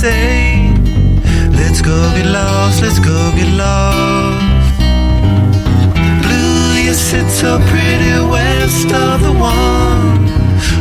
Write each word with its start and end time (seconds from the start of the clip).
say, 0.00 0.72
let's 1.52 1.82
go 1.82 1.98
get 2.16 2.24
lost, 2.24 2.80
let's 2.80 2.98
go 2.98 3.18
get 3.36 3.52
lost. 3.52 4.40
Blue, 6.24 6.80
you 6.86 6.94
sit 6.94 7.28
so 7.28 7.58
pretty 7.70 8.14
west 8.34 8.90
of 8.92 9.20
the 9.26 9.32
one. 9.32 10.24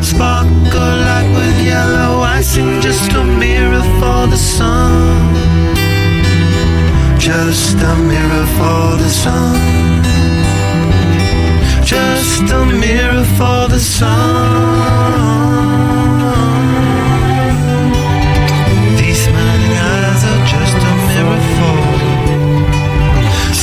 Sparkle 0.01 0.95
like 1.09 1.29
with 1.35 1.57
yellow 1.65 2.21
icing, 2.37 2.79
just 2.79 3.11
a 3.11 3.23
mirror 3.43 3.83
for 3.99 4.21
the 4.33 4.37
sun. 4.37 5.35
Just 7.19 7.75
a 7.91 7.93
mirror 8.11 8.47
for 8.57 8.85
the 9.03 9.11
sun. 9.23 9.59
Just 11.83 12.47
a 12.59 12.65
mirror 12.83 13.25
for 13.37 13.67
the 13.67 13.79
sun. 13.79 14.78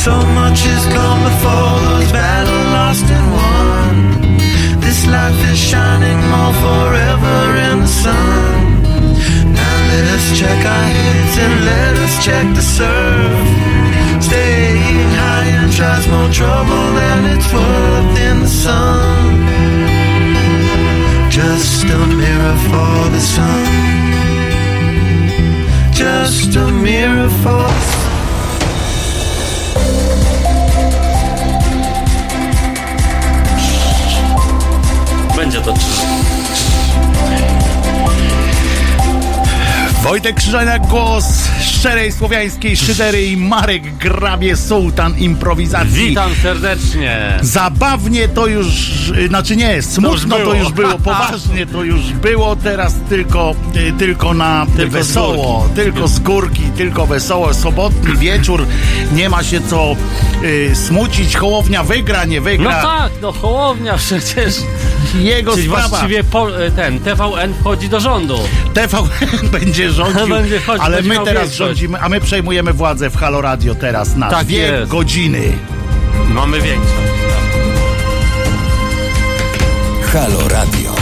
So 0.07 0.15
much 0.39 0.61
has 0.71 0.87
gone 0.95 1.21
before 1.27 1.75
those 1.83 2.13
battles 2.13 2.67
lost 2.79 3.07
and 3.11 3.27
won. 3.39 3.95
This 4.79 5.05
life 5.05 5.41
is 5.51 5.59
shining 5.59 6.21
more 6.31 6.55
forever 6.63 7.39
in 7.69 7.77
the 7.83 7.93
sun. 8.05 8.87
Now 9.59 9.77
let 9.91 10.07
us 10.17 10.27
check 10.39 10.61
our 10.75 10.89
heads 10.95 11.35
and 11.45 11.55
let 11.71 11.95
us 12.07 12.15
check 12.25 12.47
the 12.55 12.63
surf. 12.79 13.47
Staying 14.23 15.11
high 15.19 15.51
and 15.59 15.73
tries 15.75 16.07
more 16.07 16.31
trouble 16.31 16.87
than 17.01 17.19
it's 17.35 17.49
worth 17.51 18.15
in 18.31 18.37
the 18.47 18.53
sun. 18.65 19.27
Just 21.39 21.83
a 21.83 22.01
mirror 22.23 22.57
for 22.71 22.97
the 23.11 23.23
sun. 23.35 23.67
Just 25.91 26.55
a 26.55 26.67
mirror 26.71 27.29
for 27.43 27.67
the 27.67 27.81
sun. 27.91 28.06
To. 35.75 35.75
Wojtek 40.03 40.37
Krzyżaniak, 40.37 40.87
głos 40.87 41.25
szczerej 41.61 42.13
słowiańskiej 42.13 42.77
szydery 42.77 43.27
i 43.27 43.37
Marek 43.37 43.97
Grabie, 43.97 44.57
sułtan 44.57 45.19
improwizacji. 45.19 46.09
Witam 46.09 46.31
serdecznie. 46.43 47.39
Zabawnie 47.43 48.29
to 48.29 48.47
już, 48.47 48.67
znaczy 49.29 49.57
nie, 49.57 49.83
smutno 49.83 50.37
to 50.37 50.43
było. 50.43 50.55
już 50.55 50.73
było, 50.73 50.99
poważnie 51.05 51.67
to 51.67 51.85
już 51.85 52.13
było, 52.13 52.57
teraz 52.57 52.95
tylko, 53.09 53.55
y, 53.77 53.93
tylko 53.93 54.35
na 54.35 54.67
Tylko 54.77 54.93
wesoło, 54.93 55.69
z 55.73 55.77
tylko 55.77 56.09
z 56.09 56.19
górki, 56.19 56.63
tylko 56.77 57.07
wesoło, 57.07 57.55
sobotni 57.55 58.17
wieczór, 58.17 58.67
nie 59.13 59.29
ma 59.29 59.43
się 59.43 59.61
co 59.61 59.97
y, 60.45 60.71
smucić, 60.75 61.37
Hołownia 61.37 61.85
wygra, 61.85 62.25
nie 62.25 62.41
No 62.41 62.45
wygra, 62.45 62.83
tak, 62.83 63.13
no 63.23 63.33
Hołownia 63.33 63.97
przecież. 63.97 64.55
Jego 65.15 65.53
Czyli 65.55 65.67
sprawa. 65.69 65.89
właściwie 65.89 66.25
po, 66.25 66.65
e, 66.65 66.71
ten 66.71 67.01
TVN 67.01 67.55
wchodzi 67.61 67.89
do 67.89 68.01
rządu. 68.01 68.39
TVN 68.75 69.49
będzie 69.53 69.91
rządził, 69.93 70.27
Będzie 70.37 70.61
ale 70.79 70.97
będzie 70.97 71.09
my 71.09 71.15
teraz 71.25 71.43
większość. 71.43 71.57
rządzimy, 71.57 72.01
a 72.01 72.09
my 72.09 72.21
przejmujemy 72.21 72.73
władzę 72.73 73.11
w 73.11 73.17
Halo 73.17 73.41
Radio 73.41 73.75
teraz 73.75 74.17
na 74.17 74.31
Tak 74.31 74.47
dwie 74.47 74.59
jest. 74.59 74.91
godziny. 74.91 75.53
Mamy 76.29 76.61
większość. 76.61 76.97
Halo 80.13 80.49
Radio. 80.49 80.93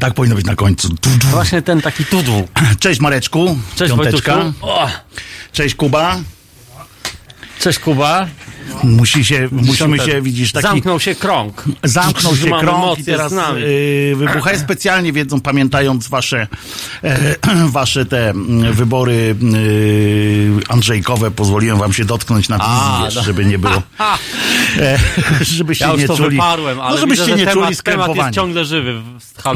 Tak 0.00 0.14
powinno 0.14 0.36
być 0.36 0.46
na 0.46 0.54
końcu. 0.56 0.88
Właśnie 1.30 1.62
ten 1.62 1.80
taki 1.82 2.04
tudł. 2.04 2.48
Cześć 2.80 3.00
Mareczku, 3.00 3.58
Cześć 3.76 3.94
piąteczka. 3.94 4.34
Wojtusiu. 4.36 4.64
Cześć 5.54 5.74
Kuba. 5.74 6.20
Cześć 7.64 7.78
Kuba. 7.78 8.26
Musi 8.82 9.24
się, 9.24 9.48
musimy 9.52 9.98
się, 9.98 10.22
widzisz, 10.22 10.52
taki... 10.52 10.66
Zamknął 10.66 11.00
się 11.00 11.14
krąg. 11.14 11.64
Zamknął 11.82 12.36
się 12.36 12.50
krąg 12.60 12.98
i 12.98 13.04
teraz 13.04 13.32
yy, 13.32 14.16
wybucha. 14.16 14.52
Ja 14.52 14.58
specjalnie 14.58 15.12
wiedzą, 15.12 15.40
pamiętając 15.40 16.08
wasze, 16.08 16.46
e, 17.04 17.36
wasze 17.68 18.06
te 18.06 18.32
wybory 18.72 19.36
yy, 19.40 20.62
Andrzejkowe, 20.68 21.30
pozwoliłem 21.30 21.78
wam 21.78 21.92
się 21.92 22.04
dotknąć 22.04 22.48
na 22.48 22.58
wiesz, 23.04 23.14
no. 23.14 23.22
żeby 23.22 23.44
nie 23.44 23.58
było, 23.58 23.74
e, 24.78 24.98
żebyście 25.40 25.84
Ja 25.84 25.96
nie 25.96 26.06
czuli, 26.06 26.30
wyparłem, 26.30 26.80
ale 26.80 26.94
no, 26.94 27.00
żebyście 27.00 27.24
widzę, 27.24 27.38
nie 27.38 27.44
temat, 27.44 27.54
czuli 27.54 27.60
temat 27.62 27.70
jest 27.70 27.80
skrępowania. 27.80 28.32
ciągle 28.32 28.64
żywy 28.64 29.02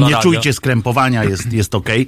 Nie 0.09 0.15
czujcie 0.15 0.53
skrępowania, 0.53 1.23
jest, 1.23 1.53
jest 1.53 1.75
okej. 1.75 2.07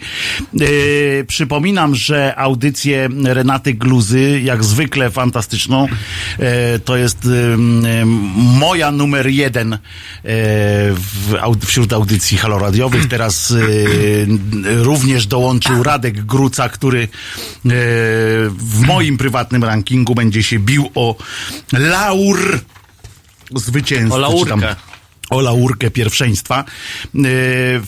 Yy, 0.54 1.26
przypominam, 1.28 1.96
że 1.96 2.36
audycję 2.38 3.10
Renaty 3.24 3.74
Gluzy, 3.74 4.42
jak 4.44 4.64
zwykle 4.64 5.12
fantastyczną, 5.12 5.88
to 6.86 6.98
jest 6.98 7.28
moja 8.36 8.92
numer 8.92 9.28
jeden 9.28 9.78
aud- 11.42 11.66
wśród 11.66 11.94
audycji 11.94 12.38
haloradiowych. 12.38 13.08
Teraz 13.08 13.50
yy, 13.50 14.28
również 14.84 15.28
dołączył 15.28 15.84
Radek 15.84 16.26
Gruca, 16.26 16.70
który 16.70 17.08
w 18.50 18.80
moim 18.88 19.18
prywatnym 19.18 19.64
rankingu 19.64 20.16
będzie 20.16 20.44
się 20.44 20.60
bił 20.60 20.90
o 20.96 21.16
laur 21.74 22.60
zwycięstwa. 23.56 24.16
O 24.16 24.20
laurkę. 24.20 24.44
czy 24.44 24.62
tam- 24.62 24.76
o 25.32 25.42
laurkę 25.42 25.92
pierwszeństwa. 25.92 26.64
Yy, 27.14 27.24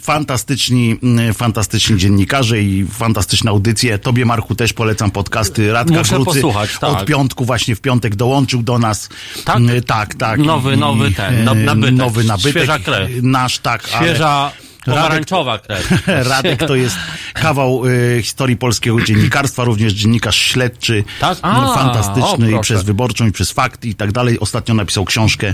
Fantastyczni, 0.01 0.97
yy, 1.27 1.33
fantastyczni 1.33 1.97
dziennikarze 1.97 2.61
i 2.61 2.85
fantastyczne 2.91 3.51
audycje. 3.51 3.99
Tobie, 3.99 4.25
Marku, 4.25 4.55
też 4.55 4.73
polecam 4.73 5.11
podcasty 5.11 5.71
Radka 5.73 5.93
Muszę 5.97 6.15
Grucy. 6.15 6.25
posłuchać, 6.25 6.69
tak. 6.79 6.89
Od 6.89 7.05
piątku, 7.05 7.45
właśnie 7.45 7.75
w 7.75 7.81
piątek 7.81 8.15
dołączył 8.15 8.63
do 8.63 8.79
nas. 8.79 9.09
Tak? 9.45 9.59
Yy, 9.59 9.81
Tak, 9.81 10.15
tak. 10.15 10.39
Nowy, 10.39 10.77
nowy 10.77 11.11
ten, 11.11 11.43
nabytek. 11.43 11.91
Nowy 11.93 12.23
nabytek. 12.23 12.51
Świeża 12.51 12.79
krew. 12.79 13.09
Nasz, 13.21 13.59
tak. 13.59 13.89
ale- 13.93 14.05
Świeża 14.07 14.51
pomarańczowa 14.85 15.57
krew. 15.59 16.03
Radek 16.29 16.59
to 16.67 16.75
jest 16.75 16.95
kawał 17.33 17.85
y, 17.87 18.19
historii 18.21 18.57
polskiego 18.57 19.01
dziennikarstwa, 19.01 19.63
również 19.63 19.93
dziennikarz 19.93 20.35
śledczy, 20.37 21.03
Tak? 21.19 21.37
y, 21.37 21.39
A, 21.41 21.73
fantastyczny 21.75 22.55
o, 22.55 22.59
i 22.59 22.61
przez 22.61 22.83
Wyborczą, 22.83 23.27
i 23.27 23.31
przez 23.31 23.51
Fakty 23.51 23.87
i 23.87 23.95
tak 23.95 24.11
dalej. 24.11 24.39
Ostatnio 24.39 24.73
napisał 24.75 25.05
książkę. 25.05 25.53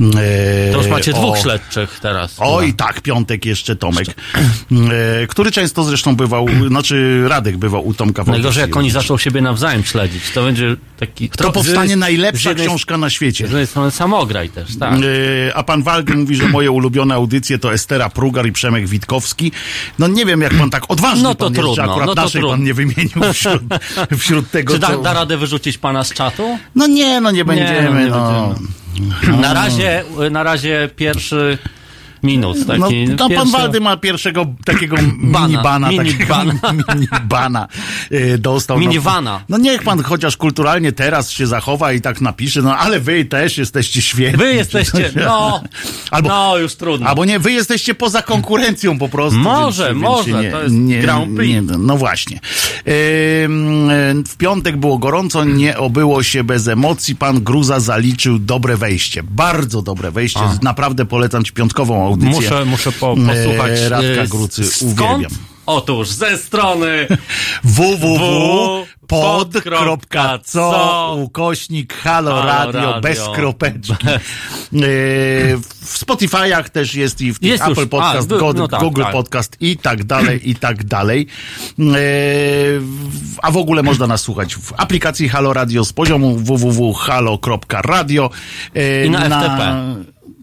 y, 0.00 0.72
To 0.72 0.78
już 0.78 0.86
macie 0.86 1.10
o- 1.12 1.14
dwóch 1.14 1.38
śledczych 1.38 1.98
teraz. 2.02 2.34
Oj, 2.38 2.74
tak, 2.74 3.00
piątek 3.00 3.46
jeszcze 3.46 3.76
Tomek, 3.76 4.08
y, 4.08 5.26
który 5.28 5.50
często 5.52 5.84
zresztą 5.84 6.16
bywał, 6.16 6.46
znaczy 6.68 7.24
Radek 7.28 7.56
bywał 7.56 7.86
u 7.86 7.94
Tomka 7.94 8.24
Najgorzej, 8.24 8.60
jak 8.60 8.76
oni 8.76 8.90
zaczną 8.90 9.18
siebie 9.18 9.40
nawzajem 9.40 9.84
śledzić, 9.84 10.30
to 10.34 10.44
będzie 10.44 10.76
taki... 10.98 11.28
To 11.30 11.52
powstanie 11.52 11.94
z 11.94 11.98
najlepsza 11.98 12.48
jednej- 12.48 12.66
książka 12.66 12.96
na 12.98 13.10
świecie. 13.10 13.46
Z 13.46 13.50
jednej 13.50 13.66
strony 13.66 13.90
samograj 13.90 14.48
też, 14.48 14.78
tak. 14.78 15.00
Yy, 15.00 15.52
A 15.54 15.62
pan 15.62 15.82
Waldy 15.82 16.14
mówi, 16.16 16.36
że 16.36 16.48
moje 16.48 16.70
ulubione 16.70 17.14
audycje 17.14 17.58
to 17.58 17.72
Estera 17.74 18.08
Prugar 18.08 18.46
i 18.46 18.52
Przemek 18.52 18.69
Witkowski. 18.78 19.52
No 19.98 20.08
nie 20.08 20.26
wiem, 20.26 20.40
jak 20.40 20.54
pan 20.54 20.70
tak 20.70 20.84
odważny 20.88 21.22
No 21.22 21.34
to 21.34 21.44
pan 21.44 21.52
jest, 21.54 21.60
trudno, 21.62 21.82
akurat 21.84 22.06
no 22.06 22.14
to 22.14 22.22
naszej 22.22 22.40
trudno. 22.40 22.56
pan 22.56 22.64
nie 22.64 22.74
wymienił 22.74 23.32
wśród, 23.32 23.62
wśród 24.20 24.50
tego, 24.50 24.72
Czy 24.72 24.78
da, 24.78 24.86
co... 24.86 25.02
da 25.02 25.12
radę 25.12 25.36
wyrzucić 25.36 25.78
pana 25.78 26.04
z 26.04 26.12
czatu? 26.12 26.58
No 26.74 26.86
nie, 26.86 27.20
no 27.20 27.30
nie 27.30 27.44
będziemy, 27.44 27.90
no 27.90 28.00
nie 28.00 28.06
no. 28.06 29.36
Na 29.40 29.54
razie, 29.54 30.04
na 30.30 30.42
razie 30.42 30.90
pierwszy 30.96 31.58
minut. 32.22 32.56
No, 32.66 32.84
Taki, 32.84 33.04
no 33.08 33.16
pan 33.16 33.28
pierwszy... 33.28 33.52
Waldy 33.52 33.80
ma 33.80 33.96
pierwszego 33.96 34.46
takiego 34.64 34.96
Bana, 35.22 35.48
minibana, 35.48 35.88
mini 35.88 36.12
takiego 36.12 36.34
bana. 36.34 36.54
minibana 36.94 37.68
y, 38.12 38.38
dostał. 38.38 38.78
Minivana. 38.78 39.40
No, 39.48 39.58
no 39.58 39.64
niech 39.64 39.82
pan 39.82 40.02
chociaż 40.02 40.36
kulturalnie 40.36 40.92
teraz 40.92 41.30
się 41.30 41.46
zachowa 41.46 41.92
i 41.92 42.00
tak 42.00 42.20
napisze, 42.20 42.62
no 42.62 42.76
ale 42.76 43.00
wy 43.00 43.24
też 43.24 43.58
jesteście 43.58 44.02
świetni. 44.02 44.38
Wy 44.38 44.54
jesteście, 44.54 45.12
no, 45.26 45.62
Albo, 46.10 46.28
no 46.28 46.58
już 46.58 46.74
trudno. 46.74 47.08
Albo 47.08 47.24
nie, 47.24 47.38
wy 47.38 47.52
jesteście 47.52 47.94
poza 47.94 48.22
konkurencją 48.22 48.98
po 48.98 49.08
prostu. 49.08 49.38
Może, 49.38 49.88
więc, 49.88 50.00
może, 50.00 50.30
Więc 50.30 50.42
nie, 50.42 50.50
to 50.50 50.62
jest 50.62 50.74
nie, 50.74 51.00
Grand 51.00 51.36
Prix. 51.36 51.54
Nie, 51.54 51.78
no 51.78 51.96
właśnie. 51.96 52.40
Ym, 53.44 54.24
w 54.26 54.36
piątek 54.36 54.76
było 54.76 54.98
gorąco, 54.98 55.44
nie 55.44 55.78
obyło 55.78 56.22
się 56.22 56.44
bez 56.44 56.68
emocji. 56.68 57.16
Pan 57.16 57.42
Gruza 57.42 57.80
zaliczył 57.80 58.38
dobre 58.38 58.76
wejście. 58.76 59.22
Bardzo 59.22 59.82
dobre 59.82 60.10
wejście. 60.10 60.40
A. 60.40 60.58
Naprawdę 60.62 61.06
polecam 61.06 61.44
ci 61.44 61.52
piątkową 61.52 62.09
audycję. 62.10 62.34
Muszę, 62.34 62.64
muszę 62.64 62.92
po, 62.92 63.16
posłuchać. 63.16 63.78
E, 63.80 63.88
Radka 63.88 64.22
e, 64.22 64.28
Grucy, 64.28 64.64
skąd? 64.64 65.00
uwielbiam. 65.00 65.30
Otóż 65.66 66.08
ze 66.08 66.38
strony 66.38 67.06
www.pod.co 67.64 68.86
ukośnik 71.22 71.94
Halo 71.94 72.42
Radio, 72.44 73.00
bez 73.00 73.20
kropeczki. 73.34 74.06
E, 74.72 74.76
w 75.80 76.04
Spotify'ach 76.06 76.68
też 76.68 76.94
jest 76.94 77.20
i 77.20 77.34
w 77.34 77.42
Jest 77.42 77.66
już. 77.66 77.78
Apple 77.78 77.88
Podcast, 77.88 78.32
A, 78.32 78.36
God, 78.36 78.56
no 78.56 78.68
tak, 78.68 78.80
Google 78.80 79.02
tak. 79.02 79.12
Podcast 79.12 79.56
i 79.60 79.76
tak 79.76 80.04
dalej, 80.04 80.50
i 80.50 80.54
tak 80.54 80.84
dalej. 80.84 81.26
A 83.42 83.50
w 83.50 83.56
ogóle 83.56 83.82
można 83.82 84.06
nas 84.06 84.20
słuchać 84.20 84.54
w 84.54 84.72
aplikacji 84.76 85.28
Halo 85.28 85.52
Radio 85.52 85.84
z 85.84 85.92
poziomu 85.92 86.36
www.halo.radio. 86.36 88.30
I 89.06 89.10
na 89.10 89.20
FTP. 89.20 89.94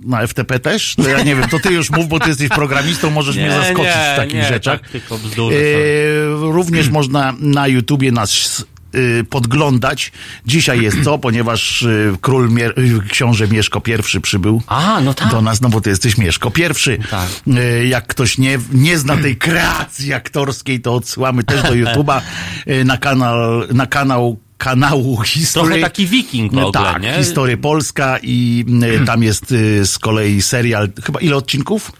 Na 0.08 0.28
FTP 0.28 0.60
też? 0.60 0.96
To 0.96 1.10
ja 1.10 1.24
nie 1.24 1.36
wiem, 1.36 1.50
to 1.50 1.60
ty 1.60 1.74
już 1.74 1.90
mów, 1.90 2.08
bo 2.08 2.20
ty 2.20 2.30
jesteś 2.30 2.50
programistą, 2.50 3.10
możesz 3.10 3.36
mnie 3.36 3.52
zaskoczyć 3.52 3.94
w 4.14 4.16
takich 4.16 4.34
nie, 4.36 4.48
rzeczach. 4.48 4.82
Tak, 4.82 4.90
tylko 4.90 5.18
bzdury. 5.18 5.56
E, 5.56 6.52
również 6.52 6.90
można 7.00 7.34
na 7.40 7.68
YouTubie 7.68 8.12
nas 8.12 8.66
e, 8.94 9.24
podglądać. 9.24 10.12
Dzisiaj 10.46 10.82
jest 10.82 11.04
co, 11.04 11.18
ponieważ 11.18 11.84
e, 11.84 11.88
król 12.22 12.50
Mier- 12.50 12.74
e, 13.06 13.10
książę 13.10 13.48
Mieszko 13.48 13.82
I 14.18 14.22
przybył 14.22 14.62
A, 14.68 15.02
no 15.02 15.14
tak. 15.14 15.32
do 15.32 15.42
nas, 15.42 15.62
no 15.62 15.70
bo 15.70 15.82
ty 15.82 15.90
jesteś 15.90 16.18
Mieszko 16.18 16.52
I. 16.58 16.98
Tak. 17.10 17.30
E, 17.58 17.86
Jak 17.88 18.08
ktoś 18.08 18.38
nie, 18.38 18.60
nie 18.74 18.98
zna 18.98 19.18
tej 19.18 19.36
kreacji 19.36 20.14
aktorskiej, 20.14 20.82
to 20.82 20.94
odsyłamy 20.96 21.44
też 21.44 21.62
do 21.64 21.70
YouTube'a 21.84 22.22
e, 22.66 22.84
na 22.84 22.98
kanał, 22.98 23.40
na 23.74 23.88
kanał 23.88 24.40
kanału 24.58 25.22
History. 25.22 25.68
Trochę 25.68 25.82
taki 25.82 26.08
wiking 26.08 26.52
w 26.52 26.56
No 26.56 26.68
ogóle, 26.68 26.84
tak, 26.94 27.02
nie? 27.02 27.14
Historia 27.14 27.58
Polska 27.58 28.20
i 28.24 28.66
y, 29.02 29.06
tam 29.06 29.24
jest 29.24 29.52
y, 29.52 29.88
z 29.88 30.00
kolei 30.00 30.42
serial, 30.42 30.90
chyba 31.04 31.20
ile 31.20 31.36
odcinków? 31.36 31.92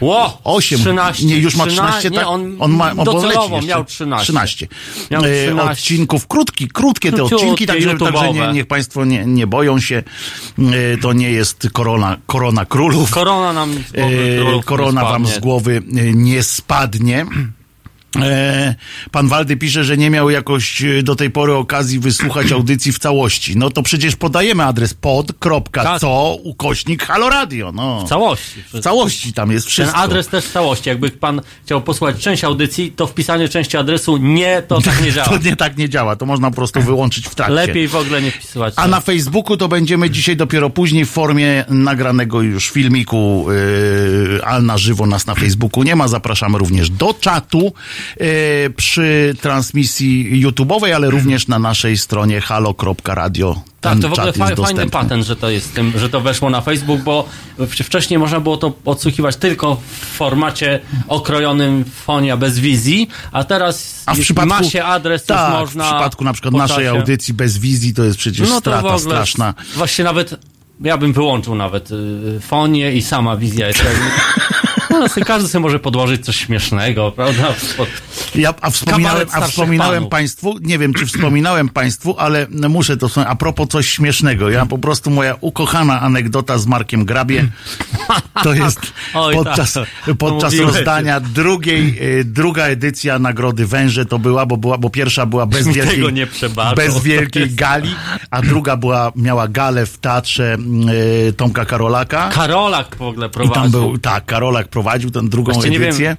Ło, 0.00 0.40
Osiem. 0.44 0.78
13. 0.78 1.26
Nie, 1.26 1.38
już 1.38 1.56
ma 1.56 1.66
13, 1.66 2.10
nie, 2.10 2.16
tak? 2.16 2.26
on, 2.26 2.72
ma, 2.72 2.90
on 2.90 3.04
docelowo 3.04 3.62
miał 3.62 3.80
jeszcze. 3.80 3.84
13. 3.84 4.24
13. 4.24 4.68
Miał 5.10 5.24
E, 5.24 5.44
13. 5.46 5.70
odcinków, 5.72 6.26
krótki, 6.26 6.68
krótkie 6.68 7.12
te 7.12 7.22
odcinki, 7.24 7.66
także, 7.66 7.98
także 7.98 8.32
nie, 8.32 8.52
niech 8.52 8.66
Państwo 8.66 9.04
nie, 9.04 9.26
nie 9.26 9.46
boją 9.46 9.80
się. 9.80 10.02
To 11.00 11.12
nie 11.12 11.30
jest 11.30 11.68
korona, 11.72 12.16
korona 12.26 12.66
królów. 12.66 13.10
Korona 13.10 13.52
nam 13.52 13.74
z 13.74 13.92
głowy 13.92 14.54
nie 14.56 14.62
korona 14.62 15.04
wam 15.04 15.26
z 15.26 15.38
głowy 15.38 15.82
nie 16.14 16.42
spadnie. 16.42 17.26
E, 18.20 18.74
Pan 19.10 19.28
Waldy 19.28 19.56
pisze, 19.56 19.84
że 19.84 19.96
nie 19.96 20.10
miał 20.10 20.30
jakoś 20.30 20.82
e, 20.82 21.02
do 21.02 21.16
tej 21.16 21.30
pory 21.30 21.54
okazji 21.54 21.98
wysłuchać 21.98 22.52
audycji 22.62 22.92
w 22.92 22.98
całości. 22.98 23.56
No 23.56 23.70
to 23.70 23.82
przecież 23.82 24.16
podajemy 24.16 24.64
adres 24.64 24.94
pod.co 24.94 26.36
ukośnik 26.42 27.02
Halo 27.04 27.28
Radio. 27.28 27.72
No. 27.72 28.04
W 28.06 28.08
całości. 28.08 28.62
W 28.74 28.80
całości 28.80 29.32
tam 29.32 29.52
jest 29.52 29.66
Ten 29.66 29.70
wszystko. 29.70 29.96
adres 29.98 30.28
też 30.28 30.44
w 30.44 30.52
całości. 30.52 30.88
Jakby 30.88 31.10
pan 31.10 31.40
chciał 31.64 31.82
posłuchać 31.82 32.16
część 32.18 32.44
audycji, 32.44 32.92
to 32.92 33.06
wpisanie 33.06 33.48
części 33.48 33.76
adresu 33.76 34.16
nie, 34.16 34.62
to 34.68 34.80
tak 34.80 35.02
nie 35.04 35.12
działa. 35.16 35.28
To 35.28 35.38
nie 35.38 35.56
tak 35.56 35.76
nie 35.76 35.88
działa, 35.88 36.16
to 36.16 36.26
można 36.26 36.50
po 36.50 36.56
prostu 36.56 36.82
wyłączyć 36.82 37.28
w 37.28 37.34
trakcie. 37.34 37.54
Lepiej 37.54 37.88
w 37.88 37.96
ogóle 37.96 38.22
nie 38.22 38.30
wpisywać. 38.30 38.74
A 38.76 38.88
na 38.88 39.00
Facebooku 39.00 39.56
to 39.56 39.68
będziemy 39.68 40.10
dzisiaj 40.10 40.36
dopiero 40.36 40.70
później 40.70 41.04
w 41.04 41.10
formie 41.10 41.64
nagranego 41.68 42.42
już 42.42 42.70
filmiku, 42.70 43.46
yy, 44.52 44.62
na 44.62 44.78
żywo 44.78 45.06
nas 45.06 45.26
na 45.26 45.34
Facebooku 45.34 45.82
nie 45.82 45.96
ma. 45.96 46.08
Zapraszamy 46.08 46.58
również 46.58 46.90
do 46.90 47.14
czatu 47.14 47.72
przy 48.76 49.34
transmisji 49.40 50.44
YouTube'owej, 50.46 50.92
ale 50.92 51.10
również 51.10 51.48
na 51.48 51.58
naszej 51.58 51.98
stronie 51.98 52.40
halo.radio. 52.40 53.62
Tak, 53.80 53.98
to 54.00 54.08
w 54.08 54.12
ogóle 54.12 54.32
fa- 54.32 54.38
fajny 54.38 54.56
dostępny. 54.56 54.90
patent, 54.90 55.26
że 55.26 55.36
to 55.36 55.50
jest 55.50 55.74
tym, 55.74 55.92
że 55.96 56.08
to 56.08 56.20
weszło 56.20 56.50
na 56.50 56.60
Facebook, 56.60 57.00
bo 57.00 57.28
wcześniej 57.68 58.18
można 58.18 58.40
było 58.40 58.56
to 58.56 58.72
odsłuchiwać 58.84 59.36
tylko 59.36 59.76
w 59.76 60.16
formacie 60.16 60.80
okrojonym 61.08 61.84
fonia 61.84 62.36
bez 62.36 62.58
wizji, 62.58 63.08
a 63.32 63.44
teraz 63.44 64.02
A 64.06 64.14
w 64.14 64.18
przypadku, 64.20 64.48
ma 64.48 64.64
się 64.64 64.84
adres, 64.84 65.24
tak, 65.24 65.52
można... 65.52 65.84
w 65.84 65.88
przypadku 65.88 66.24
na 66.24 66.32
przykład 66.32 66.54
naszej 66.54 66.88
audycji 66.88 67.34
bez 67.34 67.58
wizji 67.58 67.94
to 67.94 68.04
jest 68.04 68.18
przecież 68.18 68.48
no 68.48 68.54
to 68.54 68.54
w 68.54 68.60
strata 68.60 68.78
ogóle 68.78 69.00
straszna. 69.00 69.54
Właśnie 69.76 70.04
nawet 70.04 70.34
ja 70.80 70.98
bym 70.98 71.12
wyłączył 71.12 71.54
nawet 71.54 71.90
y, 71.90 72.40
fonię 72.40 72.92
i 72.92 73.02
sama 73.02 73.36
wizja 73.36 73.66
jest. 73.66 73.82
No, 74.92 75.08
sobie 75.08 75.26
każdy 75.26 75.48
sobie 75.48 75.62
może 75.62 75.78
podłożyć 75.78 76.24
coś 76.24 76.36
śmiesznego, 76.36 77.12
prawda? 77.12 77.54
Pod- 77.76 77.88
Ja, 78.34 78.54
a 78.60 78.70
wspominałem, 78.70 79.28
a 79.32 79.40
wspominałem. 79.40 80.08
Państwu, 80.08 80.58
nie 80.60 80.78
wiem 80.78 80.94
czy 80.94 81.06
wspominałem 81.06 81.68
Państwu, 81.68 82.14
ale 82.18 82.46
muszę 82.68 82.96
to 82.96 83.08
a 83.26 83.36
propos 83.36 83.68
coś 83.68 83.88
śmiesznego. 83.88 84.50
Ja 84.50 84.66
po 84.66 84.78
prostu 84.78 85.10
moja 85.10 85.34
ukochana 85.40 86.00
anegdota 86.00 86.58
z 86.58 86.66
Markiem 86.66 87.04
Grabie, 87.04 87.48
to 88.42 88.54
jest 88.64 88.80
Oj, 89.14 89.34
podczas, 89.34 89.72
tak. 89.72 89.88
podczas 90.18 90.52
Mówiłeś. 90.52 90.74
rozdania 90.74 91.20
drugiej, 91.20 91.98
y, 92.20 92.24
druga 92.24 92.64
edycja 92.66 93.18
Nagrody 93.18 93.66
Węże 93.66 94.06
to 94.06 94.18
była, 94.18 94.46
bo, 94.46 94.56
była, 94.56 94.78
bo 94.78 94.90
pierwsza 94.90 95.26
była 95.26 95.46
bez 95.46 95.68
wielkiej, 95.68 96.04
bez 96.76 97.02
wielkiej 97.02 97.50
gali, 97.50 97.94
a 98.30 98.42
druga 98.42 98.76
była, 98.76 99.12
miała 99.16 99.48
galę 99.48 99.86
w 99.86 99.98
teatrze 99.98 100.56
y, 101.28 101.32
Tomka 101.32 101.64
Karolaka. 101.64 102.28
Karolak 102.28 102.96
w 102.96 103.02
ogóle 103.02 103.26
I 103.26 103.30
prowadził. 103.30 103.62
tam 103.62 103.70
był, 103.70 103.98
tak, 103.98 104.24
Karolak 104.24 104.68
prowadził 104.68 104.81
tę 105.12 105.22
drugą 105.28 105.52
Właśnie 105.52 105.70
nie 105.70 105.78
wiem, 105.78 105.88
edycję. 105.88 106.16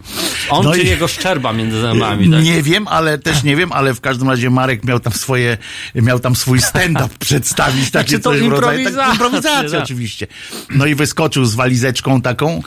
on 0.49 0.65
No 0.65 0.73
czy 0.73 0.81
i- 0.81 0.87
jego 0.87 1.07
szczerba 1.07 1.53
między 1.53 1.81
zębami, 1.81 2.29
tak? 2.31 2.43
Nie 2.43 2.63
wiem, 2.63 2.87
ale 2.87 3.17
też 3.17 3.43
nie 3.43 3.55
wiem, 3.55 3.71
ale 3.71 3.93
w 3.93 4.01
każdym 4.01 4.29
razie 4.29 4.49
Marek 4.49 4.83
miał 4.83 4.99
tam 4.99 5.13
swoje, 5.13 5.57
miał 5.95 6.19
tam 6.19 6.35
swój 6.35 6.61
stand-up 6.61 7.09
przedstawić, 7.19 7.91
takie 7.91 8.09
Znaczy 8.09 8.23
to 8.23 8.29
coś 8.29 8.39
rodzaju, 8.41 8.79
improwizacja, 8.79 9.03
tak, 9.03 9.13
improwizacja 9.13 9.69
tak. 9.71 9.83
oczywiście. 9.83 10.27
No 10.69 10.85
i 10.85 10.95
wyskoczył 10.95 11.45
z 11.45 11.55
walizeczką 11.55 12.21
taką 12.21 12.61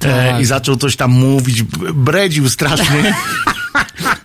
e, 0.00 0.30
Tak. 0.32 0.40
i 0.40 0.44
zaczął 0.44 0.76
coś 0.76 0.96
tam 0.96 1.10
mówić, 1.10 1.62
bredził 1.94 2.48
strasznie. 2.48 3.14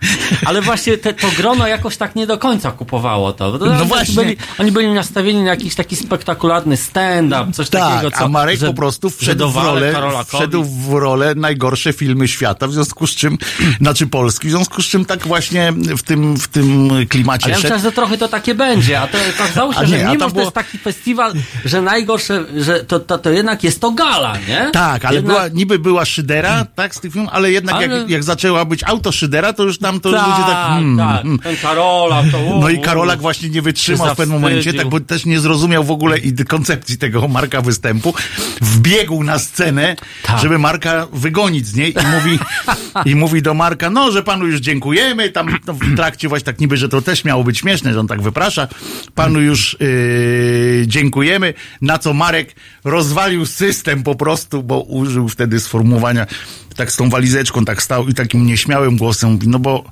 Ale 0.46 0.62
właśnie 0.62 0.98
te, 0.98 1.12
to 1.14 1.26
grono 1.36 1.66
jakoś 1.66 1.96
tak 1.96 2.14
nie 2.16 2.26
do 2.26 2.38
końca 2.38 2.70
kupowało 2.72 3.32
to. 3.32 3.58
to 3.58 3.66
No 3.66 3.72
oni 3.78 3.88
właśnie. 3.88 4.14
Byli, 4.24 4.36
oni 4.58 4.72
byli 4.72 4.88
nastawieni 4.88 5.42
na 5.42 5.50
jakiś 5.50 5.74
taki 5.74 5.96
spektakularny 5.96 6.76
stand-up, 6.76 7.52
coś 7.52 7.68
takiego, 7.68 8.10
tak, 8.10 8.18
co... 8.18 8.24
a 8.24 8.28
Marek 8.28 8.58
że- 8.58 8.66
po 8.66 8.74
prostu 8.74 9.10
że 9.10 9.16
wszedł 9.16 9.50
w 9.50 9.56
rolę, 9.56 9.94
wszedł 10.26 10.64
w 10.64 10.92
rolę 10.94 11.34
najgorsze 11.34 11.92
filmy 11.92 12.28
świata, 12.28 12.66
w 12.66 12.72
związku 12.72 13.06
z 13.06 13.10
czym, 13.14 13.38
znaczy 13.80 14.06
Polski, 14.06 14.48
w 14.48 14.50
związku 14.50 14.82
z 14.82 14.86
czym 14.86 15.04
tak 15.04 15.26
właśnie 15.26 15.72
w 15.98 16.02
tym, 16.02 16.36
w 16.36 16.48
tym 16.48 16.90
klimacie 17.08 17.44
Ale 17.44 17.52
ja 17.52 17.58
myślałem, 17.58 17.82
że 17.82 17.92
trochę 17.92 18.18
to 18.18 18.28
takie 18.28 18.54
będzie, 18.54 19.00
a 19.00 19.06
to 19.06 19.18
okazało 19.34 19.72
się, 19.72 19.78
A 19.78 19.86
że 19.86 19.96
nie, 19.98 20.08
a 20.08 20.12
mimo, 20.12 20.24
że 20.24 20.28
to 20.28 20.30
było- 20.34 20.42
jest 20.42 20.54
taki 20.54 20.78
festiwal, 20.78 21.32
że 21.64 21.82
najgorsze, 21.82 22.44
że 22.56 22.84
to, 22.84 23.00
to, 23.00 23.18
to 23.18 23.30
jednak 23.30 23.64
jest 23.64 23.80
to 23.80 23.90
gala, 23.90 24.36
nie? 24.48 24.70
Tak, 24.72 25.04
ale 25.04 25.16
Jednak- 25.16 25.36
była, 25.36 25.48
niby 25.48 25.78
była 25.78 26.04
Szydera, 26.04 26.66
tak, 26.74 26.94
z 26.94 27.00
tych 27.00 27.12
filmów, 27.12 27.30
ale 27.32 27.50
jednak 27.50 27.74
Ale- 27.74 27.86
jak, 27.98 28.10
jak 28.10 28.22
zaczęła 28.24 28.64
być 28.64 28.84
auto 28.84 29.12
Szydera, 29.12 29.52
to 29.52 29.62
już 29.62 29.78
tam 29.78 29.91
to 30.00 30.08
ludzie 30.08 30.42
tak... 30.46 30.62
Tak, 30.72 30.78
mm, 30.78 30.98
tak, 30.98 31.24
mm. 31.24 31.38
ten 31.38 31.56
Karolak, 31.56 32.26
to... 32.32 32.38
No 32.60 32.68
i 32.68 32.80
Karolak 32.80 33.20
właśnie 33.20 33.48
nie 33.48 33.62
wytrzymał 33.62 34.14
w 34.14 34.16
pewnym 34.16 34.40
momencie, 34.40 34.74
tak, 34.74 34.88
bo 34.88 35.00
też 35.00 35.26
nie 35.26 35.40
zrozumiał 35.40 35.84
w 35.84 35.90
ogóle 35.90 36.18
i 36.18 36.34
koncepcji 36.44 36.98
tego 36.98 37.28
Marka 37.28 37.62
występu. 37.62 38.14
Wbiegł 38.60 39.24
na 39.24 39.38
scenę, 39.38 39.96
Tak. 40.22 40.40
żeby 40.40 40.58
Marka 40.58 41.06
wygonić 41.12 41.66
z 41.66 41.74
niej 41.74 41.94
i 41.94 42.06
mówi, 42.06 42.38
i 43.10 43.14
mówi 43.14 43.42
do 43.42 43.54
Marka, 43.54 43.90
no, 43.90 44.12
że 44.12 44.22
panu 44.22 44.46
już 44.46 44.60
dziękujemy, 44.60 45.30
tam 45.30 45.58
no, 45.66 45.72
w 45.72 45.96
trakcie 45.96 46.28
właśnie 46.28 46.44
tak 46.44 46.60
niby, 46.60 46.76
że 46.76 46.88
to 46.88 47.02
też 47.02 47.24
miało 47.24 47.44
być 47.44 47.58
śmieszne, 47.58 47.92
że 47.92 48.00
on 48.00 48.06
tak 48.06 48.22
wyprasza, 48.22 48.68
panu 49.14 49.40
już 49.40 49.76
yy, 49.80 50.84
dziękujemy, 50.86 51.54
na 51.80 51.98
co 51.98 52.14
Marek 52.14 52.54
rozwalił 52.84 53.46
system 53.46 54.02
po 54.02 54.14
prostu, 54.14 54.62
bo 54.62 54.80
użył 54.80 55.28
wtedy 55.28 55.60
sformułowania, 55.60 56.26
tak 56.74 56.92
z 56.92 56.96
tą 56.96 57.10
walizeczką 57.10 57.64
tak 57.64 57.82
stał 57.82 58.08
i 58.08 58.14
takim 58.14 58.46
nieśmiałym 58.46 58.96
głosem 58.96 59.30
mówi, 59.30 59.48
no 59.48 59.58
bo 59.58 59.84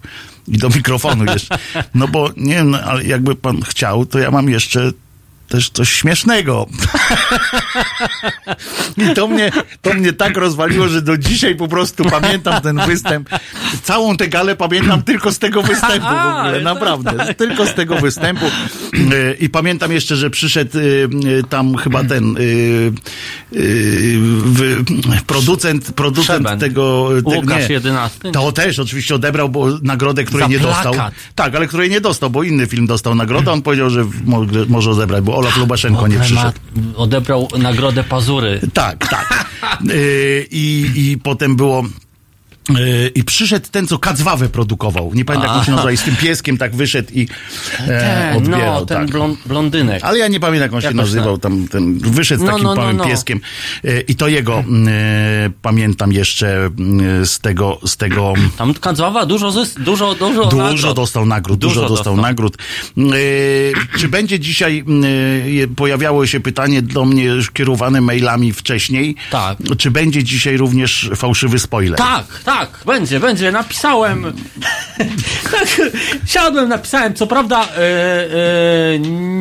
i 0.49 0.59
do 0.59 0.69
mikrofonu 0.69 1.25
jeszcze. 1.25 1.59
No 1.95 2.09
bo 2.09 2.31
nie, 2.37 2.65
no, 2.65 2.81
ale 2.81 3.05
jakby 3.05 3.37
pan 3.37 3.63
chciał, 3.63 4.07
to 4.07 4.19
ja 4.19 4.31
mam 4.31 4.49
jeszcze 4.49 4.93
też 5.51 5.71
coś 5.71 5.93
śmiesznego. 5.93 6.67
I 9.11 9.15
to 9.15 9.29
mnie, 9.29 9.53
to 9.83 9.95
mnie 9.95 10.13
tak 10.13 10.37
rozwaliło, 10.37 10.89
że 10.89 11.03
do 11.03 11.19
dzisiaj 11.19 11.57
po 11.57 11.69
prostu 11.69 12.05
pamiętam 12.05 12.63
ten 12.63 12.81
występ. 12.87 13.29
Całą 13.83 14.17
tę 14.17 14.29
galę 14.29 14.57
pamiętam 14.57 15.03
tylko 15.03 15.33
z 15.33 15.39
tego 15.39 15.63
występu 15.63 16.07
w 16.07 16.39
ogóle, 16.39 16.61
naprawdę. 16.75 17.35
Tylko 17.35 17.67
z 17.67 17.75
tego 17.75 17.97
występu. 17.97 18.47
E, 18.47 19.35
I 19.41 19.49
pamiętam 19.49 19.93
jeszcze, 19.93 20.17
że 20.17 20.31
przyszedł 20.31 20.79
e, 20.79 20.83
e, 21.39 21.43
tam 21.43 21.77
chyba 21.77 22.05
ten 22.05 22.37
producent, 25.27 25.93
producent 25.93 26.47
Szeben. 26.47 26.59
tego, 26.59 27.11
Łukasz 27.25 27.69
nie, 27.69 27.75
jedenasty. 27.75 28.33
to 28.33 28.53
też 28.53 28.79
oczywiście 28.79 29.15
odebrał 29.15 29.49
bo 29.49 29.67
nagrodę, 29.83 30.25
której 30.25 30.45
Za 30.45 30.49
nie 30.49 30.59
plakat. 30.59 30.85
dostał. 30.85 31.11
Tak, 31.35 31.55
ale 31.55 31.67
której 31.67 31.91
nie 31.91 32.01
dostał, 32.01 32.31
bo 32.31 32.43
inny 32.43 32.67
film 32.67 32.87
dostał 32.87 33.15
nagrodę. 33.15 33.53
On 33.53 33.63
powiedział, 33.63 33.91
że 33.91 34.05
może, 34.25 34.67
może 34.69 34.91
odebrać, 34.91 35.25
bo 35.25 35.40
Olaf 35.41 35.57
Lubaszenko 35.57 36.09
nie 36.09 36.19
przyszedł. 36.19 36.59
Odebrał 36.97 37.49
nagrodę 37.59 38.05
Pazury. 38.05 38.61
Tak, 38.75 39.09
tak. 39.09 39.31
Y, 39.91 40.47
I, 40.51 40.91
I 40.97 41.19
potem 41.19 41.57
było. 41.57 41.83
Y, 42.77 43.13
I 43.15 43.25
przyszedł 43.25 43.67
ten, 43.71 43.87
co 43.87 43.99
Kacwawę 43.99 44.49
produkował. 44.49 45.11
Nie 45.15 45.25
pamiętam, 45.25 45.49
jak 45.51 45.59
on 45.59 45.65
się 45.65 45.71
nazywa. 45.73 45.93
I 45.93 45.97
z 45.97 46.03
tym 46.03 46.17
pieskiem 46.17 46.59
tak 46.59 46.77
wyszedł 46.77 47.09
i 47.15 47.29
e, 47.81 47.87
Ten, 47.87 48.37
odbierał. 48.37 48.75
no, 48.81 48.87
ten 48.87 48.99
tak. 48.99 49.11
blon, 49.11 49.37
blondynek. 49.47 50.05
Ale 50.05 50.19
ja 50.19 50.29
nie 50.29 50.41
pamiętam, 50.41 50.63
jak 50.65 50.73
on 50.75 50.81
się 50.81 50.87
Jakoś 50.87 50.99
nazywał. 51.01 51.39
Tam, 51.39 51.69
ten, 51.69 51.99
wyszedł 51.99 52.43
z 52.43 52.47
No, 52.47 52.51
takim 52.53 52.65
no, 52.65 52.75
no, 52.75 52.81
małym 52.81 52.97
no. 52.97 53.05
pieskiem. 53.05 53.41
Y, 53.85 54.05
I 54.09 54.15
to 54.15 54.29
jego 54.29 54.61
y, 54.61 54.65
pamiętam 55.63 56.13
jeszcze 56.13 56.71
y, 57.23 57.27
z 57.27 57.39
tego, 57.39 57.79
z 57.87 57.97
tego 57.97 58.33
Tam 58.59 58.75
Kadzawa 58.75 59.27
dużo, 59.27 59.53
dużo, 59.79 60.15
dużo, 60.15 60.45
Dużo 60.47 60.57
nagród. 60.57 60.97
dostał 60.97 61.27
nagród, 61.27 61.59
dużo, 61.59 61.75
Dużo 61.75 61.89
dostał, 61.89 62.05
dostał. 62.17 62.17
nagród. 62.17 62.57
Yy, 62.97 63.07
czy 63.99 64.09
będzie 64.09 64.41
dzisiaj, 64.41 64.85
yy, 65.47 65.69
pojawiało 65.69 66.27
się 66.27 66.41
pytanie 66.41 66.83
do 66.83 67.05
mnie 67.05 67.25
już 67.25 67.51
kierowane 67.51 68.01
mailami 68.01 68.53
wcześniej, 68.53 69.15
Tak. 69.31 69.59
czy 69.79 69.91
będzie 69.91 70.25
dzisiaj 70.25 70.57
również 70.57 71.11
fałszywy 71.17 71.59
spoiler? 71.59 71.99
Tak, 71.99 72.27
tak. 72.45 72.60
Tak, 72.61 72.81
będzie, 72.87 73.21
będzie, 73.21 73.53
napisałem. 73.53 74.25
tak, 75.53 75.81
siadłem, 76.27 76.69
napisałem. 76.69 77.15
Co 77.15 77.27
prawda, 77.27 77.65
e, 77.65 77.79
e, 77.79 78.99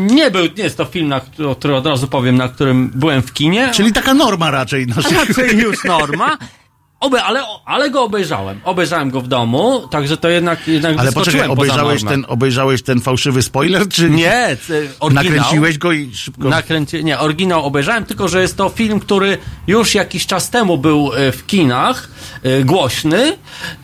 nie 0.07 0.31
był, 0.31 0.41
nie 0.57 0.63
jest 0.63 0.77
to 0.77 0.85
film, 0.85 1.07
na 1.07 1.19
który, 1.19 1.49
o 1.49 1.55
którym 1.55 1.77
od 1.77 1.85
razu 1.85 2.07
powiem, 2.07 2.37
na 2.37 2.47
którym 2.47 2.91
byłem 2.95 3.21
w 3.21 3.33
kinie. 3.33 3.71
Czyli 3.73 3.93
taka 3.93 4.13
norma 4.13 4.51
raczej 4.51 4.87
naszych... 4.87 5.27
raczej 5.27 5.57
już 5.57 5.83
norma. 5.83 6.37
Obe, 6.99 7.23
ale, 7.23 7.43
ale 7.65 7.89
go 7.89 8.03
obejrzałem. 8.03 8.59
Obejrzałem 8.63 9.09
go 9.11 9.21
w 9.21 9.27
domu, 9.27 9.87
także 9.87 10.17
to 10.17 10.29
jednak, 10.29 10.67
jednak 10.67 10.99
Ale 10.99 11.11
poczekaj, 11.11 11.47
obejrzałeś 11.47 12.03
ten, 12.03 12.25
obejrzałeś 12.27 12.81
ten 12.83 13.01
fałszywy 13.01 13.41
spoiler, 13.41 13.87
czy 13.87 14.09
Nie, 14.09 14.57
c- 14.67 14.87
oryginał. 14.99 15.23
nakręciłeś 15.23 15.77
go 15.77 15.91
i 15.91 16.15
szybko... 16.15 16.49
Nakręci... 16.49 17.03
Nie, 17.03 17.19
oryginał 17.19 17.65
obejrzałem, 17.65 18.05
tylko 18.05 18.27
że 18.27 18.41
jest 18.41 18.57
to 18.57 18.69
film, 18.69 18.99
który 18.99 19.37
już 19.67 19.95
jakiś 19.95 20.25
czas 20.25 20.49
temu 20.49 20.77
był 20.77 21.11
e, 21.15 21.31
w 21.31 21.45
kinach, 21.47 22.09
e, 22.43 22.63
głośny. 22.63 23.37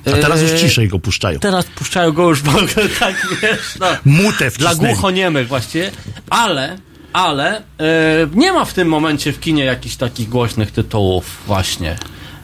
A 0.08 0.10
teraz 0.12 0.42
już 0.42 0.52
E, 0.52 0.60
ciszej 0.60 0.88
go 0.88 1.00
puszczają. 1.00 1.40
Teraz 1.40 1.66
puszczają 1.66 2.12
go 2.12 2.30
już 2.30 2.42
w 2.42 2.50
ogóle 2.50 2.90
tak, 3.00 3.28
wiesz, 3.42 3.76
no, 3.80 3.88
Mutę 4.06 4.52
dla 4.52 4.76
głuchoniemych 4.76 5.48
właściwie, 5.48 5.92
ale, 6.30 6.78
ale 7.14 7.58
e, 7.58 7.62
nie 8.34 8.52
ma 8.54 8.66
w 8.66 8.74
tym 8.74 8.88
momencie 8.88 9.34
w 9.34 9.40
kinie 9.40 9.64
jakichś 9.66 9.96
takich 9.96 10.30
głośnych 10.30 10.72
tytułów 10.72 11.26
właśnie. 11.48 11.96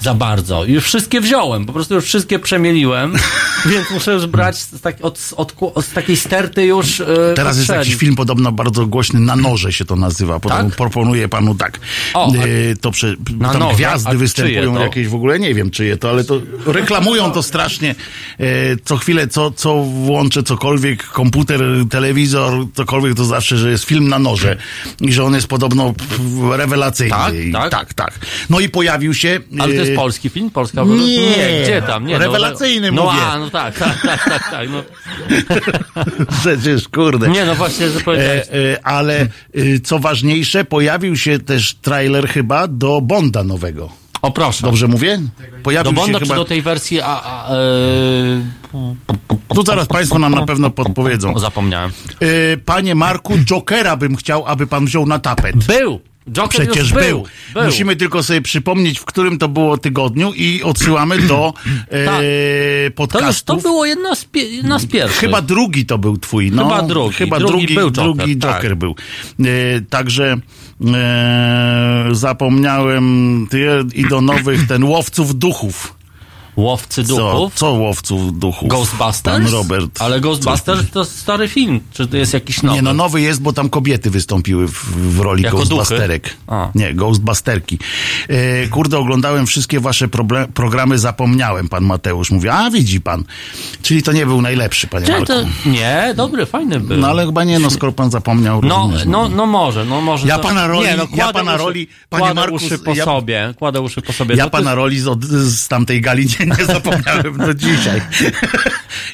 Za 0.02 0.14
bardzo. 0.14 0.66
Już 0.66 0.84
wszystkie 0.84 1.22
wziąłem, 1.22 1.66
po 1.66 1.74
prostu 1.74 1.96
już 1.96 2.06
wszystkie 2.06 2.40
przemieliłem, 2.40 3.14
więc 3.72 3.92
muszę 3.92 4.14
już 4.14 4.26
brać 4.26 4.58
z, 4.58 4.82
tak, 4.82 4.96
od, 5.02 5.20
od, 5.36 5.56
od, 5.76 5.86
z 5.86 5.92
takiej 5.94 6.18
sterty 6.18 6.66
już 6.66 7.00
e, 7.02 7.06
Teraz 7.36 7.58
jest 7.58 7.70
jakiś 7.70 7.96
film 7.96 8.16
podobno 8.16 8.52
bardzo 8.52 8.86
głośny, 8.86 9.20
Na 9.20 9.36
noże 9.36 9.74
się 9.74 9.86
to 9.86 9.96
nazywa. 9.96 10.40
Potem 10.40 10.70
Tak? 10.70 10.76
proponuję 10.76 11.28
panu 11.28 11.56
tak. 11.56 11.80
O, 12.14 12.34
a- 12.42 12.46
y, 12.46 12.76
to 12.82 12.92
prze, 12.92 13.16
Na 13.38 13.50
tam 13.50 13.60
noże? 13.60 13.76
Gwiazdy 13.76 14.18
występują 14.18 14.80
jakieś 14.80 15.08
w 15.08 15.16
ogóle, 15.16 15.40
nie 15.40 15.54
wiem 15.54 15.72
czyje 15.72 15.98
to, 15.98 16.10
ale 16.10 16.24
to 16.24 16.42
reklamują 16.66 17.32
to 17.32 17.44
strasznie. 17.44 17.96
E, 18.40 18.46
co 18.84 18.98
chwilę, 18.98 19.28
co, 19.28 19.52
co 19.52 19.84
włączę, 19.84 20.44
cokolwiek, 20.44 21.04
komputer, 21.04 21.62
telewizor, 21.90 22.54
cokolwiek, 22.74 23.16
to 23.16 23.26
zawsze, 23.26 23.58
że 23.58 23.72
jest 23.72 23.84
film 23.84 24.08
na 24.08 24.20
noże. 24.20 24.58
I 25.02 25.14
że 25.14 25.24
on 25.24 25.34
jest 25.34 25.48
podobno 25.48 25.94
rewelacyjny. 26.52 27.12
Tak? 27.12 27.34
Tak? 27.54 27.72
tak, 27.72 27.94
tak. 27.94 28.20
No 28.50 28.60
i 28.60 28.70
pojawił 28.70 29.14
się... 29.14 29.40
Ale 29.60 29.74
to 29.74 29.80
jest 29.82 29.91
y, 29.92 29.96
polski 29.96 30.30
film? 30.30 30.50
Polska 30.50 30.84
Nie. 30.84 31.64
gdzie 31.64 31.82
tam? 31.82 32.06
Nie, 32.06 32.18
Rewelacyjny 32.18 32.92
no, 32.92 33.04
no, 33.04 33.12
mówię. 33.12 33.24
a, 33.26 33.40
no 33.40 33.50
tak, 33.50 33.80
tak, 33.80 34.02
tak, 34.02 34.26
tak, 34.26 34.52
tak 34.52 34.70
no. 34.70 34.84
Przecież, 36.42 36.88
kurde. 36.88 37.30
Nie, 37.30 37.46
no 37.46 37.56
właśnie, 37.56 37.90
że 37.90 38.00
powiedziałeś. 38.00 38.48
E, 38.48 38.74
e, 38.74 38.86
ale 38.86 39.22
e, 39.22 39.28
co 39.84 40.00
ważniejsze, 40.00 40.66
pojawił 40.66 41.18
się 41.18 41.40
też 41.40 41.74
trailer 41.74 42.28
chyba 42.30 42.68
do 42.68 43.02
Bonda 43.02 43.44
nowego. 43.44 43.90
O 44.22 44.32
proszę. 44.32 44.66
Dobrze 44.66 44.88
mówię? 44.88 45.20
Pojawił 45.64 45.92
do 45.92 46.02
Bonda 46.02 46.14
się 46.14 46.20
czy 46.20 46.26
chyba... 46.26 46.36
do 46.36 46.46
tej 46.46 46.62
wersji 46.62 47.02
a, 47.02 47.22
a, 47.24 47.54
e, 47.54 47.56
Tu 49.56 49.64
zaraz 49.66 49.88
Państwo 49.88 50.20
nam 50.20 50.36
na 50.36 50.46
pewno 50.46 50.70
podpowiedzą. 50.70 51.34
o, 51.34 51.40
zapomniałem. 51.40 51.92
E, 52.20 52.58
panie 52.58 52.96
Marku, 52.96 53.34
Jokera 53.46 53.98
bym 53.98 54.16
chciał, 54.16 54.44
aby 54.48 54.68
Pan 54.68 54.86
wziął 54.86 55.06
na 55.06 55.20
tapet. 55.20 55.56
Był! 55.56 56.11
Joker 56.32 56.68
Przecież 56.68 56.94
był. 56.94 57.02
był. 57.02 57.26
był. 57.54 57.64
Musimy 57.66 57.96
tylko 57.96 58.24
sobie 58.24 58.42
przypomnieć, 58.42 59.00
w 59.00 59.06
którym 59.06 59.38
to 59.38 59.48
było 59.48 59.78
tygodniu 59.78 60.34
i 60.34 60.64
odsyłamy 60.64 61.20
do 61.20 61.54
e, 61.90 62.06
Tak. 62.06 62.16
To 62.16 62.24
już 62.24 62.94
podcastów. 62.96 63.64
to 63.64 63.70
było 63.70 63.86
jedna 63.86 64.16
z, 64.16 64.26
pie, 64.26 64.44
jedna 64.44 64.80
z 64.80 64.86
pierwszych. 64.86 65.20
Chyba 65.20 65.42
drugi 65.42 65.86
to 65.86 65.98
był 65.98 66.18
twój. 66.18 66.52
No, 66.52 66.64
Chyba 66.64 66.82
drugi. 66.82 67.16
Chyba 67.16 67.40
Drugi 67.40 67.54
drugi, 67.54 67.76
był 67.76 67.92
Joker, 67.92 68.04
drugi 68.04 68.38
tak. 68.38 68.56
Joker 68.56 68.78
był. 68.78 68.96
E, 69.40 69.46
także 69.90 70.38
e, 70.94 72.08
zapomniałem 72.12 73.48
ty, 73.50 73.68
i 73.96 74.08
do 74.08 74.22
nowych 74.22 74.68
ten 74.68 74.84
łowców 74.84 75.36
duchów. 75.40 76.01
Łowcy 76.56 77.04
Co, 77.04 77.16
duchów. 77.16 77.54
co 77.56 77.72
łowców 77.72 78.40
duchów? 78.40 78.70
Ghostbusters? 78.70 79.44
Pan 79.44 79.48
Robert. 79.54 80.02
Ale 80.02 80.22
Ghostbusters 80.22 80.90
to 80.92 81.06
stary 81.06 81.48
film. 81.48 81.80
Czy 81.94 82.08
to 82.08 82.18
jest 82.18 82.34
jakiś 82.34 82.62
nowy? 82.64 82.76
Nie, 82.76 82.82
no 82.82 82.94
nowy 82.94 83.22
jest, 83.22 83.42
bo 83.42 83.54
tam 83.54 83.70
kobiety 83.70 84.10
wystąpiły 84.10 84.68
w, 84.68 84.74
w 85.16 85.20
roli 85.20 85.44
Jako 85.44 85.58
Ghostbusterek. 85.58 86.38
Nie, 86.76 86.94
Ghostbusterki. 86.94 87.80
E, 88.30 88.68
kurde, 88.68 88.98
oglądałem 88.98 89.46
wszystkie 89.48 89.80
wasze 89.80 90.08
proble- 90.08 90.48
programy, 90.48 91.00
zapomniałem, 91.00 91.70
pan 91.70 91.84
Mateusz 91.84 92.32
mówi. 92.32 92.50
A, 92.50 92.70
widzi 92.72 93.02
pan. 93.02 93.24
Czyli 93.82 94.04
to 94.04 94.12
nie 94.12 94.26
był 94.26 94.42
najlepszy, 94.42 94.88
panie 94.88 95.06
Czy 95.06 95.12
Marku. 95.12 95.26
to, 95.28 95.44
nie, 95.70 96.14
dobry, 96.16 96.46
fajny 96.46 96.80
był. 96.80 96.98
No 96.98 97.08
ale 97.08 97.26
chyba 97.26 97.44
nie, 97.44 97.60
no 97.60 97.70
skoro 97.70 97.92
pan 97.92 98.12
zapomniał. 98.12 98.62
No, 98.64 98.90
no, 99.06 99.30
no 99.30 99.46
może, 99.46 99.86
no 99.86 100.02
może. 100.02 100.28
Ja 100.28 100.38
to- 100.40 100.44
pana 100.48 100.68
roli- 100.68 100.86
nie, 100.86 100.98
no, 100.98 101.08
ja 101.16 101.34
pana 101.34 101.56
uszy, 101.56 101.64
roli, 101.64 101.88
panie 102.10 102.34
Markus, 102.34 102.64
uszy 102.64 102.80
po 102.80 102.94
ja- 102.94 103.06
sobie, 103.06 103.54
kładę 103.60 103.82
uszy 103.82 104.02
po 104.02 104.14
sobie. 104.14 104.36
Ja 104.36 104.44
No 104.44 104.50
to 104.50 104.58
pana 104.58 104.70
jest- 104.72 104.78
roli 104.78 105.00
z, 105.00 105.08
od, 105.08 105.24
z 105.26 105.68
tamtej 105.68 106.02
gali 106.02 106.26
nie, 106.40 106.46
nie 106.60 106.66
zapomniałem 106.66 107.38
do 107.38 107.54
dzisiaj. 107.54 108.02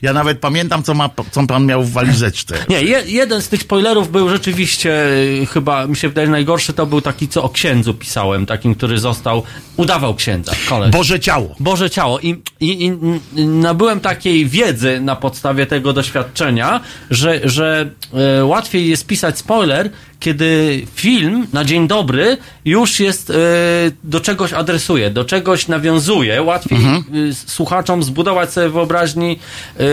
ja 0.01 0.13
nawet 0.13 0.39
pamiętam, 0.39 0.84
co, 0.84 0.94
ma, 0.94 1.10
co 1.32 1.48
pan 1.48 1.65
miał 1.65 1.84
w 1.84 1.91
walizeczce. 1.91 2.56
Nie, 2.70 2.82
je, 2.82 3.03
jeden 3.06 3.41
z 3.41 3.50
tych 3.50 3.62
spoilerów 3.62 4.12
był 4.12 4.29
rzeczywiście, 4.29 5.06
y, 5.41 5.46
chyba 5.46 5.88
mi 5.88 5.96
się 5.96 6.08
wydaje 6.08 6.27
najgorszy, 6.27 6.74
to 6.74 6.86
był 6.86 7.01
taki, 7.01 7.27
co 7.27 7.44
o 7.44 7.50
księdzu 7.50 7.94
pisałem, 7.94 8.46
takim, 8.46 8.75
który 8.75 9.00
został, 9.00 9.44
udawał 9.77 10.15
księdza, 10.15 10.51
koleś. 10.70 10.91
Boże 10.91 11.20
ciało. 11.20 11.56
Boże 11.60 11.89
ciało. 11.89 12.20
I, 12.20 12.41
i, 12.60 12.86
i 13.36 13.46
nabyłem 13.46 14.00
takiej 14.00 14.46
wiedzy 14.46 15.00
na 15.01 15.15
podstawie 15.15 15.65
tego 15.65 15.94
doświadczenia, 15.94 16.82
że, 17.10 17.39
że 17.44 17.89
e, 18.39 18.46
łatwiej 18.46 18.89
jest 18.89 19.08
pisać 19.08 19.38
spoiler, 19.38 19.89
kiedy 20.19 20.81
film 20.95 21.47
na 21.53 21.65
dzień 21.65 21.88
dobry 21.88 22.38
już 22.65 23.00
jest 23.00 23.29
e, 23.29 23.33
do 24.03 24.19
czegoś 24.21 24.53
adresuje, 24.53 25.09
do 25.09 25.25
czegoś 25.25 25.67
nawiązuje. 25.67 26.41
Łatwiej 26.41 26.77
Mhm. 26.77 27.03
e, 27.29 27.33
słuchaczom 27.33 28.03
zbudować 28.03 28.53
sobie 28.53 28.69
wyobraźni 28.69 29.39
e, 29.77 29.83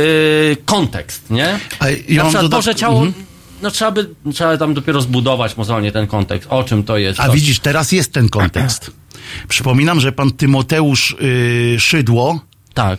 kontekst, 0.64 1.30
nie? 1.30 1.58
A 1.78 1.88
ja 2.08 2.22
na 2.22 2.28
przykład 2.28 2.50
Boże 2.50 2.74
ciało. 2.74 3.02
Mhm. 3.02 3.24
No 3.62 3.70
trzeba 3.70 3.90
by, 3.90 4.08
trzeba 4.34 4.56
tam 4.56 4.74
dopiero 4.74 5.00
zbudować 5.00 5.56
mozolnie 5.56 5.92
ten 5.92 6.06
kontekst. 6.06 6.48
O 6.50 6.64
czym 6.64 6.82
to 6.84 6.98
jest? 6.98 7.20
A 7.20 7.26
to... 7.26 7.32
widzisz, 7.32 7.58
teraz 7.60 7.92
jest 7.92 8.12
ten 8.12 8.28
kontekst. 8.28 8.90
Przypominam, 9.48 10.00
że 10.00 10.12
pan 10.12 10.30
Tymoteusz 10.32 11.16
y, 11.22 11.76
Szydło 11.80 12.40
Tak. 12.74 12.98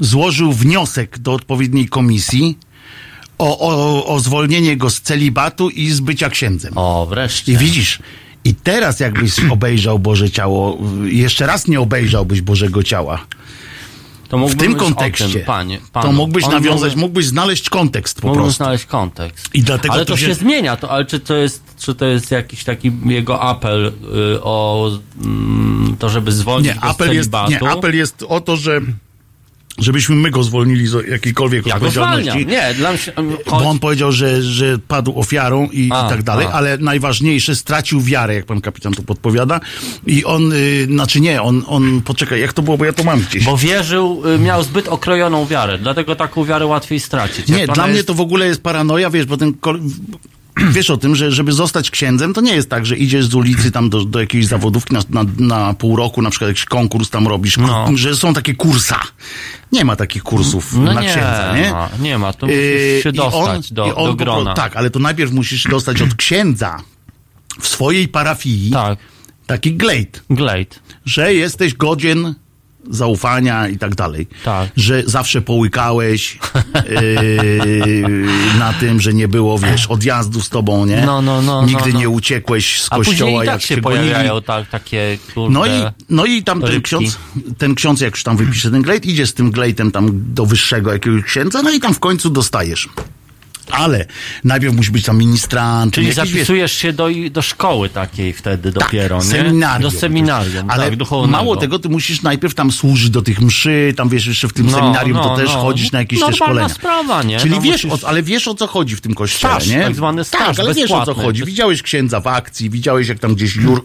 złożył 0.00 0.52
wniosek 0.52 1.18
do 1.18 1.32
odpowiedniej 1.32 1.88
komisji 1.88 2.58
o, 3.38 3.58
o, 3.58 4.06
o 4.06 4.20
zwolnienie 4.20 4.76
go 4.76 4.90
z 4.90 5.00
celibatu 5.00 5.70
i 5.70 5.90
z 5.90 6.00
bycia 6.00 6.30
księdzem. 6.30 6.72
O, 6.76 7.06
wreszcie. 7.10 7.52
I 7.52 7.56
widzisz, 7.56 7.98
i 8.44 8.54
teraz 8.54 9.00
jakbyś 9.00 9.40
obejrzał 9.50 9.98
Boże 9.98 10.30
Ciało, 10.30 10.78
jeszcze 11.04 11.46
raz 11.46 11.68
nie 11.68 11.80
obejrzałbyś 11.80 12.40
Bożego 12.40 12.82
Ciała. 12.82 13.26
To 14.28 14.48
W 14.48 14.54
tym 14.56 14.74
kontekście, 14.74 15.28
tym, 15.28 15.44
panie, 15.44 15.78
to 15.78 15.84
panu. 15.92 16.12
mógłbyś 16.12 16.44
On 16.44 16.50
nawiązać, 16.50 16.92
mógłby- 16.92 17.00
mógłbyś 17.00 17.26
znaleźć 17.26 17.70
kontekst 17.70 18.20
po 18.20 18.26
Mógłbym 18.26 18.44
prostu. 18.44 18.64
znaleźć 18.64 18.84
kontekst. 18.86 19.54
I 19.54 19.62
dlatego 19.62 19.94
ale 19.94 20.04
to 20.06 20.12
to 20.12 20.16
się... 20.16 20.26
się- 20.26 20.34
zmienia, 20.34 20.76
to, 20.76 20.90
ale 20.90 21.04
czy 21.04 21.20
to 21.20 21.34
jest, 21.36 21.62
czy 21.78 21.94
to 21.94 22.04
jest 22.06 22.30
jakiś 22.30 22.64
taki 22.64 22.92
jego 23.06 23.42
apel 23.42 23.86
y, 23.86 24.42
o 24.42 24.90
mm, 25.24 25.96
to, 25.98 26.08
żeby 26.08 26.32
zwolnić 26.32 26.74
Nie, 26.74 26.80
apel 26.80 27.14
jest, 27.14 27.30
nie, 27.48 27.70
apel 27.70 27.96
jest 27.96 28.24
o 28.28 28.40
to, 28.40 28.56
że 28.56 28.80
żebyśmy 29.78 30.16
my 30.16 30.30
go 30.30 30.42
zwolnili 30.42 30.86
z 30.86 31.08
jakiejkolwiek 31.08 31.66
Ja 31.66 31.74
odpowiedzialności. 31.74 32.46
Nie, 32.46 32.74
dla 32.74 32.90
mnie... 32.92 32.98
Bo 33.50 33.56
on 33.68 33.78
powiedział, 33.78 34.12
że, 34.12 34.42
że 34.42 34.78
padł 34.88 35.18
ofiarą 35.20 35.68
i, 35.72 35.90
A, 35.92 36.06
i 36.06 36.08
tak 36.10 36.22
dalej, 36.22 36.46
a. 36.46 36.50
ale 36.50 36.78
najważniejsze, 36.78 37.56
stracił 37.56 38.00
wiarę, 38.00 38.34
jak 38.34 38.44
pan 38.46 38.60
kapitan 38.60 38.92
tu 38.92 39.02
podpowiada. 39.02 39.60
I 40.06 40.24
on, 40.24 40.52
y, 40.52 40.84
znaczy 40.90 41.20
nie, 41.20 41.42
on, 41.42 41.62
on, 41.66 42.00
poczekaj, 42.04 42.40
jak 42.40 42.52
to 42.52 42.62
było, 42.62 42.78
bo 42.78 42.84
ja 42.84 42.92
to 42.92 43.04
mam 43.04 43.20
gdzieś. 43.20 43.44
Bo 43.44 43.56
wierzył, 43.56 44.22
y, 44.34 44.38
miał 44.38 44.62
zbyt 44.62 44.88
okrojoną 44.88 45.46
wiarę, 45.46 45.78
dlatego 45.78 46.16
taką 46.16 46.44
wiarę 46.44 46.66
łatwiej 46.66 47.00
stracić. 47.00 47.48
Jak 47.48 47.58
Nie, 47.58 47.66
dla 47.66 47.86
mnie 47.86 47.96
jest- 47.96 48.06
to 48.08 48.14
w 48.14 48.20
ogóle 48.20 48.46
jest 48.46 48.62
paranoja, 48.62 49.10
wiesz, 49.10 49.26
bo 49.26 49.36
ten. 49.36 49.54
Wiesz 50.72 50.90
o 50.90 50.96
tym, 50.96 51.16
że 51.16 51.32
żeby 51.32 51.52
zostać 51.52 51.90
księdzem, 51.90 52.34
to 52.34 52.40
nie 52.40 52.54
jest 52.54 52.70
tak, 52.70 52.86
że 52.86 52.96
idziesz 52.96 53.26
z 53.26 53.34
ulicy 53.34 53.70
tam 53.70 53.90
do, 53.90 54.04
do 54.04 54.20
jakiejś 54.20 54.46
zawodówki 54.46 54.94
na, 54.94 55.00
na, 55.10 55.24
na 55.38 55.74
pół 55.74 55.96
roku, 55.96 56.22
na 56.22 56.30
przykład 56.30 56.48
jakiś 56.48 56.64
konkurs 56.64 57.10
tam 57.10 57.28
robisz, 57.28 57.56
No. 57.56 57.86
że 57.94 58.16
są 58.16 58.34
takie 58.34 58.54
kursa. 58.54 59.00
Nie 59.72 59.84
ma 59.84 59.96
takich 59.96 60.22
kursów 60.22 60.72
No 60.76 60.82
na 60.82 61.00
nie, 61.00 61.08
księdza, 61.08 61.54
nie? 61.56 61.70
ma, 61.70 61.88
nie 62.00 62.18
ma, 62.18 62.32
to 62.32 62.46
musisz 62.46 63.02
się 63.02 63.12
dostać 63.12 63.72
do, 63.72 63.84
on 63.84 63.90
do 63.90 63.94
po 63.94 64.04
pro- 64.04 64.14
grona. 64.16 64.54
Tak, 64.54 64.76
ale 64.76 64.90
to 64.90 64.98
najpierw 64.98 65.32
musisz 65.32 65.64
dostać 65.64 66.02
od 66.02 66.14
księdza 66.14 66.76
w 67.60 67.68
swojej 67.68 68.08
parafii 68.08 68.70
Tak, 68.70 68.98
taki 69.46 69.74
glejt, 69.76 70.22
Glade. 70.30 70.76
że 71.04 71.34
jesteś 71.34 71.74
godzien 71.74 72.34
zaufania 72.90 73.68
i 73.68 73.78
tak 73.78 73.94
dalej. 73.94 74.26
Tak. 74.44 74.68
Że 74.76 75.02
zawsze 75.06 75.42
połykałeś 75.42 76.38
yy, 76.90 78.26
na 78.58 78.72
tym, 78.72 79.00
że 79.00 79.14
nie 79.14 79.28
było, 79.28 79.58
wiesz, 79.58 79.86
odjazdu 79.86 80.40
z 80.40 80.48
tobą, 80.48 80.86
nie? 80.86 81.02
No, 81.06 81.22
no, 81.22 81.42
no, 81.42 81.66
Nigdy 81.66 81.86
no, 81.86 81.92
no. 81.92 82.00
nie 82.00 82.08
uciekłeś 82.08 82.82
z 82.82 82.88
A 82.90 82.96
kościoła, 82.96 83.44
i 83.44 83.46
tak 83.46 83.54
jak 83.54 83.62
się 83.62 83.76
pojawiają 83.76 84.42
tak, 84.42 84.68
takie 84.68 85.18
kurde... 85.34 85.54
No 85.54 85.66
i, 85.66 85.70
no 86.08 86.26
i 86.26 86.42
tam 86.42 86.62
ten 86.62 86.82
ksiądz, 86.82 87.18
ten 87.58 87.74
ksiądz, 87.74 88.00
jak 88.00 88.14
już 88.14 88.22
tam 88.22 88.36
wypisze 88.36 88.70
ten 88.70 88.82
glejt, 88.82 89.06
idzie 89.06 89.26
z 89.26 89.34
tym 89.34 89.50
glejtem 89.50 89.90
tam 89.90 90.10
do 90.34 90.46
wyższego 90.46 90.92
jakiegoś 90.92 91.22
księdza, 91.22 91.62
no 91.62 91.70
i 91.70 91.80
tam 91.80 91.94
w 91.94 92.00
końcu 92.00 92.30
dostajesz. 92.30 92.88
Ale 93.70 94.06
najpierw 94.44 94.74
musi 94.74 94.90
być 94.90 95.04
tam 95.04 95.18
ministrant. 95.18 95.94
Czyli 95.94 96.12
zapisujesz 96.12 96.72
się 96.72 96.92
do, 96.92 97.08
do 97.30 97.42
szkoły 97.42 97.88
takiej 97.88 98.32
wtedy 98.32 98.72
dopiero, 98.72 99.16
nie? 99.16 99.22
Seminarium. 99.22 99.90
Do 99.92 99.98
seminarium, 99.98 100.70
Ale 100.70 100.90
tak, 100.96 101.08
mało 101.28 101.56
tego, 101.56 101.78
ty 101.78 101.88
musisz 101.88 102.22
najpierw 102.22 102.54
tam 102.54 102.72
służyć 102.72 103.10
do 103.10 103.22
tych 103.22 103.40
mszy, 103.40 103.94
tam 103.96 104.08
wiesz, 104.08 104.26
jeszcze 104.26 104.48
w 104.48 104.52
tym 104.52 104.66
No, 104.66 104.72
seminarium 104.78 105.18
to 105.18 105.24
no, 105.28 105.36
też 105.36 105.48
no. 105.54 105.60
chodzisz 105.62 105.92
na 105.92 105.98
jakieś 105.98 106.20
te 106.20 106.32
szkolenia. 106.32 106.68
sprawa, 106.68 107.22
nie? 107.22 107.38
Czyli 107.40 107.50
No 107.54 107.60
wiesz, 107.60 107.84
musisz- 107.84 108.04
o, 108.04 108.08
ale 108.08 108.22
wiesz 108.22 108.48
o 108.48 108.54
co 108.54 108.66
chodzi 108.66 108.96
w 108.96 109.00
tym 109.00 109.14
kościele, 109.14 109.54
Staż, 109.54 109.66
nie? 109.66 109.80
tak 109.82 109.94
zwany 109.94 110.24
staż, 110.24 110.40
Tak, 110.56 110.60
ale 110.60 110.74
wiesz 110.74 110.90
o 110.90 111.06
co 111.06 111.14
chodzi. 111.14 111.44
Widziałeś 111.44 111.82
księdza 111.82 112.20
w 112.20 112.26
akcji, 112.26 112.70
widziałeś 112.70 113.08
jak 113.08 113.18
tam 113.18 113.34
gdzieś 113.34 113.56
jur, 113.56 113.82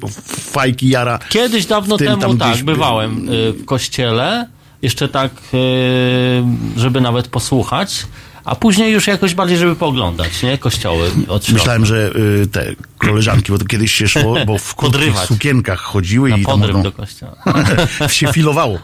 fajki 0.52 0.90
jara. 0.90 1.20
Kiedyś 1.30 1.66
dawno 1.66 1.98
tym 1.98 2.08
temu 2.08 2.22
tam 2.22 2.38
tak, 2.38 2.50
gdzieś- 2.52 2.64
bywałem 2.64 3.30
y, 3.30 3.52
w 3.54 3.66
kościele, 3.66 4.48
jeszcze 4.82 5.08
tak, 5.08 5.32
y, 5.54 6.44
żeby 6.78 7.02
nawet 7.02 7.28
posłuchać, 7.28 8.06
a 8.46 8.56
później 8.56 8.94
już 8.94 9.08
jakoś 9.08 9.34
bardziej, 9.34 9.58
żeby 9.58 9.76
pooglądać, 9.76 10.44
nie? 10.44 10.58
Kościoły 10.58 11.08
od 11.28 11.46
środka. 11.46 11.54
Myślałem, 11.54 11.86
że 11.86 12.12
y, 12.44 12.48
te 12.48 12.66
koleżanki, 12.98 13.52
bo 13.52 13.58
to 13.58 13.66
kiedyś 13.66 13.92
się 13.92 14.08
szło, 14.08 14.46
bo 14.46 14.58
w 14.58 14.76
krótkich 14.76 15.18
sukienkach 15.18 15.80
chodziły 15.80 16.30
Na 16.30 16.38
i 16.38 16.46
tam 16.46 16.60
no, 16.60 16.84
do 16.84 16.92
kościoła. 16.92 17.36
się 18.10 18.28
filowało. 18.28 18.80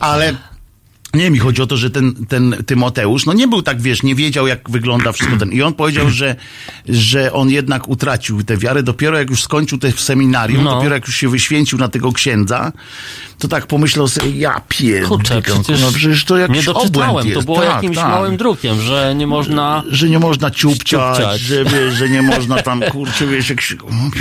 Ale 0.00 0.34
nie, 1.14 1.30
mi 1.30 1.38
chodzi 1.38 1.62
o 1.62 1.66
to, 1.66 1.76
że 1.76 1.90
ten, 1.90 2.26
ten 2.26 2.56
Tymoteusz, 2.66 3.26
no 3.26 3.32
nie 3.32 3.48
był 3.48 3.62
tak, 3.62 3.82
wiesz, 3.82 4.02
nie 4.02 4.14
wiedział, 4.14 4.46
jak 4.46 4.70
wygląda 4.70 5.12
wszystko 5.12 5.36
ten. 5.36 5.52
I 5.52 5.62
on 5.62 5.74
powiedział, 5.74 6.10
że, 6.10 6.36
że 6.88 7.32
on 7.32 7.50
jednak 7.50 7.88
utracił 7.88 8.42
tę 8.42 8.56
wiarę 8.56 8.82
dopiero 8.82 9.18
jak 9.18 9.30
już 9.30 9.42
skończył 9.42 9.78
te 9.78 9.92
seminarium, 9.92 10.64
No. 10.64 10.74
dopiero 10.74 10.94
jak 10.94 11.06
już 11.06 11.16
się 11.16 11.28
wyświęcił 11.28 11.78
na 11.78 11.88
tego 11.88 12.12
księdza, 12.12 12.72
to 13.44 13.48
tak 13.48 13.66
pomyślał 13.66 14.08
sobie, 14.08 14.30
ja 14.30 14.60
pierdolę, 14.68 15.42
przecież, 15.42 15.80
no 15.80 15.92
przecież 15.92 16.24
to 16.24 16.38
jakiś 16.38 16.56
nie 16.56 16.62
doczytałem, 16.62 17.30
to 17.32 17.42
było 17.42 17.60
tak, 17.60 17.74
jakimś 17.74 17.96
tak. 17.96 18.08
małym 18.08 18.36
drukiem, 18.36 18.80
że 18.80 19.14
nie 19.16 19.26
można... 19.26 19.82
Że 19.90 20.08
nie 20.08 20.18
można 20.18 20.50
ciupciać, 20.50 21.16
Ciupciać. 21.16 21.40
że, 21.40 21.92
że 21.92 22.08
nie 22.08 22.22
można 22.22 22.62
tam, 22.62 22.82
kurczę, 22.92 23.26
wiesz, 23.26 23.50
jak 23.50 23.60
się, 23.60 23.74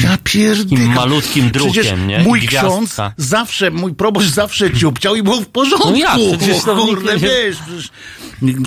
ja 0.03 0.17
pierdolę. 0.23 0.81
Malutkim 0.81 1.49
drukiem, 1.51 1.71
Przecież 1.73 1.93
nie? 2.07 2.19
mój 2.19 2.39
Gwiazdka. 2.39 2.67
ksiądz 2.69 2.97
zawsze, 3.17 3.71
mój 3.71 3.93
proboszcz 3.93 4.29
zawsze 4.29 4.71
ciupciał 4.71 5.15
i 5.15 5.23
było 5.23 5.41
w 5.41 5.47
porządku. 5.47 5.89
No 5.91 5.95
jak? 5.97 6.17
Przecież 6.39 6.63
to 6.63 6.75
kurde, 6.75 7.13
nie- 7.13 7.19
wiesz, 7.19 7.57
przecież, 7.67 7.89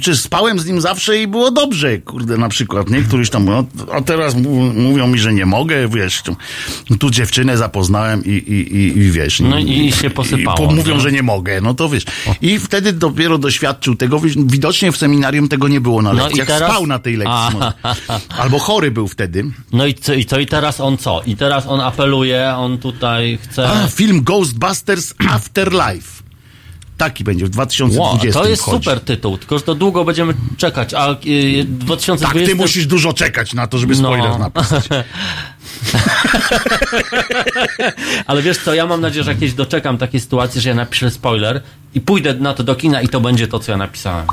przecież 0.01 0.21
spałem 0.21 0.59
z 0.59 0.67
nim 0.67 0.81
zawsze 0.81 1.19
i 1.23 1.27
było 1.27 1.51
dobrze, 1.51 1.99
kurde, 1.99 2.37
na 2.37 2.49
przykład, 2.49 2.91
nie? 2.91 3.03
Któryś 3.03 3.31
tam, 3.31 3.45
no, 3.45 3.65
a 3.93 4.01
teraz 4.01 4.35
mówią 4.75 5.07
mi, 5.07 5.19
że 5.19 5.33
nie 5.33 5.47
mogę, 5.47 5.89
wiesz, 5.89 6.23
tu, 6.23 6.37
tu 6.99 7.11
dziewczynę 7.11 7.57
zapoznałem 7.57 8.25
i, 8.25 8.29
i, 8.31 8.77
i, 8.77 8.99
i 8.99 9.11
wiesz. 9.11 9.41
No 9.41 9.59
i 9.59 9.93
się 9.93 10.11
posypało, 10.11 10.41
I 10.43 10.46
po- 10.55 10.73
mówią, 10.73 11.01
że 11.01 11.13
nie 11.13 11.23
mogę, 11.23 11.61
no 11.61 11.75
to 11.75 11.89
wiesz. 11.89 12.05
I 12.41 12.59
wtedy 12.59 12.93
dopiero 12.93 13.39
doświadczył 13.39 13.95
tego, 13.97 14.21
widocznie 14.37 14.93
w 14.93 14.97
seminarium 14.97 15.49
tego 15.49 15.69
nie 15.69 15.81
było 15.81 16.03
na 16.03 16.13
No 16.13 16.21
i 16.21 16.25
lekcjach, 16.25 16.47
teraz- 16.49 16.71
spał 16.71 16.87
na 16.87 16.99
tej 16.99 17.17
lekcji. 17.17 17.59
Albo 18.39 18.59
chory 18.59 18.91
był 18.91 19.09
wtedy. 19.09 19.45
No 19.73 19.87
i 19.87 19.95
co, 19.95 20.15
i 20.15 20.25
co, 20.25 20.39
i 20.39 20.47
teraz 20.47 20.81
on 20.81 20.99
co? 20.99 21.23
I 21.27 21.37
teraz 21.37 21.67
on 21.67 21.81
apeluje, 21.81 22.55
on 22.57 22.79
tutaj 22.79 23.39
chce... 23.43 23.69
A, 23.69 23.87
film 23.87 24.23
Ghostbusters 24.25 25.15
Afterlife. 25.31 26.17
Taki 26.97 27.25
będzie 27.25 27.47
w 27.47 27.49
2020. 27.49 28.03
Wow, 28.03 28.43
to 28.45 28.49
jest 28.49 28.63
wchodzi. 28.63 28.85
super 28.85 29.01
tytuł, 29.01 29.39
tylko 29.39 29.59
że 29.59 29.65
to 29.65 29.75
długo 29.75 30.05
będziemy 30.05 30.35
czekać, 30.57 30.95
a 30.95 31.11
y, 31.13 31.65
2020... 31.65 32.27
Tak, 32.27 32.47
ty 32.47 32.55
musisz 32.55 32.87
dużo 32.87 33.13
czekać 33.13 33.55
na 33.55 33.67
to, 33.67 33.79
żeby 33.79 33.95
No. 33.97 34.01
spoiler 34.09 34.39
napisać. 34.39 34.89
Ale 38.27 38.43
wiesz 38.43 38.59
co, 38.59 38.75
ja 38.75 38.87
mam 38.87 39.01
nadzieję, 39.01 39.25
że 39.25 39.33
jakieś 39.33 39.55
doczekam 39.55 39.99
takiej 39.99 40.21
sytuacji, 40.21 40.61
że 40.61 40.69
ja 40.69 40.75
napiszę 40.75 41.11
spoiler 41.11 41.63
i 41.95 42.01
pójdę 42.01 42.35
na 42.35 42.55
to 42.55 42.63
do 42.63 42.75
kina 42.75 43.01
i 43.03 43.09
to 43.09 43.21
będzie 43.21 43.49
to, 43.49 43.59
co 43.59 43.73
ja 43.73 43.79
napisałem. 43.79 44.27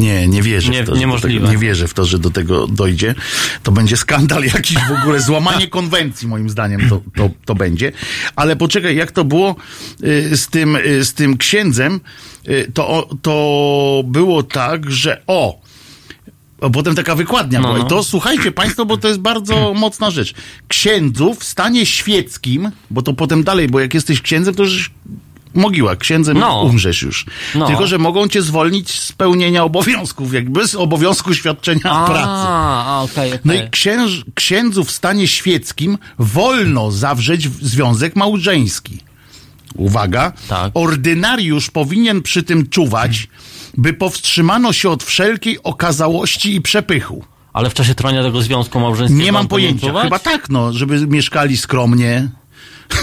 Nie, 0.00 0.28
nie 0.28 0.42
wierzę 0.42 0.72
Nie- 0.72 0.82
w 0.82 0.86
to. 0.86 0.96
niemożliwe. 0.96 1.40
Tego, 1.40 1.52
nie 1.52 1.58
wierzę 1.58 1.88
w 1.88 1.94
to, 1.94 2.04
że 2.04 2.18
do 2.18 2.30
tego 2.30 2.66
dojdzie. 2.66 3.14
To 3.62 3.72
będzie 3.72 3.96
skandal 3.96 4.44
jakiś 4.44 4.76
w 4.78 5.00
ogóle, 5.02 5.20
złamanie 5.20 5.68
konwencji 5.78 6.28
moim 6.28 6.50
zdaniem 6.50 6.88
to, 6.88 7.02
to, 7.16 7.30
to 7.44 7.54
będzie. 7.54 7.92
Ale 8.36 8.56
poczekaj, 8.56 8.96
jak 8.96 9.12
to 9.12 9.24
było 9.24 9.56
y, 10.04 10.36
z 10.36 10.48
tym, 10.48 10.76
y, 10.76 11.04
z 11.04 11.14
tym 11.14 11.36
księdzem, 11.36 12.00
y, 12.48 12.70
to, 12.74 13.08
to 13.22 14.02
było 14.06 14.42
tak, 14.42 14.90
że 14.90 15.22
o, 15.26 15.60
a 16.60 16.70
potem 16.70 16.94
taka 16.94 17.14
wykładnia 17.14 17.60
No, 17.60 17.66
była. 17.68 17.78
I 17.78 17.82
no. 17.82 17.88
to 17.88 18.04
słuchajcie 18.04 18.52
Państwo, 18.52 18.86
bo 18.86 18.96
to 18.96 19.08
jest 19.08 19.20
bardzo 19.20 19.74
mocna 19.74 20.10
rzecz. 20.10 20.34
Księdzu 20.68 21.34
w 21.34 21.44
stanie 21.44 21.86
świeckim, 21.86 22.70
bo 22.90 23.02
to 23.02 23.12
potem 23.12 23.44
dalej, 23.44 23.68
bo 23.68 23.80
jak 23.80 23.94
jesteś 23.94 24.20
księdzem, 24.22 24.54
to 24.54 24.62
już 24.62 24.90
mogiła, 25.54 25.96
księdzem 25.96 26.38
No. 26.38 26.62
umrzesz 26.62 27.02
już. 27.02 27.26
No. 27.54 27.66
Tylko, 27.66 27.86
że 27.86 27.98
mogą 27.98 28.28
cię 28.28 28.42
zwolnić 28.42 29.00
z 29.00 29.12
pełnienia 29.12 29.64
obowiązków, 29.64 30.34
jakby 30.34 30.68
z 30.68 30.74
obowiązku 30.74 31.34
świadczenia 31.34 31.90
A, 31.90 32.06
pracy. 32.06 32.26
a 32.26 33.00
okej, 33.02 33.30
No 33.44 33.54
okej. 33.54 33.66
i 33.66 33.70
księż, 33.70 34.24
księdzu 34.34 34.84
w 34.84 34.90
stanie 34.90 35.28
świeckim 35.28 35.98
wolno 36.18 36.90
zawrzeć 36.90 37.48
związek 37.62 38.16
małżeński. 38.16 38.98
Uwaga. 39.76 40.32
Tak. 40.48 40.70
Ordynariusz 40.74 41.70
powinien 41.70 42.22
przy 42.22 42.42
tym 42.42 42.68
czuwać, 42.68 43.28
by 43.76 43.92
powstrzymano 43.92 44.72
się 44.72 44.90
od 44.90 45.02
wszelkiej 45.04 45.62
okazałości 45.62 46.54
i 46.54 46.60
przepychu. 46.60 47.24
Ale 47.52 47.70
w 47.70 47.74
czasie 47.74 47.94
trwania 47.94 48.22
tego 48.22 48.42
związku 48.42 48.80
małżeńskiego 48.80 49.22
Nie 49.24 49.32
mam 49.32 49.48
pojęcia. 49.48 50.02
Chyba 50.02 50.18
tak, 50.18 50.50
no, 50.50 50.72
żeby 50.72 51.06
mieszkali 51.06 51.56
skromnie. 51.56 52.28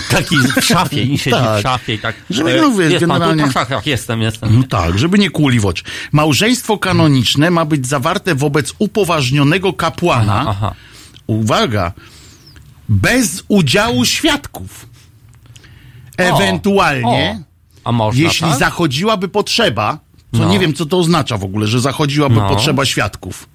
Taki 0.10 0.36
w 0.38 0.66
szafie 0.66 1.04
i 1.04 1.18
siedzi 1.18 1.38
Tak. 1.38 1.60
w 1.60 1.62
szafie 1.62 1.94
i 1.94 2.00
tak. 2.00 2.16
Żeby, 2.30 2.52
e, 2.60 2.62
no, 2.62 2.72
wiesz, 2.72 2.92
jest 2.92 3.06
pan 3.06 3.16
tu? 3.16 3.28
generalnie- 3.28 3.44
Tak, 3.44 3.54
tak, 3.54 3.68
tak, 3.70 3.88
jestem, 3.88 4.22
jestem. 4.22 4.58
No 4.60 4.64
tak, 4.70 5.00
żeby 5.00 5.20
nie 5.20 5.30
kuli 5.30 5.60
w 5.60 5.66
oczy. 5.66 5.84
Małżeństwo 6.12 6.78
kanoniczne 6.78 7.52
ma 7.52 7.66
być 7.66 7.88
zawarte 7.88 8.36
wobec 8.36 8.74
upoważnionego 8.80 9.74
kapłana. 9.74 10.40
Aha, 10.40 10.50
aha. 10.50 10.74
Uwaga, 11.28 11.92
bez 12.90 13.44
udziału 13.48 14.06
świadków. 14.06 14.88
Ewentualnie, 16.18 17.40
O, 17.84 17.90
a 17.90 17.92
można, 17.92 18.22
jeśli 18.24 18.48
tak? 18.50 18.60
zachodziłaby 18.60 19.28
potrzeba, 19.28 20.00
co 20.34 20.40
No. 20.40 20.50
nie 20.50 20.60
wiem, 20.60 20.74
co 20.74 20.86
to 20.86 21.00
oznacza 21.00 21.38
w 21.38 21.44
ogóle, 21.44 21.68
że 21.68 21.80
zachodziłaby 21.80 22.36
No. 22.36 22.50
potrzeba 22.50 22.86
świadków. 22.86 23.50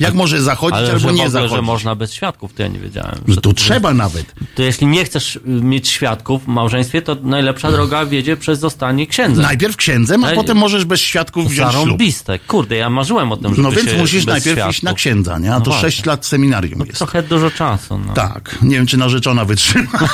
Jak 0.00 0.14
może 0.14 0.42
zachodzić 0.42 0.78
Ale 0.78 0.86
albo 0.88 0.98
że 0.98 1.06
nie 1.06 1.12
ogóle, 1.12 1.24
że 1.26 1.30
zachodzić? 1.48 1.66
można 1.66 1.94
bez 1.94 2.12
świadków, 2.12 2.52
to 2.54 2.62
ja 2.62 2.68
nie 2.68 2.78
wiedziałem. 2.78 3.14
Że 3.28 3.34
że 3.34 3.40
to 3.40 3.52
trzeba 3.52 3.94
nawet. 3.94 4.34
To 4.54 4.62
jeśli 4.62 4.86
nie 4.86 5.04
chcesz 5.04 5.36
y, 5.36 5.40
mieć 5.44 5.88
świadków 5.88 6.44
w 6.44 6.48
małżeństwie, 6.48 7.02
to 7.02 7.16
najlepsza 7.22 7.72
droga 7.72 8.06
wiedzie 8.06 8.36
przez 8.36 8.58
zostanie 8.58 9.06
księdzem. 9.06 9.42
Najpierw 9.44 9.76
księdzem, 9.76 10.24
a 10.24 10.30
potem 10.32 10.56
możesz 10.56 10.84
bez 10.84 11.00
świadków 11.00 11.44
wziąć 11.50 11.70
ślub. 11.72 11.82
Zarąbiste. 11.84 12.38
Kurde, 12.38 12.76
ja 12.76 12.90
marzyłem 12.90 13.32
o 13.32 13.36
tym, 13.36 13.50
żeby 13.50 13.62
No 13.62 13.72
więc 13.72 13.92
musisz 13.98 14.26
najpierw 14.26 14.56
świadków. 14.56 14.74
iść 14.74 14.82
na 14.82 14.94
księdza, 14.94 15.38
nie? 15.38 15.50
A 15.54 15.58
No 15.58 15.64
to 15.64 15.70
właśnie. 15.70 15.90
6 15.90 16.04
lat 16.06 16.26
seminarium 16.26 16.80
jest. 16.86 16.98
Trochę 16.98 17.22
dużo 17.22 17.50
czasu, 17.50 17.98
no. 18.06 18.12
Tak. 18.12 18.58
Nie 18.62 18.76
wiem, 18.76 18.86
czy 18.86 18.96
narzeczona 18.96 19.44
wytrzyma. 19.44 19.88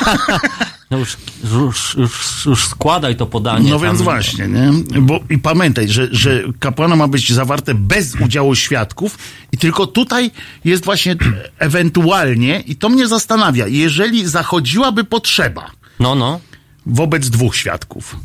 no 0.91 0.99
już, 0.99 1.17
już, 1.53 1.95
już, 1.95 2.47
już 2.47 2.69
składaj 2.69 3.17
to 3.17 3.27
podanie. 3.27 3.71
No 3.71 3.79
tam. 3.79 3.89
więc 3.89 4.03
właśnie, 4.03 4.49
nie? 4.49 4.71
Bo 5.01 5.21
i 5.31 5.39
pamiętaj, 5.39 5.89
że, 5.89 6.09
że 6.13 6.43
kapłana 6.59 6.97
ma 6.97 7.09
być 7.09 7.33
zawarte 7.33 7.75
bez 7.75 8.15
udziału 8.15 8.55
świadków 8.55 9.19
i 9.53 9.59
tylko 9.59 9.87
tutaj 9.87 10.31
jest 10.65 10.85
właśnie 10.85 11.17
ewentualnie, 11.59 12.61
i 12.61 12.77
to 12.77 12.89
mnie 12.89 13.09
zastanawia, 13.09 13.67
jeżeli 13.67 14.29
zachodziłaby 14.29 15.05
potrzeba 15.05 15.71
No, 16.01 16.15
no, 16.15 16.41
wobec 16.87 17.31
dwóch 17.31 17.57
świadków. 17.57 18.17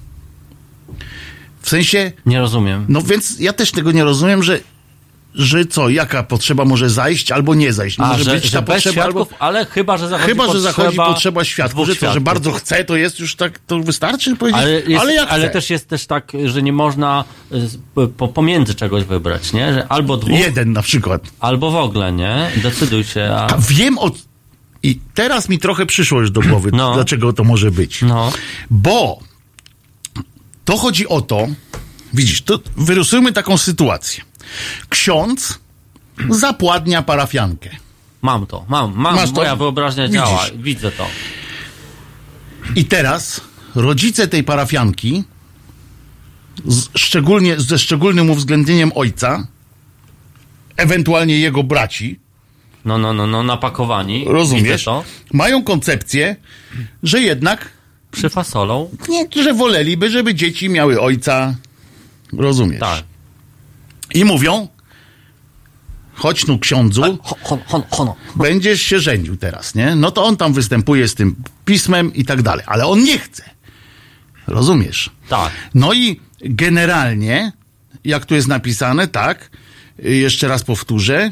W 1.61 1.69
sensie, 1.69 2.11
nie 2.25 2.39
rozumiem. 2.39 2.85
no 2.89 3.01
więc 3.01 3.39
ja 3.39 3.53
też 3.53 3.71
tego 3.71 3.91
nie 3.91 4.03
rozumiem, 4.03 4.43
że 4.43 4.59
że 5.35 5.65
co, 5.65 5.89
jaka 5.89 6.23
potrzeba 6.23 6.65
może 6.65 6.89
zajść 6.89 7.31
albo 7.31 7.55
nie 7.55 7.73
zajść. 7.73 7.99
A, 7.99 8.07
może 8.07 8.23
że, 8.23 8.31
być 8.33 8.43
że 8.43 8.51
ta 8.51 8.61
potrzeba 8.61 8.93
świadków, 8.93 9.33
albo... 9.33 9.41
ale 9.43 9.65
chyba, 9.65 9.97
że 9.97 10.07
zachodzi 10.09 10.29
Chyba, 10.29 10.43
że 10.43 10.47
potrzeba 10.51 10.71
zachodzi 10.71 10.97
potrzeba 10.97 11.43
świadków, 11.43 11.87
że 11.87 11.95
to, 11.95 12.13
że 12.13 12.21
bardzo 12.21 12.51
chce, 12.51 12.83
to 12.83 12.95
jest 12.95 13.19
już 13.19 13.35
tak, 13.35 13.59
to 13.59 13.79
wystarczy 13.79 14.35
powiedzieć, 14.35 14.61
Ale, 14.61 14.71
jest, 14.71 15.01
ale 15.01 15.13
jak 15.13 15.29
ale 15.29 15.43
chce. 15.43 15.53
też 15.53 15.69
jest 15.69 15.87
też 15.87 16.05
tak, 16.07 16.31
że 16.45 16.61
nie 16.63 16.73
można 16.73 17.23
y, 17.51 18.07
po, 18.17 18.27
pomiędzy 18.27 18.75
czegoś 18.75 19.03
wybrać, 19.03 19.53
nie? 19.53 19.73
Że 19.73 19.87
albo 19.87 20.17
dwóch, 20.17 20.39
Jeden 20.39 20.73
na 20.73 20.81
przykład. 20.81 21.21
albo 21.39 21.71
w 21.71 21.75
ogóle, 21.75 22.11
nie? 22.11 22.51
Decyduj 22.63 23.03
się, 23.03 23.29
a... 23.31 23.47
A 23.47 23.57
wiem 23.57 23.97
o... 23.99 24.11
I 24.83 24.99
teraz 25.13 25.49
mi 25.49 25.59
trochę 25.59 25.85
przyszło 25.85 26.19
już 26.19 26.31
do 26.31 26.41
głowy, 26.41 26.69
No. 26.73 26.93
dlaczego 26.93 27.33
to 27.33 27.43
może 27.43 27.71
być. 27.71 28.01
No, 28.01 28.31
Bo 28.69 29.19
to 30.65 30.77
chodzi 30.77 31.07
o 31.07 31.21
to, 31.21 31.47
widzisz, 32.13 32.41
to 32.41 32.59
wyrysujmy 32.77 33.33
taką 33.33 33.57
sytuację. 33.57 34.23
Ksiądz 34.89 35.59
zapładnia 36.29 37.01
parafiankę. 37.01 37.69
mam 38.21 38.45
to, 38.47 38.65
mam, 38.69 38.93
mam, 38.95 39.15
Masz 39.15 39.29
to? 39.29 39.35
moja 39.35 39.55
wyobraźnia 39.55 40.03
Widzisz? 40.07 40.19
działa, 40.19 40.45
widzę 40.55 40.91
to. 40.91 41.07
I 42.75 42.85
teraz 42.85 43.41
rodzice 43.75 44.27
tej 44.27 44.43
parafianki, 44.43 45.23
z, 46.65 46.87
szczególnie, 46.97 47.59
ze 47.59 47.79
szczególnym 47.79 48.29
uwzględnieniem 48.29 48.91
ojca, 48.95 49.47
ewentualnie 50.77 51.39
jego 51.39 51.63
braci, 51.63 52.19
No, 52.85 52.97
no, 52.97 53.13
no, 53.13 53.27
no, 53.27 53.43
napakowani. 53.43 54.25
Rozumiesz, 54.27 54.83
to. 54.83 55.03
mają 55.33 55.63
koncepcję, 55.63 56.35
że 57.03 57.21
jednak 57.21 57.69
Przyfasolą. 58.11 58.89
nie, 59.09 59.43
że 59.43 59.53
woleliby, 59.53 60.09
żeby 60.09 60.35
dzieci 60.35 60.69
miały 60.69 61.01
ojca. 61.01 61.55
Rozumiesz? 62.33 62.79
Tak. 62.79 63.03
I 64.13 64.25
mówią, 64.25 64.67
chodź 66.13 66.47
nu 66.47 66.59
ksiądzu, 66.59 67.17
Ho, 67.23 67.37
hon, 67.41 67.59
hon, 67.67 67.83
hono. 67.89 68.15
będziesz 68.35 68.81
się 68.81 68.99
żenił 68.99 69.37
teraz, 69.37 69.75
nie? 69.75 69.95
No 69.95 70.11
to 70.11 70.23
on 70.23 70.37
tam 70.37 70.53
występuje 70.53 71.07
z 71.07 71.15
tym 71.15 71.35
pismem 71.65 72.13
i 72.13 72.25
tak 72.25 72.41
dalej, 72.41 72.65
ale 72.67 72.85
on 72.85 73.03
nie 73.03 73.19
chce. 73.19 73.43
Rozumiesz? 74.47 75.09
Tak. 75.29 75.51
No 75.73 75.93
i 75.93 76.19
generalnie, 76.41 77.51
jak 78.05 78.25
tu 78.25 78.35
jest 78.35 78.47
napisane, 78.47 79.07
tak, 79.07 79.49
jeszcze 79.99 80.47
raz 80.47 80.63
powtórzę, 80.63 81.31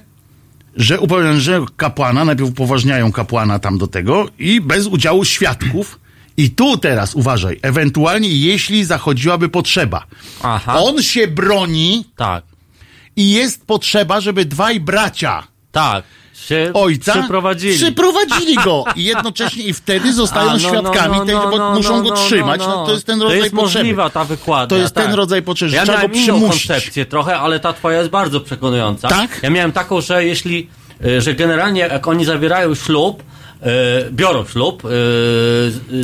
że 0.76 1.00
upoważniają 1.00 1.66
kapłana, 1.78 2.26
najpierw 2.26 2.50
upoważniają 2.50 3.12
kapłana 3.12 3.60
tam 3.60 3.78
do 3.78 3.88
tego 3.88 4.30
i 4.40 4.62
bez 4.62 4.88
udziału 4.88 5.26
świadków. 5.26 6.00
I 6.38 6.50
tu 6.52 6.78
teraz 6.78 7.16
uważaj, 7.16 7.60
ewentualnie 7.62 8.30
jeśli 8.30 8.86
zachodziłaby 8.86 9.50
potrzeba. 9.50 10.06
Aha. 10.44 10.80
On 10.80 11.02
się 11.02 11.28
broni 11.28 12.06
Tak, 12.16 12.44
i 13.16 13.32
jest 13.32 13.66
potrzeba, 13.66 14.22
żeby 14.22 14.46
dwaj 14.46 14.80
bracia 14.80 15.44
tak. 15.72 16.04
Się 16.34 16.72
ojca 16.74 17.12
przyprowadzili. 17.14 17.76
przyprowadzili 17.76 18.56
go 18.56 18.84
i 18.96 19.04
jednocześnie 19.04 19.64
i 19.64 19.74
wtedy 19.74 20.14
zostają 20.14 20.50
A, 20.50 20.58
no, 20.58 20.60
no, 20.64 20.70
świadkami 20.70 21.18
no, 21.18 21.26
tego, 21.26 21.48
bo 21.52 21.58
no, 21.58 21.74
muszą 21.74 21.98
no, 21.98 22.04
go 22.04 22.10
no, 22.10 22.16
trzymać. 22.16 22.60
no, 22.62 22.68
No, 22.68 22.76
no. 22.76 22.86
to 22.86 22.92
jest 22.94 23.06
ten 23.06 23.20
To 23.20 23.24
rodzaj 23.26 23.40
jest 23.40 23.56
potrzeby. 23.56 23.80
możliwa 23.84 24.10
ta 24.10 24.24
wykładnia. 24.24 24.68
To 24.68 24.78
jest 24.78 24.96
ten 24.96 25.06
tak. 25.06 25.16
rodzaj 25.16 25.42
potrzeby, 25.42 25.72
Ja 25.76 25.84
trzeba 25.84 25.98
go 26.02 26.08
miałem 26.08 26.24
inną 26.24 26.36
przymusić. 26.40 26.68
koncepcję 26.68 27.06
trochę, 27.06 27.40
ale 27.40 27.60
ta 27.60 27.74
twoja 27.74 27.98
jest 27.98 28.10
bardzo 28.10 28.40
przekonująca. 28.42 29.08
Tak? 29.08 29.40
Ja 29.44 29.50
miałem 29.50 29.72
taką, 29.72 30.02
że 30.02 30.26
jeśli, 30.26 30.70
y, 31.06 31.22
że 31.22 31.34
generalnie 31.34 31.82
jak 31.82 32.08
oni 32.08 32.26
zawierają 32.26 32.76
ślub, 32.76 33.24
y, 33.24 34.12
biorą 34.12 34.46
ślub. 34.46 34.86
y, 34.86 34.90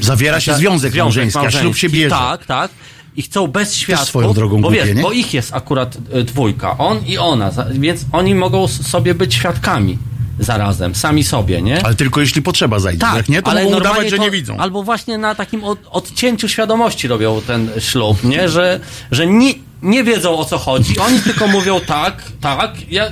Zawiera 0.03 0.39
się 0.39 0.51
za- 0.51 0.57
związek 0.57 0.95
małżeński, 0.95 1.39
a 1.45 1.51
ślub 1.51 1.75
się 1.75 1.89
bierze. 1.89 2.09
Tak, 2.15 2.45
tak. 2.45 2.71
I 3.15 3.21
chcą 3.21 3.47
bez 3.47 3.75
świadków, 3.75 4.07
swoją 4.07 4.33
drogą 4.33 4.61
bo 4.61 4.67
głupie, 4.69 4.85
wiesz, 4.85 4.95
nie? 4.95 5.01
bo 5.01 5.11
ich 5.11 5.33
jest 5.33 5.53
akurat 5.53 5.97
y, 6.15 6.23
dwójka, 6.23 6.77
on 6.77 7.05
i 7.05 7.17
ona, 7.17 7.51
więc 7.71 8.05
oni 8.11 8.35
mogą 8.35 8.67
sobie 8.67 9.15
być 9.15 9.33
świadkami 9.33 9.97
zarazem, 10.39 10.95
sami 10.95 11.23
sobie, 11.23 11.61
nie? 11.61 11.85
Ale 11.85 11.95
tylko 11.95 12.21
jeśli 12.21 12.41
potrzeba 12.41 12.79
zajdzie. 12.79 13.05
Jak 13.15 13.29
nie, 13.29 13.41
to 13.41 13.49
mogą 13.51 13.69
normalnie 13.69 13.77
udawać, 13.91 14.09
że 14.09 14.17
to- 14.17 14.23
nie 14.23 14.31
widzą. 14.31 14.57
Albo 14.57 14.83
właśnie 14.83 15.17
na 15.17 15.35
takim 15.35 15.63
od, 15.63 15.79
odcięciu 15.89 16.47
świadomości 16.47 17.07
robią 17.07 17.41
ten 17.47 17.69
ślub, 17.79 18.23
nie? 18.23 18.49
Że, 18.49 18.79
że 19.11 19.27
nie, 19.27 19.53
nie 19.81 20.03
wiedzą 20.03 20.37
o 20.37 20.45
co 20.45 20.57
chodzi. 20.57 20.99
Oni 20.99 21.19
tylko 21.19 21.47
mówią 21.47 21.79
tak, 21.79 22.23
tak. 22.41 22.91
Ja, 22.91 23.11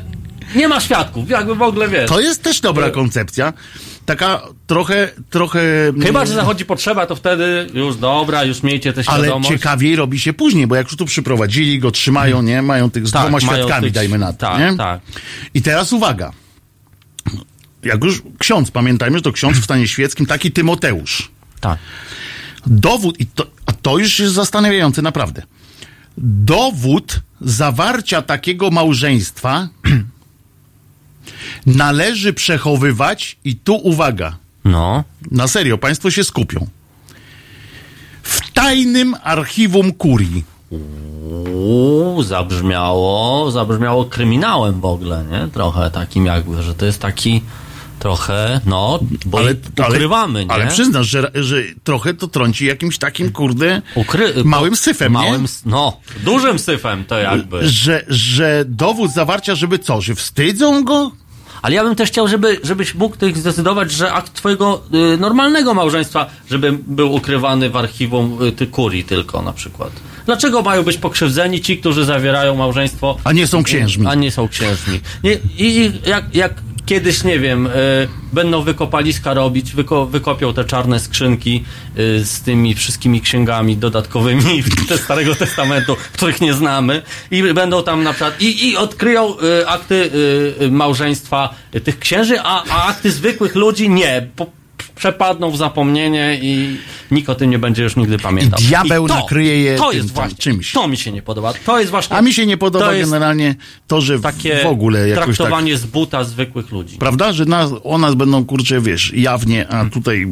nie 0.55 0.67
ma 0.67 0.79
świadków, 0.79 1.29
jakby 1.29 1.55
w 1.55 1.61
ogóle 1.61 1.87
wiesz. 1.87 2.09
To 2.09 2.19
jest 2.19 2.43
też 2.43 2.61
dobra 2.61 2.89
koncepcja. 2.89 3.53
Taka 4.07 4.41
trochę, 4.67 5.09
trochę... 5.29 5.61
Chyba, 6.03 6.25
że 6.25 6.33
zachodzi 6.35 6.65
potrzeba, 6.65 7.05
to 7.05 7.15
wtedy 7.15 7.67
już 7.73 7.97
dobra, 7.97 8.43
już 8.43 8.63
miejcie 8.63 8.93
Ale 8.95 9.03
świadomość. 9.03 9.49
ciekawiej 9.49 9.95
robi 9.95 10.19
się 10.19 10.33
później, 10.33 10.67
bo 10.67 10.75
jak 10.75 10.87
już 10.87 10.95
tu 10.95 11.05
przyprowadzili 11.05 11.79
go, 11.79 11.91
trzymają, 11.91 12.41
nie? 12.41 12.61
Mają 12.61 12.91
tych 12.91 13.07
z 13.07 13.11
Tak, 13.11 13.21
dwoma 13.21 13.39
świadkami, 13.39 13.83
tych- 13.83 13.93
dajmy 13.93 14.17
na 14.17 14.33
to, 14.33 14.39
tak, 14.39 14.59
nie? 14.59 14.77
tak. 14.77 15.01
I 15.53 15.61
teraz 15.61 15.93
uwaga. 15.93 16.31
Jak 17.83 18.03
już 18.03 18.21
ksiądz, 18.39 18.71
pamiętajmy, 18.71 19.17
że 19.17 19.21
to 19.21 19.31
ksiądz 19.31 19.57
w 19.57 19.63
stanie 19.63 19.87
świeckim, 19.87 20.25
taki 20.25 20.51
Tymoteusz. 20.51 21.31
Tak. 21.59 21.79
Dowód, 22.67 23.19
i 23.19 23.25
to, 23.25 23.47
a 23.65 23.71
to 23.71 23.97
już 23.97 24.19
jest 24.19 24.33
zastanawiające 24.33 25.01
naprawdę. 25.01 25.43
Dowód 26.17 27.19
zawarcia 27.41 28.21
takiego 28.21 28.71
małżeństwa 28.71 29.67
należy 31.65 32.33
przechowywać 32.33 33.37
i 33.43 33.55
tu 33.55 33.75
uwaga, 33.75 34.37
No. 34.65 35.03
na 35.31 35.47
serio, 35.47 35.77
państwo 35.77 36.11
się 36.11 36.23
skupią. 36.23 36.67
W 38.23 38.51
tajnym 38.51 39.15
archiwum 39.23 39.93
kurii. 39.93 40.43
Uuu, 40.69 42.23
zabrzmiało, 42.23 43.51
zabrzmiało 43.51 44.05
kryminałem 44.05 44.81
w 44.81 44.85
ogóle, 44.85 45.23
nie? 45.31 45.47
Trochę 45.53 45.91
takim 45.91 46.25
jakby, 46.25 46.63
że 46.63 46.75
to 46.75 46.85
jest 46.85 47.01
taki 47.01 47.41
trochę, 47.99 48.61
no, 48.65 48.99
bo 49.25 49.37
ale, 49.39 49.55
ukrywamy, 49.87 50.45
nie? 50.45 50.51
Ale 50.51 50.67
przyznasz, 50.67 51.07
że, 51.07 51.31
że 51.35 51.57
trochę 51.83 52.13
to 52.13 52.27
trąci 52.27 52.65
jakimś 52.65 52.97
takim, 52.97 53.31
kurde, 53.31 53.81
Ukry... 53.95 54.33
małym 54.43 54.75
syfem, 54.75 55.11
małym, 55.11 55.41
nie? 55.41 55.47
No, 55.65 55.99
dużym 56.23 56.59
syfem 56.59 57.05
to 57.05 57.17
jakby. 57.17 57.69
Że, 57.69 58.05
że 58.07 58.63
dowód 58.67 59.11
zawarcia, 59.11 59.55
żeby 59.55 59.79
co, 59.79 60.01
że 60.01 60.15
wstydzą 60.15 60.83
go? 60.83 61.11
Ale 61.61 61.75
ja 61.75 61.83
bym 61.83 61.95
też 61.95 62.09
chciał, 62.09 62.27
żeby, 62.27 62.59
żebyś 62.63 62.95
mógł 62.95 63.15
tych 63.17 63.37
zdecydować, 63.37 63.91
że 63.91 64.13
akt 64.13 64.33
twojego 64.33 64.83
y, 65.13 65.17
normalnego 65.17 65.73
małżeństwa, 65.73 66.29
żeby 66.49 66.71
był 66.87 67.13
ukrywany 67.13 67.69
w 67.69 67.75
archiwum 67.75 68.43
y, 68.43 68.51
ty 68.51 68.67
kurii 68.67 69.03
tylko 69.03 69.41
na 69.41 69.53
przykład. 69.53 69.91
Dlaczego 70.25 70.61
mają 70.61 70.83
być 70.83 70.97
pokrzywdzeni 70.97 71.61
ci, 71.61 71.77
którzy 71.77 72.05
zawierają 72.05 72.55
małżeństwo, 72.55 73.17
A 73.23 73.31
nie 73.31 73.47
są 73.47 73.63
księżmi. 73.63 74.07
a 74.07 74.15
nie 74.15 74.31
są 74.31 74.47
księżmi? 74.47 74.99
Nie, 75.23 75.33
I 75.57 75.77
i 75.79 75.91
jak, 76.09 76.35
jak 76.35 76.53
kiedyś, 76.87 77.23
nie 77.23 77.39
wiem, 77.39 77.67
y, 77.67 77.69
będą 78.33 78.61
wykopaliska 78.61 79.33
robić, 79.33 79.71
wyko, 79.71 80.05
wykopią 80.05 80.53
te 80.53 80.65
czarne 80.65 80.99
skrzynki 80.99 81.63
y, 81.99 82.25
z 82.25 82.41
tymi 82.41 82.75
wszystkimi 82.75 83.21
księgami 83.21 83.77
dodatkowymi 83.77 84.63
ze 84.89 84.97
Starego 84.97 85.35
Testamentu, 85.35 85.95
których 86.13 86.41
nie 86.41 86.53
znamy 86.53 87.01
i 87.31 87.43
będą 87.43 87.83
tam 87.83 88.03
na 88.03 88.13
przykład 88.13 88.41
i, 88.41 88.69
i 88.69 88.77
odkryją 88.77 89.35
y, 89.39 89.67
akty 89.67 90.11
małżeństwa 90.71 91.53
tych 91.83 91.99
księży, 91.99 92.41
a, 92.41 92.63
a 92.69 92.85
akty 92.85 93.11
zwykłych 93.11 93.55
ludzi 93.55 93.89
nie. 93.89 94.27
Po, 94.35 94.56
przepadną 94.97 95.51
w 95.51 95.57
zapomnienie 95.57 96.39
i 96.41 96.77
nikt 97.11 97.29
o 97.29 97.35
tym 97.35 97.49
nie 97.49 97.59
będzie 97.59 97.83
już 97.83 97.95
nigdy 97.95 98.17
pamiętał. 98.17 98.59
I 98.59 98.63
diabeł 98.63 99.07
to, 99.07 99.15
nakryje 99.15 99.61
je 99.61 99.75
to 99.75 99.91
jest 99.91 100.11
właśnie, 100.11 100.37
czymś. 100.37 100.71
To 100.71 100.87
mi 100.87 100.97
się 100.97 101.11
nie 101.11 101.21
podoba. 101.21 101.53
To 101.65 101.79
jest 101.79 101.91
właśnie 101.91 102.17
A 102.17 102.21
mi 102.21 102.33
się 102.33 102.45
nie 102.45 102.57
podoba 102.57 102.85
to 102.85 102.91
generalnie 102.91 103.55
to, 103.87 104.01
że 104.01 104.19
takie 104.19 104.63
w 104.63 104.65
ogóle 104.65 105.09
jakoś 105.09 105.25
tak... 105.25 105.35
traktowanie 105.35 105.77
z 105.77 105.85
buta 105.85 106.23
zwykłych 106.23 106.71
ludzi. 106.71 106.97
Prawda, 106.97 107.33
że 107.33 107.45
nas, 107.45 107.71
o 107.83 107.97
nas 107.97 108.15
będą, 108.15 108.45
kurczę, 108.45 108.81
wiesz, 108.81 109.13
jawnie, 109.13 109.67
a 109.67 109.85
tutaj 109.85 110.27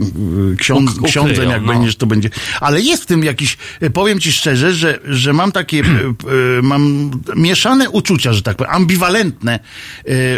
y, 0.53 0.55
ksiądz, 0.55 0.91
Uk- 0.91 0.93
ukryją, 0.93 1.11
ksiądzem 1.11 1.49
jak 1.49 1.61
no. 1.61 1.73
będziesz, 1.73 1.95
to 1.95 2.05
będzie. 2.05 2.29
Ale 2.61 2.81
jest 2.81 3.03
w 3.03 3.05
tym 3.05 3.23
jakiś, 3.23 3.57
y, 3.83 3.89
powiem 3.89 4.19
ci 4.19 4.31
szczerze, 4.31 4.73
że, 4.73 4.99
że 5.05 5.33
mam 5.33 5.51
takie, 5.51 5.77
y, 5.77 5.83
y, 6.59 6.61
mam 6.61 7.11
mieszane 7.35 7.89
uczucia, 7.89 8.33
że 8.33 8.41
tak 8.41 8.57
powiem, 8.57 8.73
ambiwalentne 8.73 9.59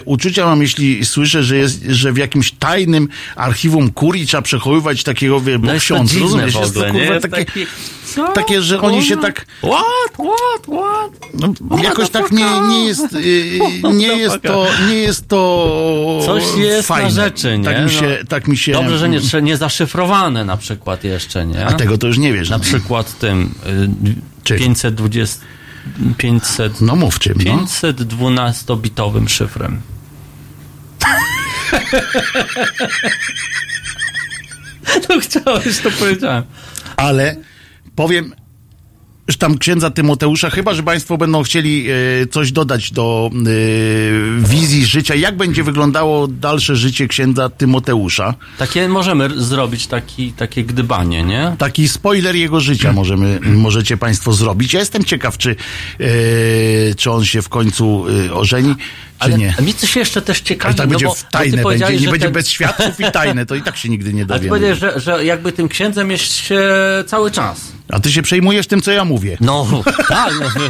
uczucia 0.06 0.46
mam, 0.46 0.62
jeśli 0.62 1.06
słyszę, 1.06 1.44
że 1.44 1.58
jest, 1.58 1.84
że 1.84 2.14
w 2.14 2.18
jakimś 2.18 2.52
tajnym 2.52 3.08
archiwum 3.36 3.92
kurii 3.92 4.17
trzeba 4.26 4.42
przechowywać 4.42 5.04
takiego, 5.04 5.42
wie, 5.42 5.60
bo 5.60 5.68
No 5.68 5.74
jest 5.74 5.88
to 5.88 5.96
ksiądz, 5.96 6.12
dziwne 6.12 6.26
rozumiesz, 6.26 6.54
w 6.54 6.60
jest 6.60 6.74
to, 6.74 6.80
ogóle, 6.80 6.92
kurwa, 6.92 7.06
nie? 7.06 7.14
Jest 7.14 7.28
takie, 7.30 7.46
taki- 7.46 7.66
co? 8.06 8.28
takie, 8.34 8.62
że 8.62 8.82
oni 8.82 9.04
się 9.06 9.18
tak, 9.18 9.46
What, 9.62 10.14
what, 10.14 10.62
what? 10.80 11.12
no, 11.34 11.54
jakoś 11.84 12.10
tak 12.10 12.32
nie, 12.32 12.46
nie 12.70 12.86
jest, 12.86 13.14
y, 13.14 13.60
nie 13.94 14.08
jest 14.08 14.42
to, 14.42 14.68
nie 14.90 14.96
jest 14.96 15.28
to 15.28 16.20
Coś 16.26 16.44
jest 16.58 16.88
fajne. 16.88 17.04
na 17.04 17.10
rzeczy, 17.10 17.58
nie? 17.58 17.66
Tak 17.66 17.84
mi 17.84 17.90
się, 17.92 18.18
No. 18.22 18.28
tak 18.30 18.48
mi 18.48 18.58
się... 18.58 18.72
Dobrze, 18.72 18.98
że 18.98 19.10
nie, 19.10 19.20
trze- 19.20 19.44
nie 19.44 19.58
zaszyfrowane 19.58 20.46
na 20.46 20.58
przykład 20.58 21.04
jeszcze, 21.04 21.46
nie? 21.46 21.66
A 21.66 21.74
tego 21.74 21.98
to 21.98 22.08
już 22.08 22.18
nie 22.18 22.34
wiesz. 22.34 22.50
Na 22.50 22.58
no. 22.58 22.64
przykład 22.64 23.20
tym 23.20 23.56
y, 23.68 24.16
Czym? 24.44 24.58
520 24.58 25.40
500 26.18 26.82
No 26.82 26.96
mów 26.96 27.20
czym, 27.20 27.38
no. 27.46 27.58
512-bitowym 27.58 29.28
szyfrem. 29.30 29.82
No 35.10 35.20
chciałeś, 35.20 35.80
to 35.80 35.92
powiedziałem. 35.92 36.44
Ale 36.98 37.36
powiem, 37.96 38.34
że 39.28 39.38
tam 39.38 39.58
księdza 39.58 39.90
Tymoteusza, 39.90 40.50
chyba, 40.50 40.74
że 40.74 40.84
państwo 40.84 41.18
będą 41.18 41.44
chcieli 41.44 41.86
e, 41.90 41.94
coś 42.28 42.52
dodać 42.52 42.92
do 42.92 43.30
e, 43.34 43.40
wizji 44.48 44.86
życia, 44.86 45.16
jak 45.16 45.38
będzie 45.38 45.64
wyglądało 45.64 46.28
dalsze 46.28 46.76
życie 46.76 47.08
księdza 47.08 47.50
Tymoteusza. 47.50 48.34
Takie 48.58 48.88
możemy 48.88 49.30
zrobić 49.42 49.88
taki, 49.88 50.32
takie 50.32 50.64
gdybanie, 50.64 51.24
nie? 51.24 51.56
Taki 51.58 51.88
spoiler 51.88 52.36
jego 52.36 52.60
życia 52.60 52.94
możemy, 52.94 53.40
możecie 53.42 53.98
państwo 53.98 54.34
zrobić. 54.34 54.74
Ja 54.74 54.80
jestem 54.80 55.04
ciekaw, 55.04 55.38
czy, 55.38 55.56
e, 56.00 56.06
czy 56.96 57.12
on 57.12 57.26
się 57.26 57.42
w 57.42 57.50
końcu 57.50 58.06
e, 58.30 58.34
ożeni, 59.20 59.44
czy 59.44 59.50
Ale 59.50 59.56
nie. 59.58 59.64
mnie 59.64 59.74
coś 59.74 59.96
jeszcze 59.96 60.22
też 60.22 60.42
ciekawi, 60.42 60.66
Ale 60.68 60.76
tak 60.76 60.86
no 60.88 60.90
będzie 60.92 61.06
bo, 61.06 61.14
w 61.16 61.24
bo 61.24 61.30
tajne, 61.32 61.50
będzie, 61.52 61.64
powiedziałeś, 61.64 62.00
nie 62.00 62.06
że 62.06 62.12
będzie 62.12 62.26
ten- 62.26 62.34
bez 62.34 62.50
świadków 62.50 63.00
i 63.00 63.12
tajne, 63.12 63.46
to 63.46 63.56
i 63.56 63.62
tak 63.62 63.78
się 63.78 63.90
nigdy 63.90 64.14
nie 64.14 64.22
Ale 64.22 64.28
dowiemy. 64.28 64.50
powiedziałeś, 64.50 64.80
że, 64.80 65.00
że 65.00 65.26
jakby 65.26 65.52
tym 65.52 65.68
księdzem 65.68 66.12
jest 66.12 66.24
się 66.36 66.62
cały 67.08 67.32
czas. 67.32 67.72
A 67.90 68.00
ty 68.00 68.12
się 68.12 68.22
przejmujesz 68.22 68.68
tym, 68.68 68.82
co 68.82 68.92
ja 68.92 69.06
mówię. 69.06 69.38
No, 69.42 69.68
tak, 70.10 70.34
no, 70.42 70.66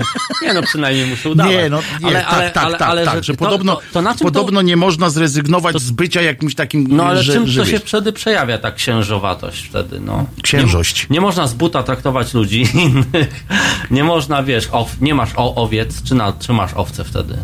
nie 0.48 0.54
no, 0.54 0.62
przynajmniej 0.64 1.06
muszę 1.06 1.30
udawać. 1.30 1.54
Nie, 1.54 1.70
no 1.70 1.80
nie, 2.02 2.08
ale, 2.08 2.22
tak, 2.24 2.34
ale, 2.34 2.52
tak, 2.52 2.64
ale, 2.64 2.78
tak, 2.78 2.90
ale, 2.90 3.06
tak, 3.06 3.24
że, 3.24 3.34
to, 3.34 3.46
podobno, 3.46 3.80
to, 3.94 4.02
to 4.04 4.14
podobno 4.24 4.60
to, 4.60 4.62
nie 4.62 4.78
można 4.78 5.10
zrezygnować 5.10 5.82
z 5.82 5.92
bycia 5.92 6.22
jakimś 6.22 6.56
takim, 6.56 6.88
No 6.90 7.06
ale 7.06 7.24
że, 7.24 7.34
czym 7.34 7.48
że 7.48 7.62
to 7.62 7.68
się 7.72 7.80
wtedy 7.80 8.14
przejawia, 8.14 8.58
ta 8.58 8.72
księżowatość 8.72 9.66
wtedy, 9.70 10.00
no? 10.00 10.26
Księżość. 10.44 11.10
Nie, 11.10 11.14
nie 11.14 11.22
można 11.22 11.48
z 11.48 11.54
buta 11.54 11.84
traktować 11.84 12.34
ludzi 12.34 12.62
innych. 12.86 13.46
Nie 13.92 14.04
można, 14.04 14.44
wiesz, 14.44 14.68
ow, 14.72 15.02
nie 15.02 15.16
masz 15.16 15.30
o, 15.36 15.56
owiec, 15.56 16.04
czy, 16.04 16.16
na, 16.16 16.34
czy 16.40 16.54
masz 16.54 16.74
owce 16.74 17.04
wtedy? 17.04 17.38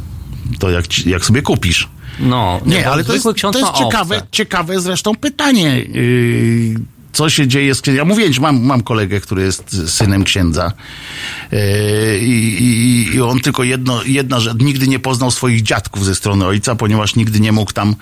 To 0.60 0.72
jak, 0.72 0.88
ci- 0.88 1.10
jak 1.10 1.26
sobie 1.26 1.42
kupisz. 1.42 1.90
No. 2.20 2.62
Nie, 2.66 2.84
bo 2.84 2.92
ale 2.92 3.04
to 3.04 3.14
jest, 3.14 3.24
to 3.24 3.60
jest 3.60 3.74
ciekawe, 3.78 4.16
owce. 4.16 4.28
ciekawe 4.32 4.82
zresztą 4.82 5.16
pytanie. 5.16 5.78
Yy, 5.78 6.76
co 7.14 7.30
się 7.30 7.48
dzieje 7.48 7.76
z 7.76 7.82
księdzem. 7.82 7.98
Ja 7.98 8.06
mówię, 8.06 8.34
że 8.34 8.42
mam, 8.42 8.64
mam 8.64 8.84
kolegę, 8.84 9.20
który 9.22 9.44
jest 9.44 9.92
synem 9.92 10.24
księdza 10.24 10.72
yy, 11.52 11.60
i, 12.20 12.64
i, 12.64 13.16
i 13.16 13.22
on 13.22 13.40
tylko 13.40 13.64
jedno, 13.64 14.04
jedna 14.04 14.40
rzecz, 14.40 14.58
nigdy 14.60 14.88
nie 14.88 15.00
poznał 15.00 15.32
swoich 15.32 15.62
dziadków 15.62 16.06
ze 16.06 16.16
strony 16.16 16.46
ojca, 16.46 16.76
ponieważ 16.76 17.16
nigdy 17.16 17.40
nie 17.40 17.52
mógł 17.52 17.74
tam 17.74 17.96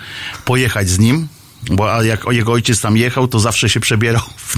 pojechać 0.45 0.89
z 0.89 0.99
nim. 0.99 1.27
Bo 1.69 1.93
a 1.93 2.03
jak 2.03 2.25
jego 2.31 2.51
ojciec 2.51 2.81
tam 2.81 2.97
jechał, 2.97 3.27
to 3.27 3.39
zawsze 3.39 3.69
się 3.69 3.79
przebierał 3.79 4.21
w, 4.37 4.57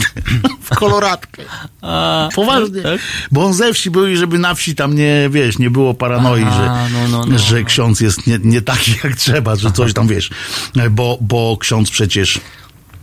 w 0.62 0.70
koloratkę. 0.76 1.44
Poważnie. 2.36 2.82
tak? 2.82 3.00
Bo 3.32 3.46
on 3.46 3.54
ze 3.54 3.74
wsi 3.74 3.92
był 3.92 4.08
i 4.08 4.18
żeby 4.18 4.40
na 4.40 4.56
wsi 4.56 4.76
tam 4.76 4.96
nie, 4.96 5.30
wiesz, 5.32 5.60
nie 5.60 5.70
było 5.70 5.94
paranoi, 5.94 6.44
A, 6.44 6.52
że, 6.52 6.94
no, 6.94 7.08
no, 7.08 7.26
no, 7.26 7.40
że 7.40 7.60
no. 7.60 7.66
ksiądz 7.66 8.02
jest 8.02 8.28
nie, 8.28 8.40
nie 8.44 8.62
taki 8.62 8.96
jak 9.04 9.16
trzeba, 9.16 9.56
że 9.56 9.72
coś 9.72 9.94
tam, 9.94 10.08
wiesz. 10.08 10.30
Bo, 10.92 11.18
bo 11.22 11.58
ksiądz 11.60 11.92
przecież 11.92 12.40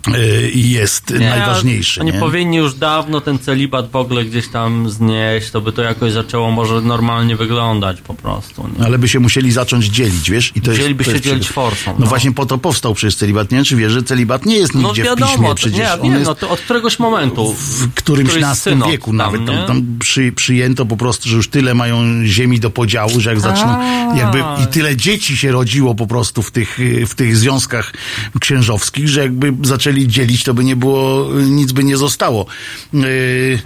y, 0.09 0.51
jest 0.55 1.11
najważniejszy. 1.11 2.01
Oni 2.01 2.13
nie? 2.13 2.19
powinni 2.19 2.57
już 2.57 2.75
dawno 2.75 3.21
ten 3.21 3.39
celibat 3.39 3.91
w 3.91 3.97
ogóle 3.97 4.25
gdzieś 4.25 4.49
tam 4.49 4.91
znieść, 4.91 5.51
to 5.51 5.61
by 5.61 5.73
to 5.73 5.83
jakoś 5.83 6.13
zaczęło 6.13 6.51
może 6.51 6.81
normalnie 6.81 7.37
wyglądać 7.37 8.01
po 8.01 8.15
prostu. 8.15 8.69
Nie? 8.79 8.85
Ale 8.87 8.99
by 8.99 9.09
się 9.09 9.21
musieli 9.21 9.53
zacząć 9.53 9.85
dzielić, 9.87 10.31
wiesz? 10.31 10.53
I 10.55 10.61
to 10.61 10.71
Musieliby 10.71 11.05
jest, 11.05 11.11
to 11.13 11.17
się 11.17 11.23
dzielić 11.25 11.43
przede- 11.45 11.55
forsą, 11.55 11.91
No, 11.93 11.97
no. 11.99 12.07
właśnie 12.07 12.33
po 12.33 12.47
to 12.47 12.59
powstał 12.59 12.95
przecież 12.95 13.15
celibat. 13.17 13.51
Nie 13.51 13.57
wiem, 13.59 13.65
czy 13.65 13.77
wiesz, 13.77 13.93
że 13.93 14.03
celibat 14.03 14.47
nie 14.47 14.57
jest 14.57 14.75
No 14.75 14.81
nigdzie 14.89 15.03
w 15.03 15.07
wiadomo, 15.07 15.33
piśmie 15.33 15.49
to, 15.49 15.55
przecież. 15.55 15.79
nie, 15.79 15.93
On 15.93 16.13
wiem, 16.13 16.23
no 16.23 16.35
to 16.35 16.51
od 16.51 16.61
któregoś 16.61 16.99
momentu. 16.99 17.55
w 17.55 17.95
którymś 17.95 18.31
synod 18.55 18.91
wieku 18.91 19.07
tam, 19.11 19.17
nawet. 19.17 19.47
Tam, 19.47 19.57
nie? 19.57 19.67
tam 19.67 19.83
przy, 19.99 20.33
przyjęto 20.33 20.87
po 20.87 20.97
prostu, 20.97 21.29
że 21.29 21.37
już 21.37 21.49
tyle 21.49 21.75
mają 21.75 22.25
ziemi 22.25 22.61
do 22.61 22.71
podziału, 22.71 23.21
że 23.21 23.31
jak 23.31 23.41
zaczną, 23.41 23.77
jakby 24.17 24.39
i 24.65 24.67
tyle 24.67 24.97
dzieci 24.97 25.37
się 25.37 25.53
rodziło 25.53 25.95
po 25.95 26.07
prostu 26.07 26.43
w 26.43 26.51
tych, 26.51 26.79
w 27.07 27.15
tych 27.15 27.37
związkach 27.37 27.93
księżowskich, 28.41 29.09
że 29.09 29.21
jakby 29.21 29.53
zaczęli 29.63 29.89
dzielić, 29.94 30.44
to 30.44 30.55
by 30.55 30.64
nie 30.64 30.76
było, 30.76 31.29
nic 31.35 31.72
by 31.72 31.85
nie 31.85 31.96
zostało. 31.96 32.46
Yy, 32.92 33.00
yy, 33.00 33.61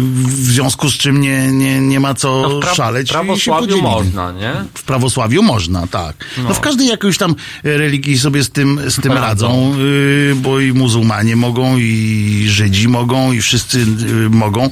w 0.00 0.30
związku 0.36 0.90
z 0.90 0.94
czym 0.94 1.20
nie, 1.20 1.52
nie, 1.52 1.80
nie 1.80 2.00
ma 2.00 2.14
co 2.14 2.42
No 2.42 2.48
w 2.60 2.64
pra- 2.64 2.74
szaleć. 2.74 3.08
się 3.08 3.12
prawosławiu 3.14 3.82
można, 3.82 4.32
nie? 4.32 4.54
W 4.74 4.82
prawosławiu 4.82 5.42
można, 5.42 5.86
tak. 5.86 6.24
No, 6.48 6.54
w 6.54 6.60
każdej 6.60 6.86
jakiejś 6.88 7.18
tam 7.18 7.34
religii 7.64 8.18
sobie 8.18 8.44
z 8.44 8.50
tym, 8.50 8.80
z 8.90 9.00
tym 9.00 9.12
Radzą. 9.12 9.22
radzą, 9.26 9.78
yy, 9.78 10.34
bo 10.34 10.60
i 10.60 10.72
muzułmanie 10.72 11.36
mogą, 11.36 11.76
i 11.78 12.44
Żydzi 12.48 12.88
mogą, 12.88 13.32
i 13.32 13.40
wszyscy 13.40 13.78
yy, 13.78 14.30
mogą. 14.30 14.70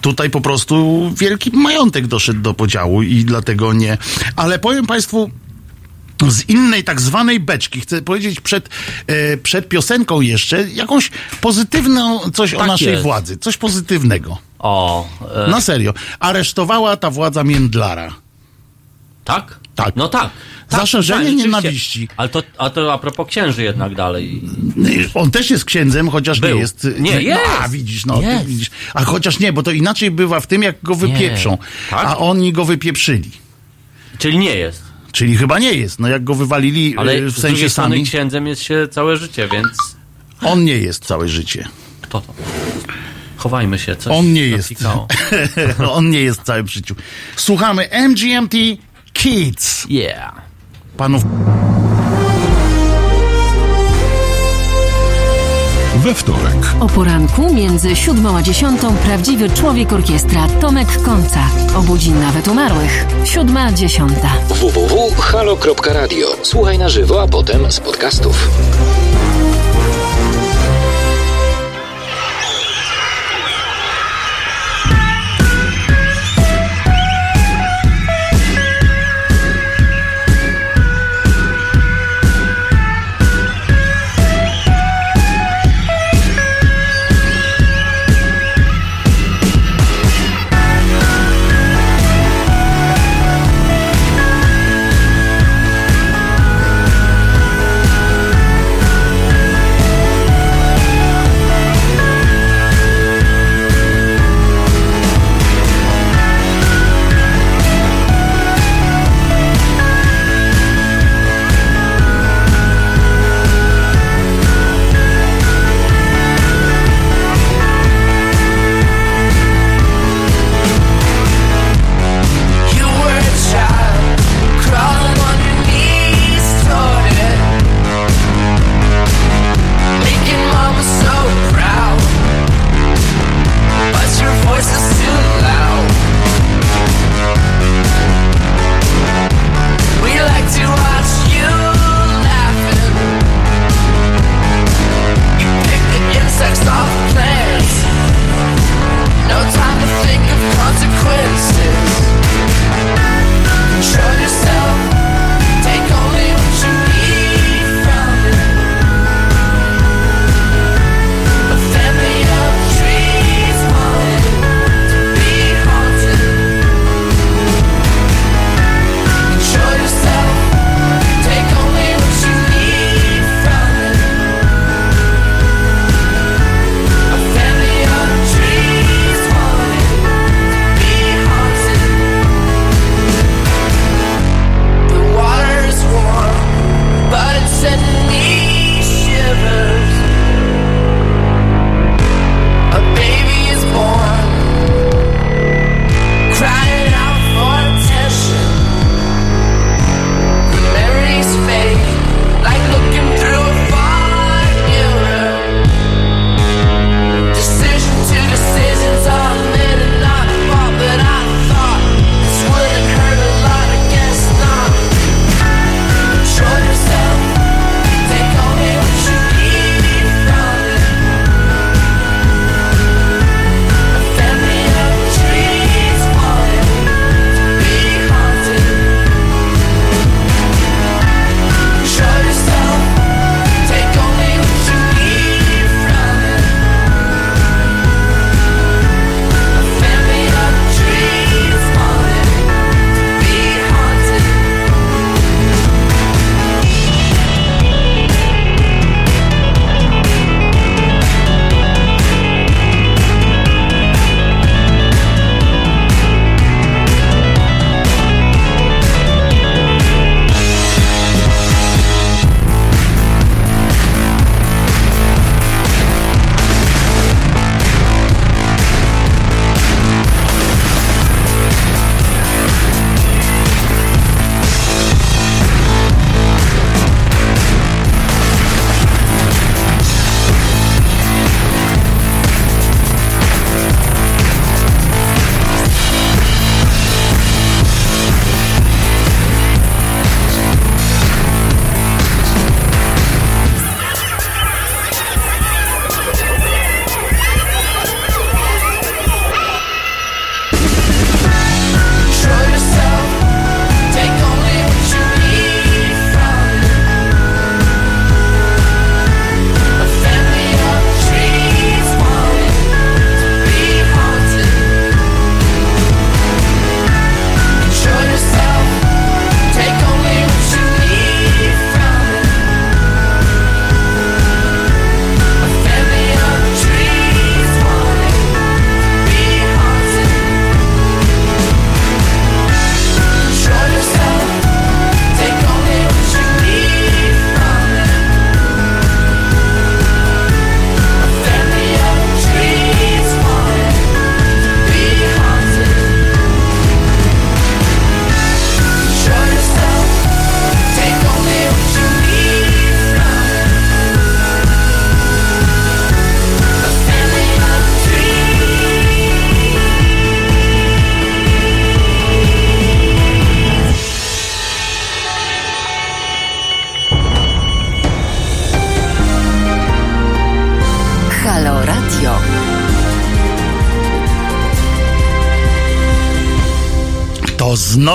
Tutaj 0.00 0.30
po 0.30 0.40
prostu 0.40 1.10
wielki 1.18 1.50
majątek 1.56 2.06
doszedł 2.06 2.40
do 2.40 2.54
podziału 2.54 3.02
i 3.02 3.24
dlatego 3.24 3.72
nie. 3.72 3.98
Ale 4.36 4.58
powiem 4.58 4.86
Państwu, 4.86 5.30
z 6.28 6.48
innej 6.48 6.84
tak 6.84 7.00
zwanej 7.00 7.40
beczki, 7.40 7.80
chcę 7.80 8.02
powiedzieć 8.02 8.40
przed, 8.40 8.68
e, 9.06 9.36
przed 9.36 9.68
piosenką 9.68 10.20
jeszcze, 10.20 10.68
jakąś 10.68 11.10
pozytywną 11.40 12.20
coś 12.34 12.54
o 12.54 12.58
Tak 12.58 12.66
naszej 12.66 12.88
jest. 12.88 13.02
władzy, 13.02 13.36
coś 13.36 13.56
pozytywnego. 13.56 14.38
O, 14.58 15.08
e, 15.46 15.50
Na 15.50 15.60
serio. 15.60 15.94
Aresztowała 16.20 16.96
ta 16.96 17.10
władza 17.10 17.44
Międlara. 17.44 18.14
tak? 19.24 19.58
Tak. 19.74 19.96
No 19.96 20.08
tak. 20.08 20.30
Za 20.68 20.78
tak, 20.78 20.86
szerzenie 20.86 21.24
tak, 21.26 21.34
nienawiści. 21.36 22.08
Ale 22.16 22.28
to, 22.28 22.42
a 22.58 22.70
to 22.70 22.92
a 22.92 22.98
propos 22.98 23.28
księży 23.28 23.62
jednak 23.62 23.94
dalej. 23.94 24.42
On 25.14 25.30
też 25.30 25.50
jest 25.50 25.64
księdzem, 25.64 26.10
chociaż 26.10 26.40
Był. 26.40 26.54
nie 26.54 26.60
jest. 26.60 26.86
Nie, 26.98 27.14
no, 27.14 27.20
jest. 27.20 27.40
A, 27.60 27.68
widzisz, 27.68 28.06
no. 28.06 28.20
Jest. 28.22 28.46
Widzisz. 28.46 28.70
A 28.94 29.04
chociaż 29.04 29.38
nie, 29.38 29.52
bo 29.52 29.62
to 29.62 29.70
inaczej 29.70 30.10
bywa 30.10 30.40
w 30.40 30.46
tym, 30.46 30.62
jak 30.62 30.76
go 30.82 30.94
wypieprzą. 30.94 31.58
Tak? 31.90 32.04
A 32.06 32.16
oni 32.18 32.52
go 32.52 32.64
wypieprzyli. 32.64 33.30
Czyli 34.18 34.38
nie 34.38 34.54
jest. 34.56 34.82
Czyli 35.12 35.36
chyba 35.36 35.58
nie 35.58 35.72
jest. 35.72 35.98
No 35.98 36.08
jak 36.08 36.24
go 36.24 36.34
wywalili 36.34 36.94
Ale 36.96 37.12
e, 37.12 37.22
w 37.22 37.30
z 37.30 37.40
sensie 37.40 37.70
strony 37.70 37.94
sami, 37.94 38.04
księdzem 38.04 38.46
jest 38.46 38.62
się 38.62 38.88
całe 38.90 39.16
życie, 39.16 39.48
więc 39.52 39.68
on 40.42 40.64
nie 40.64 40.78
jest 40.78 41.04
całe 41.04 41.28
życie. 41.28 41.68
kto 42.00 42.20
to? 42.20 42.34
Chowajmy 43.36 43.78
się, 43.78 43.96
coś 43.96 44.12
On 44.16 44.32
nie 44.32 44.46
jest. 44.46 44.72
on 45.90 46.10
nie 46.10 46.20
jest 46.20 46.42
całym 46.42 46.68
życiu. 46.68 46.94
Słuchamy 47.36 47.88
MGMT 48.08 48.54
Kids. 49.12 49.86
Yeah. 49.88 50.34
Panów 50.96 51.22
We 56.04 56.14
wtorek 56.14 56.74
O 56.80 56.86
poranku 56.86 57.54
między 57.54 57.96
siódmą 57.96 58.36
a 58.36 58.42
dziesiątą 58.42 58.96
prawdziwy 58.96 59.50
człowiek 59.50 59.92
orkiestra 59.92 60.46
Tomek 60.60 61.02
Końca. 61.02 61.40
Obudzi 61.76 62.10
nawet 62.10 62.48
umarłych. 62.48 63.06
Siódma, 63.24 63.72
dziesiąta. 63.72 64.28
www.halo.radio. 64.48 66.26
Słuchaj 66.42 66.78
na 66.78 66.88
żywo, 66.88 67.22
a 67.22 67.28
potem 67.28 67.72
z 67.72 67.80
podcastów. 67.80 68.48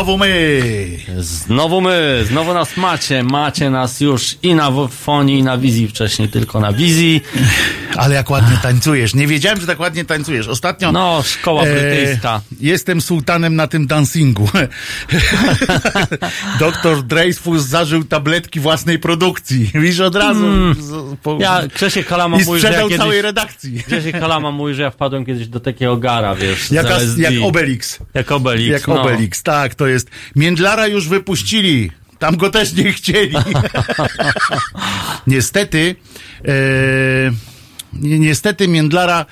Znowu 0.03 0.17
my. 0.17 0.99
Znowu 1.19 1.81
my, 1.81 2.25
znowu 2.27 2.53
nas 2.53 2.77
macie. 2.77 3.23
Macie 3.23 3.69
nas 3.69 4.01
już 4.01 4.37
i 4.43 4.55
na 4.55 4.87
fonii, 4.87 5.39
i 5.39 5.43
na 5.43 5.57
wizji 5.57 5.87
wcześniej, 5.87 6.29
tylko 6.29 6.59
na 6.59 6.73
wizji. 6.73 7.21
Ale 7.97 8.15
jak 8.15 8.29
ładnie 8.29 8.57
tańcujesz. 8.63 9.15
Nie 9.15 9.27
wiedziałem, 9.27 9.61
że 9.61 9.67
tak 9.67 9.79
ładnie 9.79 10.05
tańcujesz. 10.05 10.47
Ostatnio. 10.47 10.91
No, 10.91 11.23
szkoła 11.25 11.63
brytyjska. 11.63 12.41
jestem 12.61 13.01
sułtanem 13.01 13.55
na 13.55 13.67
tym 13.67 13.87
dancingu. 13.87 14.49
Doktor 16.59 17.03
Dreyfus 17.03 17.63
zażył 17.63 18.03
tabletki 18.03 18.59
własnej 18.59 18.99
produkcji. 18.99 19.71
Widzisz 19.75 19.99
od 19.99 20.15
razu. 20.15 20.73
z- 20.73 21.17
po- 21.23 21.33
Mm. 21.33 21.41
Ja, 21.41 21.61
Krzysiek 21.73 22.07
Kalama 22.07 22.37
mówi, 22.37 22.45
że 22.61 22.67
ja 22.67 22.73
sprzedał 22.73 22.89
całej 22.89 23.11
kiedyś... 23.11 23.23
redakcji. 23.23 23.83
Krzysiek 23.87 24.19
Kalama 24.19 24.51
mówi, 24.51 24.73
że 24.73 24.81
ja 24.81 24.91
wpadłem 24.91 25.25
kiedyś 25.25 25.47
do 25.47 25.59
takiego 25.59 25.97
gara, 25.97 26.35
wiesz, 26.35 26.67
z 26.67 26.71
Jak, 26.71 26.85
Obelix. 27.43 27.99
Jak 28.13 28.31
Obelix, 28.31 28.71
Jak 28.71 28.87
no. 28.87 29.01
Obelix, 29.01 29.43
tak, 29.43 29.75
to 29.75 29.87
jest. 29.87 30.09
Międlara 30.35 30.87
już 30.87 31.07
wypuścili. 31.07 31.91
Tam 32.19 32.37
go 32.37 32.49
też 32.49 32.73
nie 32.73 32.93
chcieli. 32.93 33.35
niestety, 35.27 35.95
e, 36.45 36.51
niestety 38.01 38.67
Międlara 38.67 39.25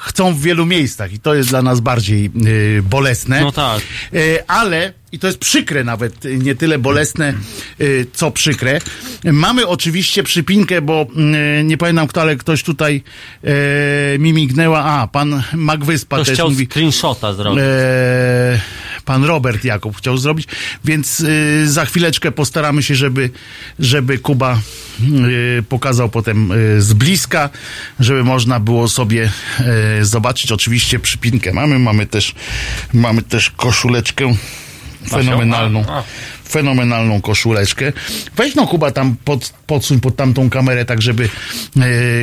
chcą 0.00 0.34
w 0.34 0.40
wielu 0.42 0.66
miejscach 0.66 1.12
i 1.12 1.18
to 1.18 1.34
jest 1.34 1.48
dla 1.48 1.62
nas 1.62 1.80
bardziej 1.80 2.26
e, 2.26 2.82
bolesne. 2.82 3.40
No 3.40 3.52
tak. 3.52 3.80
E, 4.14 4.50
ale, 4.50 4.92
i 5.12 5.18
to 5.18 5.26
jest 5.26 5.38
przykre 5.38 5.84
nawet, 5.84 6.26
e, 6.26 6.28
nie 6.36 6.54
tyle 6.54 6.78
bolesne, 6.78 7.28
e, 7.80 7.84
co 8.12 8.30
przykre. 8.30 8.80
Mamy 9.24 9.66
oczywiście 9.66 10.22
przypinkę, 10.22 10.82
bo 10.82 11.06
mm, 11.16 11.68
nie 11.68 11.78
pamiętam 11.78 12.08
kto, 12.08 12.20
ale 12.20 12.36
ktoś 12.36 12.62
tutaj 12.62 13.02
e, 13.44 14.18
mi 14.18 14.32
mignęła. 14.32 14.84
A, 14.84 15.06
pan 15.06 15.42
Magwyspa 15.54 16.16
Ktoś 16.16 16.26
też 16.26 16.34
chciał 16.34 16.50
mówi. 16.50 16.66
screenshota 16.66 17.32
zrobić. 17.32 17.62
Pan 19.04 19.24
Robert 19.24 19.64
Jakub 19.64 19.96
chciał 19.96 20.18
zrobić, 20.18 20.48
więc 20.84 21.20
y, 21.20 21.68
za 21.68 21.84
chwileczkę 21.84 22.32
postaramy 22.32 22.82
się, 22.82 22.94
żeby, 22.94 23.30
żeby 23.78 24.18
Kuba 24.18 24.58
y, 25.58 25.62
pokazał 25.68 26.08
potem 26.08 26.52
y, 26.52 26.82
z 26.82 26.92
bliska, 26.92 27.50
żeby 28.00 28.24
można 28.24 28.60
było 28.60 28.88
sobie 28.88 29.30
y, 30.00 30.04
zobaczyć. 30.04 30.52
Oczywiście 30.52 30.98
przypinkę 30.98 31.52
mamy, 31.52 31.78
mamy 31.78 32.06
też, 32.06 32.34
mamy 32.92 33.22
też 33.22 33.50
koszuleczkę 33.50 34.34
fenomenalną. 35.08 35.84
A, 35.88 35.98
a. 35.98 36.02
Fenomenalną 36.48 37.20
koszuleczkę. 37.20 37.92
Weź 38.36 38.54
no 38.54 38.66
Kuba 38.66 38.90
tam 38.90 39.16
pod, 39.24 39.52
podsuń 39.66 40.00
pod 40.00 40.16
tamtą 40.16 40.50
kamerę, 40.50 40.84
tak 40.84 41.02
żeby 41.02 41.24
e, 41.24 41.28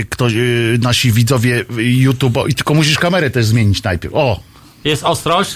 ktoś, 0.09 0.33
e, 0.33 0.37
nasi 0.79 1.11
widzowie 1.11 1.65
YouTube, 1.77 2.37
i 2.47 2.53
tylko 2.53 2.73
musisz 2.73 2.99
kamerę 2.99 3.29
też 3.29 3.45
zmienić 3.45 3.83
najpierw. 3.83 4.15
O, 4.15 4.39
Jest 4.83 5.03
ostrość. 5.03 5.55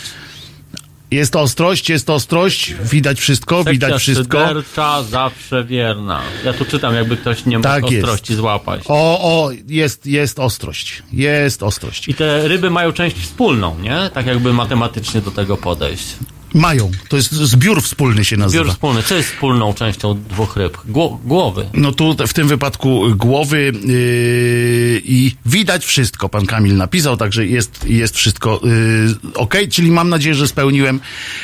Jest 1.12 1.36
ostrość, 1.36 1.90
jest 1.90 2.10
ostrość, 2.10 2.74
widać 2.84 3.20
wszystko, 3.20 3.58
Sekcja 3.58 3.72
widać 3.72 4.02
wszystko. 4.02 4.48
szydercza, 4.48 5.04
zawsze 5.04 5.64
wierna. 5.64 6.22
Ja 6.46 6.54
tu 6.54 6.66
czytam, 6.66 6.96
jakby 6.96 7.18
ktoś 7.18 7.46
nie 7.46 7.58
mógł 7.58 7.70
Tak 7.70 7.92
jest. 7.92 8.04
ostrości 8.04 8.36
złapać. 8.36 8.82
O, 8.88 9.20
o, 9.46 9.52
jest, 9.68 10.06
jest 10.06 10.40
ostrość, 10.40 11.04
jest 11.14 11.64
ostrość. 11.64 12.08
I 12.10 12.14
te 12.14 12.48
ryby 12.48 12.70
mają 12.70 12.92
część 12.94 13.18
wspólną, 13.18 13.80
nie? 13.80 14.10
Tak 14.14 14.26
jakby 14.26 14.54
matematycznie 14.54 15.22
do 15.22 15.32
tego 15.32 15.58
podejść. 15.58 16.06
Mają, 16.54 16.92
to 17.10 17.18
jest 17.18 17.32
zbiór 17.32 17.82
wspólny 17.82 18.26
się 18.26 18.38
nazywa. 18.38 18.64
Zbiór 18.64 18.74
wspólny. 18.74 19.04
Co 19.04 19.16
jest 19.16 19.30
wspólną 19.30 19.74
częścią 19.74 20.24
dwóch 20.30 20.56
ryb? 20.58 20.78
Gło- 20.90 21.18
głowy. 21.26 21.66
No 21.74 21.92
tu 21.92 22.16
w 22.28 22.34
tym 22.34 22.48
wypadku 22.48 23.04
głowy 23.16 23.72
yy, 23.86 25.02
i 25.06 25.36
widać 25.46 25.86
wszystko, 25.86 26.30
pan 26.30 26.46
Kamil 26.46 26.78
napisał, 26.78 27.18
także 27.18 27.46
jest, 27.46 27.86
jest 27.90 28.16
wszystko 28.18 28.60
yy, 28.64 29.34
ok, 29.36 29.56
czyli 29.72 29.92
mam 29.92 30.10
nadzieję, 30.10 30.36
że 30.36 30.48
spełniłem, 30.48 31.00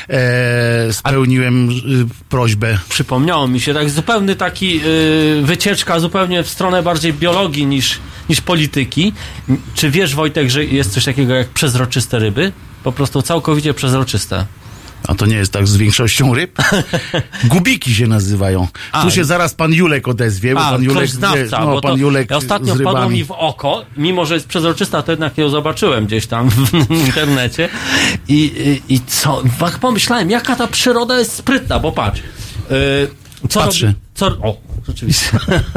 e, 0.09 0.93
spełniłem 0.93 1.71
yy, 1.71 2.05
prośbę. 2.29 2.79
Przypomniało 2.89 3.47
mi 3.47 3.59
się, 3.59 3.73
tak 3.73 3.89
zupełny 3.89 4.35
taki 4.35 4.75
yy, 4.75 5.41
wycieczka 5.43 5.99
zupełnie 5.99 6.43
w 6.43 6.49
stronę 6.49 6.83
bardziej 6.83 7.13
biologii 7.13 7.65
niż, 7.65 7.99
niż 8.29 8.41
polityki. 8.41 9.13
Czy 9.73 9.91
wiesz, 9.91 10.15
Wojtek, 10.15 10.49
że 10.49 10.65
jest 10.65 10.91
coś 10.91 11.05
takiego 11.05 11.33
jak 11.33 11.47
przezroczyste 11.47 12.19
ryby? 12.19 12.51
Po 12.83 12.91
prostu 12.91 13.21
całkowicie 13.21 13.73
przezroczyste. 13.73 14.45
A 15.07 15.15
to 15.15 15.25
nie 15.25 15.35
jest 15.35 15.53
tak 15.53 15.67
z 15.67 15.77
większością 15.77 16.33
ryb? 16.33 16.57
Gubiki 17.43 17.95
się 17.95 18.07
nazywają. 18.07 18.67
A, 18.91 19.03
tu 19.03 19.11
się 19.11 19.25
zaraz 19.25 19.53
pan 19.53 19.73
Julek 19.73 20.07
odezwie, 20.07 20.53
bo 20.53 20.61
A, 20.61 20.71
pan 20.71 20.83
Julek, 20.83 21.09
znawca, 21.09 21.65
no, 21.65 21.81
pan 21.81 21.99
Julek 21.99 22.29
ja 22.31 22.37
ostatnio 22.37 22.75
z 22.75 22.81
wpadło 22.81 23.09
mi 23.09 23.23
w 23.23 23.31
oko, 23.31 23.85
mimo 23.97 24.25
że 24.25 24.33
jest 24.33 24.47
przezroczysta, 24.47 25.01
to 25.01 25.11
jednak 25.11 25.37
ją 25.37 25.49
zobaczyłem 25.49 26.05
gdzieś 26.05 26.27
tam 26.27 26.49
w 26.89 26.91
internecie 26.91 27.69
i, 28.27 28.35
i, 28.89 28.93
i 28.93 29.01
co, 29.07 29.43
tak 29.59 29.79
pomyślałem, 29.79 30.29
jaka 30.31 30.55
ta 30.55 30.67
przyroda 30.67 31.19
jest 31.19 31.33
sprytna, 31.33 31.79
bo 31.79 31.91
patrz, 31.91 32.21
yy, 32.69 33.47
co 33.49 33.59
Patrzę. 33.59 33.85
robi, 33.87 33.99
co, 34.15 34.25
o, 34.27 34.57
rzeczywiście, 34.87 35.29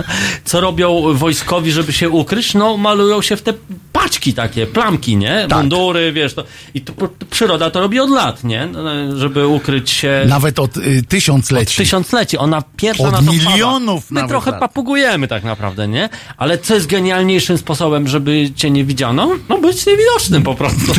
co 0.44 0.60
robią 0.60 1.14
wojskowi, 1.14 1.72
żeby 1.72 1.92
się 1.92 2.10
ukryć, 2.10 2.54
no 2.54 2.76
malują 2.76 3.22
się 3.22 3.36
w 3.36 3.42
te 3.42 3.52
paczki 3.92 4.34
takie, 4.34 4.66
plamki, 4.66 5.16
nie, 5.16 5.46
Tak. 5.48 5.58
mundury, 5.58 6.12
wiesz, 6.12 6.34
to, 6.34 6.44
i 6.74 6.80
to, 6.80 6.92
przyroda 7.30 7.70
to 7.70 7.80
robi 7.80 8.00
od 8.00 8.10
lat, 8.10 8.44
nie, 8.44 8.66
No, 8.66 9.16
żeby 9.18 9.46
ukryć 9.46 9.90
się 9.90 10.24
Nawet 10.28 10.58
od 10.58 10.76
y, 10.76 11.02
tysiącleci. 11.08 11.76
tysiącleci. 11.76 12.38
Ona 12.38 12.62
pierwsza 12.76 13.04
Od 13.04 13.12
na 13.12 13.18
to 13.22 13.32
milionów. 13.32 14.10
My 14.10 14.28
trochę 14.28 14.50
lat. 14.50 14.60
papugujemy 14.60 15.28
tak 15.28 15.44
naprawdę, 15.44 15.88
nie? 15.88 16.08
Ale 16.36 16.58
co 16.58 16.74
jest 16.74 16.86
genialniejszym 16.86 17.58
sposobem, 17.58 18.08
żeby 18.08 18.50
cię 18.56 18.70
nie 18.70 18.84
widziano? 18.84 19.30
No 19.48 19.58
być 19.58 19.86
niewidocznym 19.86 20.42
po 20.42 20.54
prostu. 20.54 20.92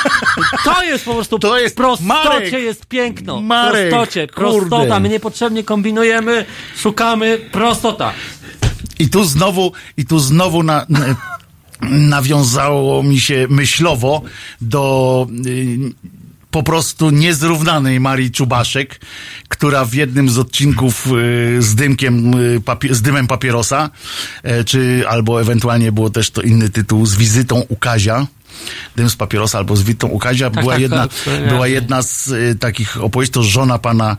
to 0.64 0.82
jest 0.82 1.04
po 1.04 1.14
prostu 1.14 1.38
To 1.38 1.58
jest- 1.58 1.76
prostocie 1.76 2.06
Marek! 2.08 2.52
jest 2.52 2.86
piękno. 2.86 3.40
Marek, 3.40 3.90
prostocie, 3.90 4.26
kurde. 4.28 4.50
prostota. 4.50 5.00
My 5.00 5.08
niepotrzebnie 5.08 5.64
kombinujemy, 5.64 6.44
szukamy, 6.76 7.15
prostota. 7.52 8.12
I 8.98 9.08
tu 9.08 9.24
znowu, 9.24 9.72
i 9.96 10.04
tu 10.04 10.18
znowu 10.18 10.62
na, 10.62 10.86
na, 10.88 11.16
nawiązało 11.90 13.02
mi 13.02 13.20
się 13.20 13.46
myślowo 13.50 14.22
do 14.60 15.26
y, 15.46 15.78
po 16.50 16.62
prostu 16.62 17.10
niezrównanej 17.10 18.00
Marii 18.00 18.30
Czubaszek, 18.30 19.00
która 19.48 19.84
w 19.84 19.94
jednym 19.94 20.28
z 20.28 20.38
odcinków 20.38 21.06
y, 21.06 21.62
z 21.62 21.74
dymkiem, 21.74 22.34
y, 22.34 22.94
z 22.94 23.02
dymem 23.02 23.26
papierosa, 23.26 23.90
czy 24.66 25.04
albo 25.08 25.40
ewentualnie 25.40 25.92
było 25.92 26.10
też 26.10 26.30
to 26.30 26.42
inny 26.42 26.70
tytuł, 26.70 27.06
z 27.06 27.16
wizytą 27.16 27.62
u 27.68 27.76
Kazia, 27.76 28.26
dym 28.96 29.10
z 29.10 29.16
papierosa 29.16 29.58
albo 29.58 29.76
z 29.76 29.82
wizytą 29.82 30.08
u 30.08 30.18
Kazia, 30.18 30.50
była, 30.50 30.72
tak, 30.72 30.82
jedna, 30.82 31.08
tak, 31.08 31.48
była 31.48 31.68
jedna 31.68 32.02
z 32.02 32.28
y, 32.28 32.56
takich 32.60 33.02
opowieści, 33.02 33.32
to 33.32 33.42
żona 33.42 33.78
pana 33.78 34.16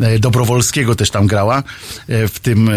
e, 0.00 0.18
Dobrowolskiego 0.18 0.94
też 0.94 1.10
tam 1.10 1.26
grała 1.26 1.58
e, 1.58 2.28
w 2.28 2.40
tym, 2.40 2.68
e, 2.68 2.72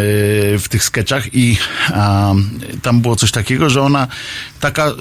w 0.59 0.65
tych 0.69 0.83
sketchach 0.83 1.33
i 1.33 1.57
a, 1.93 2.33
tam 2.81 3.01
było 3.01 3.15
coś 3.15 3.31
takiego, 3.31 3.69
że 3.69 3.81
ona 3.81 4.07
taka 4.59 4.91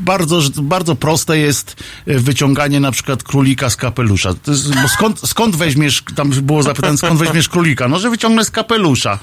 bardzo, 0.00 0.40
bardzo 0.62 0.96
proste 0.96 1.38
jest 1.38 1.76
wyciąganie 2.06 2.80
na 2.80 2.92
przykład 2.92 3.22
królika 3.22 3.70
z 3.70 3.76
kapelusza. 3.76 4.34
Jest, 4.46 4.68
skąd, 4.94 5.20
skąd 5.28 5.56
weźmiesz, 5.56 6.02
tam 6.14 6.30
było 6.30 6.62
zapytane, 6.62 6.98
skąd 6.98 7.20
weźmiesz 7.20 7.48
królika? 7.48 7.88
No, 7.88 7.98
że 7.98 8.10
wyciągnę 8.10 8.44
z 8.44 8.50
kapelusza. 8.50 9.18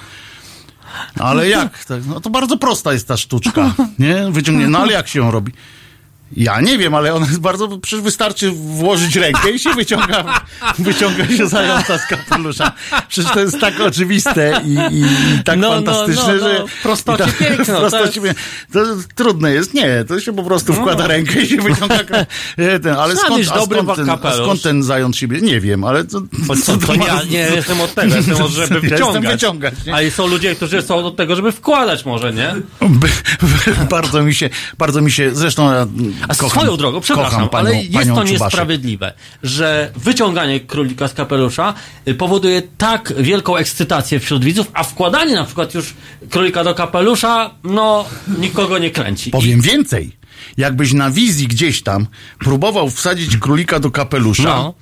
No, 1.18 1.26
ale 1.26 1.50
jak? 1.50 1.86
Tak, 1.86 2.06
No 2.06 2.22
to 2.22 2.30
bardzo 2.30 2.58
prosta 2.58 2.94
jest 2.94 3.08
ta 3.08 3.18
sztuczka, 3.18 3.74
nie? 4.00 4.26
Wyciągnie, 4.32 4.68
no 4.68 4.80
ale 4.80 4.94
jak 4.94 5.08
się 5.08 5.20
ją 5.20 5.32
robi? 5.32 5.52
Ja 6.32 6.62
nie 6.62 6.78
wiem, 6.78 6.96
ale 6.96 7.14
ona 7.14 7.26
jest 7.26 7.40
bardzo, 7.40 7.78
przecież 7.78 8.02
wystarczy 8.04 8.52
włożyć 8.52 9.16
rękę 9.16 9.52
i 9.52 9.60
się 9.60 9.74
wyciąga, 9.74 10.42
wyciąga 10.80 11.28
się 11.28 11.48
zająca 11.48 11.98
z 11.98 12.06
kapelusza. 12.08 12.72
Przecież 13.10 13.32
to 13.34 13.40
jest 13.40 13.60
tak 13.60 13.80
oczywiste 13.80 14.62
i, 14.66 14.70
i, 14.96 15.02
i 15.02 15.44
tak 15.44 15.60
No, 15.60 15.68
no, 15.70 15.76
fantastyczne, 15.76 16.36
no, 16.36 16.42
no, 16.42 16.50
że... 16.50 16.64
prostocie 16.84 17.24
tak- 17.26 17.38
piękno, 17.38 17.90
to 17.90 18.00
jest- 18.06 18.24
to 18.74 18.80
trudne 19.16 19.52
jest. 19.54 19.74
Nie, 19.74 20.06
to 20.08 20.20
się 20.20 20.34
po 20.36 20.44
prostu 20.44 20.74
wkłada 20.74 21.08
rękę 21.08 21.42
i 21.42 21.48
się 21.48 21.58
wyciąga... 21.58 21.96
e, 22.58 22.80
Ten, 22.80 22.94
ale 22.96 23.16
Trzeba 23.16 23.28
skąd, 23.28 23.48
dobry 23.56 23.80
skąd, 23.82 23.96
ten, 24.22 24.34
skąd 24.34 24.62
ten 24.62 24.84
zając 24.84 25.18
siebie? 25.18 25.42
Nie 25.42 25.60
wiem, 25.62 25.84
ale... 25.84 26.04
To, 26.04 26.22
co, 26.66 26.78
to 26.78 26.96
nie, 26.96 27.06
ja 27.06 27.24
nie 27.30 27.38
jestem 27.56 27.82
od 27.82 27.94
tego, 27.94 28.16
jestem 28.16 28.42
od, 28.42 28.52
żeby 28.52 28.76
Ja 28.88 28.90
wyciągać. 28.90 29.32
wyciągać, 29.34 29.74
nie? 29.86 29.96
A 29.96 30.12
są 30.12 30.28
ludzie, 30.28 30.56
którzy 30.56 30.82
są 30.82 30.96
od 30.96 31.16
tego, 31.16 31.36
żeby 31.36 31.52
wkładać 31.52 32.06
może, 32.06 32.34
nie? 32.34 32.56
Bardzo 33.90 34.24
mi 34.24 34.34
się, 34.36 34.50
bardzo 34.78 35.02
mi 35.02 35.12
się, 35.12 35.36
zresztą 35.36 35.74
ja 35.74 35.88
A 36.28 36.36
kocham, 36.36 36.50
swoją 36.50 36.78
drogą, 36.78 37.02
przepraszam, 37.02 37.50
panią, 37.50 37.68
ale 37.68 37.84
jest 37.84 38.10
to 38.16 38.24
niesprawiedliwe, 38.24 39.14
że 39.44 39.92
wyciąganie 39.96 40.60
królika 40.60 41.08
z 41.08 41.14
kapelusza 41.14 41.74
y, 42.08 42.14
powoduje 42.14 42.62
tak 42.78 43.14
wielką 43.18 43.56
ekscytację 43.56 44.20
wśród 44.20 44.46
widzów, 44.46 44.72
a 44.74 44.84
wkładanie 44.84 45.36
na 45.36 45.44
przykład 45.44 45.74
już 45.74 45.94
królika 46.30 46.64
do 46.64 46.74
kapelusza, 46.76 47.52
no, 47.64 48.06
nikogo 48.40 48.78
nie 48.78 48.92
kręci. 48.92 49.32
Powiem 49.32 49.62
więcej. 49.62 50.12
Jakbyś 50.58 50.94
na 50.94 51.12
wizji 51.12 51.48
gdzieś 51.48 51.82
tam 51.84 52.08
próbował 52.40 52.90
wsadzić 52.90 53.38
królika 53.38 53.80
do 53.80 53.92
kapelusza, 53.92 54.44
No. 54.44 54.74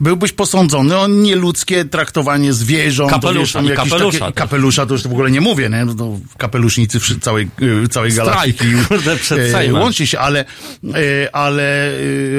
byłbyś 0.00 0.32
posądzony 0.32 0.98
o 0.98 1.08
nieludzkie 1.08 1.84
traktowanie 1.84 2.52
zwierząt. 2.52 3.10
Kapelusza, 3.10 3.58
to 3.62 3.68
wiesz, 3.68 3.76
tam 3.76 3.88
kapelusza 3.90 4.18
takie, 4.18 4.32
kapelusza 4.32 4.86
to 4.86 4.92
już 4.94 5.02
w 5.02 5.06
ogóle 5.06 5.30
nie 5.30 5.40
mówię, 5.40 5.68
nie? 5.70 5.84
No, 5.84 5.94
to 5.94 6.18
kapelusznicy 6.38 6.98
całej, 7.20 7.48
y, 7.84 7.88
całej 7.88 8.12
galaktyki. 8.12 8.64
e, 9.38 9.50
Sejmem. 9.52 9.82
Łączy 9.82 10.06
się, 10.06 10.18
ale, 10.18 10.40
e, 10.84 11.36
ale 11.36 11.90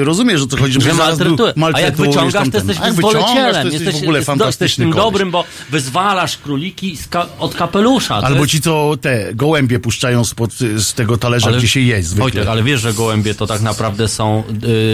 rozumiesz, 0.04 0.42
o 0.42 0.46
co 0.46 0.56
chodzi. 0.56 0.80
Że 0.80 0.90
był- 1.24 1.36
A 1.74 1.80
jak 1.80 1.96
wyciągasz, 1.96 2.50
to 2.50 2.56
jesteś 2.58 2.78
a 2.80 2.84
jak 2.86 2.94
wyciągasz, 2.94 3.22
wyzwolicielem. 3.22 3.52
to 3.54 3.58
jesteś 3.64 3.80
Jesteś, 3.84 4.00
w 4.00 4.02
ogóle 4.04 4.22
fantastyczny 4.22 4.64
jesteś 4.64 4.76
tym 4.76 4.92
koleś. 4.92 5.04
dobrym, 5.06 5.30
bo 5.30 5.44
wyzwalasz 5.70 6.36
króliki 6.36 6.98
ka- 7.10 7.26
od 7.38 7.54
kapelusza. 7.54 8.20
To 8.20 8.26
Albo 8.26 8.40
jest- 8.40 8.50
ci, 8.52 8.60
co 8.60 8.94
te 9.00 9.34
gołębie 9.34 9.78
puszczają 9.78 10.24
spod, 10.24 10.52
z 10.76 10.94
tego 10.94 11.16
talerza, 11.16 11.52
gdzie 11.52 11.68
się 11.68 11.80
je 11.80 12.02
zwykle. 12.02 12.22
Wojtek, 12.22 12.46
ale 12.48 12.62
wiesz, 12.64 12.80
że 12.80 12.94
gołębie 12.94 13.34
to 13.34 13.46
tak 13.46 13.60
naprawdę 13.60 14.08
są 14.08 14.42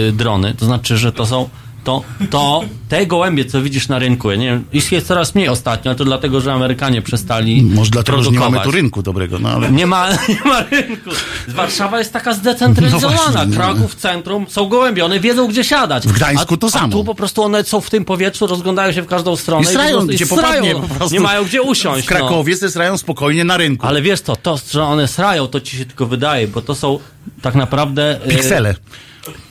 y, 0.09 0.11
drony. 0.11 0.53
To 0.53 0.65
znaczy, 0.65 0.97
że 0.97 1.11
to 1.11 1.25
są. 1.25 1.49
To, 1.83 2.03
to 2.29 2.63
te 2.89 3.05
gołębie, 3.05 3.45
co 3.45 3.61
widzisz 3.61 3.87
na 3.87 3.99
rynku, 3.99 4.31
ja 4.31 4.37
nie 4.37 4.45
wiem, 4.45 4.63
ich 4.73 4.91
jest 4.91 5.07
coraz 5.07 5.35
mniej 5.35 5.49
ostatnio, 5.49 5.95
to 5.95 6.05
dlatego, 6.05 6.41
że 6.41 6.53
Amerykanie 6.53 7.01
przestali. 7.01 7.63
Może 7.63 7.91
dlatego, 7.91 8.23
że 8.23 8.31
nie 8.31 8.37
produkować. 8.37 8.51
mamy 8.51 8.65
tu 8.65 8.71
rynku 8.71 9.01
dobrego, 9.01 9.39
no 9.39 9.49
ale... 9.49 9.71
Nie 9.71 9.85
ma, 9.85 10.09
nie 10.29 10.41
ma 10.45 10.63
rynku. 10.63 11.09
Warszawa 11.47 11.99
jest 11.99 12.13
taka 12.13 12.33
zdecentralizowana. 12.33 13.31
No 13.33 13.45
no. 13.45 13.55
Kraków, 13.55 13.95
centrum, 13.95 14.45
są 14.49 14.65
gołębie, 14.65 15.05
one 15.05 15.19
wiedzą, 15.19 15.47
gdzie 15.47 15.63
siadać. 15.63 16.07
W 16.07 16.11
Gdańsku 16.11 16.53
a, 16.53 16.57
to 16.57 16.71
samo. 16.71 16.87
A 16.87 16.89
tu 16.89 17.03
po 17.03 17.15
prostu 17.15 17.43
one 17.43 17.63
są 17.63 17.81
w 17.81 17.89
tym 17.89 18.05
powietrzu, 18.05 18.47
rozglądają 18.47 18.91
się 18.91 19.01
w 19.01 19.07
każdą 19.07 19.35
stronę 19.35 19.73
I 19.73 20.07
gdzie 20.07 20.25
i 20.25 20.27
popadnie 20.27 20.75
po 20.75 20.95
prostu. 20.95 21.13
Nie 21.13 21.19
mają 21.19 21.43
gdzie 21.43 21.61
usiąść. 21.61 22.05
W 22.05 22.09
Krakowie 22.09 22.55
no. 22.61 22.69
strają 22.69 22.97
spokojnie 22.97 23.43
na 23.43 23.57
rynku. 23.57 23.87
Ale 23.87 24.01
wiesz 24.01 24.21
co, 24.21 24.35
to, 24.35 24.59
że 24.71 24.83
one 24.83 25.07
srają, 25.07 25.47
to 25.47 25.61
ci 25.61 25.77
się 25.77 25.85
tylko 25.85 26.05
wydaje, 26.05 26.47
bo 26.47 26.61
to 26.61 26.75
są 26.75 26.99
tak 27.41 27.55
naprawdę... 27.55 28.19
y, 28.25 28.29
Piksele. 28.29 28.75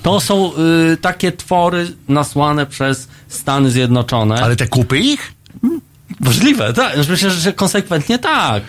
To 0.02 0.20
są 0.20 0.52
y, 0.92 0.96
takie 0.96 1.32
twory 1.32 1.92
nasłane 2.08 2.66
przez 2.66 3.08
Stany 3.28 3.70
Zjednoczone. 3.70 4.42
Ale 4.42 4.56
te 4.56 4.68
kupy 4.68 4.98
ich? 4.98 5.32
Możliwe, 6.20 6.72
tak. 6.72 6.96
Myślę, 7.08 7.30
że 7.30 7.52
konsekwentnie 7.52 8.18
tak. 8.18 8.62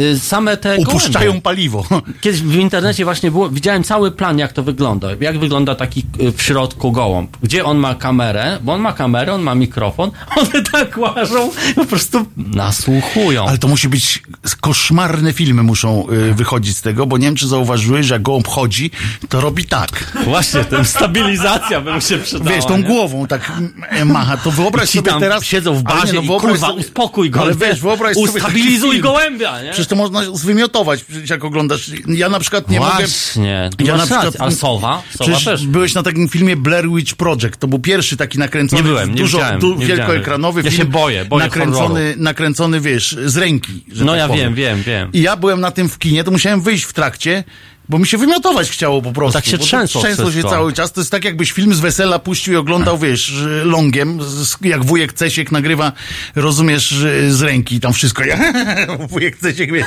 Y, 0.00 0.18
Same 0.18 0.56
te 0.56 0.76
Upuszczają 0.76 1.12
gołębie. 1.26 1.40
paliwo. 1.42 1.84
Kiedyś 2.20 2.42
w 2.42 2.54
internecie 2.54 3.04
właśnie 3.04 3.30
było, 3.30 3.50
widziałem 3.50 3.84
cały 3.84 4.10
plan, 4.12 4.38
jak 4.38 4.52
to 4.52 4.62
wygląda. 4.62 5.08
Jak 5.20 5.38
wygląda 5.38 5.74
taki 5.74 6.02
y, 6.20 6.32
w 6.32 6.42
środku 6.42 6.92
gołąb. 6.92 7.36
Gdzie 7.42 7.64
on 7.64 7.78
ma 7.78 7.94
kamerę, 7.94 8.58
bo 8.62 8.72
on 8.72 8.80
ma 8.80 8.92
kamerę, 8.92 9.32
on 9.34 9.42
ma 9.42 9.54
mikrofon, 9.54 10.10
one 10.40 10.62
tak 10.72 10.98
łażą, 10.98 11.50
po 11.74 11.84
prostu 11.84 12.26
nasłuchują. 12.36 13.46
Ale 13.48 13.58
to 13.58 13.68
musi 13.68 13.88
być, 13.88 14.22
koszmarne 14.60 15.32
filmy 15.32 15.62
muszą 15.62 16.06
y, 16.10 16.34
wychodzić 16.34 16.76
z 16.76 16.82
tego, 16.82 17.06
bo 17.06 17.18
nie 17.18 17.26
wiem, 17.26 17.36
czy 17.36 17.48
zauważyłeś, 17.48 18.06
że 18.06 18.14
jak 18.14 18.22
gołąb 18.22 18.48
chodzi, 18.48 18.90
to 19.28 19.40
robi 19.40 19.64
tak. 19.64 20.12
Właśnie, 20.24 20.64
ten 20.64 20.84
stabilizacja 20.84 21.80
by 21.80 21.92
mu 21.92 22.00
się 22.00 22.18
przydała. 22.18 22.56
Wiesz, 22.56 22.64
tą 22.66 22.76
nie? 22.78 22.84
głową 22.84 23.26
tak 23.26 23.52
m- 23.90 24.08
macha. 24.08 24.36
To 24.36 24.50
wyobraź 24.50 24.94
I 24.94 24.98
sobie 24.98 25.10
tam 25.10 25.20
teraz... 25.20 25.44
siedzą 25.44 25.74
w 25.74 25.82
bazie 25.82 26.12
nie, 26.12 26.24
i 26.24 26.26
wyobraź 26.26 26.50
kurwa, 26.52 26.70
uspokój 26.72 27.30
go. 27.30 27.40
Ale 27.40 27.54
wiesz, 27.54 27.80
wyobraź 27.80 28.14
sobie 28.14 28.26
Ustabilizuj 28.30 29.00
gołębia, 29.00 29.62
nie? 29.62 29.72
Przecież 29.86 29.98
to 29.98 30.02
można 30.16 30.36
zwymiotować, 30.36 31.04
jak 31.30 31.44
oglądasz. 31.44 31.90
Ja 32.08 32.28
na 32.28 32.40
przykład 32.40 32.70
nie 32.70 32.80
mogę... 32.80 32.92
Właśnie, 32.94 33.70
Ja 33.78 33.86
ja 33.86 33.96
na 33.96 34.06
przykład- 34.06 34.36
ale 34.38 34.52
sowa, 34.52 35.02
sowa 35.18 35.40
też. 35.44 35.66
byłeś 35.66 35.94
na 35.94 36.02
takim 36.02 36.28
filmie 36.28 36.56
Blair 36.56 36.88
Witch 36.90 37.14
Project. 37.14 37.56
To 37.58 37.66
był 37.68 37.78
pierwszy 37.78 38.16
taki 38.16 38.38
nakręcony, 38.38 38.82
Nie 38.82 38.88
byłem, 38.88 39.10
nie 39.10 39.14
dużo, 39.16 39.38
widziałem, 39.38 39.60
du, 39.60 39.74
nie 39.74 39.86
wielkoekranowy 39.86 40.62
Ja 40.64 40.70
film. 40.70 40.82
się 40.82 40.84
boję, 40.84 41.24
boję 41.24 41.44
nakręcony, 41.44 42.14
nakręcony, 42.16 42.80
wiesz, 42.80 43.16
z 43.24 43.36
ręki. 43.36 43.84
No 43.96 44.06
tak 44.12 44.18
ja 44.18 44.28
powiem. 44.28 44.54
wiem, 44.54 44.54
wiem, 44.54 44.82
wiem. 44.82 45.10
I 45.12 45.22
ja 45.22 45.36
byłem 45.36 45.60
na 45.60 45.70
tym 45.70 45.88
w 45.88 45.98
kinie, 45.98 46.24
to 46.24 46.30
musiałem 46.30 46.60
wyjść 46.60 46.84
w 46.84 46.92
trakcie, 46.92 47.44
bo 47.88 47.98
mi 47.98 48.06
się 48.06 48.18
wymiotować 48.18 48.70
chciało 48.70 49.02
po 49.02 49.12
prostu. 49.12 49.32
Tak 49.32 49.46
się 49.46 49.58
trzęsło 49.58 50.00
Trzęsło 50.02 50.32
się 50.32 50.42
cały 50.42 50.72
czas. 50.72 50.92
To 50.92 51.00
jest 51.00 51.10
tak, 51.10 51.24
jakbyś 51.24 51.52
film 51.52 51.74
z 51.74 51.80
wesela 51.80 52.18
puścił 52.18 52.52
i 52.54 52.56
oglądał, 52.56 52.98
wiesz, 52.98 53.32
longiem, 53.64 54.22
z- 54.22 54.56
jak 54.62 54.84
wujek 54.84 55.12
Cesiek 55.12 55.52
nagrywa, 55.52 55.92
rozumiesz, 56.34 56.94
z 57.28 57.42
ręki, 57.42 57.80
tam 57.80 57.92
wszystko. 57.92 58.22
wujek 59.10 59.36
Cesiek, 59.38 59.72
wiesz, 59.72 59.86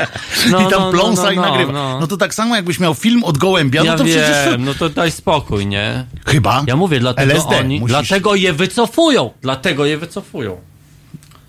No, 0.50 0.68
i 0.68 0.70
tam 0.70 0.80
no, 0.80 0.90
pląsa 0.92 1.22
no, 1.22 1.30
i 1.32 1.36
no, 1.36 1.42
nagrywa. 1.42 1.72
no. 1.72 2.00
No 2.00 2.06
to 2.06 2.16
tak 2.16 2.34
samo, 2.34 2.56
jakbyś 2.56 2.80
miał 2.80 2.94
film 2.94 3.24
od 3.24 3.38
gołębia, 3.38 3.84
Ja 3.84 3.92
no 3.92 3.98
to 3.98 4.04
wiem, 4.04 4.14
przecież... 4.16 4.54
no 4.58 4.74
to 4.74 4.88
daj 4.88 5.10
spokój, 5.10 5.66
nie? 5.66 6.04
Chyba. 6.26 6.64
Ja 6.66 6.76
mówię, 6.76 7.00
dlatego 7.00 7.32
LSD 7.32 7.58
oni, 7.60 7.80
musisz- 7.80 7.88
dlatego 7.88 8.34
je 8.34 8.52
wycofują, 8.52 9.30
dlatego 9.42 9.86
je 9.86 9.98
wycofują. 9.98 10.56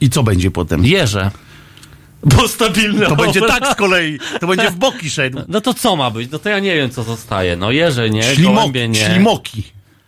I 0.01 0.09
co 0.09 0.23
będzie 0.23 0.51
potem? 0.51 0.85
Jeże. 0.85 1.31
Bo 2.23 2.47
stabilne. 2.47 3.05
To 3.05 3.15
będzie 3.15 3.41
tak 3.41 3.67
z 3.71 3.75
kolei, 3.75 4.19
to 4.39 4.47
będzie 4.47 4.71
w 4.71 4.75
boki 4.75 5.09
szedł. 5.09 5.41
No 5.47 5.61
to 5.61 5.73
co 5.73 5.95
ma 5.95 6.11
być? 6.11 6.31
No 6.31 6.39
to 6.39 6.49
ja 6.49 6.59
nie 6.59 6.75
wiem, 6.75 6.89
co 6.89 7.03
zostaje. 7.03 7.55
No 7.55 7.71
jeże 7.71 8.09
nie, 8.09 8.23
Ślimo, 8.23 8.53
gołębie 8.53 8.87
nie. 8.87 8.99
ślimoki. 9.05 9.63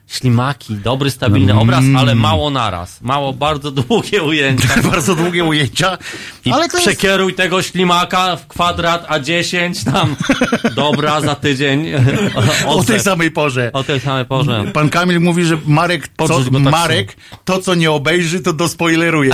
Ślimaki, 0.10 0.76
dobry, 0.76 1.12
stabilny 1.12 1.51
Mm. 1.51 1.62
obraz, 1.64 1.84
ale 1.97 2.16
mało 2.16 2.49
naraz. 2.49 3.01
Mało, 3.01 3.34
bardzo 3.34 3.72
długie 3.72 4.24
ujęcia. 4.24 4.68
Bardzo 4.91 5.16
długie 5.16 5.43
ujęcia. 5.43 5.97
I 6.45 6.51
Ale 6.51 6.70
to 6.70 6.78
jest... 6.78 6.88
przekieruj 6.89 7.34
tego 7.34 7.62
ślimaka 7.62 8.36
w 8.36 8.47
kwadrat 8.47 9.07
A10 9.07 9.91
tam. 9.91 10.16
Dobra, 10.76 11.22
za 11.22 11.36
tydzień. 11.36 11.86
O 12.68 12.84
tej 12.84 12.99
samej 12.99 13.32
porze. 13.32 13.70
O 13.74 13.84
tej 13.84 13.99
samej 13.99 14.26
porze. 14.26 14.64
Pan 14.74 14.89
Kamil 14.89 15.20
mówi, 15.20 15.45
że 15.45 15.57
Marek, 15.66 16.10
co, 16.28 16.43
tak 16.43 16.51
Marek 16.51 17.16
to 17.45 17.60
co 17.62 17.76
nie 17.76 17.91
obejrzy, 17.91 18.39
to 18.39 18.53
dospoileruje. 18.53 19.30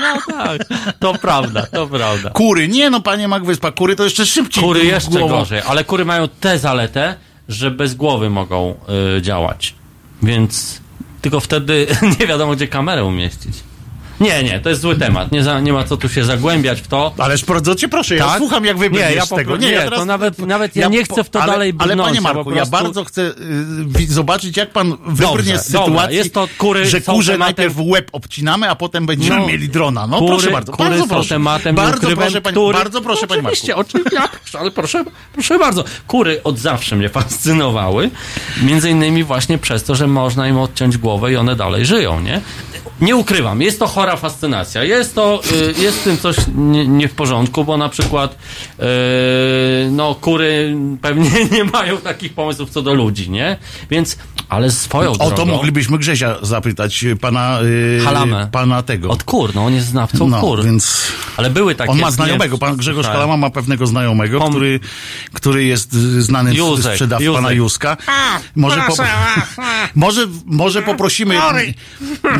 No 0.00 0.34
tak, 0.34 0.60
to 0.98 1.14
prawda, 1.14 1.66
to 1.66 1.86
prawda. 1.86 2.30
Kury, 2.30 2.68
nie 2.68 2.90
no 2.90 3.00
panie 3.00 3.28
Magwyspa, 3.28 3.70
kury 3.72 3.96
to 3.96 4.04
jeszcze 4.04 4.26
szybciej. 4.26 4.64
Kury 4.64 4.84
jeszcze 4.84 5.10
głową. 5.10 5.28
gorzej, 5.38 5.60
ale 5.66 5.84
kury 5.84 6.04
mają 6.04 6.28
tę 6.28 6.58
zaletę, 6.58 7.14
że 7.48 7.70
bez 7.70 7.94
głowy 7.94 8.30
mogą 8.30 8.74
y, 9.18 9.22
działać. 9.22 9.74
Więc 10.24 10.80
tylko 11.22 11.40
wtedy 11.40 11.86
nie 12.20 12.26
wiadomo, 12.26 12.56
gdzie 12.56 12.68
kamerę 12.68 13.04
umieścić. 13.04 13.54
Nie, 14.20 14.42
nie, 14.42 14.60
to 14.60 14.68
jest 14.68 14.80
zły 14.82 14.96
temat. 14.96 15.32
Nie, 15.32 15.42
za, 15.42 15.60
nie 15.60 15.72
ma 15.72 15.84
co 15.84 15.96
tu 15.96 16.08
się 16.08 16.24
zagłębiać 16.24 16.80
w 16.80 16.86
to. 16.88 17.14
Ależ 17.18 17.44
bardzo 17.44 17.74
cię 17.74 17.88
proszę, 17.88 18.16
ja 18.16 18.26
Tak? 18.26 18.38
słucham 18.38 18.64
jak 18.64 18.78
wybrniesz 18.78 19.08
Nie, 19.10 19.14
ja 19.16 19.26
po 19.26 19.36
tego. 19.36 19.50
prostu- 19.52 19.70
nie, 19.70 19.90
to 19.90 20.04
nawet- 20.04 20.38
nawet 20.38 20.76
ja 20.76 20.88
nie 20.88 21.04
chcę 21.04 21.24
w 21.24 21.30
to 21.30 21.42
ale, 21.42 21.52
dalej 21.52 21.72
Ale 21.78 21.88
brnąć, 21.92 22.06
panie 22.06 22.16
ja 22.16 22.20
Marku, 22.22 22.44
po 22.44 22.50
ja 22.50 22.56
prostu- 22.56 22.70
bardzo 22.72 23.04
chcę 23.04 23.22
y, 24.00 24.12
zobaczyć 24.12 24.56
jak 24.56 24.70
pan 24.70 24.96
wybrnie 25.06 25.58
z 25.58 25.70
dobra, 25.70 25.86
sytuacji, 25.86 26.16
jest 26.16 26.34
to 26.34 26.48
kury 26.58 26.86
że 26.86 27.00
kurze 27.00 27.32
tematem- 27.32 27.38
najpierw 27.38 27.74
łeb 27.78 28.08
obcinamy, 28.12 28.70
a 28.70 28.74
potem 28.74 29.06
będziemy 29.06 29.40
No, 29.40 29.46
mieli 29.46 29.68
drona. 29.68 30.06
No 30.06 30.18
kury- 30.18 30.28
proszę 30.28 30.50
bardzo, 30.50 30.72
kury 30.72 30.88
bardzo 30.90 31.06
proszę. 31.06 31.28
tematem 31.28 31.76
bardzo 31.76 31.90
nieukrywem, 31.92 32.18
proszę, 32.18 32.40
panie, 32.40 32.52
który- 32.52 32.78
bardzo 32.78 33.00
proszę 33.02 33.26
panie 33.26 33.42
Marku. 33.42 33.52
Oczywiście, 33.54 33.76
oczywiście, 33.76 34.16
ja 34.52 34.60
ale 34.60 34.70
proszę, 34.70 35.04
proszę 35.32 35.58
bardzo. 35.58 35.84
Kury 36.06 36.40
od 36.44 36.58
zawsze 36.58 36.96
mnie 36.96 37.08
fascynowały. 37.08 38.10
Między 38.62 38.90
innymi 38.90 39.24
właśnie 39.24 39.58
przez 39.58 39.84
to, 39.84 39.94
że 39.94 40.06
można 40.06 40.48
im 40.48 40.58
odciąć 40.58 40.96
głowę 40.98 41.32
i 41.32 41.36
one 41.36 41.56
dalej 41.56 41.86
żyją, 41.86 42.20
nie? 42.20 42.40
Nie 43.00 43.16
ukrywam, 43.16 43.62
jest 43.62 43.78
to 43.78 43.86
chora 44.04 44.16
fascynacja. 44.16 44.84
Jest 44.84 45.14
to, 45.14 45.40
y, 45.78 45.82
jest 45.82 45.98
w 45.98 46.04
tym 46.04 46.18
coś 46.18 46.36
nie, 46.54 46.86
nie 46.86 47.08
w 47.08 47.14
porządku, 47.14 47.64
bo 47.64 47.76
na 47.76 47.88
przykład 47.88 48.32
y, 48.34 48.84
no 49.90 50.14
kury 50.14 50.76
pewnie 51.02 51.30
nie 51.52 51.64
mają 51.64 51.96
takich 51.96 52.32
pomysłów 52.32 52.70
co 52.70 52.82
do 52.82 52.94
ludzi, 52.94 53.30
nie? 53.30 53.56
Więc, 53.90 54.18
ale 54.54 54.70
swoją 54.70 55.10
O 55.12 55.16
drogą... 55.16 55.36
to 55.36 55.44
moglibyśmy 55.46 55.98
Grzesia 55.98 56.36
zapytać, 56.42 57.04
y, 57.04 57.16
pana, 57.16 57.58
y, 57.62 58.00
Halamę. 58.04 58.48
pana 58.52 58.82
tego. 58.82 59.08
Od 59.10 59.22
kur, 59.24 59.54
no 59.54 59.64
on 59.66 59.74
jest 59.74 59.86
znawcą 59.86 60.28
no, 60.28 60.40
kur. 60.40 60.64
więc 60.64 61.02
Ale 61.36 61.50
były 61.50 61.74
takie... 61.74 61.90
on 61.90 61.98
ma 61.98 62.10
znajomego, 62.10 62.58
pan 62.58 62.76
Grzegorz 62.76 63.06
tak. 63.06 63.14
Halama 63.14 63.36
ma 63.36 63.50
pewnego 63.50 63.86
znajomego, 63.86 64.38
Pom- 64.38 64.50
który, 64.50 64.80
który 65.32 65.64
jest 65.64 65.94
y, 65.94 66.22
znany 66.22 66.54
Józek, 66.54 66.92
sprzedawca 66.92 67.24
Józek. 67.24 67.42
pana 67.42 67.52
Józka. 67.52 67.96
Może, 68.56 68.80
po, 68.88 68.94
może, 69.94 70.26
może 70.46 70.82
poprosimy, 70.82 71.34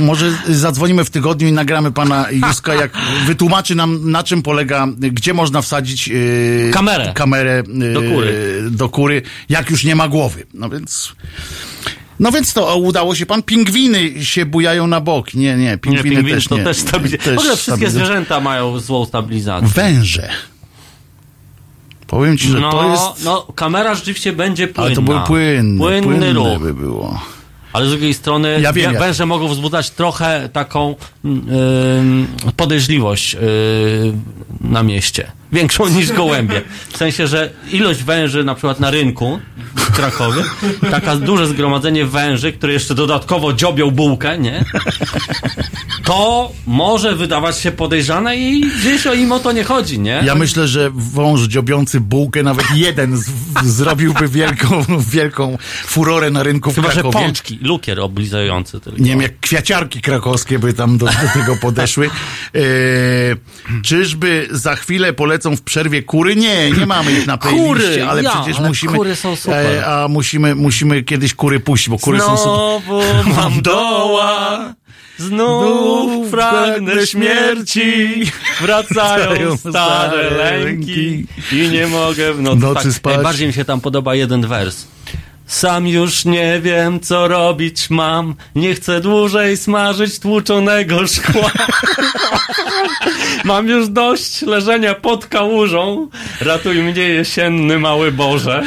może 0.00 0.32
zadzwonimy 0.48 1.04
w 1.04 1.10
tygodniu 1.10 1.48
i 1.48 1.52
nagramy 1.52 1.92
pana 1.92 2.26
Józka, 2.30 2.74
jak 2.74 2.90
wytłumaczy 3.26 3.74
nam, 3.74 4.10
na 4.10 4.22
czym 4.22 4.42
polega, 4.42 4.86
gdzie 4.96 5.34
można 5.34 5.62
wsadzić 5.62 6.08
y, 6.08 6.70
Kamerę. 6.72 7.12
kamerę 7.14 7.62
y, 7.82 7.92
Do 7.94 8.02
kury. 8.02 8.62
do 8.70 8.88
kury, 8.88 9.22
jak 9.48 9.70
już 9.70 9.84
nie 9.84 9.96
ma 9.96 10.08
głowy. 10.08 10.46
No 10.54 10.68
więc... 10.70 11.12
No 12.20 12.32
więc 12.32 12.52
to 12.52 12.76
udało 12.76 13.14
się 13.14 13.26
pan. 13.26 13.42
Pingwiny 13.42 14.24
się 14.24 14.46
bujają 14.46 14.86
na 14.86 15.00
bok. 15.00 15.34
Nie, 15.34 15.56
nie, 15.56 15.64
Nie, 15.64 15.78
pingwiny, 15.78 16.16
pingwin 16.16 16.34
też 16.34 16.48
to 16.48 16.56
nie. 16.58 16.64
też 16.64 16.76
stabilizacja. 16.76 17.34
W 17.34 17.38
ogóle 17.38 17.56
wszystkie 17.56 17.90
zwierzęta 17.90 18.40
mają 18.40 18.78
złą 18.78 19.04
stabilizację. 19.04 19.68
Węże. 19.68 20.28
Powiem 22.06 22.38
ci, 22.38 22.48
że 22.48 22.60
No, 22.60 22.70
to 22.70 22.90
jest... 22.90 23.24
no, 23.24 23.46
kamera 23.54 23.94
rzeczywiście 23.94 24.32
będzie 24.32 24.68
płynna. 24.68 24.86
Ale 24.86 24.94
to 24.94 25.02
były 25.02 25.20
płynne. 25.26 25.78
Płynny 25.78 26.02
płynne 26.02 26.32
ruch. 26.32 26.58
by 26.62 26.74
było. 26.74 27.20
Ale 27.72 27.86
z 27.86 27.90
drugiej 27.90 28.14
strony 28.14 28.58
Ja 28.60 28.72
wiem, 28.72 28.98
węże 28.98 29.26
mogą 29.26 29.48
wzbudzać 29.48 29.90
trochę 29.90 30.48
taką 30.52 30.94
ym, 31.24 32.26
podejrzliwość 32.56 33.34
yy, 33.34 33.40
na 34.60 34.82
mieście. 34.82 35.32
Większą 35.54 35.88
niż 35.88 36.12
gołębie. 36.12 36.62
W 36.88 36.96
sensie, 36.96 37.26
że 37.26 37.50
ilość 37.72 38.02
węży 38.02 38.44
na 38.44 38.54
przykład 38.54 38.80
na 38.80 38.90
rynku 38.90 39.40
Krakowie, 39.96 40.42
taka 40.90 41.16
duże 41.16 41.46
zgromadzenie 41.46 42.06
węży, 42.06 42.52
które 42.52 42.72
jeszcze 42.72 42.94
dodatkowo 42.94 43.52
dziobią 43.52 43.90
bułkę, 43.90 44.38
nie? 44.38 44.64
To 46.04 46.52
może 46.66 47.16
wydawać 47.16 47.58
się 47.58 47.72
podejrzane 47.72 48.36
i 48.36 48.60
gdzieś 48.80 49.06
o 49.06 49.14
im 49.14 49.32
o 49.32 49.38
to 49.38 49.52
nie 49.52 49.64
chodzi, 49.64 49.98
nie? 49.98 50.22
Ja 50.24 50.34
myślę, 50.34 50.68
że 50.68 50.90
wąż 50.94 51.42
dziobiący 51.42 52.00
bułkę, 52.00 52.42
nawet 52.42 52.66
jeden 52.74 53.16
z, 53.16 53.30
zrobiłby 53.64 54.28
wielką, 54.28 54.84
wielką 55.12 55.58
furorę 55.86 56.30
na 56.30 56.42
rynku 56.42 56.70
w 56.72 56.74
Chyba, 56.74 56.88
że 56.88 56.94
Krakowie. 56.94 57.24
pączki, 57.24 57.58
lukier 57.62 58.00
oblizający 58.00 58.80
tylko. 58.80 58.98
Nie 58.98 59.10
wiem, 59.10 59.22
jak 59.22 59.40
kwiaciarki 59.40 60.00
krakowskie 60.00 60.58
by 60.58 60.72
tam 60.72 60.98
do, 60.98 61.06
do 61.06 61.12
tego 61.34 61.56
podeszły. 61.56 62.10
E, 62.54 62.60
czyżby 63.82 64.48
za 64.50 64.76
chwilę 64.76 65.12
polecą 65.44 65.56
w 65.56 65.62
przerwie 65.62 66.02
kury? 66.02 66.36
Nie, 66.36 66.70
nie 66.70 66.86
mamy 66.86 67.12
ich 67.12 67.26
na 67.26 67.38
playliście, 67.38 67.68
Kury, 67.68 68.04
ale 68.04 68.22
ja, 68.22 68.30
przecież 68.30 68.58
ale 68.58 68.68
musimy... 68.68 68.96
kury 68.96 69.16
są 69.16 69.36
super. 69.36 69.66
E, 69.66 69.86
a 69.86 70.08
musimy, 70.08 70.54
musimy 70.54 71.02
kiedyś 71.02 71.34
kury 71.34 71.60
puścić, 71.60 71.88
bo 71.88 71.98
kury 71.98 72.20
są 72.20 72.36
super. 72.36 72.42
Znowu 72.42 73.00
mam 73.36 73.62
doła, 73.62 74.74
znów 75.18 76.30
pragnę 76.30 77.06
śmierci, 77.06 78.22
wracają 78.60 79.56
stare 79.70 80.30
lęki. 80.30 81.26
i 81.52 81.68
nie 81.68 81.86
mogę 81.86 82.32
w 82.32 82.42
nocy, 82.42 82.60
nocy 82.60 82.84
tak, 82.84 82.92
spać. 82.92 83.14
Najbardziej 83.14 83.46
mi 83.46 83.52
się 83.52 83.64
tam 83.64 83.80
podoba 83.80 84.14
jeden 84.14 84.46
wers. 84.46 84.86
Sam 85.46 85.86
już 85.88 86.24
nie 86.24 86.60
wiem, 86.60 87.00
co 87.00 87.28
robić 87.28 87.90
mam. 87.90 88.34
Nie 88.54 88.74
chcę 88.74 89.00
dłużej 89.00 89.56
smażyć 89.56 90.18
tłuczonego 90.18 91.06
szkła. 91.06 91.50
mam 93.44 93.68
już 93.68 93.88
dość 93.88 94.42
leżenia 94.42 94.94
pod 94.94 95.26
kałużą. 95.26 96.08
Ratuj 96.40 96.82
mnie, 96.82 97.02
jesienny 97.02 97.78
mały 97.78 98.12
Boże. 98.12 98.62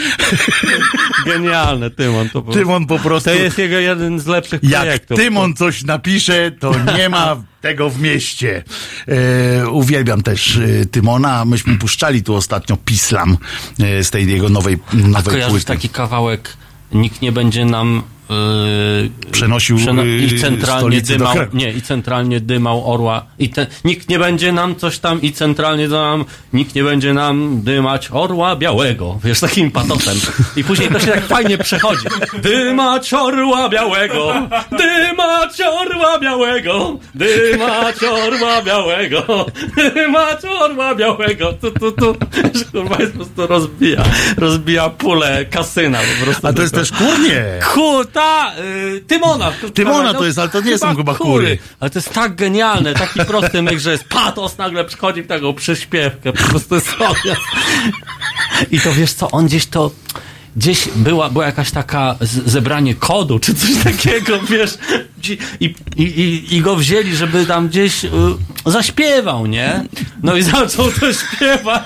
Genialne, 1.25 1.89
Tymon. 1.89 2.29
To, 2.29 2.41
po- 2.41 2.53
Tymon 2.53 2.87
po 2.87 2.99
prostu... 2.99 3.29
to 3.29 3.35
jest 3.35 3.57
jego 3.57 3.79
jeden 3.79 4.19
z 4.19 4.27
lepszych 4.27 4.63
Jak 4.63 4.81
projektów. 4.81 5.17
Tymon 5.17 5.53
coś 5.55 5.83
napisze, 5.83 6.51
to 6.51 6.71
nie 6.97 7.09
ma 7.09 7.35
tego 7.67 7.89
w 7.89 8.01
mieście. 8.01 8.63
E, 9.07 9.69
uwielbiam 9.69 10.23
też 10.23 10.57
e, 10.57 10.85
Tymona. 10.85 11.45
Myśmy 11.45 11.77
puszczali 11.77 12.23
tu 12.23 12.35
ostatnio 12.35 12.77
Pislam 12.77 13.37
e, 13.79 14.03
z 14.03 14.09
tej 14.11 14.27
jego 14.27 14.49
nowej, 14.49 14.77
A 14.93 14.95
nowej 14.95 15.23
kojarzysz 15.23 15.49
płyty. 15.51 15.65
taki 15.65 15.89
kawałek 15.89 16.57
Nikt 16.91 17.21
nie 17.21 17.31
będzie 17.31 17.65
nam 17.65 18.03
yy, 18.29 19.09
Przenosił, 19.31 19.77
yy, 19.77 20.17
i 20.17 20.39
centralnie 20.39 21.01
dymał, 21.01 21.35
nie, 21.53 21.71
i 21.71 21.81
centralnie 21.81 22.39
dymał 22.39 22.93
orła 22.93 23.25
i 23.39 23.49
te, 23.49 23.67
nikt 23.85 24.09
nie 24.09 24.19
będzie 24.19 24.51
nam 24.51 24.75
coś 24.75 24.99
tam 24.99 25.21
i 25.21 25.31
centralnie 25.31 25.87
nam, 25.87 26.25
nikt 26.53 26.75
nie 26.75 26.83
będzie 26.83 27.13
nam 27.13 27.61
dymać 27.61 28.09
orła 28.11 28.55
białego, 28.55 29.19
wiesz, 29.23 29.39
takim 29.39 29.71
patosem. 29.71 30.17
I 30.55 30.63
później 30.63 30.89
to 30.89 30.99
się 30.99 31.07
tak 31.07 31.25
fajnie 31.25 31.57
przechodzi. 31.57 32.05
Dymać 32.43 33.13
orła 33.13 33.69
białego, 33.69 34.33
dymać 34.71 35.61
orła 35.61 36.19
białego, 36.19 36.99
dymać 37.15 38.03
orła 38.03 38.61
białego, 38.61 39.45
dymać 39.95 40.45
orła 40.45 40.95
białego, 40.95 41.53
tu, 41.53 41.71
tu, 41.71 41.91
tu. 41.91 42.15
Kurwa, 42.71 42.97
jest 42.99 43.11
po 43.11 43.17
prostu 43.17 43.47
rozbija, 43.47 44.03
rozbija 44.37 44.89
pulę 44.89 45.45
kasyna 45.45 45.99
po 45.99 46.25
prostu. 46.25 46.47
A 46.47 46.53
to 46.53 46.61
jest 46.61 46.73
też 46.73 46.91
kurnie. 46.91 47.43
Kurta, 48.17 48.53
y, 48.95 49.01
Tymona. 49.07 49.51
Tymona 49.73 50.13
to 50.13 50.25
jest, 50.25 50.39
ale 50.39 50.49
to 50.49 50.61
nie 50.61 50.77
są 50.77 50.95
chyba 50.95 51.15
kury. 51.15 51.57
Ale 51.79 51.89
to 51.89 51.99
jest 51.99 52.13
tak 52.13 52.35
genialne, 52.35 52.93
taki 52.93 53.25
prosty 53.25 53.61
myk, 53.61 53.79
że 53.79 53.91
jest 53.91 54.03
patos, 54.03 54.57
nagle 54.57 54.85
przychodzi 54.85 55.21
w 55.21 55.27
taką 55.27 55.53
przyśpiewkę, 55.53 56.33
po 56.33 56.43
prostu 56.43 56.79
sobie. 56.79 57.35
I 58.71 58.79
to 58.79 58.93
wiesz 58.93 59.13
co, 59.13 59.31
on 59.31 59.45
gdzieś 59.45 59.65
to, 59.65 59.91
gdzieś 60.55 60.89
była, 60.95 61.29
była 61.29 61.45
jakaś 61.45 61.71
taka 61.71 62.15
zebranie 62.45 62.95
kodu, 62.95 63.39
czy 63.39 63.53
coś 63.55 63.83
takiego, 63.83 64.39
wiesz, 64.49 64.77
i, 65.59 65.73
i, 65.97 66.55
i, 66.55 66.61
go 66.61 66.75
wzięli, 66.75 67.15
żeby 67.15 67.45
tam 67.45 67.67
gdzieś 67.67 68.03
y, 68.05 68.09
zaśpiewał, 68.65 69.45
nie? 69.45 69.83
No 70.23 70.35
i 70.35 70.43
zaczął 70.51 70.91
to 70.91 71.13
śpiewać. 71.13 71.83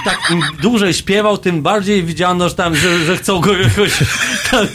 I 0.00 0.04
tak 0.04 0.18
im 0.30 0.42
dłużej 0.62 0.94
śpiewał, 0.94 1.38
tym 1.38 1.62
bardziej 1.62 2.04
widziano, 2.04 2.48
że 2.48 2.54
tam, 2.54 2.76
że, 2.76 3.04
że 3.04 3.16
chcą 3.16 3.40
go 3.40 3.56
jakoś 3.56 3.90
tam. 4.50 4.66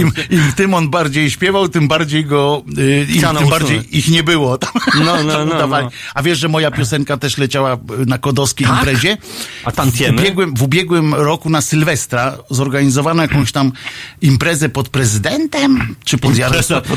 Im, 0.00 0.12
Im 0.30 0.52
Tymon 0.56 0.90
bardziej 0.90 1.30
śpiewał, 1.30 1.68
tym 1.68 1.88
bardziej 1.88 2.24
go, 2.24 2.62
y, 2.78 3.06
im, 3.10 3.18
Chciano 3.18 3.40
tym 3.40 3.48
usunąć. 3.48 3.50
bardziej 3.72 3.98
ich 3.98 4.08
nie 4.08 4.22
było. 4.22 4.58
Tam, 4.58 4.70
No, 5.04 5.22
no, 5.24 5.32
tam 5.48 5.48
no, 5.48 5.68
no. 5.68 5.90
A 6.14 6.22
wiesz, 6.22 6.38
że 6.38 6.48
moja 6.48 6.70
piosenka 6.70 7.16
też 7.16 7.38
leciała 7.38 7.74
y, 7.74 7.78
na 8.06 8.18
kodowskiej 8.18 8.66
Tak? 8.66 8.78
imprezie? 8.78 9.16
A 9.64 9.72
tantiemy? 9.72 10.18
W 10.18 10.20
ubiegłym, 10.20 10.54
w 10.56 10.62
ubiegłym 10.62 11.14
roku 11.14 11.50
na 11.50 11.60
Sylwestra 11.60 12.38
zorganizowano 12.50 13.22
jakąś 13.22 13.52
tam 13.52 13.72
imprezę 14.22 14.68
pod 14.68 14.88
prezydentem? 14.88 15.94
Czy 16.04 16.18
pod 16.18 16.32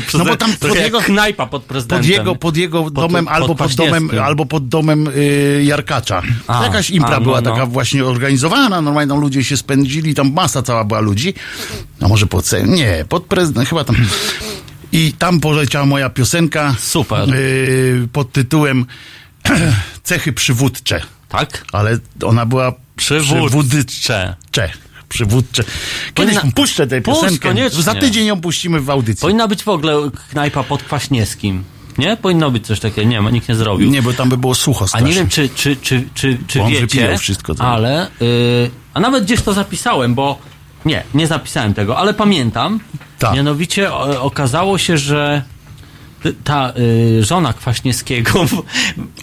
Jarosław? 0.02 0.24
No 0.26 0.30
bo 0.32 0.36
tam 0.36 0.52
pod 0.56 0.74
jego, 0.78 1.00
knajpa 1.00 1.46
pod 1.46 1.62
prezydentem. 1.62 1.98
pod 2.04 2.18
jego, 2.18 2.34
pod 2.34 2.56
jego 2.56 2.82
Pod- 2.82 2.92
domem 2.94 3.24
pod 3.24 3.34
albo 3.34 3.54
pod 3.54 3.74
domem, 3.74 4.10
albo 4.22 4.46
pod 4.46 4.68
domem 4.68 5.08
y, 5.16 5.62
Jarkacza. 5.64 6.22
A, 6.46 6.64
Jakaś 6.64 6.90
impra 6.90 7.16
a, 7.16 7.18
no, 7.18 7.20
była 7.20 7.40
no. 7.40 7.50
taka 7.50 7.66
właśnie 7.66 8.04
organizowana, 8.04 8.80
normalnie 8.80 9.08
tam 9.10 9.20
ludzie 9.20 9.44
się 9.44 9.56
spędzili, 9.56 10.14
tam 10.14 10.32
masa 10.32 10.62
cała 10.62 10.84
była 10.84 11.00
ludzi. 11.00 11.34
A 12.00 12.08
może 12.08 12.26
pod 12.26 12.50
nie, 12.66 13.04
pod 13.08 13.24
prezydent, 13.24 13.68
chyba 13.68 13.84
tam. 13.84 13.96
I 14.92 15.12
tam 15.18 15.40
poleciała 15.40 15.86
moja 15.86 16.10
piosenka. 16.10 16.74
Super. 16.78 17.34
y, 17.34 18.08
pod 18.12 18.32
tytułem 18.32 18.86
Cechy 20.02 20.32
przywódcze. 20.32 21.00
Tak? 21.28 21.64
Ale 21.72 21.98
ona 22.24 22.46
była 22.46 22.72
Przywódcze. 22.96 23.46
przywódcze. 23.48 24.36
Przywódcze. 25.12 25.64
Kiedyś 26.14 26.34
Powinna- 26.34 26.52
puszczę 26.54 26.86
tę 26.86 27.00
Puść, 27.00 27.20
piosenkę. 27.20 27.48
koniecznie. 27.48 27.82
Za 27.82 27.94
tydzień 27.94 28.26
ją 28.26 28.40
puścimy 28.40 28.80
w 28.80 28.90
audycji. 28.90 29.20
Powinna 29.22 29.48
być 29.48 29.64
w 29.64 29.68
ogóle 29.68 30.10
knajpa 30.30 30.62
pod 30.62 30.82
Kwaśniewskim. 30.82 31.64
Nie? 31.98 32.16
Powinno 32.16 32.50
być 32.50 32.66
coś 32.66 32.80
takiego. 32.80 33.08
Nie 33.08 33.20
nikt 33.32 33.48
nie 33.48 33.54
zrobił. 33.54 33.90
Nie, 33.90 34.02
bo 34.02 34.12
tam 34.12 34.28
by 34.28 34.36
było 34.36 34.54
sucho 34.54 34.84
A 34.84 34.88
strasznie. 34.88 35.08
nie 35.08 35.14
wiem, 35.14 35.28
czy, 35.28 35.48
czy, 35.48 35.76
czy, 35.76 36.04
czy, 36.14 36.38
czy 36.46 36.58
Bo 36.58 36.64
on 36.64 36.70
wiecie, 36.70 37.18
wszystko, 37.18 37.54
to- 37.54 37.64
ale... 37.64 38.06
y, 38.22 38.70
a 38.94 39.00
nawet 39.00 39.24
gdzieś 39.24 39.42
to 39.42 39.52
zapisałem, 39.52 40.14
bo... 40.14 40.38
Nie, 40.84 41.02
nie 41.14 41.26
zapisałem 41.26 41.74
tego, 41.74 41.98
ale 41.98 42.14
pamiętam. 42.14 42.80
Tak. 43.18 43.34
Mianowicie 43.34 43.92
o, 43.92 44.22
okazało 44.22 44.78
się, 44.78 44.98
że 44.98 45.42
ta 46.44 46.72
y, 47.18 47.24
żona 47.24 47.52
Kwaśniewskiego, 47.52 48.44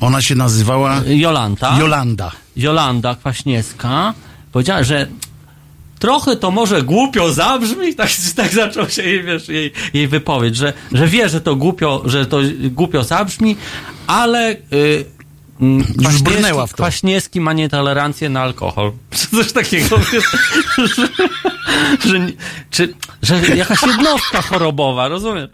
Ona 0.02 0.22
się 0.22 0.36
nazywała 0.36 1.02
Jolanta, 1.08 1.78
Jolanda. 1.80 2.32
Jolanda 2.56 3.16
Kwaśniewska 3.16 4.14
powiedziała, 4.52 4.84
że 4.84 5.08
trochę 6.00 6.36
to 6.36 6.52
może 6.52 6.84
głupio 6.84 7.34
zabrzmi, 7.34 7.96
tak, 7.96 8.10
tak 8.36 8.54
zaczął 8.54 8.90
się 8.90 9.04
jej, 9.04 9.24
wiesz, 9.24 9.50
jej, 9.50 9.72
jej 9.94 10.08
wypowiedź, 10.08 10.56
że, 10.56 10.74
że 10.92 11.08
wie, 11.08 11.30
że 11.30 11.42
to 11.42 11.56
głupio, 11.56 12.02
że 12.06 12.26
to 12.26 12.38
głupio 12.62 13.04
zabrzmi, 13.04 13.56
ale 14.08 14.52
y, 14.52 15.06
mm, 15.62 15.84
Kwaśniewski, 15.84 16.24
brnęła 16.24 16.68
w 16.68 16.70
to. 16.70 16.76
Kwaśniewski 16.76 17.42
ma 17.42 17.54
nietolerancję 17.54 18.30
na 18.30 18.42
alkohol. 18.42 18.92
Czy 19.12 19.28
coś 19.38 19.52
takiego, 19.52 19.98
wiesz, 20.14 20.26
że, 20.96 21.08
że, 22.10 22.28
czy, 22.72 22.94
że 23.22 23.40
jakaś 23.56 23.82
jednostka 23.82 24.42
chorobowa, 24.42 25.08
rozumiesz? 25.08 25.50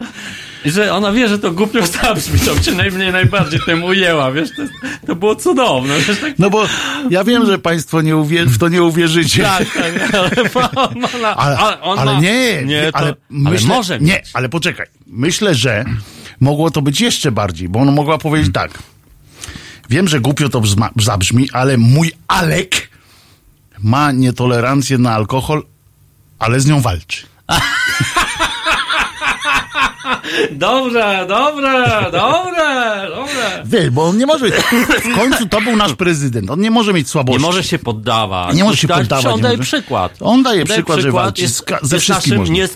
I 0.65 0.71
że 0.71 0.93
ona 0.93 1.11
wie, 1.11 1.27
że 1.27 1.39
to 1.39 1.51
głupio 1.51 1.85
zabrzmi, 1.85 2.39
to 2.39 2.55
przynajmniej 2.55 3.11
najbardziej 3.11 3.59
tym 3.65 3.83
ujęła, 3.83 4.31
wiesz, 4.31 4.49
to, 4.55 4.61
to 5.07 5.15
było 5.15 5.35
cudowne, 5.35 5.99
wiesz, 5.99 6.19
tak 6.19 6.39
No 6.39 6.49
bo 6.49 6.65
ja 7.09 7.23
wiem, 7.23 7.45
że 7.45 7.59
państwo 7.59 8.01
nie 8.01 8.13
uwier- 8.15 8.47
w 8.47 8.57
to 8.57 8.67
nie 8.67 8.83
uwierzycie. 8.83 9.43
Tak, 9.43 9.67
tak, 9.73 10.15
ale 10.15 10.31
on 10.75 10.99
ma, 10.99 11.07
na- 11.21 11.35
Ale, 11.35 11.57
ale, 11.57 11.81
on 11.81 11.99
ale 11.99 12.21
nie, 12.21 12.63
nie 12.65 12.91
to, 12.91 12.97
ale, 12.97 13.07
ale 13.07 13.15
myślę, 13.29 13.67
może 13.67 13.99
Nie, 13.99 14.13
mieć. 14.13 14.25
ale 14.33 14.49
poczekaj. 14.49 14.87
Myślę, 15.07 15.55
że 15.55 15.85
mogło 16.39 16.71
to 16.71 16.81
być 16.81 17.01
jeszcze 17.01 17.31
bardziej, 17.31 17.69
bo 17.69 17.79
ona 17.79 17.91
mogła 17.91 18.17
powiedzieć 18.17 18.53
tak. 18.53 18.71
Wiem, 19.89 20.07
że 20.07 20.19
głupio 20.19 20.49
to 20.49 20.61
zabrzmi, 20.95 21.49
ale 21.53 21.77
mój 21.77 22.11
Alek 22.27 22.89
ma 23.83 24.11
nietolerancję 24.11 24.97
na 24.97 25.11
alkohol, 25.13 25.63
ale 26.39 26.59
z 26.59 26.65
nią 26.65 26.81
walczy. 26.81 27.25
Dobrze, 30.51 31.25
dobrze, 31.29 32.09
dobrze, 32.11 33.07
dobrze. 33.15 33.63
Wiesz, 33.65 33.89
bo 33.89 34.03
on 34.03 34.17
nie 34.17 34.25
może. 34.25 34.45
W 35.03 35.15
końcu 35.15 35.45
to 35.49 35.61
był 35.61 35.75
nasz 35.75 35.93
prezydent. 35.93 36.49
On 36.49 36.59
nie 36.59 36.71
może 36.71 36.93
mieć 36.93 37.05
Nie 37.07 37.11
słabości. 37.11 37.41
może 37.41 37.63
się 37.63 37.79
poddawać. 37.79 38.55
Nie 38.55 38.63
może 38.63 38.77
się 38.77 38.87
poddawać, 38.87 39.25
On 39.25 39.35
nie 39.35 39.41
daje 39.41 39.57
przykład. 39.57 40.17
On 40.19 40.43
daje 40.43 40.65
przykład, 40.65 40.99
że 40.99 41.11
walczy 41.11 41.41
jest, 41.41 41.65
ze 41.81 41.99
wszystkim 41.99 42.37
można. 42.37 42.55
nie, 42.55 42.67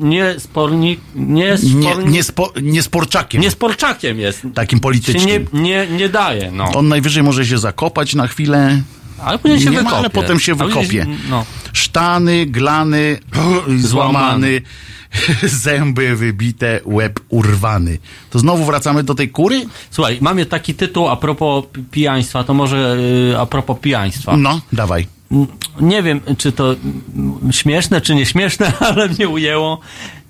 nie 0.00 0.40
spornik, 0.40 1.00
nie, 1.14 1.56
Nie, 1.74 1.96
nie, 1.96 2.22
spo, 2.22 2.52
nie 2.62 2.82
sporczakiem. 2.82 3.40
nie 3.40 3.50
sporczakiem 3.50 4.18
jest. 4.18 4.42
takim 4.54 4.80
politycznym. 4.80 5.46
nie, 5.52 5.60
nie, 5.62 5.86
nie 5.86 6.08
daje, 6.08 6.50
no. 6.52 6.64
On 6.74 6.88
najwyżej 6.88 7.22
może 7.22 7.46
się 7.46 7.58
zakopać 7.58 8.14
na 8.14 8.26
chwilę. 8.26 8.82
Ale 9.24 9.38
później 9.38 9.60
się 9.60 9.70
nie 9.70 9.76
ma, 9.76 9.82
wykopie. 9.82 9.98
ale 9.98 10.10
potem 10.10 10.40
się 10.40 10.54
wykopie. 10.54 11.06
No. 11.30 11.44
Sztany, 11.72 12.46
glany, 12.46 13.18
złamany, 13.78 14.60
zęby 15.42 16.16
wybite, 16.16 16.80
łeb 16.84 17.20
urwany. 17.28 17.98
To 18.30 18.38
znowu 18.38 18.64
wracamy 18.64 19.02
do 19.02 19.14
tej 19.14 19.28
kury? 19.28 19.66
Słuchaj, 19.90 20.18
mamy 20.20 20.46
taki 20.46 20.74
tytuł 20.74 21.08
a 21.08 21.16
propos 21.16 21.64
pi- 21.72 21.82
pijaństwa, 21.90 22.44
to 22.44 22.54
może 22.54 22.96
y, 23.32 23.38
a 23.38 23.46
propos 23.46 23.78
pijaństwa. 23.80 24.36
No, 24.36 24.60
dawaj. 24.72 25.06
Mm, 25.32 25.46
nie 25.80 26.02
wiem, 26.02 26.20
czy 26.38 26.52
to 26.52 26.74
mm, 27.16 27.52
śmieszne, 27.52 28.00
czy 28.00 28.14
nieśmieszne, 28.14 28.72
ale 28.88 29.08
mnie 29.08 29.28
ujęło. 29.28 29.80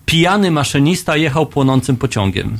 Pijany 0.07 0.51
maszynista 0.51 1.17
jechał 1.17 1.47
płonącym 1.47 1.97
pociągiem. 1.97 2.59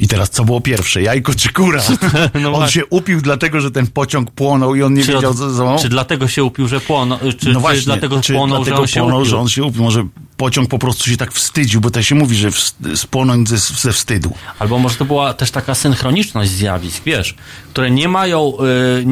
I 0.00 0.08
teraz 0.08 0.30
co 0.30 0.44
było 0.44 0.60
pierwsze, 0.60 1.02
jajko 1.02 1.34
czy 1.34 1.52
kura? 1.52 1.82
No 2.42 2.48
on 2.48 2.54
właśnie. 2.54 2.80
się 2.80 2.86
upił 2.86 3.20
dlatego, 3.20 3.60
że 3.60 3.70
ten 3.70 3.86
pociąg 3.86 4.30
płonął 4.30 4.74
i 4.74 4.82
on 4.82 4.94
nie 4.94 5.04
Czy, 5.04 5.12
wiedział 5.12 5.34
co 5.34 5.54
co- 5.54 5.76
czy 5.82 5.88
dlatego 5.88 6.28
się 6.28 6.44
upił, 6.44 6.68
że 6.68 6.80
płonął? 6.80 7.18
Czy, 7.18 7.24
no 7.48 7.54
czy 7.54 7.58
właśnie, 7.60 7.82
dlatego 7.82 8.20
czy 8.20 8.32
płonął, 8.34 8.64
dlatego 8.64 8.76
że 8.76 8.82
on 8.82 8.86
się 8.88 9.00
płonął, 9.00 9.18
upił? 9.18 9.30
że 9.30 9.38
on 9.38 9.48
się 9.48 9.64
upił? 9.64 9.82
Może 9.82 10.06
pociąg 10.36 10.68
po 10.68 10.78
prostu 10.78 11.10
się 11.10 11.16
tak 11.16 11.32
wstydził, 11.32 11.80
bo 11.80 11.90
to 11.90 12.02
się 12.02 12.14
mówi, 12.14 12.36
że 12.36 12.48
spłonąć 12.94 13.48
ze, 13.48 13.58
ze 13.58 13.92
wstydu. 13.92 14.34
Albo 14.58 14.78
może 14.78 14.96
to 14.96 15.04
była 15.04 15.34
też 15.34 15.50
taka 15.50 15.74
synchroniczność 15.74 16.50
zjawisk, 16.50 17.02
wiesz, 17.06 17.34
które 17.70 17.90
nie 17.90 18.08
mają, 18.08 18.52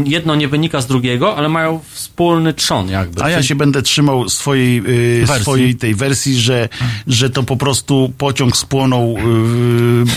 y, 0.04 0.10
jedno 0.10 0.34
nie 0.34 0.48
wynika 0.48 0.80
z 0.80 0.86
drugiego, 0.86 1.36
ale 1.36 1.48
mają 1.48 1.80
wspólny 1.92 2.54
trzon 2.54 2.88
jakby. 2.88 3.22
A 3.22 3.30
ja 3.30 3.42
się 3.42 3.54
będę 3.54 3.82
trzymał 3.82 4.28
swojej, 4.28 4.82
y, 5.22 5.40
swojej 5.40 5.74
tej 5.74 5.94
wersji, 5.94 6.40
że, 6.40 6.68
że 7.06 7.30
to 7.30 7.42
po 7.42 7.56
prostu 7.56 8.12
pociąg 8.18 8.56
spłonął 8.56 9.16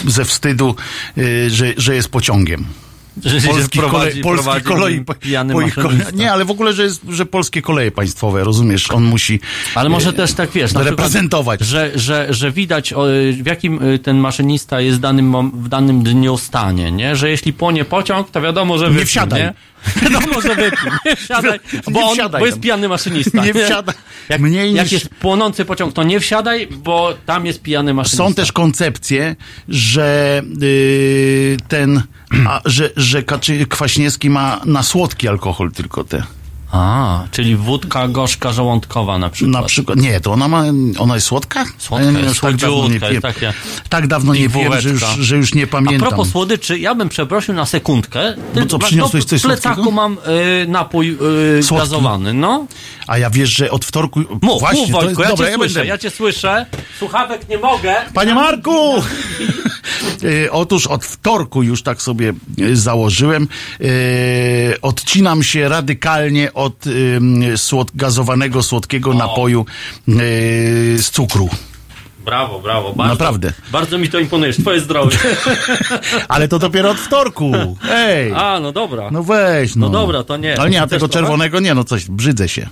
y, 0.08 0.12
ze 0.12 0.26
wstydu, 0.26 0.76
y, 1.18 1.49
że, 1.49 1.74
że 1.78 1.95
jest 1.95 2.10
pociągiem. 2.10 2.66
Że 3.26 3.41
się 3.41 3.47
Polskich 3.47 3.82
prowadzi- 3.82 4.22
polskich 4.22 4.24
prowadzi 4.24 4.66
kolei, 4.66 5.05
pijany 5.20 5.53
po 5.53 5.61
ich 5.61 5.76
Nie, 6.13 6.32
ale 6.32 6.45
w 6.45 6.51
ogóle, 6.51 6.74
że, 6.74 6.84
jest, 6.84 7.01
że 7.09 7.26
polskie 7.26 7.61
koleje 7.61 7.91
państwowe, 7.91 8.43
rozumiesz, 8.43 8.91
on 8.91 9.03
musi 9.03 9.39
Ale 9.76 9.89
może 9.89 10.09
e, 10.09 10.13
też 10.13 10.34
tak 10.34 10.51
wiesz, 10.51 10.74
na 10.74 10.80
przykład, 10.80 10.99
reprezentować. 10.99 11.61
że, 11.61 11.91
że, 11.95 12.28
że 12.30 12.51
widać 12.51 12.93
w 13.41 13.45
jakim 13.45 13.84
y, 13.84 13.99
ten 13.99 14.18
maszynista 14.18 14.82
jest 14.82 14.97
w 14.97 15.01
danym, 15.01 15.51
w 15.51 15.68
danym 15.70 16.03
dniu 16.03 16.38
stanie, 16.38 16.91
nie? 16.91 17.16
Że 17.16 17.30
jeśli 17.30 17.53
płonie 17.53 17.86
pociąg, 17.86 18.32
to 18.32 18.41
wiadomo, 18.41 18.78
że 18.78 18.89
wypił, 18.89 19.07
wsiadaj. 19.07 19.41
Nie? 19.41 19.53
Wiadomo, 20.01 20.41
że 20.41 20.55
wypił. 20.55 20.91
Nie 21.05 21.15
wsiadaj, 21.15 21.59
Nie 21.73 21.93
bo, 21.93 22.07
on, 22.09 22.13
wsiadaj 22.13 22.39
bo 22.41 22.45
jest 22.45 22.59
pijany 22.59 22.88
maszynista. 22.89 23.45
Nie 23.45 23.53
wsiadaj. 23.53 23.95
Jak, 24.29 24.41
Mniej 24.41 24.73
jak 24.73 24.86
niż- 24.86 24.91
jest 24.91 25.09
płonący 25.09 25.65
pociąg, 25.65 25.93
to 25.93 26.03
nie 26.03 26.19
wsiadaj, 26.19 26.67
bo 26.67 27.13
tam 27.25 27.45
jest 27.45 27.61
pijany 27.61 27.93
maszynista. 27.93 28.27
Są 28.27 28.33
też 28.33 28.51
koncepcje, 28.51 29.36
że 29.69 30.41
y, 30.61 31.57
ten, 31.67 32.01
a, 32.47 32.61
że, 32.65 32.89
że 32.97 33.23
Kwaśniewski 33.69 34.29
ma 34.29 34.61
na 34.65 34.83
słodki 34.83 35.27
alkohol 35.27 35.71
tylko 35.71 36.03
te. 36.03 36.23
A, 36.78 37.23
czyli 37.32 37.55
wódka 37.55 38.07
gorzka 38.07 38.53
żołądkowa 38.53 39.17
na 39.17 39.30
przykład. 39.30 39.61
Na 39.61 39.67
przykład, 39.67 39.99
nie, 39.99 40.21
to 40.21 40.32
ona 40.32 40.47
ma, 40.47 40.63
ona 40.99 41.15
jest 41.15 41.28
słodka? 41.28 41.65
Słodka 41.78 42.11
Ja 42.11 42.19
jest, 42.19 42.41
tak 42.41 42.55
dawno 42.55 42.88
nie 42.88 42.99
piję. 42.99 43.11
jest 43.11 43.21
takie 43.21 43.53
Tak 43.89 44.07
dawno 44.07 44.34
nie 44.34 44.49
piłem, 44.49 44.82
że 44.82 44.89
już, 44.89 45.03
że 45.19 45.36
już 45.38 45.53
nie 45.53 45.63
A 45.63 45.67
pamiętam. 45.67 46.07
propos 46.09 46.30
słodyczy, 46.30 46.80
ja 46.80 46.95
bym 46.95 47.09
przeprosił 47.09 47.53
na 47.53 47.65
sekundkę. 47.65 48.36
Bo 48.55 48.65
co, 48.65 48.80
przyniosłeś 48.80 49.23
no, 49.23 49.30
coś 49.30 49.41
W 49.41 49.43
plecaku 49.45 49.76
słodkiego? 49.76 49.91
mam 49.91 50.13
y, 50.63 50.65
napój 50.67 51.17
y, 51.59 51.76
gazowany, 51.78 52.34
no. 52.34 52.65
A 53.08 53.18
ja 53.18 53.30
wiesz, 53.30 53.49
że 53.49 53.72
od 53.72 53.86
wtorku... 53.86 54.20
Mów, 54.41 54.60
właśnie, 54.60 54.82
mów 54.82 54.91
to 54.91 55.01
Wojtku, 55.01 55.22
ja 55.22 55.30
dobra, 55.30 55.45
cię 55.45 55.51
ja 55.51 55.58
słyszę, 55.58 55.74
będę... 55.74 55.89
ja 55.89 55.97
cię 55.97 56.10
słyszę. 56.10 56.66
Słuchawek 56.99 57.49
nie 57.49 57.58
mogę. 57.58 57.95
Panie 58.14 58.34
Marku! 58.34 58.93
E, 60.24 60.51
Otóż 60.62 60.88
od 60.88 61.06
wtorku 61.06 61.64
już 61.64 61.84
tak 61.84 62.01
sobie 62.01 62.34
e, 62.62 62.76
założyłem. 62.76 63.47
E, 63.82 63.88
odcinam 64.82 65.43
się 65.43 65.70
radykalnie 65.70 66.53
od 66.53 66.86
słod, 67.58 67.91
gazowanego, 67.95 68.64
słodkiego 68.64 69.14
napoju 69.14 69.66
e, 70.08 70.14
z 70.97 71.10
cukru. 71.10 71.49
Brawo, 72.26 72.59
brawo. 72.59 72.93
Bardzo, 72.93 73.13
Naprawdę. 73.13 73.53
Bardzo 73.71 73.97
mi 73.97 74.09
to 74.09 74.19
imponuje. 74.19 74.53
Twoje 74.53 74.80
zdrowie. 74.80 75.17
Ale 76.28 76.47
to 76.47 76.59
dopiero 76.59 76.89
od 76.89 76.97
wtorku. 76.97 77.51
Ej! 77.91 78.34
A, 78.36 78.59
no 78.59 78.71
dobra. 78.71 79.09
No 79.11 79.23
weź, 79.23 79.76
no. 79.76 79.86
No 79.89 79.99
dobra, 79.99 80.23
to 80.23 80.38
nie. 80.38 80.59
Ale 80.59 80.69
nie, 80.69 80.82
a 80.82 80.88
tego 80.88 81.07
trochę? 81.07 81.13
czerwonego 81.13 81.59
nie, 81.59 81.73
no 81.73 81.84
coś, 81.84 82.05
brzydzę 82.05 82.49
się. 82.49 82.67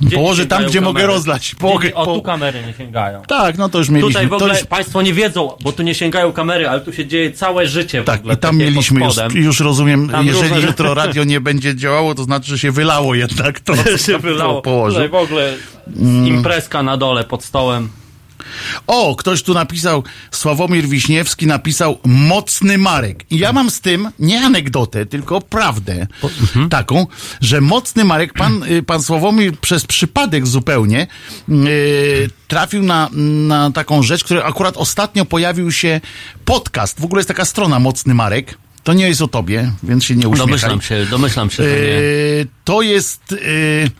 Gdzie 0.00 0.16
Położę 0.16 0.46
tam, 0.46 0.64
gdzie 0.66 0.80
mogę 0.80 1.00
kamery? 1.00 1.12
rozlać. 1.14 1.54
Gdzie 1.58 1.66
Mogę- 1.66 1.88
nie, 1.88 1.94
o, 1.94 2.04
po- 2.06 2.14
tu 2.14 2.22
kamery 2.22 2.62
nie 2.66 2.74
sięgają. 2.74 3.22
Tak, 3.28 3.58
no 3.58 3.68
to 3.68 3.78
już 3.78 3.88
mieliśmy. 3.88 4.08
Tutaj 4.12 4.26
w 4.26 4.30
to 4.30 4.36
ogóle 4.36 4.54
już, 4.58 4.64
Państwo 4.66 5.02
nie 5.02 5.12
wiedzą, 5.12 5.50
bo 5.62 5.72
tu 5.72 5.82
nie 5.82 5.94
sięgają 5.94 6.32
kamery, 6.32 6.68
ale 6.68 6.80
tu 6.80 6.92
się 6.92 7.06
dzieje 7.06 7.32
całe 7.32 7.66
życie 7.66 8.02
w 8.02 8.04
tak, 8.04 8.20
ogóle. 8.20 8.34
i 8.34 8.36
tam 8.36 8.56
mieliśmy 8.56 9.04
już, 9.04 9.16
już 9.34 9.60
rozumiem, 9.60 10.08
Tam 10.08 10.26
jeżeli 10.26 10.48
różne- 10.54 10.66
jutro 10.66 10.94
radio 10.94 11.24
nie 11.24 11.40
będzie 11.40 11.76
działało, 11.76 12.14
to 12.14 12.24
znaczy, 12.24 12.50
że 12.50 12.58
się 12.58 12.70
wylało 12.72 13.14
jednak 13.14 13.60
to, 13.60 13.72
co 13.84 13.98
się 13.98 14.12
tam 14.12 14.20
wylało. 14.20 14.62
położył. 14.62 15.02
Tutaj 15.02 15.08
w 15.20 15.22
ogóle 15.24 15.54
Mm. 15.96 16.26
imprezka 16.26 16.82
na 16.82 16.96
dole 16.96 17.24
pod 17.24 17.44
stołem. 17.44 17.88
O, 18.86 19.16
ktoś 19.16 19.42
tu 19.42 19.54
napisał, 19.54 20.04
Sławomir 20.30 20.88
Wiśniewski 20.88 21.46
napisał 21.46 21.98
Mocny 22.04 22.78
Marek. 22.78 23.24
I 23.30 23.38
ja 23.38 23.52
mam 23.52 23.70
z 23.70 23.80
tym 23.80 24.10
nie 24.18 24.44
anegdotę, 24.44 25.06
tylko 25.06 25.40
prawdę 25.40 26.06
mhm. 26.22 26.68
taką, 26.68 27.06
że 27.40 27.60
Mocny 27.60 28.04
Marek, 28.04 28.32
pan, 28.32 28.62
y, 28.62 28.82
pan 28.82 29.02
Sławomir 29.02 29.58
przez 29.58 29.86
przypadek 29.86 30.46
zupełnie 30.46 31.06
y, 31.48 32.30
trafił 32.48 32.82
na, 32.82 33.10
na 33.48 33.70
taką 33.70 34.02
rzecz, 34.02 34.24
która 34.24 34.42
akurat 34.42 34.76
ostatnio 34.76 35.24
pojawił 35.24 35.72
się 35.72 36.00
podcast. 36.44 37.00
W 37.00 37.04
ogóle 37.04 37.18
jest 37.18 37.28
taka 37.28 37.44
strona 37.44 37.78
Mocny 37.78 38.14
Marek. 38.14 38.58
To 38.82 38.92
nie 38.92 39.08
jest 39.08 39.22
o 39.22 39.28
tobie, 39.28 39.72
więc 39.82 40.04
się 40.04 40.16
nie 40.16 40.28
uśmiechaj. 40.28 40.46
Domyślam 40.46 40.80
się, 40.80 41.06
domyślam 41.10 41.50
się, 41.50 41.62
nie. 41.62 41.68
Yy, 41.68 42.46
to 42.64 42.82
jest. 42.82 43.30
Yy, 43.30 43.90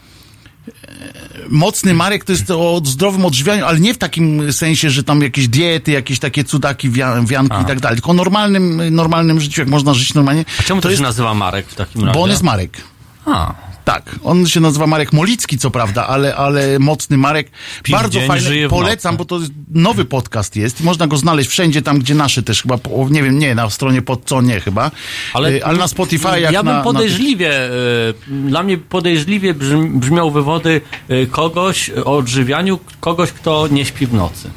Mocny 1.48 1.94
Marek 1.94 2.24
to 2.24 2.32
jest 2.32 2.50
o 2.50 2.80
zdrowym 2.84 3.24
odżywianiu, 3.24 3.64
ale 3.66 3.80
nie 3.80 3.94
w 3.94 3.98
takim 3.98 4.52
sensie, 4.52 4.90
że 4.90 5.04
tam 5.04 5.22
jakieś 5.22 5.48
diety, 5.48 5.92
jakieś 5.92 6.18
takie 6.18 6.44
cudaki, 6.44 6.90
wia- 6.90 7.26
wianki 7.26 7.56
i 7.62 7.64
tak 7.64 7.80
dalej, 7.80 7.96
tylko 7.96 8.10
o 8.10 8.14
normalnym, 8.14 8.94
normalnym 8.94 9.40
życiu, 9.40 9.60
jak 9.60 9.68
można 9.68 9.94
żyć 9.94 10.14
normalnie. 10.14 10.44
A 10.60 10.62
czemu 10.62 10.80
to, 10.80 10.82
to 10.82 10.90
jest, 10.90 11.00
się 11.00 11.06
nazywa 11.06 11.34
Marek 11.34 11.66
w 11.68 11.74
takim 11.74 12.00
razie? 12.04 12.14
bo 12.14 12.22
on 12.24 12.30
jest 12.30 12.42
Marek. 12.42 12.80
A, 13.26 13.54
Tak, 13.84 14.16
on 14.24 14.46
się 14.46 14.60
nazywa 14.60 14.86
Marek 14.86 15.12
Molicki, 15.12 15.58
co 15.58 15.70
prawda, 15.70 16.06
ale, 16.06 16.36
ale 16.36 16.78
mocny 16.78 17.16
Marek. 17.16 17.50
Piw 17.82 17.96
bardzo 17.96 18.20
fajny. 18.20 18.68
Polecam, 18.68 19.16
bo 19.16 19.24
to 19.24 19.40
nowy 19.70 20.04
podcast 20.04 20.56
jest 20.56 20.80
można 20.80 21.06
go 21.06 21.16
znaleźć 21.16 21.50
wszędzie 21.50 21.82
tam, 21.82 21.98
gdzie 21.98 22.14
nasze 22.14 22.42
też 22.42 22.62
chyba, 22.62 22.78
nie 23.10 23.22
wiem, 23.22 23.38
nie, 23.38 23.54
na 23.54 23.70
stronie 23.70 24.02
pod 24.02 24.24
co 24.24 24.42
nie 24.42 24.60
chyba, 24.60 24.90
ale, 25.32 25.60
ale 25.64 25.78
na 25.78 25.88
Spotify 25.88 26.40
jak 26.40 26.52
Ja 26.52 26.62
bym 26.62 26.72
na, 26.72 26.82
podejrzliwie, 26.82 27.70
y, 27.70 28.14
dla 28.48 28.62
mnie 28.62 28.78
podejrzliwie 28.78 29.54
brzm, 29.54 29.98
brzmią 29.98 30.30
wywody 30.30 30.80
y, 31.10 31.26
kogoś 31.26 31.90
o 32.04 32.16
odżywianiu, 32.16 32.78
kogoś, 33.00 33.32
kto 33.32 33.68
nie 33.68 33.84
śpi 33.84 34.06
w 34.06 34.14
nocy. 34.14 34.50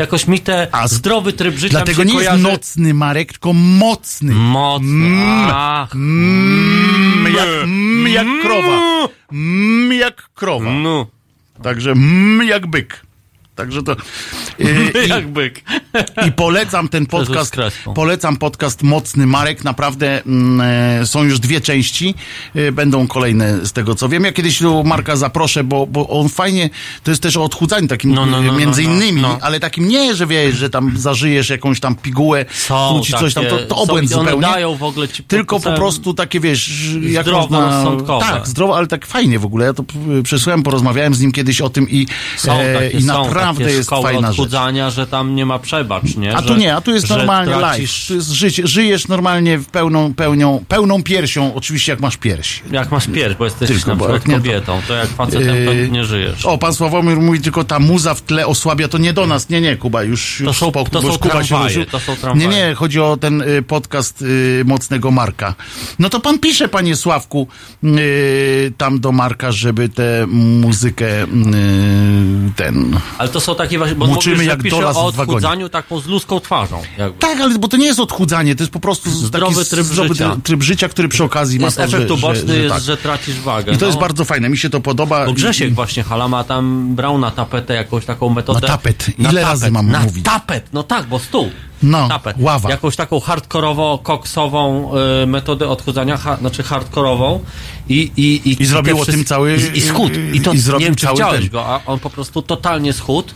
Jakoś 0.00 0.26
mi 0.26 0.40
te 0.40 0.68
A 0.72 0.88
zdrowy 0.88 1.32
tryb 1.32 1.54
życia 1.56 1.70
Dlatego 1.70 2.04
nie 2.04 2.14
kojarzy... 2.14 2.38
jest 2.42 2.52
nocny 2.52 2.94
Marek, 2.94 3.32
tylko 3.32 3.52
mocny. 3.52 4.34
Mocno. 4.34 5.06
Ach, 5.52 5.94
Mm, 5.94 7.34
jak, 7.36 7.48
mm, 7.64 8.08
jak 8.08 8.26
krowa. 8.42 9.08
Mm, 9.32 9.92
jak 9.92 10.28
krowa. 10.34 10.70
no. 10.70 11.06
Także 11.62 11.90
mm, 11.90 12.48
jak 12.48 12.66
byk. 12.66 13.02
Także 13.60 13.82
to. 13.82 13.92
y, 14.60 15.06
Jak 15.08 15.28
byk. 15.28 15.62
I, 16.28 16.32
polecam 16.32 16.88
ten 16.88 17.06
podcast. 17.06 17.56
Polecam 17.94 18.36
podcast 18.36 18.82
Mocny 18.82 19.26
Marek. 19.26 19.64
Naprawdę 19.64 20.22
e, 21.00 21.06
są 21.06 21.24
już 21.24 21.40
dwie 21.40 21.60
części. 21.60 22.14
E, 22.54 22.72
Będą 22.72 23.06
kolejne 23.06 23.66
z 23.66 23.72
tego 23.72 23.94
co 23.94 24.08
wiem. 24.08 24.24
Ja 24.24 24.32
kiedyś 24.32 24.58
tu 24.58 24.84
Marka 24.84 25.16
zaproszę, 25.16 25.64
bo, 25.64 25.86
bo 25.86 26.08
on 26.08 26.28
fajnie. 26.28 26.70
To 27.02 27.10
jest 27.10 27.22
też 27.22 27.36
o 27.36 27.44
odchudzaniu 27.44 27.88
takim 27.88 28.14
No, 28.14 28.26
no, 28.26 28.42
no, 28.42 28.52
między 28.52 28.82
no, 28.82 28.88
no, 28.88 28.94
innymi, 28.94 29.24
ale 29.40 29.60
takim 29.60 29.88
nie, 29.88 30.14
że 30.14 30.26
wiesz, 30.26 30.54
że 30.56 30.70
tam 30.70 30.92
zażyjesz 30.98 31.50
jakąś 31.50 31.80
tam 31.80 31.94
pigułę, 31.94 32.44
Są 32.52 32.94
wróci 32.94 33.12
coś 33.12 33.34
tam, 33.34 33.44
to, 33.46 33.58
to 33.58 33.74
są- 33.76 33.82
obłęd 33.82 34.12
one 34.12 34.22
zupełnie. 34.30 34.46
dają 34.46 34.76
w 34.76 34.82
ogóle 34.82 35.08
ci 35.08 35.24
Tylko 35.24 35.60
po 35.60 35.72
prostu 35.72 36.14
takie, 36.14 36.40
wiesz, 36.40 36.70
jak 37.02 37.24
Zdroworozsądkowe. 37.26 38.12
można... 38.24 38.32
Tak, 38.38 38.46
zdrowo, 38.48 38.76
ale 38.76 38.86
tak 38.86 39.06
fajnie 39.06 39.38
w 39.38 39.44
ogóle. 39.44 39.66
Ja 39.66 39.72
to 39.74 39.84
przesłuchałem, 40.22 40.62
porozmawiałem 40.62 41.14
z 41.14 41.20
nim 41.20 41.32
kiedyś 41.32 41.60
o 41.60 41.70
tym 41.70 41.90
i, 41.90 42.06
Są 42.36 42.52
e, 42.60 42.74
takie, 42.74 42.98
i 42.98 43.02
są 43.02 43.24
naprawdę 43.58 43.76
jest 43.76 43.90
fajna 43.90 44.32
rzecz. 44.32 44.94
że 44.94 45.06
tam 45.06 45.34
nie 45.34 45.46
ma 45.46 45.58
przebacz, 45.58 46.16
nie? 46.16 46.36
A 46.36 46.42
że, 46.42 46.48
tu 46.48 46.56
nie, 46.56 46.76
a 46.76 46.80
tu 46.80 46.90
jest 46.90 47.10
normalnie 47.10 47.52
tracisz- 47.52 47.60
live. 47.60 48.06
Tu 48.08 48.14
jest 48.14 48.30
życie, 48.30 48.66
żyjesz 48.66 49.08
normalnie 49.08 49.58
w 49.58 49.66
pełną, 49.66 50.14
pełnią, 50.14 50.64
pełną 50.68 51.02
piersią, 51.02 51.54
oczywiście 51.54 51.92
jak 51.92 52.00
masz 52.00 52.16
pierś. 52.16 52.62
Jak 52.70 52.90
masz 52.90 53.06
pierś, 53.06 53.34
bo 53.34 53.44
jesteś 53.44 53.68
Tylko, 53.68 53.90
na 53.90 53.96
przykład 53.96 54.26
nie, 54.26 54.34
to- 54.34 54.40
kobietą, 54.40 54.80
to 54.88 54.94
jak 54.94 55.08
facetem 55.08 55.66
to 55.66 55.72
Yy, 55.72 55.88
nie 55.90 56.04
żyjesz. 56.04 56.46
O, 56.46 56.58
pan 56.58 56.74
Sławomir 56.74 57.16
mówi 57.16 57.40
tylko 57.40 57.64
ta 57.64 57.78
muza 57.78 58.14
w 58.14 58.22
tle 58.22 58.46
osłabia, 58.46 58.88
to 58.88 58.98
nie 58.98 59.12
do 59.12 59.26
nas. 59.26 59.48
Nie, 59.48 59.60
nie, 59.60 59.76
Kuba, 59.76 60.02
już, 60.02 60.40
już 60.40 60.58
są- 60.58 60.70
spokój, 60.70 60.90
to 60.90 61.02
są 61.02 61.18
Kuba 61.18 61.42
się 61.42 61.48
tramwaje, 61.48 61.76
ruszył. 61.76 61.90
to 61.92 62.00
są 62.00 62.16
tramwaje. 62.16 62.48
Nie, 62.48 62.56
nie, 62.56 62.74
chodzi 62.74 63.00
o 63.00 63.16
ten 63.16 63.42
y, 63.42 63.62
podcast 63.62 64.22
y, 64.22 64.62
Mocnego 64.66 65.10
Marka. 65.10 65.54
No 65.98 66.08
to 66.10 66.20
pan 66.20 66.38
pisze, 66.38 66.68
panie 66.68 66.96
Sławku, 66.96 67.48
y, 67.84 68.72
tam 68.78 69.00
do 69.00 69.12
Marka, 69.12 69.52
żeby 69.52 69.88
tę 69.88 70.26
muzykę 70.60 71.22
y, 71.24 71.26
ten... 72.56 72.98
Ale 73.18 73.28
to 73.28 73.39
są 73.40 73.54
takie 73.54 73.78
właśnie, 73.78 73.96
bo 73.96 74.06
mówisz, 74.06 74.42
jak 74.42 74.62
pisze 74.62 74.86
o 74.88 75.06
odchudzaniu 75.06 75.68
taką 75.68 76.00
z 76.00 76.06
ludzką 76.06 76.40
twarzą. 76.40 76.82
Jakby. 76.98 77.18
Tak, 77.18 77.40
ale 77.40 77.58
bo 77.58 77.68
to 77.68 77.76
nie 77.76 77.86
jest 77.86 78.00
odchudzanie, 78.00 78.56
to 78.56 78.62
jest 78.62 78.72
po 78.72 78.80
prostu 78.80 79.10
Zdrowy 79.10 79.64
tryb 79.64 79.86
zdrowy 79.86 80.08
życia. 80.08 80.36
tryb 80.44 80.62
życia, 80.62 80.88
który 80.88 81.08
przy 81.08 81.24
okazji 81.24 81.58
ma 81.58 81.64
Jest 81.64 81.76
to, 81.76 81.82
efekt 81.82 82.08
że, 82.08 82.14
uboczny, 82.14 82.46
że, 82.46 82.54
że 82.54 82.62
jest, 82.62 82.74
tak. 82.74 82.82
że 82.82 82.96
tracisz 82.96 83.40
wagę. 83.40 83.72
I 83.72 83.74
to 83.74 83.80
no. 83.80 83.86
jest 83.86 83.98
bardzo 83.98 84.24
fajne, 84.24 84.48
mi 84.48 84.58
się 84.58 84.70
to 84.70 84.80
podoba. 84.80 85.26
Bo 85.26 85.32
Grzesiek 85.32 85.74
właśnie 85.74 86.02
Halama 86.02 86.44
tam 86.44 86.94
brał 86.94 87.18
na 87.18 87.30
tapetę 87.30 87.74
jakąś 87.74 88.04
taką 88.04 88.28
metodę. 88.28 88.60
Na 88.60 88.66
tapet. 88.66 89.18
Na 89.18 89.30
Ile 89.30 89.42
razy 89.42 89.70
mam 89.70 89.90
na 89.90 90.00
mówić? 90.00 90.24
tapet, 90.24 90.66
no 90.72 90.82
tak, 90.82 91.06
bo 91.06 91.18
stół. 91.18 91.50
No, 91.82 92.08
ława. 92.38 92.70
Jakąś 92.70 92.96
taką 92.96 93.18
hardkorowo-koksową 93.18 94.90
y, 95.22 95.26
metodę 95.26 95.68
odchudzania, 95.68 96.16
ha, 96.16 96.36
znaczy 96.36 96.62
hardkorową 96.62 97.40
i, 97.88 98.10
i, 98.16 98.48
i, 98.50 98.62
I 98.62 98.66
zrobiło 98.66 99.06
tym 99.06 99.24
cały- 99.24 99.56
I, 99.56 99.78
i 99.78 99.80
schód. 99.80 100.12
I 100.32 100.40
to 100.40 100.52
i 100.52 100.58
zrobił 100.58 100.80
nie 100.80 100.86
wiem, 100.86 100.96
cały 100.96 101.14
widziałeś 101.14 101.40
ten. 101.40 101.48
go, 101.50 101.66
a 101.66 101.80
on 101.86 101.98
po 101.98 102.10
prostu 102.10 102.42
totalnie 102.42 102.92
schód. 102.92 103.34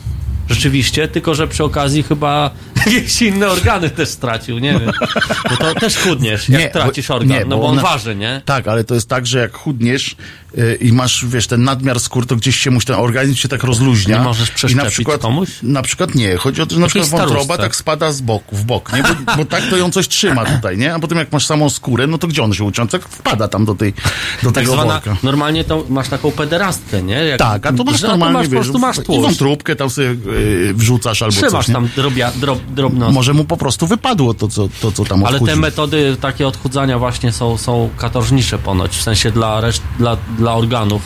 Rzeczywiście, 0.48 1.08
tylko 1.08 1.34
że 1.34 1.48
przy 1.48 1.64
okazji 1.64 2.02
chyba 2.02 2.50
jakieś 2.86 3.22
inne 3.22 3.48
organy 3.48 3.90
też 3.90 4.08
stracił, 4.08 4.58
nie 4.58 4.72
wiem. 4.72 4.92
Bo 5.50 5.56
to 5.56 5.74
też 5.74 5.96
chudniesz, 5.98 6.48
jak 6.48 6.60
Nie, 6.60 6.68
tracisz 6.70 7.10
organ, 7.10 7.38
nie, 7.38 7.44
no 7.44 7.56
bo 7.58 7.66
on 7.66 7.78
waży, 7.80 8.16
nie? 8.16 8.42
Tak, 8.44 8.68
ale 8.68 8.84
to 8.84 8.94
jest 8.94 9.08
tak, 9.08 9.26
że 9.26 9.38
jak 9.38 9.56
chudniesz 9.56 10.16
i 10.80 10.92
masz, 10.92 11.26
wiesz, 11.26 11.46
ten 11.46 11.64
nadmiar 11.64 12.00
skór, 12.00 12.26
to 12.26 12.36
gdzieś 12.36 12.56
się 12.56 12.70
musi, 12.70 12.86
ten 12.86 12.96
organizm 12.96 13.34
się 13.36 13.48
tak 13.48 13.62
rozluźnia. 13.64 14.18
Nie 14.18 14.24
możesz 14.24 14.48
I 14.48 14.52
na 14.52 14.54
przeszczepić 14.56 14.92
przykład, 14.92 15.20
komuś? 15.20 15.48
Na 15.62 15.82
przykład 15.82 16.14
nie. 16.14 16.36
Chodzi 16.36 16.62
o 16.62 16.66
to, 16.66 16.74
że 16.74 16.80
na 16.80 16.86
przykład 16.86 17.08
wątroba 17.10 17.58
tak 17.58 17.76
spada 17.76 18.12
z 18.12 18.20
boku, 18.20 18.56
w 18.56 18.64
bok, 18.64 18.92
nie? 18.92 19.02
Bo, 19.02 19.36
bo 19.36 19.44
tak 19.44 19.62
to 19.70 19.76
ją 19.76 19.90
coś 19.90 20.08
trzyma 20.08 20.44
tutaj, 20.44 20.78
nie? 20.78 20.94
A 20.94 20.98
potem 20.98 21.18
jak 21.18 21.32
masz 21.32 21.46
samą 21.46 21.70
skórę, 21.70 22.06
no 22.06 22.18
to 22.18 22.26
gdzie 22.28 22.42
on 22.42 22.52
się 22.54 22.64
uciął? 22.64 22.86
Tak 22.86 23.02
wpada 23.08 23.48
tam 23.48 23.64
do 23.64 23.74
tej, 23.74 23.92
do 24.42 24.52
Tak 24.52 24.54
tego 24.54 24.72
zwana, 24.72 24.92
worka. 24.92 25.16
normalnie 25.22 25.64
to 25.64 25.84
masz 25.88 26.08
taką 26.08 26.30
pederastkę, 26.30 27.02
nie? 27.02 27.14
Jak, 27.14 27.38
Tak, 27.38 27.66
a 27.66 27.72
to 27.72 27.84
masz 27.84 28.02
normalnie, 28.02 28.38
masz, 28.38 28.46
po 28.46 28.52
wiesz, 28.52 28.62
prostu 28.62 28.78
masz 28.78 28.98
i 28.98 29.20
wątróbkę 29.22 29.76
tam 29.76 29.90
sobie 29.90 30.08
y, 30.08 30.74
wrzucasz 30.74 31.22
albo 31.22 31.32
Trzymasz 31.36 31.66
coś, 31.66 31.74
tam 31.74 31.88
drobia, 31.96 32.30
drob, 32.32 32.58
drobnostki. 32.68 33.14
Może 33.14 33.34
mu 33.34 33.44
po 33.44 33.56
prostu 33.56 33.86
wypadło 33.86 34.34
to, 34.34 34.48
co, 34.48 34.68
to, 34.80 34.92
co 34.92 35.04
tam 35.04 35.24
Ale 35.24 35.38
te 35.38 35.44
odchudził. 35.44 35.62
metody 35.62 36.16
takie 36.20 36.48
odchudzania 36.48 36.98
właśnie 36.98 37.32
są, 37.32 37.58
są 37.58 37.90
katorżnicze 37.98 38.58
ponoć, 38.58 38.96
w 38.96 39.02
sensie 39.02 39.30
dla, 39.30 39.60
reszt, 39.60 39.82
dla, 39.98 40.16
dla 40.38 40.43
organów. 40.52 41.02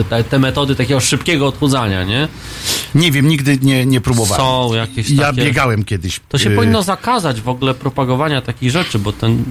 Y, 0.00 0.04
Te, 0.04 0.24
te, 0.24 0.38
metody 0.38 0.76
takiego 0.76 1.00
szybkiego 1.00 1.46
odchudzania, 1.46 2.04
nie? 2.04 2.28
Nie 2.94 3.12
wiem, 3.12 3.28
nigdy 3.28 3.58
nie, 3.62 3.86
nie 3.86 4.00
próbowałem. 4.00 4.44
Są 4.46 4.74
jakieś 4.74 5.10
Ja 5.10 5.26
takie... 5.26 5.44
biegałem 5.44 5.84
kiedyś. 5.84 6.20
To 6.28 6.38
się 6.38 6.50
y, 6.50 6.56
powinno 6.56 6.82
zakazać 6.82 7.40
w 7.40 7.48
ogóle 7.48 7.74
propagowania 7.74 8.40
takich 8.42 8.70
rzeczy, 8.70 8.98
bo 8.98 9.12
ten... 9.12 9.44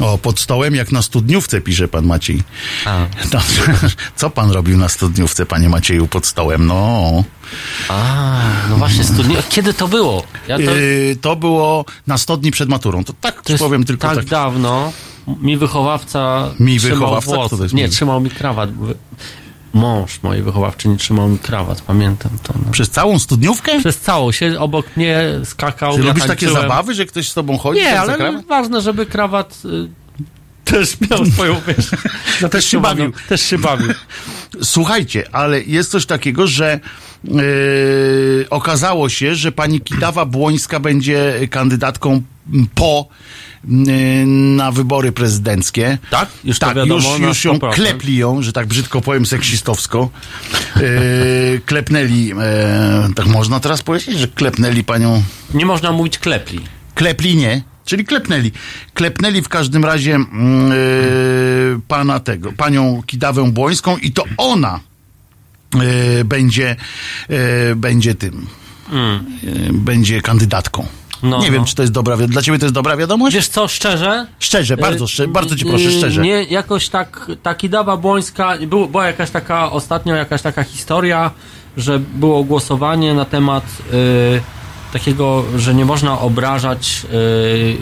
O, 0.00 0.18
pod 0.18 0.40
stołem 0.40 0.74
jak 0.74 0.92
na 0.92 1.02
studniówce, 1.02 1.60
pisze 1.60 1.88
pan 1.88 2.06
Maciej. 2.06 2.42
A, 2.86 3.06
No, 3.32 3.40
co 4.16 4.30
pan 4.30 4.50
robił 4.50 4.78
na 4.78 4.88
studniówce, 4.88 5.46
panie 5.46 5.68
Macieju, 5.68 6.06
pod 6.06 6.26
stołem? 6.26 6.66
No, 6.66 7.24
a 7.88 8.40
no 8.70 8.76
właśnie, 8.76 9.04
studni... 9.04 9.36
Kiedy 9.48 9.74
to 9.74 9.88
było? 9.88 10.24
Ja 10.48 10.56
to, 10.56 10.62
yy, 10.62 11.16
to 11.20 11.36
było 11.36 11.84
na 12.06 12.18
100 12.18 12.36
dni 12.36 12.50
przed 12.50 12.68
maturą. 12.68 13.04
To 13.04 13.12
tak 13.20 13.42
to 13.42 13.58
powiem 13.58 13.84
tylko 13.84 14.08
tak, 14.08 14.16
tak. 14.16 14.24
dawno. 14.26 14.92
Mi 15.26 15.56
wychowawca 15.56 16.50
Mi 16.60 16.78
trzymał 16.78 16.98
wychowawca? 16.98 17.34
włos. 17.56 17.70
To 17.70 17.76
Nie, 17.76 17.84
mi? 17.84 17.90
trzymał 17.90 18.20
mi 18.20 18.30
krawat. 18.30 18.70
Mąż 19.74 20.22
mojej 20.22 20.42
wychowawczyni 20.42 20.96
trzymał 20.96 21.28
mi 21.28 21.38
krawat, 21.38 21.80
pamiętam 21.80 22.30
to. 22.42 22.54
No. 22.66 22.72
Przez 22.72 22.90
całą 22.90 23.18
studniówkę? 23.18 23.78
Przez 23.80 24.00
całą 24.00 24.32
się 24.32 24.60
obok 24.60 24.96
mnie 24.96 25.24
skakał. 25.44 25.94
Ty 25.94 26.00
ja 26.02 26.08
lubisz 26.08 26.26
takie 26.26 26.50
zabawy, 26.50 26.94
że 26.94 27.06
ktoś 27.06 27.28
z 27.28 27.34
tobą 27.34 27.58
chodzi? 27.58 27.80
Nie, 27.80 28.00
ale 28.00 28.14
krawat? 28.16 28.44
ważne, 28.46 28.80
żeby 28.80 29.06
krawat 29.06 29.62
y, 29.64 29.88
też 30.64 30.96
miał 31.10 31.26
swoją 31.26 31.56
wiesz, 31.66 31.90
Też 32.50 32.64
się 32.64 32.80
bawił. 32.80 33.12
Też 33.28 33.40
się 33.42 33.58
bawił. 33.58 33.88
Słuchajcie, 34.62 35.24
ale 35.32 35.60
jest 35.62 35.90
coś 35.90 36.06
takiego, 36.06 36.46
że 36.46 36.80
yy, 37.24 38.46
okazało 38.50 39.08
się, 39.08 39.34
że 39.34 39.52
pani 39.52 39.80
Kidawa 39.80 40.24
Błońska 40.24 40.80
będzie 40.80 41.48
kandydatką 41.50 42.22
po 42.74 43.08
na 43.64 44.72
wybory 44.72 45.12
prezydenckie. 45.12 45.98
Tak? 46.10 46.28
Już 46.44 46.58
tak, 46.58 46.76
wiadomo 46.76 47.10
już, 47.10 47.20
na 47.20 47.28
już 47.28 47.44
ją 47.44 47.54
100%. 47.54 47.72
klepli 47.72 48.16
ją, 48.16 48.42
że 48.42 48.52
tak 48.52 48.66
brzydko 48.66 49.00
powiem 49.00 49.26
seksistowsko. 49.26 50.10
Yy, 50.76 51.60
klepnęli, 51.66 52.26
yy, 52.26 52.34
tak 53.14 53.26
można 53.26 53.60
teraz 53.60 53.82
powiedzieć, 53.82 54.18
że 54.18 54.28
klepnęli 54.28 54.84
panią 54.84 55.22
Nie 55.54 55.66
można 55.66 55.92
mówić 55.92 56.18
klepli. 56.18 56.60
Klepli 56.94 57.36
nie, 57.36 57.62
czyli 57.84 58.04
klepnęli. 58.04 58.52
Klepnęli 58.94 59.42
w 59.42 59.48
każdym 59.48 59.84
razie 59.84 60.14
mm, 60.14 60.70
yy, 60.70 61.80
pana 61.88 62.20
tego, 62.20 62.52
panią 62.52 63.02
Kidawę 63.06 63.52
Błońską 63.52 63.96
i 63.96 64.12
to 64.12 64.24
ona 64.36 64.80
będzie, 66.24 66.76
będzie 67.76 68.14
tym, 68.14 68.46
yy, 69.42 69.72
będzie 69.72 70.20
kandydatką. 70.22 70.86
No, 71.22 71.38
nie 71.38 71.46
no. 71.46 71.52
wiem, 71.52 71.64
czy 71.64 71.74
to 71.74 71.82
jest 71.82 71.92
dobra 71.92 72.16
wiadomość. 72.16 72.32
Dla 72.32 72.42
ciebie 72.42 72.58
to 72.58 72.64
jest 72.64 72.74
dobra 72.74 72.96
wiadomość? 72.96 73.36
Wiesz 73.36 73.48
co, 73.48 73.68
szczerze? 73.68 74.26
Szczerze, 74.38 74.76
bardzo, 74.76 75.04
y, 75.04 75.08
szczerze, 75.08 75.28
bardzo 75.28 75.56
ci 75.56 75.64
proszę, 75.64 75.88
y, 75.88 75.92
szczerze. 75.92 76.22
Nie, 76.22 76.42
jakoś 76.44 76.88
tak, 76.88 77.30
taki 77.42 77.68
dawa 77.68 77.96
Błońska, 77.96 78.58
był, 78.66 78.88
była 78.88 79.06
jakaś 79.06 79.30
taka, 79.30 79.70
ostatnio 79.70 80.14
jakaś 80.14 80.42
taka 80.42 80.64
historia, 80.64 81.30
że 81.76 81.98
było 81.98 82.44
głosowanie 82.44 83.14
na 83.14 83.24
temat 83.24 83.64
y, 83.92 84.40
takiego, 84.92 85.44
że 85.56 85.74
nie 85.74 85.84
można 85.84 86.20
obrażać 86.20 87.06
y, 87.12 87.76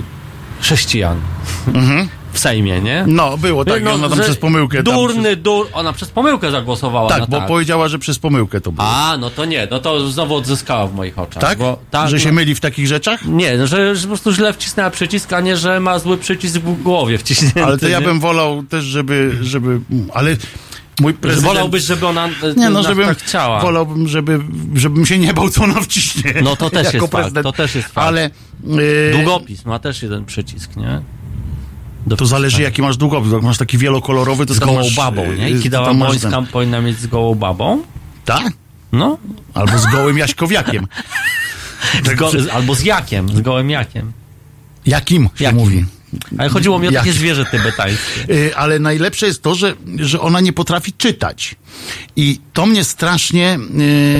chrześcijan 0.60 1.20
w 2.32 2.38
Sejmie, 2.38 2.80
nie? 2.80 3.04
No, 3.06 3.38
było 3.38 3.64
tak, 3.64 3.82
No, 3.82 3.92
ona 3.92 4.08
tam 4.08 4.18
przez 4.20 4.36
pomyłkę. 4.36 4.82
Durny, 4.82 5.22
przez... 5.22 5.42
dur, 5.42 5.68
ona 5.72 5.92
przez 5.92 6.08
pomyłkę 6.10 6.50
zagłosowała 6.50 7.08
Tak, 7.08 7.20
na 7.20 7.26
bo 7.26 7.36
tak. 7.38 7.48
powiedziała, 7.48 7.88
że 7.88 7.98
przez 7.98 8.18
pomyłkę 8.18 8.60
to 8.60 8.72
było. 8.72 8.88
A, 8.88 9.16
no 9.16 9.30
to 9.30 9.44
nie, 9.44 9.68
no 9.70 9.78
to 9.78 10.10
znowu 10.10 10.34
odzyskała 10.34 10.86
w 10.86 10.94
moich 10.94 11.18
oczach. 11.18 11.42
tak? 11.42 11.58
Bo, 11.58 11.78
tak 11.90 12.08
że 12.08 12.20
się 12.20 12.28
no, 12.28 12.34
myli 12.34 12.54
w 12.54 12.60
takich 12.60 12.86
rzeczach? 12.86 13.24
Nie, 13.24 13.56
no, 13.56 13.66
że, 13.66 13.96
że 13.96 14.02
po 14.02 14.08
prostu 14.08 14.32
źle 14.32 14.52
wcisnęła 14.52 14.90
przycisk, 14.90 15.32
a 15.32 15.40
nie, 15.40 15.56
że 15.56 15.80
ma 15.80 15.98
zły 15.98 16.18
przycisk 16.18 16.56
w 16.56 16.82
głowie 16.82 17.18
wciśnięty. 17.18 17.64
Ale 17.64 17.78
to 17.78 17.88
ja 17.88 17.98
nie? 18.00 18.04
bym 18.06 18.20
wolał 18.20 18.62
też, 18.62 18.84
żeby, 18.84 19.38
żeby, 19.42 19.80
ale 20.14 20.36
mój 21.00 21.14
prezydent... 21.14 21.46
wolałbyś, 21.46 21.82
żeby 21.82 22.06
ona 22.06 22.26
e, 22.26 22.30
Nie, 22.56 22.70
no, 22.70 22.82
żebym, 22.82 23.06
tak 23.06 23.18
chciała. 23.18 23.60
wolałbym, 23.60 24.08
żeby, 24.08 24.40
żebym 24.74 25.06
się 25.06 25.18
nie 25.18 25.34
bał, 25.34 25.50
co 25.50 25.64
ona 25.64 25.80
wciśnie. 25.80 26.34
No 26.42 26.56
to 26.56 26.70
też 26.70 26.84
jest 26.94 26.98
fakt, 26.98 27.12
prezydent. 27.12 27.44
to 27.44 27.52
też 27.52 27.74
jest 27.74 27.88
fakt. 27.88 28.06
Ale 28.06 28.30
yy, 28.64 29.10
Długopis 29.12 29.64
ma 29.64 29.78
też 29.78 30.02
jeden 30.02 30.24
przycisk, 30.24 30.76
nie? 30.76 31.02
Do 32.06 32.16
to 32.16 32.26
zależy, 32.26 32.62
jaki 32.62 32.82
masz 32.82 32.96
długopis. 32.96 33.32
Jak 33.32 33.42
masz 33.42 33.58
taki 33.58 33.78
wielokolorowy, 33.78 34.46
to 34.46 34.54
Z 34.54 34.58
gołą 34.58 34.78
masz, 34.78 34.96
babą, 34.96 35.32
nie? 35.32 35.50
I 35.50 35.70
tam 35.70 35.98
masz 35.98 36.08
Mońska 36.08 36.30
ten- 36.30 36.46
powinna 36.46 36.80
mieć 36.80 36.98
z 36.98 37.06
gołą 37.06 37.34
babą. 37.34 37.82
Tak? 38.24 38.52
No. 38.92 39.18
Albo 39.54 39.78
z 39.78 39.86
gołym 39.86 40.18
jaśkowiakiem. 40.18 40.86
Z 42.06 42.14
go, 42.14 42.30
albo 42.52 42.74
z 42.74 42.82
jakiem, 42.82 43.28
z 43.28 43.40
gołym 43.40 43.70
jakiem. 43.70 44.12
Jakim 44.86 45.24
się 45.34 45.44
Jakim? 45.44 45.58
mówi. 45.60 45.84
Ale 46.38 46.48
chodziło 46.48 46.78
mi 46.78 46.88
o 46.88 46.92
takie 46.92 47.08
Jak? 47.08 47.16
zwierzę 47.16 47.44
tybetańskie. 47.44 48.20
Yy, 48.34 48.56
ale 48.56 48.78
najlepsze 48.78 49.26
jest 49.26 49.42
to, 49.42 49.54
że, 49.54 49.74
że 49.96 50.20
ona 50.20 50.40
nie 50.40 50.52
potrafi 50.52 50.92
czytać. 50.92 51.54
I 52.16 52.38
to 52.52 52.66
mnie 52.66 52.84
strasznie 52.84 53.58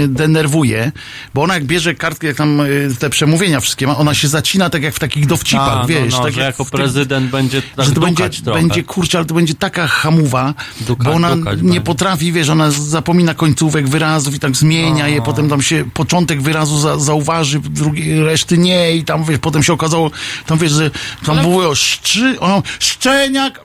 yy, 0.01 0.09
denerwuje, 0.09 0.93
bo 1.35 1.43
ona 1.43 1.55
jak 1.55 1.65
bierze 1.65 1.95
kartkę, 1.95 2.27
jak 2.27 2.37
tam 2.37 2.59
yy, 2.59 2.95
te 2.99 3.11
przemówienia 3.11 3.61
wszystkie 3.61 3.87
ma, 3.87 3.97
ona 3.97 4.15
się 4.15 4.29
zacina 4.29 4.71
tak 4.71 4.83
jak 4.83 4.95
w 4.95 4.99
takich 4.99 5.27
dowcipach, 5.27 5.79
A, 5.83 5.87
wiesz. 5.87 6.13
no, 6.13 6.19
no, 6.19 6.25
tak 6.25 6.33
że 6.35 6.41
jak 6.41 6.59
jako 6.59 6.65
prezydent 6.65 7.31
będzie 7.31 7.63
tak 7.63 7.87
że 7.87 7.93
to 7.93 8.01
będzie, 8.01 8.31
trochę. 8.31 8.61
będzie 8.61 8.83
kurczę, 8.83 9.19
ale 9.19 9.25
to 9.27 9.35
będzie 9.35 9.55
taka 9.55 9.87
hamuwa, 9.87 10.55
bo 11.05 11.11
ona 11.13 11.35
nie 11.35 11.45
będzie. 11.45 11.81
potrafi, 11.81 12.33
wiesz, 12.33 12.49
ona 12.49 12.71
zapomina 12.71 13.35
końcówek 13.35 13.89
wyrazów 13.89 14.35
i 14.35 14.39
tak 14.39 14.57
zmienia 14.57 15.09
je, 15.09 15.23
potem 15.23 15.49
tam 15.49 15.63
się 15.63 15.85
początek 15.95 16.43
wyrazu 16.43 16.79
za, 16.79 16.99
zauważy, 16.99 17.61
drugi 17.61 18.21
reszty 18.21 18.59
nie 18.59 18.97
i 18.97 19.05
tam, 19.05 19.25
wiesz, 19.25 19.39
potem 19.39 19.63
się 19.63 19.73
okazało, 19.73 20.11
tam 20.47 20.59
wiesz, 20.59 20.73
że 20.73 20.91
tam 21.27 21.39
Ale- 21.39 21.49
było 21.49 21.75
szczrzy, 21.75 22.41
ono, 22.41 22.63
szczeniak, 22.79 23.61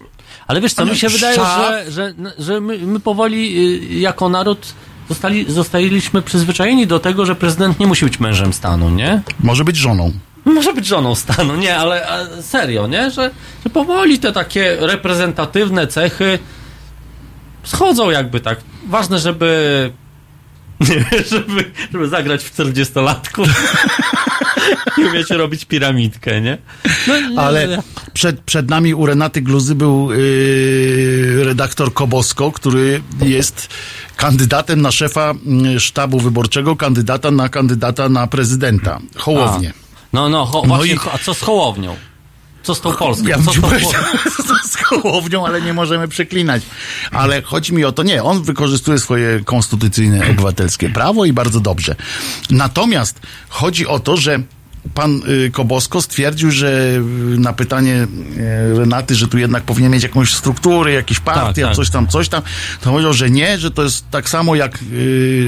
Ale 0.47 0.61
wiesz 0.61 0.73
co, 0.73 0.85
mi 0.85 0.97
się 0.97 1.09
wydaje, 1.09 1.35
że, 1.35 1.91
że, 1.91 2.13
że 2.39 2.61
my, 2.61 2.77
my 2.77 2.99
powoli 2.99 3.57
y, 3.91 3.99
jako 3.99 4.29
naród 4.29 4.73
zostali, 5.09 5.51
zostaliśmy 5.51 6.21
przyzwyczajeni 6.21 6.87
do 6.87 6.99
tego, 6.99 7.25
że 7.25 7.35
prezydent 7.35 7.79
nie 7.79 7.87
musi 7.87 8.05
być 8.05 8.19
mężem 8.19 8.53
stanu, 8.53 8.89
nie? 8.89 9.21
może 9.39 9.63
być 9.63 9.77
żoną. 9.77 10.11
Może 10.45 10.73
być 10.73 10.85
żoną 10.85 11.15
stanu, 11.15 11.55
nie, 11.55 11.77
ale 11.77 12.07
serio, 12.41 12.87
nie? 12.87 13.11
Że, 13.11 13.31
że 13.63 13.69
powoli 13.69 14.19
te 14.19 14.31
takie 14.31 14.77
reprezentatywne 14.79 15.87
cechy 15.87 16.39
schodzą 17.63 18.09
jakby 18.09 18.39
tak. 18.39 18.59
Ważne, 18.87 19.19
żeby 19.19 19.91
żeby, 21.31 21.71
żeby 21.91 22.07
zagrać 22.07 22.43
w 22.43 22.57
40-latku 22.57 23.43
i 24.97 25.03
umiecie 25.05 25.37
robić 25.37 25.65
piramidkę, 25.65 26.41
nie? 26.41 26.57
No, 27.07 27.19
nie, 27.29 27.39
Ale 27.39 27.67
nie. 27.67 27.81
przed, 28.13 28.41
przed 28.41 28.69
nami 28.69 28.93
u 28.93 29.05
Renaty 29.05 29.41
Gluzy 29.41 29.75
był 29.75 30.11
yy, 30.11 31.43
redaktor 31.43 31.93
Kobosko, 31.93 32.51
który 32.51 33.01
jest 33.21 33.69
kandydatem 34.15 34.81
na 34.81 34.91
szefa 34.91 35.33
mm, 35.45 35.79
sztabu 35.79 36.19
wyborczego, 36.19 36.75
kandydata 36.75 37.31
na 37.31 37.49
kandydata 37.49 38.09
na 38.09 38.27
prezydenta. 38.27 38.99
Hołownie. 39.17 39.73
No, 40.13 40.29
no, 40.29 40.45
ho, 40.45 40.61
No 40.61 40.75
właśnie, 40.75 40.93
i- 40.93 40.97
ho- 40.97 41.11
a 41.13 41.17
co 41.17 41.33
z 41.33 41.39
Hołownią? 41.39 41.95
Co 42.65 42.75
z 42.75 42.81
tą 42.81 42.93
Polską? 42.93 43.27
Ja 43.27 43.37
co 43.45 43.51
z 43.51 43.55
tą 43.55 43.61
Polską? 43.61 43.97
z 44.65 44.75
Hołownią, 44.75 45.45
ale 45.45 45.61
nie 45.61 45.73
możemy 45.73 46.07
przeklinać. 46.07 46.63
Ale 47.11 47.41
chodzi 47.41 47.73
mi 47.73 47.85
o 47.85 47.91
to, 47.91 48.03
nie, 48.03 48.23
on 48.23 48.43
wykorzystuje 48.43 48.99
swoje 48.99 49.43
konstytucyjne, 49.43 50.29
obywatelskie 50.31 50.89
prawo 50.89 51.25
i 51.25 51.33
bardzo 51.33 51.59
dobrze. 51.59 51.95
Natomiast 52.49 53.19
chodzi 53.49 53.87
o 53.87 53.99
to, 53.99 54.17
że 54.17 54.39
pan 54.93 55.21
y, 55.45 55.51
Kobosko 55.51 56.01
stwierdził, 56.01 56.51
że 56.51 56.67
y, 56.97 57.39
na 57.39 57.53
pytanie 57.53 58.07
y, 58.73 58.79
Renaty, 58.79 59.15
że 59.15 59.27
tu 59.27 59.37
jednak 59.37 59.63
powinien 59.63 59.91
mieć 59.91 60.03
jakąś 60.03 60.33
strukturę, 60.33 60.91
jakieś 60.93 61.19
partie, 61.19 61.61
Tak, 61.61 61.69
tak. 61.69 61.75
coś 61.75 61.89
tam, 61.89 62.07
coś 62.07 62.29
tam, 62.29 62.41
to 62.81 62.89
powiedział, 62.91 63.13
że 63.13 63.29
nie, 63.29 63.57
że 63.57 63.71
to 63.71 63.83
jest 63.83 64.09
tak 64.11 64.29
samo 64.29 64.55
jak, 64.55 64.79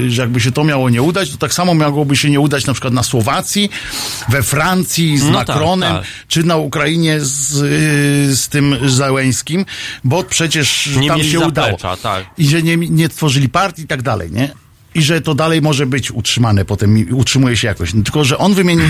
że 0.08 0.22
jakby 0.22 0.40
się 0.40 0.52
to 0.52 0.64
miało 0.64 0.90
nie 0.90 1.02
udać, 1.02 1.30
to 1.30 1.36
tak 1.36 1.54
samo 1.54 1.74
mogłoby 1.74 2.16
się 2.16 2.30
nie 2.30 2.40
udać 2.40 2.66
na 2.66 2.72
przykład 2.72 2.94
na 2.94 3.02
Słowacji, 3.02 3.70
we 4.28 4.42
Francji 4.42 5.18
z 5.18 5.24
No 5.24 5.38
tak, 5.38 5.48
Macronem, 5.48 5.92
tak. 5.94 6.04
czy 6.28 6.42
na 6.44 6.56
Ukrainie 6.56 7.20
z, 7.20 7.48
z 8.38 8.48
tym 8.48 8.76
Załęskim, 8.86 9.64
bo 10.04 10.22
przecież 10.24 10.88
Nie 11.00 11.08
tam 11.08 11.22
się 11.24 11.38
udało. 11.40 11.66
zaplecza, 11.78 11.96
tak. 11.96 12.24
I 12.38 12.48
że 12.48 12.62
nie, 12.62 12.76
nie 12.76 13.08
tworzyli 13.08 13.48
partii 13.48 13.82
i 13.82 13.86
tak 13.86 14.02
dalej, 14.02 14.30
nie? 14.32 14.50
I 14.94 15.02
że 15.02 15.20
to 15.20 15.34
dalej 15.34 15.62
może 15.62 15.86
być 15.86 16.10
utrzymane 16.10 16.64
potem, 16.64 16.98
i 16.98 17.04
utrzymuje 17.12 17.56
się 17.56 17.68
jakoś. 17.68 17.92
Tylko, 17.92 18.24
że 18.24 18.38
on 18.38 18.54
wymienił, 18.54 18.84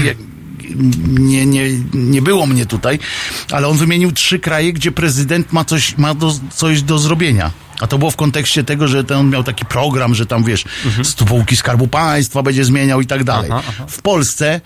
nie, 1.08 1.46
nie, 1.46 1.68
nie 1.94 2.22
było 2.22 2.46
mnie 2.46 2.66
tutaj, 2.66 2.98
ale 3.50 3.68
on 3.68 3.76
wymienił 3.76 4.12
trzy 4.12 4.38
kraje, 4.38 4.72
gdzie 4.72 4.92
prezydent 4.92 5.52
ma 5.52 5.64
coś, 5.64 5.96
ma 5.98 6.14
do, 6.14 6.34
coś 6.54 6.82
do 6.82 6.98
zrobienia. 6.98 7.50
A 7.80 7.86
to 7.86 7.98
było 7.98 8.10
w 8.10 8.16
kontekście 8.16 8.64
tego, 8.64 8.88
że 8.88 9.04
ten 9.04 9.16
on 9.16 9.30
miał 9.30 9.44
taki 9.44 9.64
program, 9.64 10.14
że 10.14 10.26
tam 10.26 10.44
wiesz, 10.44 10.64
spółki 11.02 11.56
Skarbu 11.56 11.88
Państwa 11.88 12.42
będzie 12.42 12.64
zmieniał 12.64 13.00
i 13.00 13.06
tak 13.06 13.24
dalej. 13.24 13.50
Mhm. 13.50 13.62
Aha, 13.64 13.72
aha. 13.76 13.86
W 13.88 14.02
Polsce 14.02 14.60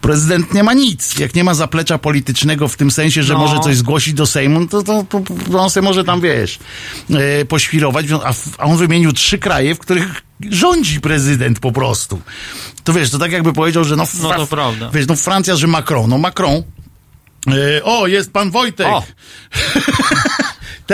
prezydent 0.00 0.54
nie 0.54 0.62
ma 0.62 0.72
nic. 0.74 1.18
Jak 1.18 1.34
nie 1.34 1.44
ma 1.44 1.54
zaplecza 1.54 1.98
politycznego 1.98 2.68
w 2.68 2.76
tym 2.76 2.90
sensie, 2.90 3.22
że 3.22 3.32
No. 3.32 3.38
może 3.38 3.58
coś 3.60 3.76
zgłosić 3.76 4.14
do 4.14 4.26
Sejmu, 4.26 4.66
to, 4.66 4.82
to, 4.82 5.04
to, 5.08 5.22
to 5.52 5.58
on 5.60 5.70
sobie 5.70 5.84
może 5.84 6.04
tam, 6.04 6.20
wiesz, 6.20 6.58
e, 7.10 7.44
poświrować. 7.44 8.06
A, 8.24 8.32
a 8.58 8.64
on 8.64 8.76
wymienił 8.76 9.12
trzy 9.12 9.38
kraje, 9.38 9.74
w 9.74 9.78
których 9.78 10.22
rządzi 10.50 11.00
prezydent 11.00 11.60
po 11.60 11.72
prostu. 11.72 12.20
To 12.84 12.92
wiesz, 12.92 13.10
to 13.10 13.18
tak 13.18 13.32
jakby 13.32 13.52
powiedział, 13.52 13.84
że 13.84 13.96
no... 13.96 14.04
No 14.22 14.34
to 14.34 14.46
prawda. 14.46 14.90
Wiesz, 14.94 15.06
no 15.06 15.16
Francja, 15.16 15.56
że 15.56 15.66
Macron. 15.66 16.10
No 16.10 16.18
Macron... 16.18 16.62
E, 17.78 17.84
o, 17.84 18.06
jest 18.06 18.32
pan 18.32 18.50
Wojtek. 18.50 18.86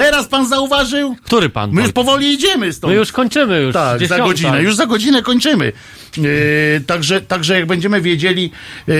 Teraz 0.02 0.26
pan 0.26 0.48
zauważył? 0.48 1.16
Który 1.24 1.48
pan? 1.48 1.70
My 1.72 1.82
już 1.82 1.92
powoli 1.92 2.32
idziemy 2.32 2.72
stąd. 2.72 2.92
My 2.92 2.98
już 2.98 3.12
kończymy 3.12 3.60
już. 3.60 3.72
Tak, 3.74 3.92
za 3.92 3.98
Dziesiąta. 3.98 4.24
godzinę. 4.24 4.62
Już 4.62 4.74
za 4.76 4.86
godzinę 4.86 5.22
kończymy. 5.22 5.72
Yy, 6.16 6.24
także, 6.86 7.20
także 7.20 7.54
jak 7.54 7.66
będziemy 7.66 8.00
wiedzieli, 8.00 8.50
yy, 8.86 8.94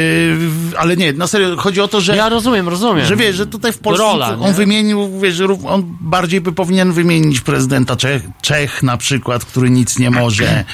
ale 0.79 0.97
nie, 0.97 1.13
na 1.13 1.27
serio, 1.27 1.57
chodzi 1.57 1.81
o 1.81 1.89
to, 1.89 2.01
że, 2.01 2.17
Ja 2.17 2.29
rozumiem, 2.29 2.69
rozumiem. 2.69 3.07
że 3.07 3.17
wiesz, 3.17 3.37
że 3.37 3.47
tutaj 3.47 3.73
w 3.73 3.79
Polsce 3.79 4.03
Rola, 4.03 4.29
on 4.29 4.41
nie? 4.41 4.53
wymienił, 4.53 5.21
wiesz, 5.21 5.41
on 5.67 5.97
bardziej 6.01 6.41
by 6.41 6.53
powinien 6.53 6.93
wymienić 6.93 7.41
prezydenta 7.41 7.97
Czech, 7.97 8.23
Czech 8.43 8.83
na 8.83 8.97
przykład, 8.97 9.45
który 9.45 9.71
nic 9.71 9.99
nie 9.99 10.11
może, 10.11 10.65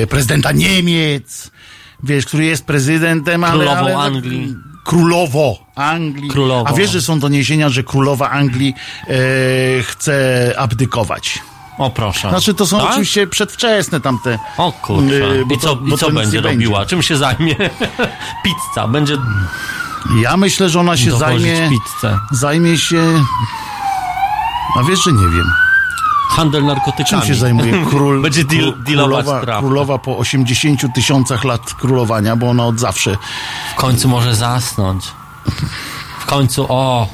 yy, 0.00 0.06
prezydenta 0.06 0.52
Niemiec, 0.52 1.50
wiesz, 2.02 2.26
który 2.26 2.44
jest 2.44 2.64
prezydentem, 2.64 3.44
ale... 3.44 3.64
Królową 3.64 3.80
ale, 3.80 3.96
Anglii. 3.96 4.54
Królowo 4.84 5.58
Anglii. 5.74 6.30
Królowo. 6.30 6.68
A 6.68 6.72
wiesz, 6.72 6.90
że 6.90 7.02
są 7.02 7.20
doniesienia, 7.20 7.68
że 7.68 7.82
królowa 7.82 8.30
Anglii 8.30 8.74
e, 9.08 9.14
chce 9.82 10.54
abdykować. 10.58 11.38
O 11.78 11.90
proszę. 11.90 12.28
Znaczy 12.28 12.54
to 12.54 12.66
są 12.66 12.78
Tak? 12.80 12.90
oczywiście 12.90 13.26
przedwczesne 13.26 14.00
tamte. 14.00 14.38
O 14.58 14.72
kurczę. 14.72 15.14
Yy, 15.14 15.46
bo 15.46 15.54
I 15.54 15.58
co, 15.58 15.68
to- 15.68 15.76
bo 15.76 15.94
i 15.94 15.98
co 15.98 16.10
będzie 16.10 16.40
robiła? 16.40 16.78
będzie. 16.78 16.90
Czym 16.90 17.02
się 17.02 17.16
zajmie? 17.16 17.54
Pizza. 18.44 18.88
Będzie 18.88 19.16
Ja 20.22 20.36
myślę, 20.36 20.68
że 20.68 20.80
ona 20.80 20.96
się 20.96 21.12
zajmie. 21.18 21.70
pizzę. 21.70 22.18
Zajmie 22.30 22.78
się. 22.78 23.02
A 24.80 24.82
wiesz, 24.82 25.04
że 25.04 25.12
nie 25.12 25.28
wiem. 25.36 25.46
Handel 26.28 26.60
Czym 26.60 26.66
narkotykami. 26.68 27.26
się 27.26 27.34
zajmuje 27.34 27.84
król? 27.90 28.22
Będzie 28.22 28.44
deal, 28.44 28.74
królowa, 28.86 29.58
królowa 29.60 29.98
po 29.98 30.18
80 30.18 30.94
tysiącach 30.94 31.44
lat 31.44 31.74
królowania, 31.74 32.36
bo 32.36 32.50
ona 32.50 32.66
od 32.66 32.80
zawsze. 32.80 33.16
W 33.72 33.74
końcu 33.76 34.08
może 34.08 34.34
zasnąć. 34.34 35.04
W 36.20 36.26
końcu, 36.26 36.66
o, 36.68 37.08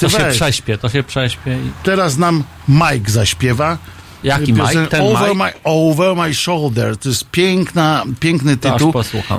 to 0.00 0.08
się 0.08 0.18
prześpie, 0.30 0.78
to 0.78 0.88
się 0.88 1.02
prześpie. 1.02 1.52
i- 1.58 1.70
Teraz 1.82 2.16
nam 2.16 2.44
Mike 2.68 3.10
zaśpiewa. 3.10 3.78
Jaki 4.22 4.52
Mike? 4.52 4.86
Ten 4.86 5.00
over, 5.02 5.28
Mike? 5.30 5.34
my, 5.44 5.52
over 5.64 6.16
my 6.16 6.34
shoulder. 6.34 6.96
To 6.96 7.08
jest 7.08 7.30
piękna, 7.30 8.02
piękny 8.20 8.56
tytuł. 8.56 8.92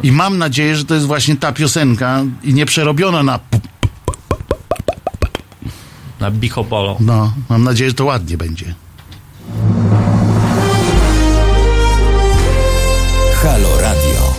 I 0.03 0.11
mam 0.11 0.37
nadzieję, 0.37 0.75
że 0.75 0.85
to 0.85 0.93
jest 0.93 1.05
właśnie 1.07 1.35
ta 1.35 1.51
piosenka 1.51 2.21
i 2.43 2.53
nie 2.53 2.65
przerobiona 2.65 3.23
na. 3.23 3.39
Na 6.19 6.31
Bichopolo. 6.31 6.97
No, 6.99 7.33
mam 7.49 7.63
nadzieję, 7.63 7.89
że 7.89 7.93
to 7.95 8.05
ładnie 8.05 8.37
będzie. 8.37 8.75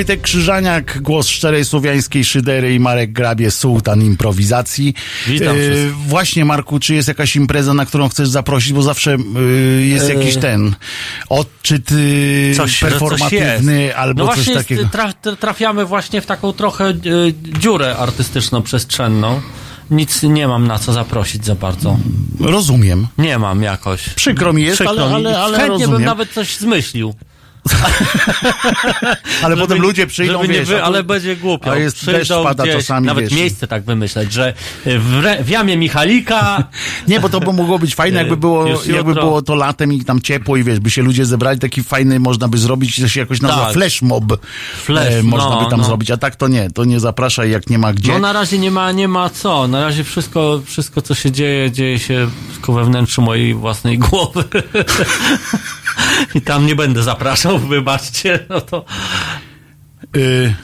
Wojtek 0.00 0.20
Krzyżaniak, 0.20 1.02
głos 1.02 1.28
szczerej 1.28 1.64
słowiańskiej 1.64 2.24
szydery 2.24 2.74
i 2.74 2.80
Marek 2.80 3.12
Grabie, 3.12 3.50
sułtan 3.50 4.02
improwizacji. 4.02 4.94
Witam 5.26 5.56
wszystkich. 5.56 5.96
Właśnie, 5.96 6.44
Marku, 6.44 6.80
czy 6.80 6.94
jest 6.94 7.08
jakaś 7.08 7.36
impreza, 7.36 7.74
na 7.74 7.86
którą 7.86 8.08
chcesz 8.08 8.28
zaprosić, 8.28 8.72
bo 8.72 8.82
zawsze 8.82 9.16
y, 9.16 9.86
jest 9.86 10.10
E, 10.10 10.14
jakiś 10.14 10.36
ten 10.36 10.74
odczyt 11.28 11.92
y, 11.92 12.52
Coś, 12.56 12.80
performatywny 12.80 13.82
jest. 13.82 13.96
albo 13.96 14.24
no 14.24 14.28
coś 14.28 14.36
właśnie 14.36 14.54
takiego. 14.54 14.88
Tra, 14.92 15.12
tra- 15.24 15.36
trafiamy 15.36 15.84
właśnie 15.84 16.20
w 16.20 16.26
taką 16.26 16.52
trochę 16.52 16.84
e, 16.88 16.94
dziurę 17.60 17.96
artystyczno-przestrzenną. 17.98 19.40
Nic 19.90 20.22
nie 20.22 20.48
mam 20.48 20.66
na 20.66 20.78
co 20.78 20.92
zaprosić 20.92 21.44
za 21.46 21.54
bardzo. 21.54 21.98
Rozumiem. 22.40 23.06
Nie 23.18 23.38
mam 23.38 23.62
jakoś. 23.62 24.08
Przykro 24.08 24.52
mi 24.52 24.62
jest, 24.62 24.74
Przykro 24.74 24.92
ale, 25.06 25.08
mi. 25.10 25.14
ale, 25.26 25.38
ale 25.38 25.56
Chętnie 25.56 25.72
rozumiem. 25.72 25.90
bym 25.96 26.04
nawet 26.04 26.32
coś 26.32 26.56
zmyślił. 26.56 27.14
ale 29.42 29.56
Żeby 29.56 29.68
potem 29.68 29.78
ludzie 29.82 30.06
przyjdą, 30.06 30.32
żeby 30.32 30.48
nie 30.48 30.58
wiesz, 30.58 30.68
wy, 30.68 30.82
ale 30.82 31.02
będzie 31.02 31.36
głupio. 31.36 31.72
a 31.72 31.76
jest 31.76 31.96
Przyjdą 31.96 32.18
deszcz 32.18 32.30
pada 32.30 32.64
gdzieś, 32.64 32.76
czasami, 32.76 33.06
Nawet 33.06 33.24
wiesz. 33.24 33.32
miejsce 33.32 33.66
tak 33.66 33.82
wymyśleć, 33.82 34.32
że 34.32 34.54
w, 34.84 35.24
re, 35.24 35.44
w 35.44 35.48
jamie 35.48 35.76
Michalika 35.76 36.64
Nie, 37.08 37.20
bo 37.20 37.28
to 37.28 37.40
by 37.40 37.52
mogło 37.52 37.78
być 37.78 37.94
fajne, 37.94 38.18
jakby 38.22 38.36
było, 38.36 38.66
jakby 38.86 39.14
było 39.14 39.42
to 39.42 39.54
latem 39.54 39.92
i 39.92 40.04
tam 40.04 40.20
ciepło 40.20 40.56
i 40.56 40.64
wiesz, 40.64 40.80
by 40.80 40.90
się 40.90 41.02
ludzie 41.02 41.26
zebrali, 41.26 41.58
taki 41.58 41.82
fajny 41.82 42.20
można 42.20 42.48
by 42.48 42.58
zrobić, 42.58 43.00
to 43.00 43.08
się 43.08 43.20
jakoś 43.20 43.40
nazywa 43.40 43.64
Tak. 43.64 43.72
flash 43.72 44.02
mob. 44.02 44.24
Flash, 44.82 45.14
e, 45.14 45.22
można 45.22 45.50
no, 45.50 45.64
by 45.64 45.70
tam 45.70 45.80
no. 45.80 45.86
zrobić, 45.86 46.10
a 46.10 46.16
tak 46.16 46.36
to 46.36 46.48
nie, 46.48 46.70
to 46.70 46.84
nie 46.84 47.00
zapraszaj, 47.00 47.50
jak 47.50 47.70
nie 47.70 47.78
ma 47.78 47.92
gdzie. 47.92 48.12
No 48.12 48.18
na 48.18 48.32
razie 48.32 48.58
nie 48.58 48.70
ma, 48.70 48.92
nie 48.92 49.08
ma 49.08 49.30
co. 49.30 49.68
Na 49.68 49.80
razie 49.84 50.04
wszystko, 50.04 50.62
wszystko 50.66 51.02
co 51.02 51.14
się 51.14 51.30
dzieje, 51.30 51.70
dzieje 51.70 51.98
się 51.98 52.30
tylko 52.52 52.72
we 52.72 52.84
wnętrzu 52.84 53.22
mojej 53.22 53.54
własnej 53.54 53.98
głowy. 53.98 54.44
I 56.34 56.40
tam 56.40 56.66
nie 56.66 56.76
będę 56.76 57.02
zapraszał, 57.02 57.58
wybaczcie. 57.68 58.46
No 58.48 58.60
to 58.60 58.84
y, 60.16 60.54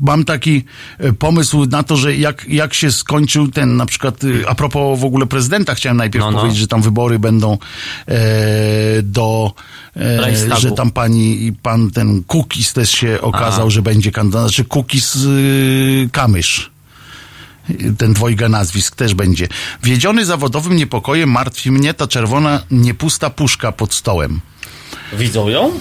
mam 0.00 0.24
taki 0.24 0.64
y, 1.04 1.12
pomysł 1.12 1.66
na 1.66 1.82
to, 1.82 1.96
że 1.96 2.16
jak, 2.16 2.48
jak 2.48 2.74
się 2.74 2.92
skończył 2.92 3.48
ten, 3.48 3.76
na 3.76 3.86
przykład, 3.86 4.24
y, 4.24 4.48
a 4.48 4.54
propos 4.54 5.00
w 5.00 5.04
ogóle 5.04 5.26
prezydenta, 5.26 5.74
chciałem 5.74 5.96
najpierw 5.96 6.24
No, 6.24 6.30
no. 6.30 6.38
powiedzieć, 6.38 6.60
że 6.60 6.66
tam 6.66 6.82
wybory 6.82 7.18
będą 7.18 7.58
e, 8.08 8.18
do, 9.02 9.52
e, 9.96 10.56
że 10.58 10.72
tam 10.72 10.90
pani 10.90 11.46
i 11.46 11.52
pan 11.52 11.90
ten 11.90 12.22
Kukis 12.22 12.72
też 12.72 12.90
się 12.90 13.20
okazał, 13.20 13.70
że 13.70 13.82
będzie 13.82 14.12
kandydat, 14.12 14.42
znaczy 14.42 14.64
Kukis 14.64 15.16
y, 15.16 16.08
Kamysz. 16.12 16.77
Ten 17.98 18.12
dwojga 18.12 18.48
nazwisk 18.48 18.96
też 18.96 19.14
będzie. 19.14 19.48
Wiedziony 19.82 20.24
zawodowym 20.24 20.76
niepokojem 20.76 21.30
martwi 21.30 21.70
mnie 21.70 21.94
ta 21.94 22.06
czerwona, 22.06 22.62
niepusta 22.70 23.30
puszka 23.30 23.72
pod 23.72 23.94
stołem. 23.94 24.40
widzą 25.12 25.48
ją? 25.48 25.72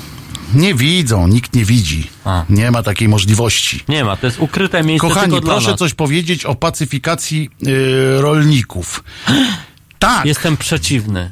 Nie 0.53 0.73
widzą, 0.75 1.27
nikt 1.27 1.55
nie 1.55 1.65
widzi. 1.65 2.09
A. 2.25 2.45
Nie 2.49 2.71
ma 2.71 2.83
takiej 2.83 3.07
możliwości. 3.07 3.83
Nie 3.87 4.03
ma, 4.03 4.17
to 4.17 4.25
jest 4.27 4.39
ukryte 4.39 4.83
miejsce 4.83 5.07
Kochani, 5.07 5.41
proszę 5.41 5.69
nas. 5.71 5.79
coś 5.79 5.93
powiedzieć 5.93 6.45
o 6.45 6.55
pacyfikacji 6.55 7.49
y, 7.67 8.21
rolników. 8.21 9.03
Tak, 9.99 10.25
Jestem 10.25 10.57
przeciwny. 10.57 11.29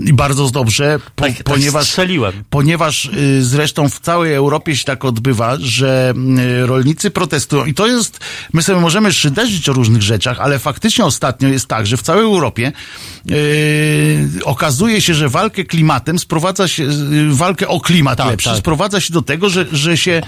I 0.00 0.12
bardzo 0.12 0.50
dobrze, 0.50 0.98
po, 1.14 1.24
Tak, 1.24 1.34
tak 1.36 1.42
ponieważ, 1.44 1.86
strzeliłem. 1.88 2.32
ponieważ 2.50 3.04
y, 3.04 3.44
zresztą 3.44 3.88
w 3.88 4.00
całej 4.00 4.34
Europie 4.34 4.76
się 4.76 4.84
tak 4.84 5.04
odbywa, 5.04 5.56
że 5.60 6.14
y, 6.62 6.66
rolnicy 6.66 7.10
protestują 7.10 7.64
i 7.64 7.74
to 7.74 7.86
jest, 7.86 8.20
my 8.52 8.62
sobie 8.62 8.80
możemy 8.80 9.12
szyderzyć 9.12 9.68
o 9.68 9.72
różnych 9.72 10.02
rzeczach, 10.02 10.40
ale 10.40 10.58
faktycznie 10.58 11.04
ostatnio 11.04 11.48
jest 11.48 11.66
tak, 11.66 11.86
że 11.86 11.96
w 11.96 12.02
całej 12.02 12.24
Europie 12.24 12.72
y, 13.30 14.28
okazuje 14.44 15.00
się, 15.00 15.14
że 15.14 15.28
walkę 15.28 15.64
klimatem 15.64 16.18
sprowadza 16.18 16.68
się, 16.68 16.86
walkę 17.30 17.68
o 17.68 17.80
klimat 17.80 18.18
Tak, 18.18 18.26
lepszy, 18.30 18.48
tak. 18.48 18.58
sprowadza 18.58 19.00
się 19.00 19.12
do 19.12 19.22
tego, 19.22 19.48
że, 19.48 19.66
że 19.72 19.96
się, 19.96 20.22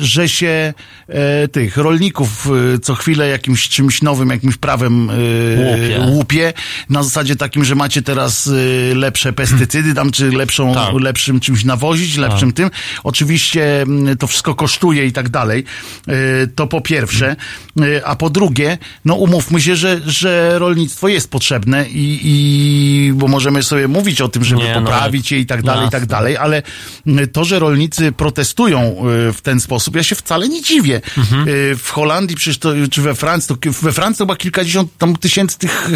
że 0.00 0.28
się 0.28 0.74
e, 1.08 1.48
tych 1.48 1.76
rolników 1.76 2.48
co 2.82 2.94
chwilę 2.94 3.28
jakimś 3.28 3.68
czymś 3.68 4.02
nowym, 4.02 4.28
jakimś 4.30 4.56
prawem 4.56 5.10
Łupie. 5.58 6.06
łupie. 6.08 6.52
Na 6.90 7.02
zasadzie 7.02 7.36
takim, 7.36 7.64
że 7.64 7.74
macie 7.74 8.02
teraz 8.02 8.37
y, 8.46 8.92
lepsze 8.94 9.32
pestycydy 9.32 9.94
tam, 9.94 10.10
czy 10.10 10.30
lepszą, 10.32 10.74
Tak. 10.74 10.94
lepszym 11.00 11.40
czymś 11.40 11.64
nawozić, 11.64 12.16
lepszym 12.16 12.52
tym. 12.52 12.70
Oczywiście 13.04 13.82
mm, 13.82 14.16
to 14.16 14.26
wszystko 14.26 14.54
kosztuje 14.54 15.06
i 15.06 15.12
tak 15.12 15.28
dalej. 15.28 15.64
Y, 16.08 16.48
To 16.54 16.66
po 16.66 16.80
pierwsze. 16.80 17.36
Y, 17.80 18.04
A 18.06 18.16
po 18.16 18.30
drugie, 18.30 18.78
no 19.04 19.14
umówmy 19.14 19.60
się, 19.60 19.76
że, 19.76 20.00
że 20.06 20.58
rolnictwo 20.58 21.08
jest 21.08 21.30
potrzebne 21.30 21.86
i, 21.88 22.20
i 22.22 23.12
bo 23.14 23.28
możemy 23.28 23.62
sobie 23.62 23.88
mówić 23.88 24.20
o 24.20 24.28
tym, 24.28 24.44
żeby 24.44 24.62
Nie, 24.62 24.74
no, 24.74 24.80
poprawić 24.80 25.32
je 25.32 25.38
i 25.38 25.46
tak 25.46 25.62
dalej, 25.62 25.82
i 25.88 25.90
tak 25.90 26.00
jasne. 26.02 26.06
dalej, 26.16 26.36
ale 26.36 26.62
y, 27.06 27.26
to, 27.26 27.44
że 27.44 27.58
rolnicy 27.58 28.12
protestują 28.12 28.96
w 29.34 29.38
ten 29.42 29.60
sposób, 29.60 29.96
ja 29.96 30.02
się 30.02 30.14
wcale 30.16 30.48
nie 30.48 30.62
dziwię. 30.62 31.00
Mhm. 31.18 31.46
W 31.78 31.90
Holandii 31.90 32.36
przecież 32.36 32.58
to, 32.58 32.72
czy 32.90 33.02
we 33.02 33.14
Francji, 33.14 33.56
to 33.62 33.70
we 33.82 33.92
Francji 33.92 34.18
to 34.18 34.24
chyba 34.24 34.36
kilkadziesiąt 34.36 34.90
tam 34.98 35.16
tysięcy 35.16 35.58
tych 35.58 35.90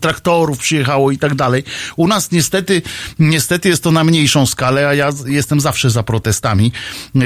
traktorów 0.00 0.58
przyjechało 0.58 1.05
i 1.10 1.18
tak 1.18 1.34
dalej. 1.34 1.64
U 1.96 2.08
nas 2.08 2.32
niestety, 2.32 2.82
niestety 3.18 3.68
jest 3.68 3.82
to 3.82 3.90
na 3.90 4.04
mniejszą 4.04 4.46
skalę, 4.46 4.88
a 4.88 4.94
ja 4.94 5.10
jestem 5.26 5.60
zawsze 5.60 5.90
za 5.90 6.02
protestami, 6.02 6.72
e, 7.16 7.20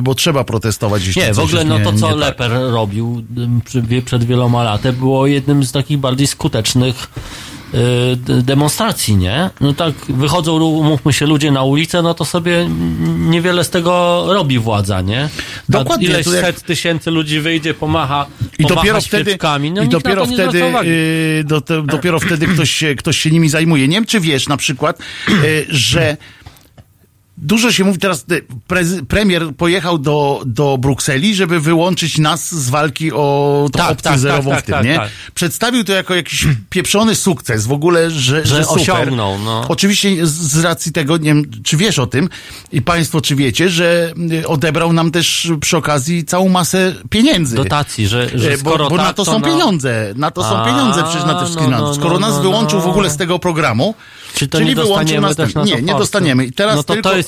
bo 0.00 0.14
trzeba 0.14 0.44
protestować. 0.44 1.06
jeśli 1.06 1.22
Nie, 1.22 1.34
w 1.34 1.38
ogóle 1.38 1.64
no 1.64 1.78
to 1.78 1.92
co 1.92 2.06
nie 2.06 2.12
tak. 2.12 2.20
Leper 2.20 2.52
robił 2.52 3.24
przed 4.04 4.24
wieloma 4.24 4.62
laty 4.62 4.92
było 4.92 5.26
jednym 5.26 5.64
z 5.64 5.72
takich 5.72 5.98
bardziej 5.98 6.26
skutecznych 6.26 7.08
demonstracji, 8.42 9.16
nie? 9.16 9.50
No 9.60 9.72
tak 9.72 9.94
wychodzą, 10.08 10.52
umówmy 10.60 11.12
się, 11.12 11.26
ludzie 11.26 11.50
na 11.50 11.62
ulicę, 11.62 12.02
no 12.02 12.14
to 12.14 12.24
sobie 12.24 12.68
niewiele 13.18 13.64
z 13.64 13.70
tego 13.70 14.24
robi 14.28 14.58
władza, 14.58 15.00
nie? 15.00 15.24
A 15.24 15.28
Dokładnie, 15.68 16.06
Ileś 16.08 16.26
jak- 16.26 16.44
set 16.44 16.62
tysięcy 16.62 17.10
ludzi 17.10 17.40
wyjdzie, 17.40 17.74
pomacha, 17.74 18.26
I 18.58 18.66
dopiero 18.66 19.00
wtedy, 19.00 19.38
no 19.74 19.82
i 19.82 19.88
dopiero 19.88 20.26
wtedy, 20.26 20.42
zwraca 20.50 20.66
uwagi. 20.66 20.90
y, 20.90 21.44
do, 21.44 21.60
te, 21.60 21.82
dopiero 21.82 22.20
wtedy 22.20 22.46
ktoś 22.46 22.70
się, 22.70 22.94
ktoś 22.94 23.18
się 23.18 23.30
nimi 23.30 23.48
zajmuje. 23.48 23.88
Nie 23.88 23.94
wiem, 23.96 24.06
czy 24.06 24.20
wiesz 24.20 24.48
na 24.48 24.56
przykład, 24.56 24.98
y, 25.44 25.66
że 25.68 26.16
Dużo 27.42 27.72
się 27.72 27.84
mówi 27.84 27.98
teraz, 27.98 28.26
prezy, 28.66 29.04
premier 29.04 29.54
pojechał 29.56 29.98
do, 29.98 30.42
do 30.46 30.78
Brukseli, 30.78 31.34
żeby 31.34 31.60
wyłączyć 31.60 32.18
nas 32.18 32.54
z 32.54 32.70
walki 32.70 33.12
o 33.12 33.68
tą 33.72 33.78
Tak, 33.78 33.90
opcję 33.90 34.10
tak, 34.10 34.18
zerową 34.18 34.50
tak, 34.50 34.62
w 34.62 34.66
tym, 34.66 34.74
tak, 34.74 34.84
nie? 34.84 34.96
tak. 34.96 35.08
Przedstawił 35.34 35.84
to 35.84 35.92
jako 35.92 36.14
jakiś 36.14 36.46
pieprzony 36.70 37.14
sukces 37.14 37.66
w 37.66 37.72
ogóle, 37.72 38.10
że, 38.10 38.46
Że 38.46 38.64
super. 38.64 38.82
osiągnął, 38.82 39.38
no. 39.38 39.64
Oczywiście 39.68 40.26
z, 40.26 40.64
racji 40.64 40.92
tego, 40.92 41.16
nie 41.16 41.24
wiem, 41.24 41.44
czy 41.64 41.76
wiesz 41.76 41.98
o 41.98 42.06
tym 42.06 42.28
i 42.72 42.82
państwo 42.82 43.20
czy 43.20 43.36
wiecie, 43.36 43.68
że 43.68 44.12
y, 44.32 44.48
odebrał 44.48 44.92
nam 44.92 45.10
też 45.10 45.52
przy 45.60 45.76
okazji 45.76 46.24
całą 46.24 46.48
masę 46.48 46.94
pieniędzy. 47.10 47.56
Dotacji, 47.56 48.08
że, 48.08 48.28
że 48.34 48.52
E, 48.52 48.58
skoro 48.58 48.84
bo, 48.84 48.90
bo 48.90 48.96
tak, 48.96 49.06
na 49.06 49.12
to 49.12 49.24
są 49.24 49.38
no- 49.38 49.46
pieniądze. 49.46 50.12
Na 50.16 50.30
to 50.30 50.42
są 50.42 50.56
A, 50.56 50.64
pieniądze 50.64 51.02
przecież 51.02 51.24
na 51.24 51.34
te 51.34 51.44
wszystkie 51.44 51.64
no, 51.64 51.70
no, 51.70 51.78
no, 51.80 51.94
Skoro 51.94 52.18
no, 52.18 52.26
nas 52.26 52.36
no, 52.36 52.42
wyłączył 52.42 52.80
w 52.80 52.84
no. 52.84 52.90
ogóle 52.90 53.10
z 53.10 53.16
tego 53.16 53.38
programu, 53.38 53.94
Czy 54.34 54.48
to 54.48 54.58
czyli 54.58 54.70
nie 54.70 54.76
wyłączył 54.76 55.20
nas 55.20 55.36
też 55.36 55.54
na 55.54 55.64
Nie, 55.64 55.82
nie 55.82 55.92
dostaniemy. 55.94 56.44
I 56.46 56.52
teraz 56.52 56.76
no 56.76 56.82
to 56.82 56.94
tylko... 56.94 57.10
to 57.10 57.16
jest, 57.16 57.27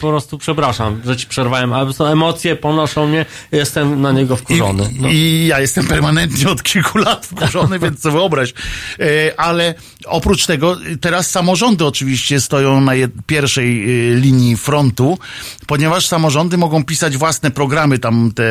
po 0.00 0.08
prostu 0.08 0.38
przepraszam, 0.38 1.00
że 1.04 1.16
ci 1.16 1.26
przerwałem, 1.26 1.72
ale 1.72 1.94
to 1.94 2.12
emocje 2.12 2.56
ponoszą 2.56 3.06
mnie, 3.06 3.26
jestem 3.52 4.00
na 4.00 4.12
niego 4.12 4.36
wkurzony. 4.36 4.90
I, 4.92 5.00
No. 5.02 5.08
I 5.08 5.46
ja 5.48 5.60
jestem 5.60 5.86
permanentnie 5.86 6.48
od 6.48 6.62
kilku 6.62 6.98
lat 6.98 7.26
wkurzony, 7.26 7.78
więc 7.84 8.00
co 8.00 8.10
wyobraź. 8.10 8.54
E, 9.00 9.40
Ale 9.40 9.74
oprócz 10.06 10.46
tego, 10.46 10.76
teraz 11.00 11.30
samorządy 11.30 11.84
oczywiście 11.86 12.40
stoją 12.40 12.80
na 12.80 12.92
pierwszej 13.26 13.82
e, 13.82 14.14
linii 14.16 14.56
frontu, 14.56 15.18
ponieważ 15.66 16.06
samorządy 16.06 16.58
mogą 16.58 16.84
pisać 16.84 17.16
własne 17.16 17.50
programy 17.50 17.98
tam 17.98 18.32
te 18.34 18.44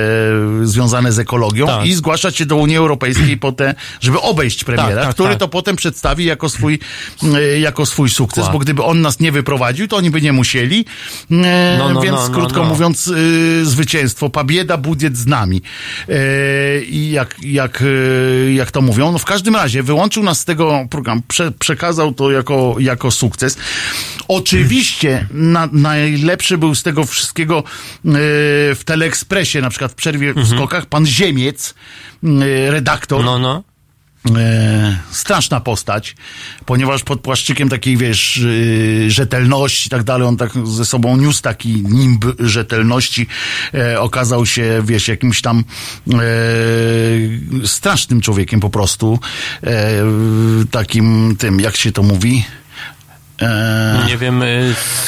związane 0.64 1.12
z 1.12 1.20
ekologią 1.20 1.68
Tak. 1.68 1.86
i 1.86 1.94
zgłaszać 1.94 2.38
się 2.38 2.46
do 2.46 2.56
Unii 2.56 2.78
Europejskiej 2.78 3.38
po 3.38 3.52
te, 3.52 3.76
żeby 4.02 4.22
obejść 4.22 4.64
premiera, 4.64 4.96
Tak, 4.96 5.04
tak, 5.06 5.14
który 5.14 5.30
tak. 5.30 5.40
to 5.40 5.48
potem 5.48 5.76
przedstawi 5.76 6.26
jako 6.26 6.50
swój, 6.50 6.80
e, 7.36 7.60
jako 7.60 7.86
swój 7.86 8.10
sukces, 8.10 8.36
Dokładnie. 8.36 8.54
bo 8.60 8.64
gdyby 8.64 8.84
on 8.84 9.02
nas 9.02 9.20
nie 9.20 9.32
wyprowadził, 9.32 9.88
to 9.88 9.98
oni 9.98 10.12
by 10.12 10.22
nie 10.22 10.34
musieli. 10.34 10.77
E, 11.32 11.76
No, 11.78 11.90
no, 11.94 12.02
więc 12.02 12.16
no, 12.18 12.28
no, 12.30 12.34
krótko 12.34 12.60
no. 12.64 12.70
mówiąc, 12.70 13.08
y, 13.08 13.66
zwycięstwo, 13.66 14.30
pabieda, 14.30 14.78
budziec 14.78 15.18
z 15.18 15.26
nami. 15.26 15.62
E, 16.10 16.14
I 16.82 17.12
jak, 17.12 17.36
jak, 17.44 17.82
y, 17.82 18.54
jak 18.56 18.72
to 18.72 18.82
mówią, 18.82 19.12
no 19.12 19.18
w 19.18 19.26
każdym 19.26 19.56
razie 19.56 19.84
wyłączył 19.84 20.24
nas 20.24 20.40
z 20.40 20.46
tego 20.46 20.88
programu, 20.90 21.22
prze, 21.28 21.52
przekazał 21.52 22.14
to 22.14 22.32
jako, 22.32 22.76
jako 22.80 23.12
sukces. 23.12 23.58
Oczywiście 24.28 25.28
na, 25.32 25.70
najlepszy 25.72 26.58
był 26.58 26.76
z 26.76 26.84
tego 26.84 27.06
wszystkiego 27.06 27.60
y, 27.60 27.64
w 28.76 28.82
Teleekspresie, 28.86 29.62
na 29.62 29.70
przykład 29.70 29.92
w 29.92 29.96
przerwie 29.96 30.34
w 30.34 30.48
skokach, 30.48 30.86
pan 30.86 31.06
Ziemiec, 31.06 31.74
redaktor, 32.70 33.26
no, 33.26 33.40
no. 33.40 33.64
E, 34.36 34.98
straszna 35.12 35.60
postać, 35.60 36.16
ponieważ 36.66 37.04
pod 37.04 37.22
płaszczykiem 37.22 37.70
takiej, 37.70 37.98
wiesz, 37.98 38.42
e, 39.08 39.12
rzetelności 39.12 39.88
i 39.88 39.90
tak 39.90 40.04
dalej, 40.04 40.28
on 40.28 40.38
tak 40.38 40.52
ze 40.68 40.86
sobą 40.86 41.18
niósł 41.18 41.42
taki 41.42 41.74
nimb 41.74 42.26
rzetelności, 42.40 43.28
e, 43.74 44.00
okazał 44.00 44.46
się, 44.46 44.82
wiesz, 44.86 45.08
jakimś 45.08 45.42
tam 45.42 45.64
e, 46.14 46.18
strasznym 47.68 48.22
człowiekiem 48.22 48.60
po 48.60 48.70
prostu, 48.70 49.20
takim 50.72 51.36
tym, 51.40 51.60
jak 51.60 51.78
się 51.78 51.92
to 51.92 52.04
mówi, 52.04 52.46
e, 53.42 54.04
Nie 54.08 54.18
wiem. 54.18 54.42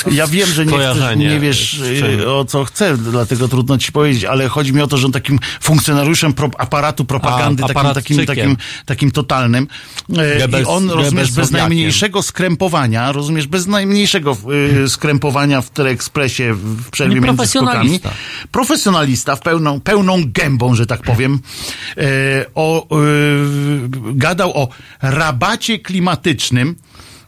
z- 0.07 0.13
ja 0.13 0.27
wiem, 0.27 0.47
że 0.49 0.65
nie, 0.65 0.77
chcesz, 0.77 1.15
nie 1.15 1.39
wiesz 1.39 1.79
y, 1.79 2.29
o 2.31 2.45
co 2.45 2.65
chcę, 2.65 2.97
dlatego 2.97 3.47
trudno 3.47 3.77
ci 3.77 3.91
powiedzieć, 3.91 4.25
ale 4.25 4.47
chodzi 4.47 4.73
mi 4.73 4.81
o 4.81 4.87
to, 4.87 4.97
że 4.97 5.05
on 5.05 5.11
takim 5.11 5.39
funkcjonariuszem 5.61 6.33
pro, 6.33 6.49
aparatu 6.57 7.05
propagandy, 7.05 7.63
A, 7.63 7.67
takim, 7.67 7.93
takim, 7.93 8.25
takim, 8.25 8.57
takim 8.85 9.11
totalnym. 9.11 9.67
E, 10.17 10.61
I 10.61 10.65
on, 10.65 10.89
rozumiesz, 10.89 11.31
bez 11.31 11.51
najmniejszego 11.51 12.23
skrępowania, 12.23 13.11
rozumiesz, 13.11 13.47
bez 13.47 13.67
najmniejszego 13.67 14.37
y, 14.85 14.89
skrępowania 14.89 15.61
w 15.61 15.69
Teleekspresie 15.69 16.53
w 16.53 16.89
przerwie 16.89 17.15
Nie, 17.15 17.21
między 17.21 17.47
skokami. 17.47 17.69
profesjonalista. 17.71 18.11
Profesjonalista, 18.51 19.35
w 19.35 19.39
pełną, 19.41 19.81
pełną 19.81 20.23
gębą, 20.25 20.75
że 20.75 20.85
tak 20.85 21.01
powiem, 21.01 21.39
e, 21.97 22.01
o, 22.55 22.87
gadał 24.13 24.57
o 24.57 24.67
rabacie 25.01 25.79
klimatycznym 25.79 26.75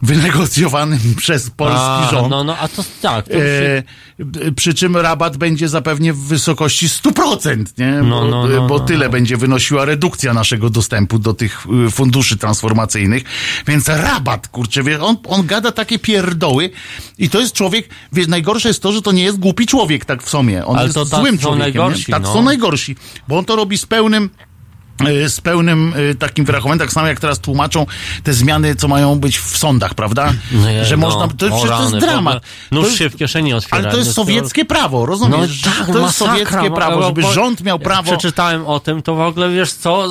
wynegocjowanym 0.01 1.15
przez 1.17 1.49
polski 1.49 1.79
A, 1.79 2.07
rząd. 2.11 2.29
No, 2.29 2.43
no, 2.43 2.57
a 2.57 2.67
to 2.67 2.83
tak. 3.01 3.25
To 3.25 3.33
się, 3.33 3.83
E, 4.19 4.51
przy 4.51 4.73
czym 4.73 4.97
rabat 4.97 5.37
będzie 5.37 5.69
zapewnie 5.69 6.13
w 6.13 6.17
wysokości 6.17 6.87
100%, 6.87 7.63
nie? 7.77 7.91
No, 7.91 8.21
bo, 8.21 8.27
no, 8.27 8.47
no, 8.47 8.67
bo 8.67 8.77
no, 8.77 8.85
tyle 8.85 9.05
no. 9.05 9.11
będzie 9.11 9.37
wynosiła 9.37 9.85
redukcja 9.85 10.33
naszego 10.33 10.69
dostępu 10.69 11.19
do 11.19 11.33
tych 11.33 11.65
y, 11.87 11.91
funduszy 11.91 12.37
transformacyjnych. 12.37 13.23
Więc 13.67 13.87
rabat, 13.87 14.47
kurczę, 14.47 14.83
wie, 14.83 15.01
on, 15.01 15.17
on 15.27 15.45
gada 15.45 15.71
takie 15.71 15.99
pierdoły 15.99 16.69
i 17.17 17.29
to 17.29 17.39
jest 17.39 17.53
człowiek, 17.53 17.89
wiesz, 18.13 18.27
najgorsze 18.27 18.67
jest 18.67 18.81
to, 18.81 18.91
że 18.91 19.01
to 19.01 19.11
nie 19.11 19.23
jest 19.23 19.39
głupi 19.39 19.65
człowiek 19.65 20.05
tak 20.05 20.23
w 20.23 20.29
sumie. 20.29 20.65
On 20.65 20.75
Ale 20.75 20.83
jest 20.85 20.95
to 20.95 21.05
tacy 21.05 21.21
złym 21.21 21.37
człowiekiem. 21.37 21.59
najgorsi? 21.59 22.11
Tak, 22.11 22.23
no. 22.23 22.33
są 22.33 22.41
najgorsi, 22.41 22.95
bo 23.27 23.37
on 23.37 23.45
to 23.45 23.55
robi 23.55 23.77
z 23.77 23.85
pełnym 23.85 24.29
z 25.27 25.41
pełnym 25.41 25.93
y, 25.97 26.15
takim 26.15 26.45
wyrachowaniem, 26.45 26.79
tak 26.79 26.91
samo 26.91 27.07
jak 27.07 27.19
teraz 27.19 27.39
tłumaczą 27.39 27.85
te 28.23 28.33
zmiany, 28.33 28.75
co 28.75 28.87
mają 28.87 29.19
być 29.19 29.37
w 29.39 29.57
sądach, 29.57 29.93
prawda? 29.93 30.33
Nie, 30.51 30.85
że 30.85 30.97
no, 30.97 31.07
można, 31.07 31.27
to, 31.27 31.27
o 31.27 31.35
przecież 31.49 31.49
to 31.61 31.81
jest 31.81 31.93
rany, 31.93 31.99
dramat. 31.99 32.43
Nóż 32.71 32.85
jest- 32.85 32.97
się 32.97 33.09
w 33.09 33.15
kieszeni 33.15 33.53
otwiera. 33.53 33.77
ale 33.83 33.91
to 33.91 33.97
jest 33.97 34.07
No 34.09 34.13
sowieckie 34.13 34.65
prawo, 34.65 35.05
rozumiesz? 35.05 35.61
tak, 35.61 35.87
to 35.93 35.99
jest 35.99 36.17
sowieckie 36.17 36.71
prawo, 36.71 37.03
żeby 37.03 37.23
rząd 37.23 37.63
miał 37.63 37.79
prawo. 37.79 38.03
Przeczytałem 38.03 38.67
o 38.67 38.79
tym, 38.79 39.01
to 39.01 39.15
w 39.15 39.19
ogóle 39.21 39.49
wiesz 39.49 39.73
co, 39.73 40.07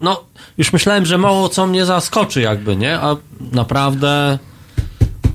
no 0.00 0.20
już 0.58 0.72
myślałem, 0.72 1.06
że 1.06 1.18
mało 1.18 1.48
co 1.48 1.66
mnie 1.66 1.84
zaskoczy 1.86 2.40
jakby, 2.40 2.76
nie? 2.76 3.00
A 3.00 3.16
naprawdę... 3.52 4.38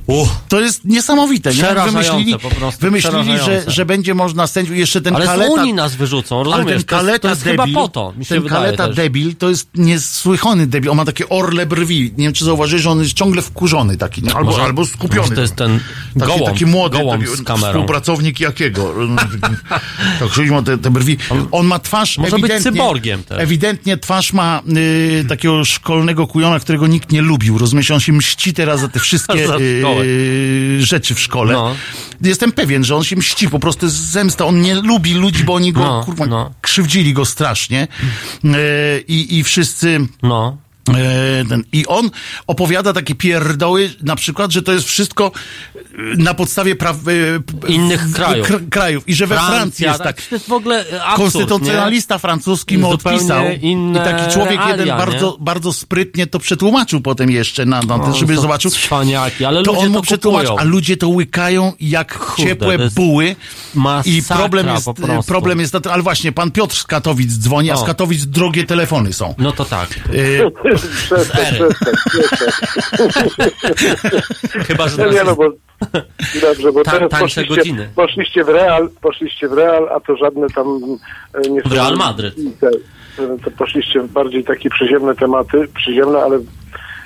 Uch. 0.07 0.29
To 0.49 0.59
jest 0.61 0.85
niesamowite, 0.85 1.53
nie? 1.53 1.63
Wymyślili, 1.91 2.39
po 2.39 2.49
prostu, 2.49 2.81
wymyślili 2.81 3.37
że, 3.45 3.63
że 3.67 3.85
będzie 3.85 4.13
można 4.15 4.47
sędziów, 4.47 4.77
jeszcze 4.77 5.01
ten 5.01 5.15
Ale 5.15 5.25
kaleta... 5.25 5.51
Unii 5.51 5.73
nas 5.73 5.95
wyrzucą, 5.95 6.35
Ale 6.35 6.43
rozumiesz? 6.45 6.65
ten 6.65 6.67
To 6.67 6.73
jest, 6.73 6.87
kaleta 6.87 7.19
to 7.19 7.29
jest 7.29 7.43
debil, 7.43 7.65
chyba 7.65 7.81
po 7.81 7.87
to, 7.87 8.13
mi 8.17 8.25
się 8.25 8.35
ten 8.35 8.49
kaleta 8.49 8.87
też. 8.87 8.95
debil 8.95 9.35
to 9.35 9.49
jest 9.49 9.69
niesłychany 9.75 10.67
debil. 10.67 10.91
On 10.91 10.97
ma 10.97 11.05
takie 11.05 11.29
orle 11.29 11.65
brwi. 11.65 12.13
Nie 12.17 12.23
wiem, 12.23 12.33
czy 12.33 12.45
zauważyłeś, 12.45 12.83
że 12.83 12.89
on 12.89 12.99
jest 12.99 13.13
ciągle 13.13 13.41
wkurzony 13.41 13.97
taki, 13.97 14.23
nie? 14.23 14.33
albo, 14.35 14.51
Może- 14.51 14.63
albo 14.63 14.85
skupiony. 14.85 15.35
to 15.35 15.41
jest 15.41 15.55
ten 15.55 15.79
taki, 16.19 16.31
gołąb, 16.31 16.45
taki 16.45 16.65
młody, 16.65 16.97
gołąb 16.97 17.23
taki 17.23 17.37
z 17.37 17.43
kamerą. 17.43 17.71
współpracownik 17.73 18.39
jakiego. 18.39 18.93
tak, 20.19 20.47
ma 20.51 20.61
te, 20.61 20.77
te 20.77 20.91
brwi. 20.91 21.17
On 21.51 21.65
ma 21.65 21.79
twarz 21.79 22.17
Może 22.17 22.39
być 22.39 22.51
cyborgiem 22.63 23.23
też. 23.23 23.39
Ewidentnie 23.41 23.97
twarz 23.97 24.33
ma 24.33 24.61
y, 24.77 25.25
takiego 25.29 25.65
szkolnego 25.65 26.27
kujona, 26.27 26.59
którego 26.59 26.87
nikt 26.87 27.11
nie 27.11 27.21
lubił. 27.21 27.57
Rozumiesz, 27.57 27.91
on 27.91 27.99
się 27.99 28.13
mści 28.13 28.53
teraz 28.53 28.79
za 28.81 28.87
te 28.87 28.99
wszystkie 28.99 29.47
Za 29.47 29.57
szkołę. 29.99 30.05
y, 30.79 30.85
rzeczy 30.85 31.15
w 31.15 31.19
szkole. 31.19 31.53
No. 31.53 31.75
Jestem 32.21 32.51
pewien, 32.51 32.83
że 32.83 32.95
on 32.95 33.03
się 33.03 33.15
mści, 33.15 33.49
po 33.49 33.59
prostu 33.59 33.85
jest 33.85 33.95
zemsta. 34.11 34.45
On 34.45 34.61
nie 34.61 34.75
lubi 34.75 35.13
ludzi, 35.13 35.43
bo 35.43 35.53
oni 35.53 35.73
go, 35.73 35.79
No, 35.81 36.03
kurwa, 36.05 36.25
no. 36.25 36.51
krzywdzili 36.61 37.13
go 37.13 37.25
strasznie. 37.25 37.87
I, 39.07 39.37
I 39.37 39.43
wszyscy... 39.43 39.99
No. 40.23 40.57
E, 40.89 41.45
ten, 41.49 41.63
I 41.73 41.85
on 41.87 42.09
opowiada 42.47 42.93
takie 42.93 43.15
pierdoły, 43.15 43.89
na 44.01 44.15
przykład, 44.15 44.51
że 44.51 44.61
to 44.61 44.73
jest 44.73 44.87
wszystko 44.87 45.31
e, 45.75 45.87
na 46.17 46.33
podstawie 46.33 46.75
praw, 46.75 46.95
e, 47.67 47.71
Innych 47.71 48.11
krajów. 48.11 48.47
kr- 48.47 48.69
krajów. 48.69 49.09
I 49.09 49.15
że 49.15 49.27
we 49.27 49.35
Francji 49.37 49.85
jest 49.85 50.03
tak. 50.03 50.21
To 50.21 50.35
jest 50.35 50.47
w 50.47 50.53
ogóle 50.53 50.79
absurd, 50.79 51.17
Konstytucjonalista 51.17 52.17
francuski 52.17 52.77
mu 52.77 52.89
odpisał. 52.89 53.43
I 53.61 53.77
taki 53.93 54.33
człowiek 54.33 54.59
jeden 54.67 54.87
realia, 54.87 54.97
bardzo, 54.97 55.37
nie? 55.39 55.45
bardzo 55.45 55.73
sprytnie 55.73 56.27
to 56.27 56.39
przetłumaczył 56.39 57.01
potem 57.01 57.31
jeszcze 57.31 57.65
na, 57.65 57.81
na 57.81 57.97
nie? 57.97 58.13
żeby 58.13 58.33
No, 58.35 58.41
zobaczył. 58.41 58.71
Cwaniaki, 58.71 59.45
ale 59.45 59.63
To 59.63 59.71
ludzie 59.71 59.85
on 59.85 59.91
mu 59.91 59.95
to 59.95 60.01
przetłumaczył, 60.01 60.55
a 60.59 60.63
ludzie 60.63 60.97
to 60.97 61.09
łykają 61.09 61.73
jak 61.79 62.17
Kurde, 62.19 62.43
ciepłe 62.43 62.77
buły. 62.89 63.35
I 64.05 64.23
problem 64.23 64.67
jest, 64.67 64.87
problem 65.27 65.59
jest, 65.59 65.73
na 65.73 65.91
ale 65.91 66.03
właśnie, 66.03 66.31
pan 66.31 66.51
Piotr 66.51 66.75
z 66.75 66.83
Katowic 66.83 67.31
dzwoni, 67.31 67.71
a 67.71 67.77
z 67.77 67.81
O. 67.81 67.85
Katowic 67.85 68.25
drogie 68.25 68.63
telefony 68.63 69.13
są. 69.13 69.35
No 69.37 69.51
to 69.51 69.65
tak. 69.65 69.89
E, 69.89 70.76
Przestań, 70.81 71.45
przestań, 71.45 71.93
przestań. 72.09 73.49
Chyba, 74.67 74.87
że 74.87 74.97
No 74.97 75.03
teraz 75.03 75.15
nie 75.15 75.23
no, 75.23 75.35
bo 75.35 75.51
dobrze, 76.41 76.71
bo 76.71 76.83
Ta- 76.83 76.91
teraz 76.91 77.11
poszliście, 77.11 77.55
godziny. 77.55 77.89
poszliście 77.95 78.43
w 78.43 78.49
Real, 78.49 78.89
poszliście 79.01 79.47
w 79.47 79.53
Real, 79.53 79.89
a 79.95 79.99
to 79.99 80.15
żadne 80.17 80.47
tam 80.49 80.67
e, 81.33 81.49
nie 81.49 81.61
są... 81.61 81.69
W 81.69 81.73
Real 81.73 81.95
Madryt. 81.95 82.35
Te, 82.59 82.69
to 83.43 83.51
poszliście 83.51 84.01
w 84.01 84.11
bardziej 84.11 84.43
takie 84.43 84.69
przyziemne 84.69 85.15
tematy, 85.15 85.67
przyziemne, 85.75 86.19
ale 86.19 86.39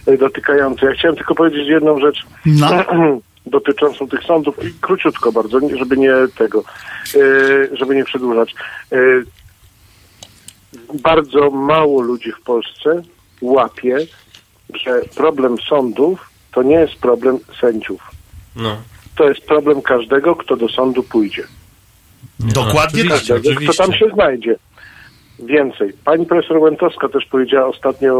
e, 0.05 0.17
dotykające. 0.17 0.85
Ja 0.85 0.91
chciałem 0.91 1.15
tylko 1.17 1.35
powiedzieć 1.35 1.67
jedną 1.67 1.99
rzecz 1.99 2.17
No. 2.45 2.69
dotyczącą 3.45 4.07
tych 4.07 4.23
sądów 4.23 4.65
i 4.65 4.73
króciutko 4.81 5.31
bardzo, 5.31 5.59
żeby 5.77 5.97
nie 5.97 6.13
tego, 6.37 6.63
e, 7.15 7.77
żeby 7.77 7.95
nie 7.95 8.03
przedłużać. 8.03 8.55
Bardzo 11.03 11.49
mało 11.51 12.01
ludzi 12.01 12.31
w 12.31 12.41
Polsce 12.43 13.01
łapie, 13.41 13.97
że 14.73 15.01
problem 15.15 15.57
sądów 15.69 16.29
to 16.53 16.63
nie 16.63 16.75
jest 16.75 16.95
problem 16.95 17.39
sędziów. 17.61 18.11
No. 18.55 18.77
To 19.15 19.29
jest 19.29 19.41
problem 19.41 19.81
każdego, 19.81 20.35
kto 20.35 20.55
do 20.57 20.69
sądu 20.69 21.03
pójdzie. 21.03 21.43
dokładnie 22.39 23.03
tak. 23.03 23.11
oczywiście. 23.11 23.33
Każdego, 23.33 23.61
kto 23.61 23.83
tam 23.83 23.93
się 23.93 24.09
znajdzie. 24.13 24.55
Więcej. 25.39 25.93
Pani 26.05 26.25
profesor 26.25 26.57
Łętowska 26.57 27.09
też 27.09 27.25
powiedziała 27.25 27.67
ostatnio 27.67 28.13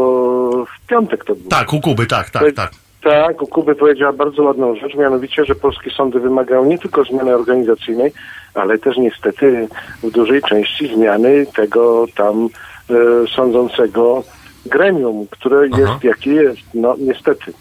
w 0.50 0.86
piątek 0.86 1.24
to 1.24 1.34
było. 1.34 1.50
Tak, 1.50 1.72
u 1.72 1.80
Kuby, 1.80 2.06
tak, 2.06 2.30
tak, 2.30 2.52
tak. 2.56 2.70
Tak, 3.02 3.42
u 3.42 3.46
Kuby 3.46 3.74
powiedziała 3.74 4.12
bardzo 4.12 4.42
ładną 4.42 4.76
rzecz, 4.76 4.94
mianowicie, 4.94 5.44
że 5.44 5.54
polskie 5.54 5.90
sądy 5.90 6.20
wymagają 6.20 6.64
nie 6.64 6.78
tylko 6.78 7.04
zmiany 7.04 7.34
organizacyjnej, 7.34 8.12
ale 8.54 8.78
też 8.78 8.96
niestety 8.96 9.68
w 10.02 10.10
dużej 10.10 10.42
części 10.42 10.94
zmiany 10.94 11.46
tego 11.56 12.06
tam 12.14 12.48
e, 12.90 12.94
sądzącego 13.36 14.24
gremium, 14.66 15.26
które 15.30 15.68
Aha. 15.72 15.82
jest 15.82 16.04
jakie 16.04 16.30
jest. 16.30 16.60
No 16.74 16.94
niestety. 16.98 17.52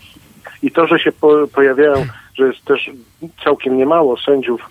I 0.63 0.71
to, 0.71 0.87
że 0.87 0.99
się 0.99 1.11
po, 1.11 1.47
pojawiają, 1.47 2.05
że 2.35 2.47
jest 2.47 2.65
też 2.65 2.89
całkiem 3.43 3.77
niemało 3.77 4.17
sędziów 4.17 4.61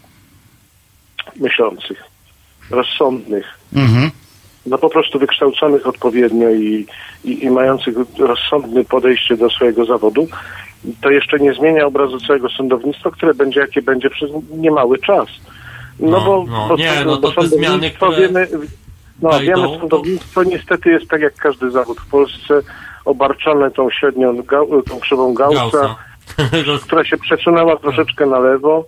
myślących, 1.37 2.05
rozsądnych, 2.71 3.47
Mhm. 3.77 4.11
no 4.67 4.79
po 4.79 4.91
prostu 4.91 5.19
wykształconych 5.19 5.87
odpowiednio 5.87 6.51
i, 6.51 6.87
i, 7.25 7.45
i 7.45 7.51
mających 7.51 7.95
rozsądne 8.19 8.85
podejście 8.85 9.37
do 9.37 9.51
swojego 9.51 9.85
zawodu, 9.85 10.29
to 11.03 11.11
jeszcze 11.11 11.39
nie 11.39 11.55
zmienia 11.55 11.87
obrazu 11.87 12.21
całego 12.21 12.49
sądownictwa, 12.49 13.11
które 13.11 13.35
będzie 13.35 13.61
jakie 13.61 13.83
będzie 13.83 14.11
przez 14.11 14.31
niemały 14.51 14.99
czas. 14.99 15.29
No, 16.01 16.11
No, 16.11 16.21
bo, 16.21 16.45
no, 16.49 16.67
bo, 16.69 16.77
nie, 16.77 16.93
no 17.07 17.17
bo 17.17 17.31
to 17.33 17.43
te 17.43 17.49
zmiany, 17.49 17.91
które 17.91 18.17
wiemy, 18.21 18.49
no 19.23 19.31
wejdą, 19.31 19.63
wiemy, 19.63 19.79
sądownictwo 19.79 20.43
niestety 20.43 20.91
jest 20.91 21.09
tak 21.09 21.21
jak 21.21 21.35
każdy 21.35 21.71
zawód 21.71 22.01
w 22.01 22.11
Polsce, 22.11 22.61
obarczone 23.05 23.71
tą 23.71 23.91
średnią, 23.91 24.43
tą 24.91 25.01
krzywą 25.01 25.35
Gaussa, 25.35 25.61
Gaussa. 25.61 25.97
która 26.87 27.05
się 27.05 27.17
przesunęła 27.17 27.77
troszeczkę 27.77 28.27
na 28.27 28.39
lewo, 28.39 28.85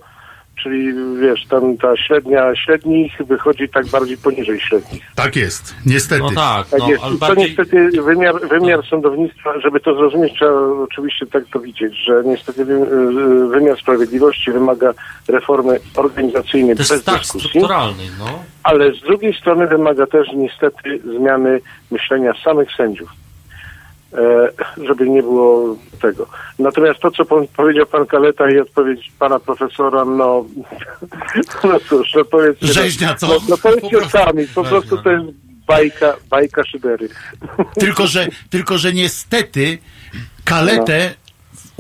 czyli 0.63 0.93
wiesz, 1.21 1.47
tam 1.47 1.77
ta 1.77 1.97
średnia 1.97 2.57
średnich 2.57 3.13
wychodzi 3.27 3.69
tak 3.69 3.87
bardziej 3.87 4.17
poniżej 4.19 4.61
średnich. 4.61 5.03
Tak 5.15 5.37
jest, 5.37 5.75
niestety. 5.87 6.23
No 6.23 6.31
tak, 6.31 6.69
Tak 6.69 6.81
no, 6.81 6.91
jest. 6.91 7.03
to 7.03 7.11
bardziej... 7.11 7.45
niestety 7.47 8.03
wymiar, 8.03 8.35
wymiar 8.49 8.87
sądownictwa, 8.87 9.61
żeby 9.61 9.81
to 9.81 9.95
zrozumieć, 9.95 10.35
trzeba 10.35 10.53
oczywiście 10.83 11.27
tak 11.27 11.45
to 11.53 11.61
widzieć, 11.61 11.95
że 12.05 12.23
niestety 12.25 12.63
y, 12.63 13.49
wymiar 13.49 13.79
sprawiedliwości 13.79 14.53
wymaga 14.53 14.93
reformy 15.29 15.81
organizacyjnej 15.97 16.77
To 16.77 16.79
bez 16.79 16.91
jest 16.91 17.07
tak 17.07 17.19
dyskusji, 17.19 17.49
strukturalny, 17.51 18.03
no. 18.19 18.43
ale 18.63 18.93
z 18.93 19.01
drugiej 19.01 19.35
strony 19.35 19.67
wymaga 19.67 20.07
też 20.07 20.29
niestety 20.35 21.01
zmiany 21.19 21.61
myślenia 21.91 22.33
samych 22.45 22.69
sędziów. 22.77 23.11
E, 24.15 24.85
żeby 24.85 25.09
nie 25.09 25.23
było 25.23 25.77
tego. 26.01 26.27
Natomiast 26.59 27.01
to, 27.01 27.11
co 27.11 27.25
powiedział 27.57 27.87
pan 27.87 28.07
Kaleta 28.07 28.51
i 28.51 28.59
odpowiedź 28.59 29.13
pana 29.19 29.39
profesora, 29.41 30.05
no, 30.05 30.45
no 31.65 31.81
cóż, 31.89 32.15
no 32.15 32.25
powiedzcie, 32.25 32.67
Rzeźnia, 32.67 33.15
co? 33.15 33.27
no, 33.27 33.35
no 33.49 33.57
Po 33.57 33.63
powiedzcie 33.63 33.91
prostu. 33.91 34.19
sami, 34.19 34.47
po 34.55 34.65
prostu 34.65 34.99
to 34.99 35.11
jest 35.11 35.25
bajka, 35.67 36.17
bajka 36.31 36.65
szydery. 36.65 37.09
Tylko, 37.81 38.07
że, 38.07 38.27
tylko, 38.51 38.79
że 38.79 38.93
niestety 38.93 39.79
kaletę 40.45 41.15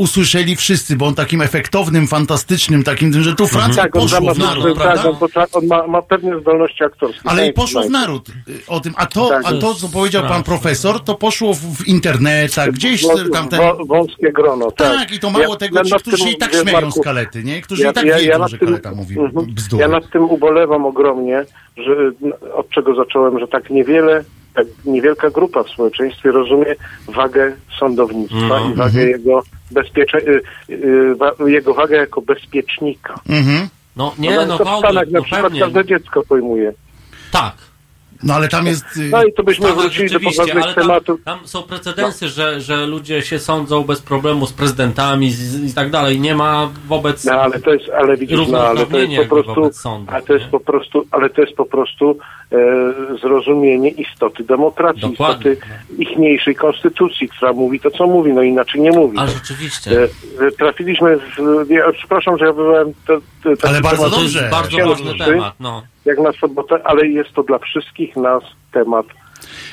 usłyszeli 0.02 0.56
wszyscy, 0.56 0.96
bo 0.96 1.06
on 1.06 1.14
takim 1.14 1.42
efektownym, 1.42 2.06
fantastycznym, 2.08 2.82
takim, 2.84 3.12
tym, 3.12 3.22
że 3.22 3.34
tu 3.34 3.46
Francja 3.46 3.82
Tak, 3.82 3.92
poszło 3.92 4.20
ma, 4.20 4.34
w 4.34 4.38
naród, 4.38 4.64
tak, 4.64 4.74
prawda? 4.74 5.08
on, 5.10 5.16
on 5.52 5.66
ma, 5.66 5.86
ma 5.86 6.02
pewne 6.02 6.40
zdolności 6.40 6.84
aktorskie. 6.84 7.20
Ale 7.28 7.42
i 7.44 7.46
Tak, 7.46 7.54
poszło 7.56 7.80
w 7.80 7.84
tak. 7.84 7.92
naród 7.92 8.28
y, 8.28 8.32
o 8.68 8.80
tym. 8.80 8.92
A 8.96 9.06
to, 9.06 9.28
Tak. 9.28 9.42
a 9.46 9.52
to 9.52 9.74
co 9.74 9.88
powiedział 9.88 10.22
pan 10.28 10.42
profesor, 10.42 11.00
to 11.00 11.14
poszło 11.14 11.54
w, 11.54 11.58
w 11.58 11.86
internetach, 11.88 12.70
gdzieś 12.70 13.02
tamten... 13.32 13.60
wą- 13.60 13.86
Wąskie 13.86 14.32
grono, 14.32 14.70
tak. 14.70 14.96
Tak, 14.98 15.12
i 15.12 15.18
to 15.18 15.30
mało 15.30 15.44
Ja- 15.44 15.56
tego, 15.56 15.78
ja 15.78 15.84
ci, 15.84 15.94
którzy 15.94 16.16
tym, 16.24 16.28
i 16.32 16.36
tak 16.36 16.50
śmieją 16.54 16.78
z 16.80 16.82
Marku, 16.82 17.02
kalety, 17.02 17.44
nie? 17.44 17.62
Którzy 17.62 17.82
i 17.88 17.92
tak 17.92 18.04
wiedzą, 18.04 18.38
nad 18.38 18.50
że 18.50 18.58
tym- 18.58 18.68
kaleta 18.68 18.92
mówi 18.94 19.18
Mhm. 19.18 19.46
bzdury. 19.46 19.80
Ja 19.82 19.88
nad 19.88 20.10
tym 20.10 20.22
ubolewam 20.30 20.86
ogromnie, 20.86 21.44
że 21.76 21.92
od 22.54 22.70
czego 22.70 22.94
zacząłem, 22.94 23.38
że 23.38 23.48
tak 23.48 23.70
niewiele, 23.70 24.24
tak 24.54 24.66
niewielka 24.84 25.30
grupa 25.30 25.62
w 25.62 25.68
społeczeństwie 25.70 26.30
rozumie 26.30 26.74
wagę 27.08 27.52
sądownictwa 27.78 28.38
Mhm. 28.56 28.72
i 28.72 28.74
wagę 28.74 29.04
jego 29.04 29.42
bezpiecze, 29.72 30.18
y, 30.18 30.42
y, 31.40 31.50
jego 31.50 31.74
wagę 31.74 31.96
jako 31.96 32.22
bezpiecznika. 32.22 33.14
Mhm. 33.28 33.68
No 33.96 34.12
No, 34.18 34.30
nie, 34.30 34.36
to 34.36 34.46
no, 34.46 34.52
w 34.52 34.56
Stanach 34.56 34.80
Wałbrzych, 34.82 35.12
na 35.12 35.18
no 35.18 35.24
przykład 35.24 35.42
pewnie. 35.42 35.60
każde 35.60 35.84
dziecko 35.84 36.22
pojmuje. 36.28 36.72
Tak. 37.32 37.54
No 38.22 38.34
ale 38.34 38.48
tam 38.48 38.66
jest... 38.66 38.84
y, 38.96 39.08
No 39.10 39.24
i 39.24 39.32
to 39.32 39.42
byśmy 39.42 39.66
Tak, 39.66 39.76
wrócili 39.76 40.10
do 40.10 40.20
poważnych 40.20 40.56
ale 40.64 40.74
tam, 40.74 40.84
tematów. 40.84 41.20
tam 41.24 41.38
są 41.44 41.62
precedensy, 41.62 42.28
że, 42.28 42.60
że 42.60 42.86
ludzie 42.86 43.22
się 43.22 43.38
sądzą 43.38 43.82
bez 43.82 44.00
problemu 44.02 44.46
z 44.46 44.52
prezydentami 44.52 45.30
z, 45.30 45.70
i 45.70 45.74
tak 45.74 45.90
dalej. 45.90 46.20
Nie 46.20 46.34
ma 46.34 46.70
wobec... 46.88 47.24
No 47.24 47.32
ale 47.32 47.60
to 47.60 47.72
jest, 47.74 47.90
ale 47.90 48.16
widzisz, 48.16 48.38
no, 48.48 48.58
ale 48.66 48.86
to 48.86 48.98
jest 48.98 49.28
po 49.28 49.42
prostu, 49.42 49.72
sądu, 49.72 50.12
ale 50.12 50.22
to 50.22 50.32
jest 50.32 50.44
nie? 50.44 50.50
po 50.50 50.60
prostu, 50.60 51.06
ale 51.10 51.30
to 51.30 51.40
jest 51.40 51.54
po 51.54 51.64
prostu 51.64 52.18
e, 52.52 52.56
zrozumienie 53.20 53.88
istoty 53.90 54.44
demokracji, 54.44 55.02
Dokładnie. 55.10 55.52
istoty 55.52 55.66
ichniejszej 55.98 56.54
konstytucji, 56.54 57.28
która 57.28 57.52
mówi 57.52 57.80
to, 57.80 57.90
co 57.90 58.06
mówi, 58.06 58.32
no 58.32 58.42
inaczej 58.42 58.80
nie 58.80 58.90
mówi. 58.90 59.18
A 59.18 59.24
No. 59.24 59.30
rzeczywiście. 59.30 59.90
E, 59.90 60.04
e, 60.46 60.52
trafiliśmy 60.58 61.16
w, 61.18 61.70
ja, 61.70 61.92
przepraszam, 61.98 62.38
że 62.38 62.44
ja 62.46 62.52
wywołałem 62.52 62.92
to, 63.06 63.18
to, 63.42 63.68
Ale 63.68 63.80
bardzo 63.80 64.10
dobrze. 64.10 64.48
bardzo 64.50 64.76
ważny 64.88 65.18
temat, 65.18 65.54
no. 65.60 65.82
Jak 66.04 66.18
na 66.18 66.32
sobotę, 66.32 66.80
ale 66.84 67.06
jest 67.06 67.32
to 67.32 67.42
dla 67.42 67.58
wszystkich 67.58 68.16
nas 68.16 68.42
temat 68.72 69.06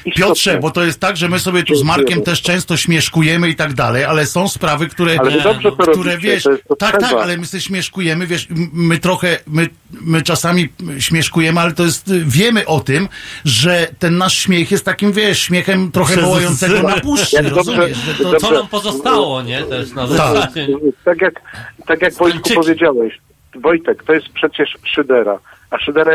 istotny. 0.06 0.26
Piotrze, 0.28 0.60
bo 0.60 0.72
to 0.72 0.84
jest 0.84 1.00
tak, 1.00 1.18
że 1.18 1.28
my 1.30 1.40
sobie 1.40 1.64
tu 1.64 1.76
z 1.76 1.84
Markiem 1.84 2.22
też 2.22 2.42
często 2.42 2.78
śmieszkujemy 2.78 3.50
i 3.50 3.56
tak 3.56 3.74
dalej, 3.74 4.04
ale 4.06 4.26
są 4.26 4.48
sprawy, 4.48 4.88
które, 4.88 5.16
dobrze 5.16 5.72
to 5.72 5.78
które 5.78 5.94
robicie, 5.94 6.18
wiesz, 6.18 6.44
to 6.44 6.52
jest 6.52 6.64
tak, 6.80 6.92
potrzeba. 6.92 7.00
tak, 7.00 7.14
ale 7.14 7.38
my 7.38 7.46
sobie 7.46 7.62
śmieszkujemy, 7.62 8.28
wiesz, 8.28 8.48
my 8.74 8.98
trochę, 8.98 9.38
my, 9.48 9.68
my 10.02 10.22
czasami 10.22 10.70
śmieszkujemy, 11.00 11.60
ale 11.60 11.72
to 11.74 11.84
jest, 11.84 12.14
wiemy 12.26 12.66
o 12.66 12.80
tym, 12.80 13.08
że 13.46 13.88
ten 14.00 14.18
nasz 14.18 14.38
śmiech 14.38 14.72
jest 14.72 14.86
takim, 14.86 15.12
wiesz, 15.12 15.40
śmiechem 15.42 15.92
trochę 15.92 16.14
Przez- 16.14 16.26
wołającego 16.26 16.82
na 16.84 17.00
puszczy, 17.00 17.36
Jak 17.36 17.46
dobrze- 17.54 17.72
rozumiesz? 17.72 17.98
Że 17.98 18.14
to, 18.14 18.24
dobrze- 18.24 18.40
Co 18.40 18.52
nam 18.52 18.68
pozostało, 18.68 19.42
nie? 19.42 19.62
Też 19.64 19.92
na 19.92 20.08
zasadzie. 20.08 20.68
Tak 21.06 21.22
jak, 21.22 21.42
tak 21.88 22.02
jak 22.02 22.14
Wojtku 22.14 22.50
powiedziałeś, 22.56 23.20
Wojtek, 23.56 24.04
to 24.04 24.14
jest 24.14 24.30
przecież 24.30 24.78
Szydera. 24.84 25.40
A 25.72 25.78
Szydera 25.86 26.14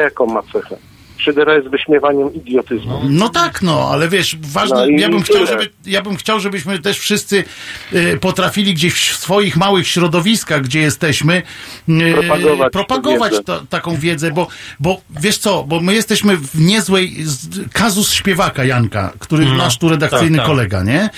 Szydera 1.18 1.54
jest 1.54 1.68
wyśmiewaniem 1.68 2.34
idiotyzmu. 2.34 3.00
No 3.08 3.28
tak, 3.28 3.62
no, 3.62 3.88
ale 3.92 4.08
wiesz, 4.08 4.36
ważne, 4.40 4.76
No 4.76 4.86
ja, 4.98 5.08
bym 5.08 5.22
chciał, 5.22 5.46
żeby, 5.46 5.68
ja 5.86 6.02
bym 6.02 6.16
chciał, 6.16 6.40
żebyśmy 6.40 6.78
też 6.78 6.98
wszyscy 6.98 7.44
e, 7.92 8.16
potrafili 8.16 8.74
gdzieś 8.74 8.94
w 8.94 9.16
swoich 9.16 9.56
małych 9.56 9.88
środowiskach, 9.88 10.62
gdzie 10.62 10.80
jesteśmy, 10.80 11.42
e, 11.88 12.12
Propagować 12.14 12.72
propagować 12.72 13.32
wiedzę. 13.32 13.44
ta, 13.44 13.60
taką 13.68 13.96
wiedzę, 13.96 14.30
bo, 14.30 14.48
bo 14.80 15.00
wiesz 15.20 15.38
co, 15.38 15.64
bo 15.64 15.80
my 15.80 15.94
jesteśmy 15.94 16.36
w 16.36 16.60
niezłej, 16.60 17.14
z, 17.24 17.48
kazus 17.72 18.12
śpiewaka 18.12 18.64
Janka, 18.64 19.12
który 19.18 19.44
nasz 19.46 19.78
tu 19.78 19.88
redakcyjny 19.88 20.38
tak, 20.38 20.46
tak. 20.46 20.46
kolega, 20.46 20.82
nie? 20.82 21.10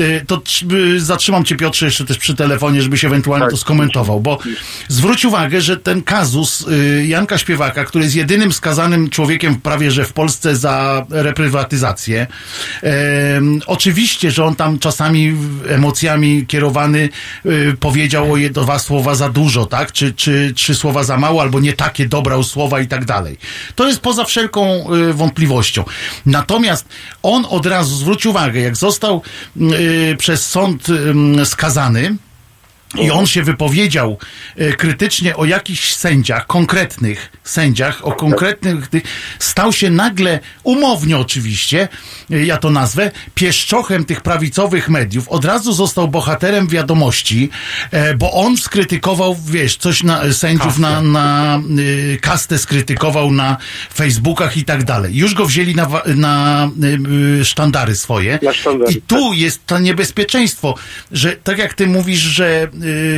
E, 0.00 0.24
to 0.26 0.42
y, 0.72 1.00
zatrzymam 1.00 1.44
cię 1.44 1.56
Piotrze 1.56 1.86
jeszcze 1.86 2.04
też 2.04 2.18
przy 2.18 2.34
telefonie, 2.34 2.82
żebyś 2.82 3.04
ewentualnie 3.04 3.44
Tak, 3.44 3.50
to 3.50 3.56
skomentował, 3.56 4.20
bo 4.20 4.38
zwróć 4.88 5.24
uwagę, 5.24 5.60
że 5.60 5.76
ten 5.76 6.02
kazus 6.02 6.68
y, 6.68 7.04
Janka 7.06 7.38
Śpiewaka, 7.38 7.84
który 7.84 8.04
jest 8.04 8.16
jedynym 8.16 8.52
skazanym 8.52 9.10
człowiekiem 9.10 9.39
prawie 9.62 9.90
że 9.90 10.04
w 10.04 10.12
Polsce 10.12 10.56
za 10.56 11.06
reprywatyzację. 11.10 12.26
Em, 12.82 13.60
oczywiście, 13.66 14.30
że 14.30 14.44
on 14.44 14.56
tam 14.56 14.78
czasami 14.78 15.36
emocjami 15.68 16.46
kierowany 16.46 17.08
y, 17.46 17.76
powiedział 17.80 18.32
o 18.32 18.36
dwa 18.50 18.78
słowa 18.78 19.14
za 19.14 19.28
dużo, 19.28 19.66
tak? 19.66 19.92
Czy, 19.92 20.12
czy 20.12 20.52
trzy 20.54 20.74
słowa 20.74 21.04
za 21.04 21.16
mało, 21.16 21.42
albo 21.42 21.60
nie 21.60 21.72
takie 21.72 22.08
dobrał 22.08 22.42
słowa 22.42 22.80
i 22.80 22.88
tak 22.88 23.04
dalej. 23.04 23.38
To 23.74 23.88
jest 23.88 24.00
poza 24.00 24.24
wszelką 24.24 24.94
y, 24.94 25.14
wątpliwością. 25.14 25.84
Natomiast 26.26 26.88
on 27.22 27.46
od 27.48 27.66
razu, 27.66 27.96
zwróć 27.96 28.26
uwagę, 28.26 28.60
jak 28.60 28.76
został 28.76 29.22
y, 29.56 30.16
przez 30.18 30.46
sąd 30.46 30.86
skazany, 31.44 32.16
i 32.98 33.10
on 33.10 33.26
się 33.26 33.42
wypowiedział 33.42 34.18
e, 34.56 34.72
krytycznie 34.72 35.36
o 35.36 35.44
jakichś 35.44 35.92
sędziach, 35.92 36.46
konkretnych 36.46 37.32
sędziach, 37.44 38.06
o 38.06 38.12
konkretnych, 38.12 38.88
stał 39.38 39.72
się 39.72 39.90
nagle, 39.90 40.40
umownie 40.62 41.18
oczywiście, 41.18 41.88
e, 42.30 42.44
ja 42.44 42.56
to 42.56 42.70
nazwę, 42.70 43.10
pieszczochem 43.34 44.04
tych 44.04 44.20
prawicowych 44.20 44.88
mediów. 44.88 45.28
Od 45.28 45.44
razu 45.44 45.72
został 45.72 46.08
bohaterem 46.08 46.68
wiadomości, 46.68 47.50
e, 47.90 48.14
bo 48.14 48.32
on 48.32 48.56
skrytykował, 48.56 49.36
wiesz, 49.46 49.76
coś 49.76 50.02
na 50.02 50.32
sędziów 50.32 50.78
na, 50.78 51.02
na 51.02 51.60
kastę 52.20 52.58
skrytykował 52.58 53.32
na 53.32 53.56
Facebookach 53.94 54.56
i 54.56 54.64
tak 54.64 54.84
dalej. 54.84 55.16
Już 55.16 55.34
go 55.34 55.46
wzięli 55.46 55.74
na, 55.74 55.88
na 56.16 56.68
sztandary 57.42 57.96
swoje. 57.96 58.38
Na 58.42 58.52
sztandary, 58.52 58.92
I 58.92 59.02
tu 59.02 59.32
jest 59.32 59.66
to 59.66 59.78
niebezpieczeństwo, 59.78 60.74
że 61.12 61.36
tak 61.36 61.58
jak 61.58 61.74
ty 61.74 61.86
mówisz, 61.86 62.20
że 62.20 62.68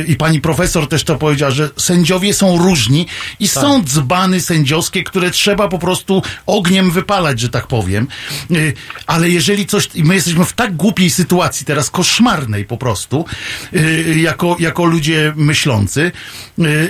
i 0.07 0.15
pani 0.15 0.41
profesor 0.41 0.87
też 0.87 1.03
to 1.03 1.15
powiedziała, 1.15 1.51
że 1.51 1.69
sędziowie 1.77 2.33
są 2.33 2.57
różni 2.57 3.07
i 3.39 3.47
są 3.47 3.83
dzbany 3.83 4.41
sędziowskie, 4.41 5.03
które 5.03 5.31
trzeba 5.31 5.67
po 5.67 5.79
prostu 5.79 6.21
ogniem 6.45 6.91
wypalać, 6.91 7.39
że 7.39 7.49
tak 7.49 7.67
powiem. 7.67 8.07
Yy, 8.49 8.73
ale 9.07 9.29
jeżeli 9.29 9.65
coś, 9.65 9.89
i 9.95 10.03
my 10.03 10.15
jesteśmy 10.15 10.45
w 10.45 10.53
tak 10.53 10.75
głupiej 10.75 11.09
sytuacji 11.09 11.65
teraz, 11.65 11.89
koszmarnej 11.89 12.65
po 12.65 12.77
prostu, 12.77 13.25
yy, 13.71 14.19
jako, 14.19 14.55
jako 14.59 14.85
ludzie 14.85 15.33
myślący, 15.35 16.11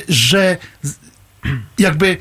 że 0.10 0.58
jakby 1.80 2.18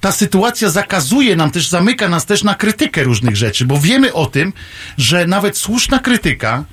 ta 0.00 0.12
sytuacja 0.12 0.70
zakazuje 0.70 1.36
nam 1.36 1.50
też, 1.50 1.68
zamyka 1.68 2.08
nas 2.08 2.26
też 2.26 2.42
na 2.42 2.54
krytykę 2.54 3.02
różnych 3.02 3.36
rzeczy, 3.36 3.64
bo 3.64 3.80
wiemy 3.80 4.12
o 4.12 4.26
tym, 4.26 4.52
że 4.98 5.26
nawet 5.26 5.58
słuszna 5.58 5.98
krytyka 5.98 6.64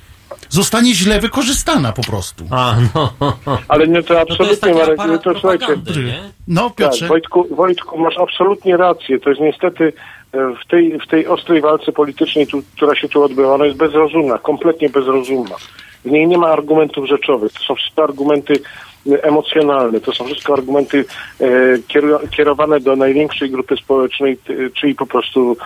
zostanie 0.52 0.94
źle 0.94 1.20
wykorzystana 1.20 1.92
po 1.92 2.02
prostu. 2.02 2.44
A, 2.50 2.74
no. 2.94 3.12
Ale 3.68 3.88
nie, 3.88 4.02
to 4.02 4.14
No 4.14 4.24
to 4.26 4.32
absolutnie, 4.32 4.74
Marek, 4.74 5.22
to 5.22 5.32
słuchajcie, 5.40 5.66
nie? 6.04 6.20
No, 6.48 6.62
tak, 6.62 6.76
Piotrze, 6.76 7.06
Wojtku, 7.08 7.46
Wojtku, 7.50 7.98
masz 7.98 8.18
absolutnie 8.18 8.76
rację. 8.76 9.20
To 9.20 9.30
jest 9.30 9.42
niestety 9.42 9.92
e, 10.32 10.54
w 10.64 10.68
tej, 10.70 10.98
w 10.98 11.06
tej 11.06 11.26
ostrej 11.26 11.60
walce 11.60 11.92
politycznej, 11.92 12.46
tu, 12.46 12.62
która 12.76 12.94
się 12.94 13.08
tu 13.08 13.22
odbywa, 13.22 13.54
ona 13.54 13.64
jest 13.64 13.78
bezrozumna, 13.78 14.38
kompletnie 14.38 14.88
bezrozumna. 14.88 15.54
W 16.04 16.10
niej 16.10 16.28
nie 16.28 16.38
ma 16.38 16.48
argumentów 16.48 17.06
rzeczowych. 17.08 17.52
To 17.52 17.58
są 17.58 17.74
wszystko 17.74 18.04
argumenty 18.04 18.60
e, 19.12 19.24
emocjonalne. 19.24 20.00
To 20.00 20.12
są 20.12 20.24
wszystko 20.24 20.52
argumenty 20.52 21.04
e, 21.40 22.26
kierowane 22.30 22.80
do 22.80 22.96
największej 22.96 23.50
grupy 23.50 23.76
społecznej, 23.76 24.36
t- 24.36 24.54
czyli 24.80 24.94
po 24.94 25.06
prostu 25.06 25.56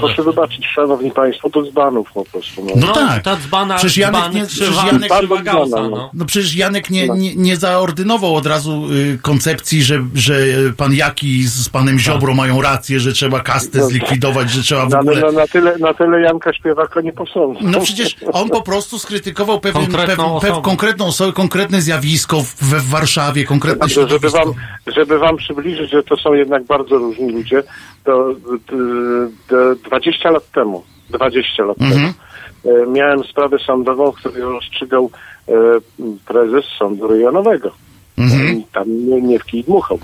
Proszę 0.00 0.22
wybaczyć, 0.22 0.66
szanowni 0.74 1.10
państwo, 1.10 1.50
to 1.50 1.62
dzbanów 1.62 2.12
po 2.14 2.24
prostu. 2.24 2.64
No. 2.64 2.86
No 2.86 2.92
tak. 2.92 3.22
Ta 3.22 3.36
dzbana, 3.36 3.74
Przecież 3.76 3.96
Janek 3.96 4.20
dzban, 4.20 4.34
nie- 4.34 4.46
krzywa, 4.46 4.82
przecież 4.82 4.92
Janek- 5.00 5.90
no. 5.90 6.10
No 6.14 6.24
przecież 6.24 6.56
Janek 6.56 6.90
nie, 6.90 7.06
No. 7.06 7.16
nie, 7.16 7.34
nie 7.36 7.56
zaordynował 7.56 8.36
od 8.36 8.46
razu 8.46 8.86
y, 8.92 9.18
koncepcji, 9.22 9.82
że, 9.82 10.04
że 10.14 10.34
pan 10.76 10.94
Jaki 10.94 11.42
z 11.44 11.68
panem 11.68 11.98
Ziobro 11.98 12.34
mają 12.34 12.62
rację, 12.62 13.00
że 13.00 13.12
trzeba 13.12 13.40
kastę 13.40 13.84
zlikwidować, 13.86 14.50
że 14.50 14.62
trzeba 14.62 14.86
w 14.86 14.90
No, 14.90 14.98
ale 14.98 15.10
ogóle... 15.12 15.32
no, 15.32 15.32
na, 15.40 15.46
tyle, 15.46 15.78
na 15.78 15.94
tyle 15.94 16.20
Janka 16.20 16.52
Śpiewaka 16.52 17.00
nie 17.00 17.12
posądzę. 17.12 17.60
No 17.62 17.80
przecież 17.80 18.16
on 18.32 18.48
po 18.48 18.62
prostu 18.62 18.98
skrytykował 18.98 19.60
pewien, 19.60 19.82
Konkretną 19.82 20.24
pew, 20.34 20.42
pew, 20.42 20.50
osobę. 20.50 20.64
konkretną 20.64 21.06
osobę, 21.06 21.32
konkretne 21.32 21.80
zjawisko 21.82 22.40
w, 22.42 22.54
we 22.60 22.78
w 22.80 22.88
Warszawie, 22.88 23.44
konkretne 23.44 23.80
Także, 23.80 24.08
żeby 24.08 24.30
wam, 24.30 24.52
żeby 24.86 25.18
wam 25.18 25.36
przybliżyć, 25.36 25.90
że 25.90 26.02
to 26.02 26.16
są 26.16 26.32
jednak 26.34 26.64
bardzo 26.64 26.96
różni 26.96 27.32
ludzie, 27.32 27.62
to, 28.04 28.34
to, 28.66 28.76
to 29.48 29.53
20 29.84 30.30
lat 30.30 30.50
temu, 30.50 30.84
20 31.10 31.64
lat 31.64 31.76
Mhm. 31.80 32.00
temu, 32.00 32.12
e, 32.84 32.86
miałem 32.86 33.24
sprawę 33.24 33.58
sądową, 33.58 34.12
w 34.12 34.16
której 34.16 34.42
rozstrzygał 34.42 35.10
e, 35.48 35.52
prezes 36.26 36.64
sądu 36.78 37.06
rejonowego. 37.08 37.70
Mhm. 38.18 38.62
Tam 38.72 38.84
nie, 39.08 39.20
nie 39.22 39.38
w 39.38 39.44
kij 39.44 39.64
dmuchał. 39.64 39.98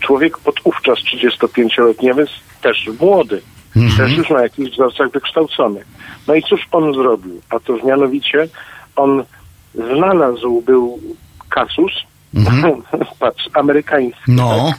Człowiek 0.00 0.38
podówczas 0.38 0.98
35-letni, 0.98 2.10
a 2.10 2.14
więc 2.14 2.30
też 2.62 2.88
młody, 3.00 3.42
Mhm. 3.76 3.96
też 3.96 4.18
już 4.18 4.30
na 4.30 4.42
jakichś 4.42 4.70
wzorcach 4.70 5.10
wykształcony. 5.10 5.84
No 6.28 6.34
i 6.34 6.42
cóż 6.42 6.60
on 6.72 6.94
zrobił? 6.94 7.40
A 7.50 7.60
to 7.60 7.76
mianowicie 7.86 8.48
on 8.96 9.24
znalazł 9.74 10.60
był 10.62 10.98
kasus, 11.48 11.92
patrz, 13.20 13.48
amerykański, 13.54 14.20
Mhm. 14.32 14.48
No, 14.60 14.66
tak? 14.70 14.78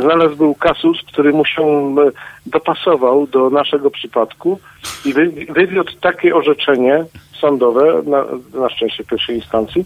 Znalazł 0.00 0.36
był 0.36 0.54
kasus, 0.54 0.98
który 1.12 1.32
mu 1.32 1.44
się 1.44 1.62
e, 1.62 2.10
dopasował 2.46 3.26
do 3.26 3.50
naszego 3.50 3.90
przypadku 3.90 4.60
i 5.04 5.12
wy, 5.12 5.30
wywiódł 5.48 5.92
takie 6.00 6.36
orzeczenie 6.36 7.04
sądowe, 7.40 8.02
na, 8.06 8.24
na 8.60 8.68
szczęście 8.68 9.04
pierwszej 9.04 9.36
instancji, 9.36 9.84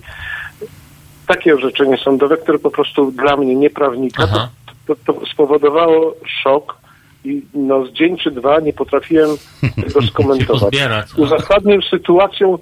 takie 1.26 1.54
orzeczenie 1.54 1.96
sądowe, 1.96 2.36
które 2.36 2.58
po 2.58 2.70
prostu 2.70 3.10
dla 3.10 3.36
mnie, 3.36 3.54
nieprawnika, 3.54 4.26
to, 4.26 4.94
to, 5.04 5.12
to 5.12 5.26
spowodowało 5.26 6.14
szok 6.42 6.78
i 7.24 7.42
no, 7.54 7.86
z 7.86 7.92
dzień 7.92 8.16
czy 8.16 8.30
dwa 8.30 8.60
nie 8.60 8.72
potrafiłem 8.72 9.30
tego 9.84 10.02
skomentować. 10.10 10.72
Uzasadnił 11.16 11.82
sytuacją, 11.82 12.58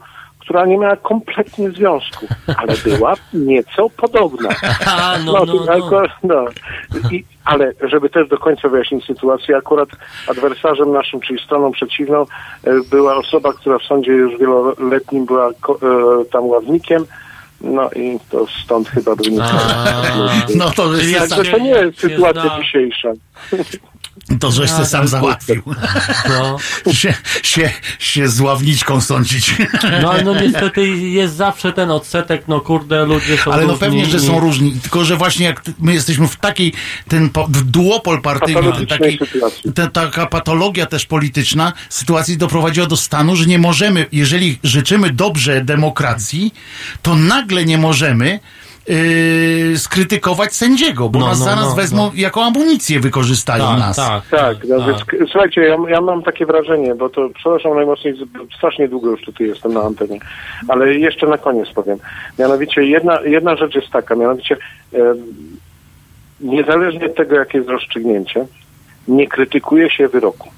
która 0.47 0.66
nie 0.66 0.78
miała 0.78 0.97
kompletnie 0.97 1.70
związku, 1.70 2.27
ale 2.56 2.74
była 2.85 3.14
nieco 3.35 3.90
podobna. 3.90 4.48
A, 4.86 5.18
no, 5.24 5.32
no, 5.32 5.44
no. 5.55 5.66
tylko- 5.74 6.02
no. 6.23 6.44
I, 7.12 7.24
ale 7.44 7.73
żeby 7.89 8.09
też 8.10 8.28
do 8.28 8.39
końca 8.39 8.68
wyjaśnić 8.68 9.06
sytuację, 9.06 9.56
akurat 9.56 9.89
adwersarzem 10.28 10.93
naszym, 10.93 11.20
czyli 11.20 11.43
stroną 11.44 11.73
przeciwną, 11.73 12.23
e, 12.64 12.70
była 12.90 13.16
osoba, 13.16 13.52
która 13.52 13.78
w 13.78 13.82
sądzie 13.82 14.12
już 14.12 14.39
wieloletnim 14.39 15.27
była 15.27 15.51
ko- 15.60 15.78
e, 16.20 16.24
tam 16.24 16.44
ławnikiem, 16.47 17.05
no 17.60 17.90
i 17.90 18.18
to 18.31 18.47
stąd 18.64 18.89
chyba 18.89 19.14
wynika. 19.14 19.51
No 20.56 20.70
to 20.70 20.94
jest 20.94 21.31
Także 21.36 21.51
to 21.52 21.59
nie 21.59 21.70
jest 21.70 22.01
sytuacja 22.01 22.43
dzisiejsza. 22.60 23.12
To 24.40 24.52
żeś 24.52 24.70
se 24.70 24.86
sam 24.86 25.09
załatwił. 25.09 25.62
No. 26.28 26.59
się, 26.93 27.14
się, 27.43 27.70
się 27.98 28.28
z 28.28 28.40
ławniczką 28.40 29.01
sądzić. 29.01 29.55
No, 30.02 30.12
no 30.24 30.40
niestety 30.40 30.88
jest 30.88 31.34
zawsze 31.34 31.72
ten 31.72 31.90
odsetek, 31.90 32.48
no 32.48 32.60
kurde, 32.60 33.05
ludzie 33.05 33.36
są 33.36 33.52
Ale 33.52 33.62
no 33.62 33.68
różni 33.68 33.80
pewnie, 33.80 34.06
że 34.06 34.20
są 34.20 34.40
różni. 34.40 34.72
Tylko, 34.72 35.05
że 35.05 35.16
właśnie 35.16 35.47
jak 35.47 35.62
my 35.78 35.94
jesteśmy 35.94 36.28
w 36.28 36.36
takiej, 36.36 36.72
ten 37.09 37.30
w 37.48 37.64
duopol 37.64 38.22
partyjny, 38.22 38.86
taki, 38.86 39.18
ta, 39.74 39.86
taka 39.86 40.26
patologia 40.26 40.86
też 40.86 41.06
polityczna 41.06 41.72
sytuacji 41.88 42.36
doprowadziła 42.36 42.86
do 42.86 42.97
stanu, 42.97 43.36
że 43.36 43.47
nie 43.47 43.59
możemy, 43.59 44.06
jeżeli 44.12 44.59
życzymy 44.64 45.10
dobrze 45.10 45.64
demokracji, 45.64 46.55
to 47.02 47.14
nagle 47.14 47.64
nie 47.64 47.78
możemy 47.78 48.40
yy, 48.88 49.78
skrytykować 49.78 50.54
sędziego, 50.54 51.08
bo 51.08 51.18
No, 51.18 51.26
nas 51.26 51.38
no, 51.38 51.44
zaraz 51.44 51.68
no, 51.68 51.74
wezmą 51.74 52.06
no. 52.06 52.12
jako 52.14 52.44
amunicję 52.44 53.00
wykorzystają 53.00 53.64
Tak, 53.64 53.78
nas. 53.78 53.96
tak, 53.96 54.26
Tak, 54.30 54.56
no 54.68 54.92
tak. 54.92 55.16
słuchajcie, 55.30 55.60
ja, 55.60 55.76
ja 55.88 56.00
mam 56.00 56.22
takie 56.22 56.46
wrażenie, 56.46 56.94
bo 56.94 57.08
to 57.08 57.28
przepraszam 57.34 57.74
najmocniej, 57.74 58.14
strasznie 58.56 58.88
długo 58.88 59.10
już 59.10 59.22
tutaj 59.22 59.46
jestem 59.46 59.72
na 59.72 59.80
antenie, 59.82 60.18
ale 60.68 60.94
jeszcze 60.94 61.26
na 61.26 61.38
koniec 61.38 61.68
powiem. 61.74 61.98
Mianowicie 62.38 62.84
jedna, 62.84 63.20
jedna 63.20 63.56
rzecz 63.56 63.74
jest 63.74 63.90
taka, 63.90 64.14
mianowicie 64.14 64.56
niezależnie 66.40 67.06
od 67.06 67.14
tego, 67.14 67.36
jakie 67.36 67.58
jest 67.58 67.70
rozstrzygnięcie, 67.70 68.46
nie 69.08 69.26
krytykuje 69.28 69.90
się 69.90 70.08
wyroku. 70.08 70.50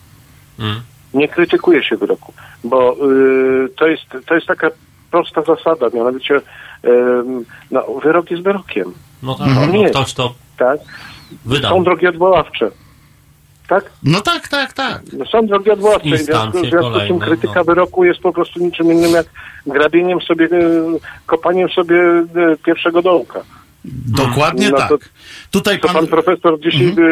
Mm. 0.59 0.81
Nie 1.15 1.29
krytykuje 1.29 1.85
się 1.85 1.97
wyroku, 1.97 2.33
bo 2.65 2.93
y, 2.93 3.69
to, 3.77 3.87
jest, 3.87 4.05
to 4.27 4.35
jest 4.35 4.47
taka 4.47 4.71
prosta 5.11 5.43
zasada, 5.43 5.87
mianowicie 5.95 6.41
no, 7.71 7.85
wyrok 8.05 8.31
jest 8.31 8.43
wyrokiem, 8.43 8.93
No 9.23 9.35
tak, 9.35 9.47
Mhm. 9.49 9.67
no, 9.73 9.79
Nie. 9.79 9.91
ktoś 9.91 10.15
to 10.15 10.35
tak? 10.59 10.81
wydał. 11.47 11.71
Są 11.77 11.85
drogi 11.85 12.07
odwoławcze, 12.07 12.71
tak? 13.69 13.91
No 14.03 14.21
tak, 14.21 14.49
tak, 14.49 14.73
tak. 14.73 15.03
No 15.13 15.27
Są 15.27 15.47
drogi 15.47 15.71
odwoławcze. 15.71 16.09
W 16.11 16.19
związku, 16.23 16.59
w 16.63 16.71
związku 16.71 16.95
z 16.95 16.99
tym 16.99 17.19
kolejne, 17.19 17.27
krytyka 17.27 17.53
no. 17.61 17.65
wyroku 17.65 18.05
jest 18.05 18.21
po 18.21 18.33
prostu 18.33 18.61
niczym 18.61 18.93
innym 18.93 19.11
jak 19.13 19.27
grabieniem 19.67 20.21
sobie, 20.21 20.45
e, 20.45 20.49
kopaniem 21.27 21.69
sobie 21.69 21.97
e, 22.03 22.25
pierwszego 22.65 23.03
dołka. 23.03 23.41
Dokładnie 24.07 24.71
No 24.71 24.77
tak. 24.77 24.89
to- 24.89 24.99
Tutaj 25.51 25.81
To 25.81 25.87
pan... 25.87 25.97
pan 25.97 26.07
profesor 26.07 26.61
dzisiaj 26.61 26.87
Mhm. 26.89 27.07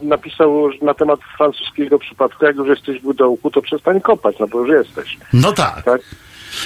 e, 0.00 0.06
napisał 0.06 0.70
na 0.82 0.94
temat 0.94 1.20
francuskiego 1.36 1.98
przypadku, 1.98 2.44
jak 2.44 2.56
już 2.56 2.68
jesteś 2.68 3.00
w 3.00 3.14
dołku, 3.14 3.50
to 3.50 3.62
przestań 3.62 4.00
kopać, 4.00 4.36
no 4.40 4.46
bo 4.46 4.60
już 4.60 4.68
jesteś. 4.86 5.18
No 5.32 5.52
tak. 5.52 5.82
Tak? 5.82 6.00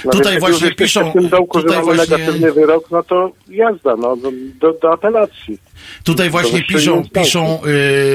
No 0.05 0.11
Tutaj 0.11 0.41
właśnie 0.41 0.73
piszą- 0.73 1.11
w 1.11 1.13
tym 1.13 1.29
dołku, 1.29 1.59
że 1.59 1.65
tutaj 1.65 1.83
mamy 1.83 1.95
właśnie- 1.97 2.17
negatywny 2.17 2.53
wyrok, 2.53 2.85
no 2.91 3.03
to 3.03 3.33
jazda, 3.49 3.97
no, 3.97 4.17
do, 4.61 4.73
do, 4.73 4.93
apelacji. 4.93 5.59
Tutaj 6.05 6.31
właśnie 6.31 6.63
piszą, 6.63 7.03
piszą 7.09 7.59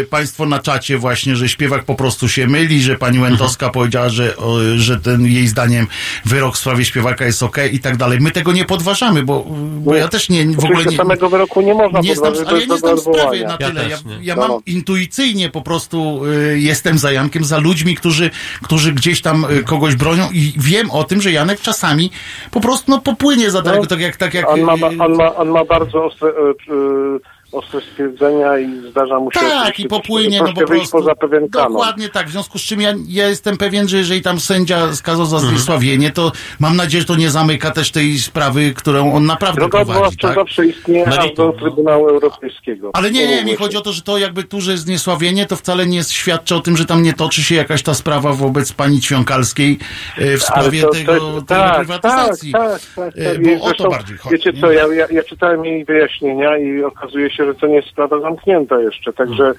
y, 0.01 0.07
Państwo 0.09 0.45
na 0.45 0.59
czacie 0.59 0.97
właśnie, 0.97 1.35
że 1.35 1.49
śpiewak 1.49 1.83
po 1.85 1.95
prostu 1.95 2.29
się 2.29 2.47
myli, 2.47 2.81
że 2.81 2.95
pani 2.95 3.19
Łętowska 3.19 3.69
powiedziała, 3.69 4.09
że, 4.09 4.37
o, 4.37 4.57
że 4.75 4.99
ten 4.99 5.25
jej 5.25 5.47
zdaniem 5.47 5.87
wyrok 6.25 6.55
w 6.55 6.59
sprawie 6.59 6.85
śpiewaka 6.85 7.25
jest 7.25 7.43
okej 7.43 7.75
i 7.75 7.79
tak 7.79 7.97
dalej. 7.97 8.19
My 8.21 8.31
tego 8.31 8.51
nie 8.53 8.65
podważamy, 8.65 9.23
bo, 9.23 9.45
bo 9.77 9.95
ja 9.95 10.07
też 10.07 10.29
nie, 10.29 10.45
w 10.45 10.65
ogóle 10.65 10.85
nie, 10.85 10.97
samego 10.97 11.29
wyroku 11.29 11.61
nie 11.61 11.73
można 11.73 11.99
nie 11.99 12.15
znam, 12.15 12.33
podważyć 12.33 12.49
ale 12.49 12.61
ja 12.61 12.65
nie 12.67 12.77
znam 12.77 12.97
sprawy 12.97 13.39
na 13.43 13.57
Ja 13.59 13.67
tyle. 13.67 13.89
Ja, 13.89 13.97
ja 14.21 14.35
No. 14.35 14.47
mam 14.47 14.61
intuicyjnie 14.65 15.49
po 15.49 15.61
prostu 15.61 16.21
y, 16.25 16.59
jestem 16.59 16.97
za 16.97 17.11
Jankiem, 17.11 17.43
za 17.45 17.57
ludźmi, 17.57 17.95
którzy, 17.95 18.29
którzy 18.63 18.91
gdzieś 18.93 19.21
tam 19.21 19.45
y, 19.59 19.63
kogoś 19.63 19.95
bronią 19.95 20.29
i 20.33 20.53
wiem 20.57 20.91
o 20.91 21.03
tym, 21.03 21.21
że 21.21 21.31
Janek 21.31 21.60
czasami 21.61 22.11
po 22.51 22.59
prostu 22.61 22.91
no, 22.91 23.01
popłynie 23.01 23.51
za 23.51 23.61
daleko, 23.61 23.85
tak 23.85 23.99
jak, 23.99 24.17
tak 24.17 24.33
jak 24.33 24.49
On 24.49 24.61
ma, 24.61 24.73
y, 24.73 24.85
on 24.99 25.15
ma, 25.15 25.35
on 25.35 25.49
ma 25.49 25.65
bardzo 25.65 26.05
ostre, 26.05 26.29
e, 26.29 26.31
e, 26.31 27.19
ostre 27.51 27.81
stwierdzenia 27.81 28.59
i 28.59 28.89
zdarza 28.91 29.19
mu 29.19 29.31
się 29.31 29.39
Tak, 29.39 29.79
i 29.79 29.87
popłynie, 29.87 30.39
no 30.39 30.53
po 30.53 30.67
prostu. 30.67 30.97
poza 30.97 31.15
pewien 31.15 31.49
kanon. 31.49 31.71
Dokładnie 31.73 32.09
tak, 32.09 32.27
w 32.27 32.31
związku 32.31 32.59
z 32.59 32.61
czym 32.61 32.81
ja, 32.81 32.93
ja 33.07 33.27
jestem 33.29 33.57
pewien, 33.57 33.87
że 33.87 33.97
jeżeli 33.97 34.21
tam 34.21 34.39
sędzia 34.39 34.93
skazał 34.95 35.25
za 35.25 35.37
Mhm. 35.37 35.55
zniesławienie, 35.55 36.11
to 36.11 36.31
mam 36.59 36.75
nadzieję, 36.77 37.01
że 37.01 37.07
to 37.07 37.15
nie 37.15 37.29
zamyka 37.29 37.71
też 37.71 37.91
tej 37.91 38.17
sprawy, 38.19 38.73
którą 38.75 39.13
on 39.13 39.25
naprawdę 39.25 39.59
Droga 39.61 39.77
prowadzi, 39.77 39.91
odwoławcza 39.91 40.27
tak? 40.27 40.35
zawsze 40.35 40.65
istnieje 40.65 41.07
aż 41.07 41.33
do 41.35 41.45
no. 41.45 41.53
Trybunału 41.53 42.07
Europejskiego. 42.07 42.89
Ale 42.93 43.11
nie, 43.11 43.27
nie, 43.27 43.43
mi 43.45 43.55
chodzi 43.55 43.77
o 43.77 43.81
to, 43.81 43.91
że 43.93 44.01
to 44.01 44.17
jakby 44.17 44.43
tu, 44.43 44.61
że 44.61 44.71
jest 44.71 44.83
zniesławienie, 44.83 45.45
to 45.45 45.55
wcale 45.55 45.85
nie 45.85 46.03
świadczy 46.03 46.55
o 46.55 46.59
tym, 46.59 46.77
że 46.77 46.85
tam 46.85 47.03
nie 47.03 47.13
toczy 47.13 47.43
się 47.43 47.55
jakaś 47.55 47.83
ta 47.83 47.93
sprawa 47.93 48.33
wobec 48.33 48.73
pani 48.73 49.01
Ćwiąkalskiej 49.01 49.79
e, 50.17 50.37
w 50.37 50.43
sprawie 50.43 50.81
to- 50.81 50.89
tego, 50.89 51.15
to- 51.19 51.33
tej 51.33 51.43
tak, 51.57 51.71
reprywatyzacji. 51.71 52.51
Tak, 52.51 52.71
tak, 52.71 52.81
tak, 52.95 53.13
E, 53.17 53.33
tak. 53.33 53.43
Bo 53.43 53.49
I 53.49 53.55
o 53.55 53.59
to 53.59 53.65
zresztą, 53.67 53.89
bardziej 53.89 54.17
chodzi. 54.17 54.35
Wiecie 54.35 54.53
co, 54.61 54.71
ja, 54.71 54.93
ja, 54.93 55.07
ja 55.11 55.23
czytałem 55.23 55.65
jej 55.65 55.85
wyjaśnienia 55.85 56.57
i 56.57 56.83
okazuje 56.83 57.29
się, 57.31 57.40
że 57.45 57.55
to 57.55 57.67
nie 57.67 57.75
jest 57.75 57.87
sprawa 57.87 58.19
zamknięta 58.19 58.79
jeszcze, 58.79 59.13
także 59.13 59.53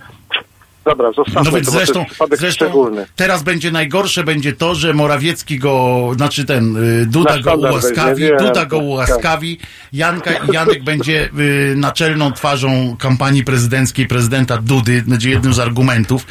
dobra, 0.85 1.13
zostawmy 1.13 1.43
No 1.45 1.51
więc 1.57 1.67
to, 1.67 1.73
zresztą, 1.73 2.05
zresztą 2.39 2.65
szczególny. 2.67 3.07
teraz 3.17 3.43
będzie 3.43 3.71
najgorsze 3.71 4.25
będzie 4.25 4.53
to, 4.53 4.75
że 4.75 4.95
Morawiecki 4.95 5.59
go, 5.59 6.09
znaczy 6.17 6.45
ten, 6.45 6.77
y, 7.03 7.07
Duda 7.07 7.39
go 7.39 7.55
ułaskawi, 7.55 8.23
wiem, 8.23 8.37
Duda 8.39 8.67
go 8.67 8.79
ułaskawi, 8.79 9.59
Janka 9.93 10.33
i 10.33 10.53
Janek 10.55 10.85
będzie 10.85 11.29
y, 11.39 11.75
naczelną 11.77 12.33
twarzą 12.33 12.97
kampanii 12.99 13.45
prezydenckiej 13.45 14.07
prezydenta 14.07 14.59
Dudy, 14.59 15.03
będzie 15.07 15.31
jednym 15.31 15.55
z 15.55 15.59
argumentów. 15.59 16.27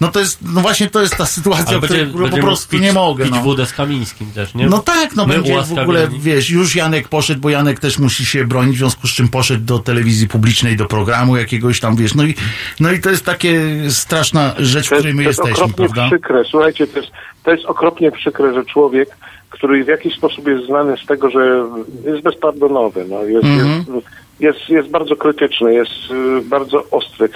No 0.00 0.08
to 0.08 0.20
jest, 0.20 0.38
no 0.42 0.60
właśnie 0.60 0.90
to 0.90 1.02
jest 1.02 1.16
ta 1.16 1.26
sytuacja, 1.26 1.68
Ale 1.68 1.76
o 1.78 1.80
której 1.80 2.02
będzie, 2.02 2.18
po 2.18 2.24
będzie 2.24 2.42
prostu 2.42 2.70
pić, 2.70 2.80
nie 2.80 2.92
mogę. 2.92 3.24
pić 3.24 3.34
No. 3.34 3.42
wódę 3.42 3.66
z 3.66 3.72
Kamińskim 3.72 4.30
też, 4.32 4.54
nie? 4.54 4.66
No 4.66 4.78
tak, 4.78 5.16
no 5.16 5.26
My 5.26 5.34
będzie 5.34 5.62
w 5.62 5.78
ogóle, 5.78 6.08
wiesz, 6.18 6.50
już 6.50 6.74
Janek 6.76 7.08
poszedł, 7.08 7.40
bo 7.40 7.50
Janek 7.50 7.80
też 7.80 7.98
musi 7.98 8.26
się 8.26 8.44
bronić, 8.44 8.74
w 8.76 8.78
związku 8.78 9.08
z 9.08 9.10
czym 9.10 9.28
poszedł 9.28 9.64
do 9.64 9.78
telewizji 9.78 10.28
publicznej, 10.28 10.76
do 10.76 10.84
programu 10.86 11.36
jakiegoś 11.36 11.80
tam, 11.80 11.96
wiesz, 11.96 12.14
no 12.14 12.24
i, 12.24 12.34
no 12.80 12.92
i 12.92 13.00
to 13.00 13.10
jest 13.10 13.24
takie 13.24 13.60
straszna 13.94 14.54
rzecz, 14.58 14.88
w 14.88 14.90
jest, 14.90 14.94
której 14.94 15.14
my 15.14 15.22
to 15.22 15.28
jest 15.28 15.38
jesteśmy, 15.38 15.64
okropnie 15.64 15.88
przykre. 16.08 16.44
Słuchajcie, 16.44 16.86
to 16.86 16.98
jest, 16.98 17.12
to 17.42 17.50
jest 17.50 17.64
okropnie 17.64 18.10
przykre, 18.10 18.54
że 18.54 18.64
człowiek, 18.64 19.16
który 19.50 19.84
w 19.84 19.88
jakiś 19.88 20.14
sposób 20.14 20.48
jest 20.48 20.66
znany 20.66 20.96
z 20.96 21.06
tego, 21.06 21.30
że 21.30 21.64
jest 22.04 22.22
bezpardonowy, 22.22 23.04
no, 23.08 23.22
jest, 23.24 23.44
Mhm. 23.44 23.84
jest, 23.94 24.06
jest, 24.40 24.68
jest 24.68 24.88
bardzo 24.88 25.16
krytyczny, 25.16 25.74
jest 25.74 26.10
y, 26.10 26.40
bardzo 26.48 26.84
ostry. 26.90 27.28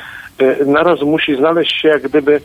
Y, 0.42 0.66
naraz 0.66 1.02
musi 1.02 1.36
znaleźć 1.36 1.80
się 1.80 1.88
jak 1.88 2.08
gdyby 2.08 2.32
y, 2.32 2.40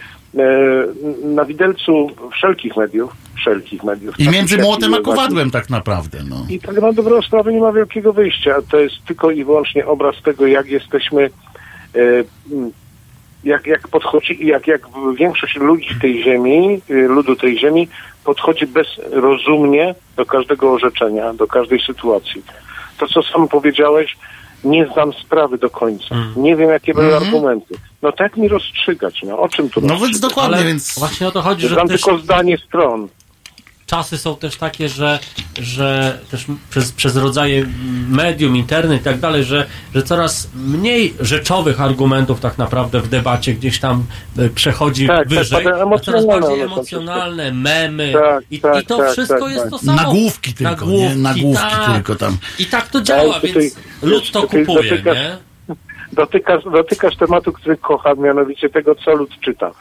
na 1.23 1.45
widelcu 1.45 2.07
wszelkich 2.31 2.77
mediów, 2.77 3.13
wszelkich 3.35 3.83
mediów. 3.83 4.19
I 4.19 4.29
między 4.29 4.57
młotem 4.57 4.93
a 4.93 4.99
kowadłem 4.99 5.51
tak 5.51 5.69
naprawdę, 5.69 6.17
no. 6.29 6.45
I 6.49 6.59
tak 6.59 6.81
na 6.81 6.93
dobrą 6.93 7.21
sprawę 7.21 7.53
nie 7.53 7.59
ma 7.59 7.71
wielkiego 7.71 8.13
wyjścia. 8.13 8.55
To 8.71 8.79
jest 8.79 8.95
tylko 9.07 9.31
i 9.31 9.43
wyłącznie 9.43 9.85
obraz 9.85 10.15
tego, 10.23 10.47
jak 10.47 10.67
jesteśmy, 10.67 11.23
e, 11.23 11.99
jak, 13.43 13.67
jak 13.67 13.87
podchodzi, 13.87 14.47
jak, 14.47 14.67
jak 14.67 14.81
większość 15.17 15.55
ludzi 15.55 15.95
tej 16.01 16.23
ziemi, 16.23 16.81
y, 16.89 17.07
ludu 17.07 17.35
tej 17.35 17.59
ziemi, 17.59 17.87
podchodzi 18.23 18.67
bezrozumnie 18.67 19.95
do 20.15 20.25
każdego 20.25 20.71
orzeczenia, 20.71 21.33
do 21.33 21.47
każdej 21.47 21.81
sytuacji. 21.81 22.43
To, 22.97 23.07
co 23.07 23.23
sam 23.23 23.47
powiedziałeś, 23.47 24.17
nie 24.63 24.87
znam 24.93 25.13
sprawy 25.13 25.57
do 25.57 25.69
końca. 25.69 26.15
Nie 26.35 26.55
wiem, 26.55 26.69
jakie 26.69 26.93
były 26.93 27.15
argumenty. 27.15 27.75
No 28.01 28.11
tak 28.11 28.37
mi 28.37 28.47
rozstrzygać, 28.47 29.21
no 29.23 29.39
o 29.39 29.49
czym 29.49 29.69
tu. 29.69 29.81
No 29.81 29.97
więc 29.97 30.19
dokładnie, 30.19 30.57
Ale 30.57 30.65
więc... 30.65 30.99
właśnie 30.99 31.27
o 31.27 31.31
to 31.31 31.41
chodzi, 31.41 31.67
że 31.67 31.75
Znam 31.75 31.87
też 31.87 32.01
tylko 32.01 32.19
zdanie 32.19 32.57
stron. 32.57 33.07
Czasy 33.93 34.17
są 34.17 34.35
też 34.35 34.55
takie, 34.55 34.89
że, 34.89 35.19
że 35.61 36.19
też 36.31 36.45
przez, 36.69 36.91
przez 36.91 37.15
rodzaje 37.15 37.65
medium, 38.09 38.55
internet 38.55 39.01
i 39.01 39.03
tak 39.03 39.19
dalej, 39.19 39.43
że, 39.43 39.65
że 39.95 40.03
coraz 40.03 40.49
mniej 40.55 41.13
rzeczowych 41.19 41.81
argumentów 41.81 42.39
tak 42.39 42.57
naprawdę 42.57 42.99
w 42.99 43.07
debacie 43.07 43.53
gdzieś 43.53 43.79
tam 43.79 44.05
e, 44.37 44.49
przechodzi 44.49 45.07
Tak, 45.07 45.17
tak, 45.17 45.27
wyżej, 45.27 45.63
tak, 45.63 45.75
a 45.93 45.99
coraz 45.99 46.25
bardziej 46.25 46.61
emocjonalne, 46.61 47.51
memy 47.51 48.13
Tak, 48.13 48.43
i, 48.51 48.59
tak, 48.59 48.83
i 48.83 48.85
to 48.85 48.97
tak, 48.97 49.11
wszystko 49.11 49.39
tak, 49.39 49.53
jest 49.53 49.69
to 49.69 49.77
samo. 49.77 49.97
Nagłówki 49.97 50.53
tylko, 50.53 50.85
nie? 50.85 51.15
Nagłówki 51.15 51.75
tak. 51.75 51.93
tylko 51.93 52.15
tam. 52.15 52.37
I 52.59 52.65
tak 52.65 52.87
to 52.87 53.01
działa, 53.01 53.33
tutaj- 53.33 53.53
więc 53.53 53.75
lud 54.01 54.31
to 54.31 54.41
kupuje, 54.41 54.65
dotykasz- 54.65 55.15
nie? 55.15 55.37
dotykasz, 56.13 56.63
dotykasz 56.63 57.17
tematu, 57.17 57.53
który 57.53 57.77
kocham, 57.77 58.19
mianowicie 58.19 58.69
tego, 58.69 58.95
co 58.95 59.15
lud 59.15 59.29
czyta. 59.39 59.71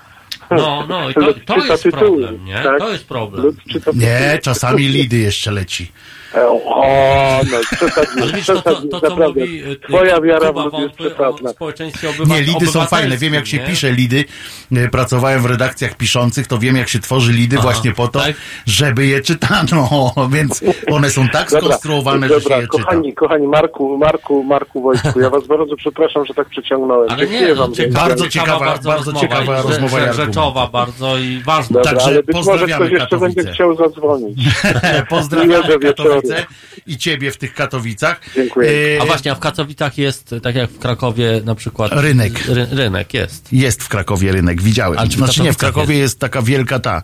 No, 0.57 0.87
no, 0.89 1.11
i 1.11 1.15
to, 1.15 1.35
to 1.35 1.65
jest 1.65 1.83
problem, 1.83 2.45
nie? 2.45 2.61
tak? 2.63 2.79
To 2.79 2.93
jest 2.93 3.07
problem. 3.07 3.57
Nie, 3.95 4.39
czasami 4.43 4.89
lidy 4.89 5.17
jeszcze 5.17 5.51
leci. 5.51 5.93
O, 6.35 7.41
no, 7.51 7.59
przesadnie, 7.77 8.23
wiesz, 8.35 8.47
to, 8.47 8.63
to, 8.63 8.75
to 8.75 9.01
co 9.01 9.09
naprawdę. 9.09 9.41
mówi 9.41 9.65
y, 9.65 9.77
Twoja 9.89 10.21
wiara 10.21 10.53
w 10.53 10.55
Kuba 10.55 10.65
lud 10.65 10.75
jest 10.79 10.95
przesadna. 10.95 11.51
o 11.51 11.53
społeczeństwie 11.53 12.09
obywa- 12.11 12.35
Nie, 12.35 12.43
lidy 12.43 12.67
są 12.67 12.85
fajne. 12.87 13.17
Wiem, 13.17 13.35
jak 13.35 13.47
się 13.47 13.57
nie? 13.59 13.65
pisze 13.65 13.93
lidy. 13.93 14.25
E, 14.73 14.89
Pracowałem 14.89 15.43
w 15.43 15.47
redakcjach 15.47 15.97
piszących, 15.97 16.47
to 16.47 16.59
wiem, 16.59 16.77
jak 16.77 16.89
się 16.89 16.99
tworzy 17.01 17.33
lidy 17.33 17.57
Aha, 17.59 17.63
właśnie 17.63 17.93
po 17.93 18.09
to, 18.09 18.21
tak? 18.21 18.35
żeby 18.67 19.07
je 19.07 19.21
czytano. 19.21 19.89
Więc 20.33 20.61
one 20.93 21.11
są 21.11 21.29
tak 21.29 21.51
skonstruowane, 21.51 22.29
że 22.29 22.35
się 22.35 22.41
dobra, 22.41 22.57
je 22.57 22.63
czyta. 22.63 22.79
kochani, 22.79 23.15
kochani, 23.15 23.47
Marku, 23.49 23.99
Marku, 23.99 24.45
Marku 24.45 24.83
Wojtku, 24.83 25.21
ja 25.21 25.31
was 25.31 25.47
bardzo 25.47 25.77
przepraszam, 25.77 26.25
że 26.27 26.35
tak 26.35 26.49
przeciągnąłem. 26.49 27.11
Ale 27.11 27.19
Dziękuję 27.19 27.49
nie, 27.49 27.55
wam. 27.55 27.75
ciekawa, 27.75 28.01
Bardzo 28.09 28.29
ciekawa- 28.29 28.65
bardzo 28.65 28.93
rozmowa 28.93 29.21
ciekawa 29.21 29.57
rozmowa 29.63 29.97
argument. 29.97 30.17
Rzeczowa 30.17 30.67
bardzo 30.67 31.19
i 31.19 31.43
ważna. 31.47 31.75
Dobra, 31.75 31.91
Także 31.93 32.07
ale 32.07 32.23
być 32.23 32.37
może 32.37 32.51
pozdrawiamy 32.51 32.87
ktoś 32.87 33.01
jeszcze 33.01 33.19
będzie 33.19 33.45
chciał 33.53 33.77
zadzwonić. 33.77 34.39
Pozdrawiamy 35.09 35.53
Miłego 35.53 35.79
wieczoru. 35.79 36.22
Katowice 36.23 36.47
i 36.87 36.97
ciebie 36.97 37.31
w 37.31 37.37
tych 37.37 37.55
Katowicach. 37.55 38.21
Dziękuję. 38.35 38.71
E, 38.99 39.03
A 39.03 39.07
właśnie, 39.07 39.33
a 39.33 39.35
w 39.35 39.39
Katowicach 39.39 39.99
jest, 39.99 40.35
tak 40.43 40.55
jak 40.55 40.71
w 40.71 40.79
Krakowie 40.79 41.41
na 41.45 41.55
przykład... 41.55 41.93
Rynek. 41.95 42.47
Ry, 42.47 42.67
rynek 42.71 43.15
jest. 43.15 43.53
Jest 43.53 43.83
w 43.83 43.89
Krakowie 43.89 44.33
rynek, 44.33 44.63
widziałem. 44.63 44.99
A 44.99 45.03
czy 45.03 45.09
w 45.09 45.19
znaczy 45.19 45.43
nie, 45.43 45.53
w 45.53 45.57
Krakowie 45.57 45.99
jest? 45.99 46.19
taka 46.19 46.43
wielka 46.43 46.79
ta, 46.79 47.03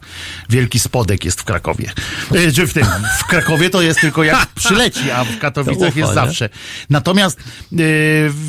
wielki 0.51 0.79
spodek 0.79 1.25
jest 1.25 1.41
w 1.41 1.45
Krakowie. 1.45 1.91
E, 2.35 2.53
Czy 2.53 2.67
w 2.67 2.73
tym, 2.73 2.87
w 3.19 3.25
Krakowie 3.25 3.71
to 3.71 3.83
jest 3.83 4.01
tylko 4.01 4.25
jak 4.25 4.47
przyleci, 4.61 5.11
a 5.11 5.25
w 5.25 5.39
Katowicach 5.39 5.79
To 5.79 5.87
ufa, 5.89 5.99
jest 5.99 6.11
nie? 6.11 6.15
zawsze. 6.15 6.49
Natomiast 6.91 7.39
e, 7.41 7.77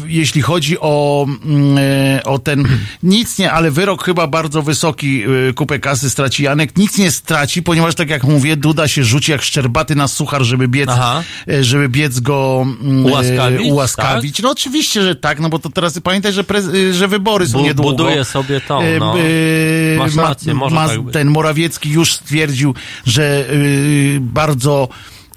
jeśli 0.07 0.41
chodzi 0.41 0.77
o, 0.79 1.25
mm, 1.45 1.77
e, 2.17 2.23
o 2.23 2.39
ten, 2.39 2.67
nic 3.03 3.37
nie, 3.39 3.51
ale 3.51 3.71
wyrok 3.71 4.03
chyba 4.05 4.27
bardzo 4.27 4.61
wysoki, 4.61 5.23
e, 5.49 5.53
kupę 5.53 5.79
kasy 5.79 6.09
straci 6.09 6.43
Janek, 6.43 6.77
nic 6.77 6.97
nie 6.97 7.11
straci, 7.11 7.63
ponieważ 7.63 7.95
tak 7.95 8.09
jak 8.09 8.23
mówię, 8.23 8.55
Duda 8.55 8.87
się 8.87 9.03
rzuci 9.03 9.31
jak 9.31 9.41
szczerbaty 9.41 9.95
na 9.95 10.07
suchar, 10.07 10.43
żeby 10.43 10.58
biec, 10.67 10.89
Aha. 10.91 11.23
e, 11.49 11.63
żeby 11.63 11.89
biec 11.89 12.19
go 12.19 12.65
mm, 12.81 13.05
e, 13.05 13.09
Ułaskawić, 13.09 13.71
ułaskawić. 13.71 14.41
No 14.41 14.51
oczywiście, 14.51 15.01
że 15.01 15.15
tak, 15.15 15.39
no 15.39 15.49
bo 15.49 15.59
to 15.59 15.69
teraz 15.69 15.99
pamiętaj, 15.99 16.33
że, 16.33 16.43
prez, 16.43 16.65
e, 16.67 16.93
że 16.93 17.07
wybory 17.07 17.47
są 17.47 17.57
Bu- 17.57 17.63
niedługo. 17.63 17.91
buduje 17.91 18.25
sobie 18.25 18.61
to, 18.61 18.81
no. 18.99 19.15
Masz 19.97 20.13
ma- 20.15 20.23
rację, 20.23 20.53
może 20.53 20.75
ma- 20.75 20.87
tak. 20.87 20.97
Ten 21.11 21.27
Morawiecki 21.27 21.89
już 21.89 22.13
stwierdził, 22.13 22.73
że 23.05 23.45
y, 23.53 24.17
bardzo 24.21 24.89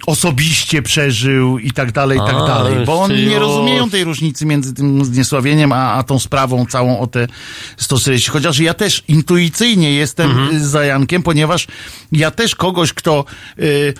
osobiście 0.06 0.82
przeżył 0.82 1.58
i 1.58 1.70
tak 1.70 1.92
dalej, 1.92 2.18
i 2.18 2.20
tak 2.20 2.34
A, 2.34 2.46
dalej. 2.46 2.86
Bo 2.86 3.00
oni 3.02 3.26
nie 3.26 3.38
rozumieją 3.38 3.90
tej 3.90 4.04
różnicy 4.04 4.46
między 4.46 4.74
tym 4.74 5.04
zniesławieniem, 5.04 5.72
a, 5.72 5.92
a 5.92 6.02
tą 6.02 6.18
sprawą 6.18 6.66
całą 6.66 6.98
o 7.00 7.06
te 7.06 7.28
140. 7.76 8.30
Chociaż 8.30 8.58
ja 8.58 8.74
też 8.74 9.04
intuicyjnie 9.08 9.92
jestem 9.92 10.30
Mhm. 10.30 10.64
za 10.64 10.84
Jankiem, 10.84 11.22
ponieważ 11.22 11.66
ja 12.12 12.30
też 12.30 12.54
kogoś, 12.54 12.92
kto 12.92 13.24
y, 13.58 13.62
y, 13.64 13.94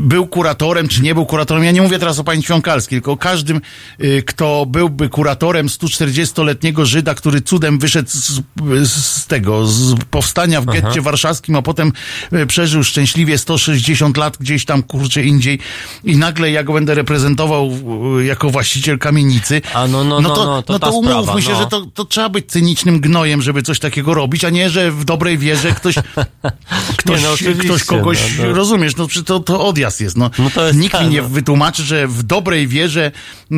był 0.00 0.26
kuratorem, 0.26 0.88
czy 0.88 1.02
nie 1.02 1.14
był 1.14 1.26
kuratorem, 1.26 1.64
ja 1.64 1.70
nie 1.70 1.82
mówię 1.82 1.98
teraz 1.98 2.18
o 2.18 2.24
pani 2.24 2.42
Świąkalskiej, 2.42 2.98
tylko 2.98 3.12
o 3.12 3.16
każdym, 3.16 3.60
y, 4.00 4.22
kto 4.26 4.66
byłby 4.66 5.08
kuratorem 5.08 5.66
140-letniego 5.66 6.86
Żyda, 6.86 7.14
który 7.14 7.40
cudem 7.40 7.78
wyszedł 7.78 8.10
z, 8.10 8.42
z 8.86 9.26
tego, 9.26 9.66
z 9.66 9.94
powstania 10.10 10.60
w 10.60 10.64
getcie 10.64 11.00
warszawskim, 11.00 11.56
a 11.56 11.62
potem 11.62 11.92
y, 12.32 12.46
przeżył 12.46 12.84
szczęśliwie 12.84 13.38
160 13.38 14.16
lat 14.16 14.36
gdzieś 14.40 14.64
tam, 14.64 14.82
kurczę, 14.82 15.22
indziej 15.22 15.58
i 16.04 16.16
nagle 16.16 16.50
ja 16.50 16.64
go 16.64 16.72
będę 16.72 16.94
reprezentował 16.94 17.70
y, 18.20 18.24
jako 18.24 18.50
właściciel 18.50 18.98
kamienicy, 18.98 19.62
A 19.74 19.86
no, 19.86 20.04
no, 20.04 20.20
no, 20.20 20.30
to, 20.30 20.44
no, 20.44 20.62
to 20.62 20.78
ta 20.78 20.90
umówmy 20.90 21.22
sprawa, 21.22 21.40
się, 21.40 21.52
no. 21.52 21.58
że 21.58 21.66
to, 21.66 21.86
to 21.94 22.04
trzeba 22.04 22.28
być 22.28 22.46
cynicznym 22.46 23.00
gnojem, 23.00 23.42
żeby 23.42 23.62
coś 23.62 23.78
takiego 23.78 24.14
robić, 24.14 24.44
a 24.44 24.50
nie, 24.50 24.70
że 24.70 24.90
w 24.90 25.04
dobrej 25.04 25.38
wierze 25.38 25.72
ktoś, 25.72 25.94
ktoś, 26.98 27.22
no 27.22 27.32
oczywiście, 27.32 27.64
ktoś 27.64 27.84
kogoś, 27.84 28.38
no, 28.38 28.44
no. 28.44 28.52
rozumiesz, 28.52 28.96
no 28.96 29.06
przecież 29.12 29.26
to, 29.26 29.40
to 29.40 29.66
odjazd 29.66 30.00
jest, 30.00 30.16
no. 30.16 30.30
No 30.38 30.50
to 30.50 30.66
jest 30.66 30.78
Nikt 30.78 30.94
mi 30.94 31.00
tak, 31.00 31.10
nie 31.10 31.22
no. 31.22 31.28
wytłumaczy, 31.28 31.82
że 31.82 32.08
w 32.08 32.22
dobrej 32.22 32.68
wierze 32.68 33.10
e, 33.50 33.54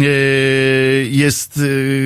jest 1.11 1.61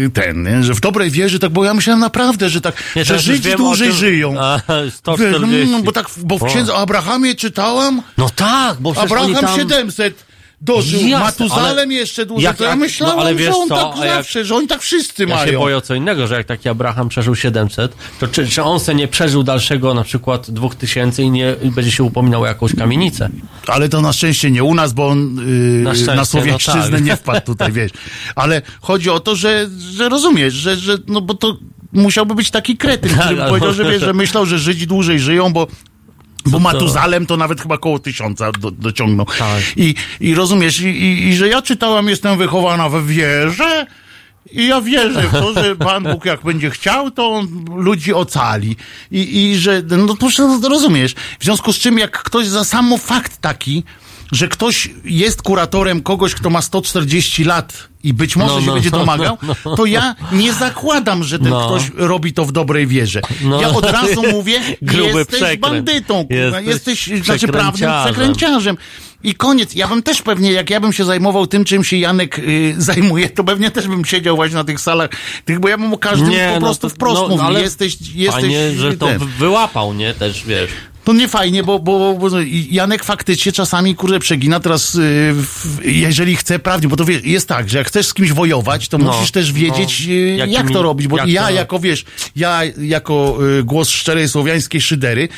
e, 0.07 0.11
ten, 0.11 0.43
nie? 0.43 0.63
że 0.63 0.75
w 0.75 0.81
dobrej 0.81 1.11
wierze, 1.11 1.39
tak, 1.39 1.51
bo 1.51 1.65
ja 1.65 1.75
myślałem 1.75 2.01
naprawdę, 2.01 2.49
że 2.49 2.61
tak, 2.61 2.83
Nie, 2.97 3.05
że 3.05 3.19
Żydzi 3.19 3.57
dłużej 3.57 3.89
tym- 3.89 3.97
żyją. 3.97 4.35
A, 4.41 4.61
Wiesz, 4.85 4.95
140. 4.95 5.71
no, 5.71 5.83
bo 5.83 5.93
tak, 5.93 6.11
bo 6.17 6.39
w 6.39 6.45
księdze 6.45 6.75
o 6.75 6.79
Abrahamie 6.79 7.35
czytałam, 7.35 8.03
No 8.19 8.31
tak, 8.31 8.81
bo 8.81 8.95
Abraham 8.97 9.35
tam... 9.35 9.57
700 9.57 10.28
dożył, 10.61 11.01
Jasne, 11.01 11.19
Matuzalem 11.47 11.79
ale 11.89 11.95
jeszcze 11.95 12.27
dłużej, 12.27 12.45
jak- 12.45 12.61
ja 12.61 12.77
myślałem, 12.77 13.17
no, 13.17 13.23
ale 13.23 13.31
że 13.31 13.37
wiesz 13.39 13.55
on 13.55 13.69
co, 13.69 13.75
tak 13.93 14.03
a 14.03 14.07
jak- 14.07 14.15
zawsze, 14.17 14.45
że 14.45 14.55
oni 14.55 14.67
tak 14.67 14.81
wszyscy 14.83 15.23
Ja 15.23 15.29
się 15.29 15.47
mają. 15.47 15.59
boję 15.59 15.77
o 15.77 15.81
co 15.81 15.95
innego, 15.95 16.27
że 16.27 16.35
jak 16.35 16.47
taki 16.47 16.69
Abraham 16.69 17.09
przeżył 17.09 17.35
700, 17.35 17.95
to 18.21 18.29
czy, 18.29 18.49
czy 18.49 18.63
on 18.63 18.81
se 18.81 18.95
nie 18.95 19.09
przeżył 19.09 19.43
dalszego 19.43 19.95
na 19.95 20.05
przykład 20.05 20.51
2000 20.51 21.23
i 21.23 21.31
nie 21.31 21.55
i 21.63 21.71
będzie 21.71 21.91
się 21.93 22.03
upominał 22.05 22.43
o 22.43 22.47
jakąś 22.47 22.75
kamienicę? 22.75 23.29
Ale 23.67 23.89
to 23.89 24.01
na 24.01 24.13
szczęście 24.13 24.51
nie 24.51 24.65
u 24.65 24.75
nas, 24.75 24.93
bo 24.93 25.09
on 25.09 25.37
yy, 25.37 26.05
Na 26.07 26.15
na, 26.15 26.25
Słowiańszczyznę 26.25 26.81
no 26.91 26.97
tak. 26.97 27.05
nie 27.05 27.17
wpadł 27.17 27.47
tutaj, 27.47 27.73
wiesz. 27.73 27.91
Ale 28.35 28.63
chodzi 28.81 29.11
o 29.11 29.21
to, 29.21 29.37
że, 29.37 29.69
że 29.93 30.09
rozumiesz, 30.09 30.55
że, 30.55 30.77
że 30.77 30.99
no 31.07 31.21
bo 31.21 31.35
to 31.35 31.57
musiałby 31.93 32.35
być 32.35 32.51
taki 32.51 32.77
kretyn, 32.77 33.11
który 33.11 33.43
ale- 33.43 33.49
powiedział, 33.49 33.73
że 33.73 33.91
wiesz, 33.91 34.03
że 34.03 34.13
myślał, 34.13 34.47
że 34.47 34.59
Żydzi 34.59 34.87
dłużej 34.87 35.21
żyją, 35.21 35.53
bo 35.53 35.67
bo? 36.51 36.59
Matuzalem 36.59 37.27
to 37.27 37.37
nawet 37.37 37.61
chyba 37.61 37.79
koło 37.79 37.99
tysiąca 37.99 38.53
do, 38.53 38.71
dociągnął. 38.71 39.27
Tak. 39.27 39.63
I, 39.77 39.95
I 40.21 40.35
rozumiesz, 40.35 40.81
i, 40.81 40.87
i, 40.87 41.29
i 41.29 41.37
że 41.37 41.49
ja 41.49 41.63
czytałam, 41.63 42.09
jestem 42.09 42.39
wychowana 42.39 42.89
we 42.89 43.03
wierze, 43.03 43.87
i 44.53 44.67
ja 44.67 44.81
wierzę 44.81 45.23
w 45.29 45.33
to, 45.33 45.55
że 45.55 45.77
Pan 45.87 46.03
Bóg 46.03 46.25
jak 46.25 46.43
będzie 46.43 46.71
chciał, 46.71 47.11
to 47.11 47.31
on 47.31 47.65
ludzi 47.77 48.15
ocali. 48.15 48.77
I, 49.11 49.45
i 49.45 49.57
że, 49.57 49.83
no 49.89 50.17
to 50.17 50.69
rozumiesz. 50.69 51.15
W 51.39 51.45
związku 51.45 51.73
z 51.73 51.79
czym, 51.79 51.99
jak 51.99 52.23
ktoś 52.23 52.47
za 52.47 52.65
samo 52.65 52.99
fakt 52.99 53.41
taki, 53.41 53.85
że 54.33 54.49
ktoś 54.49 54.91
jest 55.05 55.43
kuratorem 55.43 56.03
kogoś, 56.03 56.35
kto 56.35 56.51
ma 56.51 56.63
140 56.63 57.45
lat 57.45 57.89
i 58.05 58.15
być 58.15 58.37
może 58.37 58.55
No, 58.55 58.61
się 58.61 58.67
no, 58.67 58.75
będzie 58.75 58.91
no, 58.91 58.99
domagał, 58.99 59.39
no, 59.43 59.57
no. 59.65 59.77
to 59.77 59.87
ja 59.87 60.15
nie 60.33 60.53
zakładam, 60.53 61.25
że 61.25 61.39
ten 61.39 61.49
No. 61.49 61.67
ktoś 61.67 61.83
robi 61.97 62.33
to 62.33 62.45
w 62.45 62.53
dobrej 62.53 62.87
wierze. 62.87 63.21
No. 63.43 63.61
Ja 63.61 63.69
od 63.71 63.85
razu 63.91 64.23
mówię, 64.33 64.61
Gruby 64.83 65.19
jesteś 65.19 65.27
przekręt. 65.37 65.61
bandytą, 65.61 66.27
kurwa, 66.27 66.61
Jesteś 66.61 67.09
jesteś, 67.09 67.27
znaczy 67.27 67.49
prawnym 67.49 67.91
przekręciarzem. 68.05 68.77
I 69.25 69.35
koniec. 69.35 69.75
Ja 69.75 69.89
bym 69.89 70.03
też 70.03 70.23
pewnie, 70.23 70.53
jak 70.53 70.71
ja 70.71 70.81
bym 70.81 70.93
się 70.93 71.05
zajmował 71.05 71.47
tym, 71.47 71.65
czym 71.65 71.85
się 71.85 71.97
Janek 71.97 72.39
y, 72.39 72.75
zajmuje, 72.79 73.29
to 73.29 73.45
pewnie 73.45 73.71
też 73.71 73.89
bym 73.89 74.05
siedział 74.05 74.37
właśnie 74.37 74.55
na 74.57 74.65
tych 74.65 74.81
salach, 74.81 75.11
tych, 75.45 75.61
bo 75.61 75.69
ja 75.69 75.79
bym 75.79 75.93
o 75.95 75.99
każdym 75.99 76.33
po 76.55 76.61
prostu 76.61 76.87
no 76.87 76.91
to- 76.91 76.95
wprost 76.95 77.21
no, 77.23 77.29
mówił. 77.29 77.45
ale 77.47 77.61
Jesteś, 77.63 77.97
jesteś 78.15 78.41
Fajnie, 78.43 78.73
że 78.73 78.97
to 78.97 79.07
ten. 79.07 79.19
wy- 79.19 79.27
wyłapał, 79.27 79.95
nie? 79.95 80.15
Też, 80.15 80.45
wiesz. 80.47 80.71
To 81.09 81.13
nie 81.13 81.29
fajnie, 81.29 81.63
bo, 81.63 81.79
bo, 81.79 82.15
bo 82.15 82.29
Janek 82.71 83.05
faktycznie 83.05 83.53
czasami, 83.53 83.95
kurde, 83.95 84.19
przegina 84.19 84.61
teraz, 84.61 84.95
y, 84.95 84.99
w, 85.35 85.79
jeżeli 85.85 86.37
chce 86.37 86.59
prawdzie, 86.59 86.89
bo 86.89 86.97
to 86.97 87.05
wiesz, 87.05 87.25
jest 87.25 87.49
tak, 87.49 87.69
że 87.69 87.79
jak 87.79 87.87
chcesz 87.87 88.07
z 88.07 88.15
kimś 88.15 88.33
wojować, 88.33 88.89
to 88.89 88.99
No, 88.99 89.13
musisz 89.13 89.31
też 89.31 89.53
wiedzieć, 89.53 90.07
no. 90.07 90.13
y, 90.13 90.17
Jakimi- 90.37 90.53
jak 90.53 90.71
to 90.71 90.83
robić, 90.83 91.09
bo 91.09 91.17
jak 91.17 91.29
ja 91.29 91.43
to- 91.45 91.51
jako, 91.51 91.79
wiesz, 91.79 92.05
ja 92.37 92.61
jako 92.83 93.39
y, 93.59 93.65
głos 93.65 93.89
szczerej 93.89 94.29
słowiańskiej 94.29 94.81
szydery, 94.81 95.29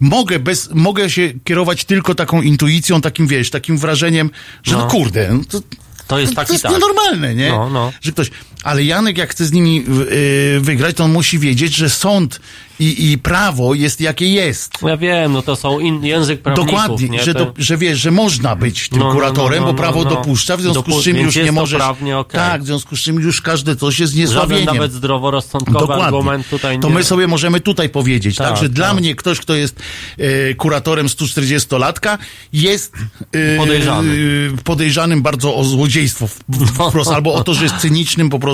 mogę 0.00 0.38
bez, 0.38 0.68
mogę 0.74 1.10
się 1.10 1.32
kierować 1.44 1.84
tylko 1.84 2.14
taką 2.14 2.42
intuicją, 2.42 3.00
takim, 3.00 3.26
wiesz, 3.26 3.50
takim 3.50 3.78
wrażeniem, 3.78 4.30
że 4.62 4.72
no, 4.72 4.78
No. 4.78 4.86
kurde, 4.90 5.32
no 5.32 5.40
to, 5.48 5.60
To 6.06 6.18
jest 6.18 6.32
to, 6.32 6.36
taki 6.36 6.46
to 6.48 6.52
jest 6.54 6.62
tak. 6.62 6.72
nienormalne, 6.72 7.34
nie? 7.34 7.48
No, 7.48 7.70
no. 7.70 7.92
Że 8.00 8.12
ktoś, 8.12 8.30
ale 8.64 8.84
Janek 8.84 9.18
jak 9.18 9.30
chce 9.30 9.44
z 9.44 9.52
nimi 9.52 9.84
y, 10.12 10.60
wygrać, 10.60 10.96
to 10.96 11.04
on 11.04 11.12
musi 11.12 11.38
wiedzieć, 11.38 11.74
że 11.76 11.90
sąd 11.90 12.40
i, 12.80 13.12
i 13.12 13.18
prawo 13.18 13.74
jest 13.74 14.00
jakie 14.00 14.28
jest. 14.28 14.72
Ja 14.82 14.96
wiem, 14.96 15.32
no 15.32 15.42
to 15.42 15.56
są 15.56 15.78
in, 15.78 16.04
język 16.04 16.42
prawników, 16.42 16.70
Dokładnie, 16.70 17.08
nie? 17.08 17.22
że, 17.24 17.34
To- 17.34 17.46
to, 17.46 17.52
że 17.58 17.76
wiesz, 17.76 17.98
że 18.00 18.10
można 18.10 18.56
być 18.56 18.88
tym 18.88 18.98
No, 18.98 19.04
no, 19.06 19.12
kuratorem, 19.12 19.60
no, 19.60 19.66
no, 19.66 19.72
bo 19.72 19.78
prawo 19.78 20.04
no, 20.04 20.10
no. 20.10 20.16
dopuszcza, 20.16 20.56
w 20.56 20.60
związku 20.62 20.82
Dopu- 20.90 21.00
z 21.00 21.04
czym 21.04 21.16
więc 21.16 21.36
już 21.36 21.44
nie 21.44 21.52
możesz. 21.52 21.78
prawnie 21.78 22.18
okej. 22.18 22.40
Tak, 22.40 22.62
w 22.62 22.66
związku 22.66 22.96
z 22.96 23.00
czym 23.00 23.20
już 23.20 23.40
każde 23.40 23.76
coś 23.76 23.98
jest 23.98 24.12
Żaden 24.12 24.28
niesławieniem. 24.28 24.66
nawet 24.66 24.92
zdroworozsądkowy 24.92 25.94
argument 25.94 26.48
tutaj 26.48 26.76
nie... 26.76 26.82
To 26.82 26.88
my 26.90 27.04
sobie 27.04 27.26
możemy 27.26 27.60
tutaj 27.60 27.88
powiedzieć. 27.88 28.36
Tak, 28.36 28.48
Także 28.48 28.68
dla 28.68 28.88
tak. 28.88 28.96
mnie 29.00 29.14
ktoś, 29.14 29.38
kto 29.40 29.54
jest 29.54 29.76
e, 30.18 30.54
kuratorem 30.54 31.06
140-latka, 31.06 32.18
jest 32.52 32.92
e, 33.32 33.56
Podejrzany. 33.58 34.12
e, 34.54 34.62
podejrzanym 34.62 35.22
bardzo 35.22 35.56
o 35.56 35.64
złodziejstwo 35.64 36.26
wprost, 36.90 37.10
albo 37.10 37.34
o 37.34 37.44
to, 37.44 37.54
że 37.54 37.62
jest 37.64 37.76
cynicznym 37.76 38.30
po 38.30 38.38
prostu 38.38 38.49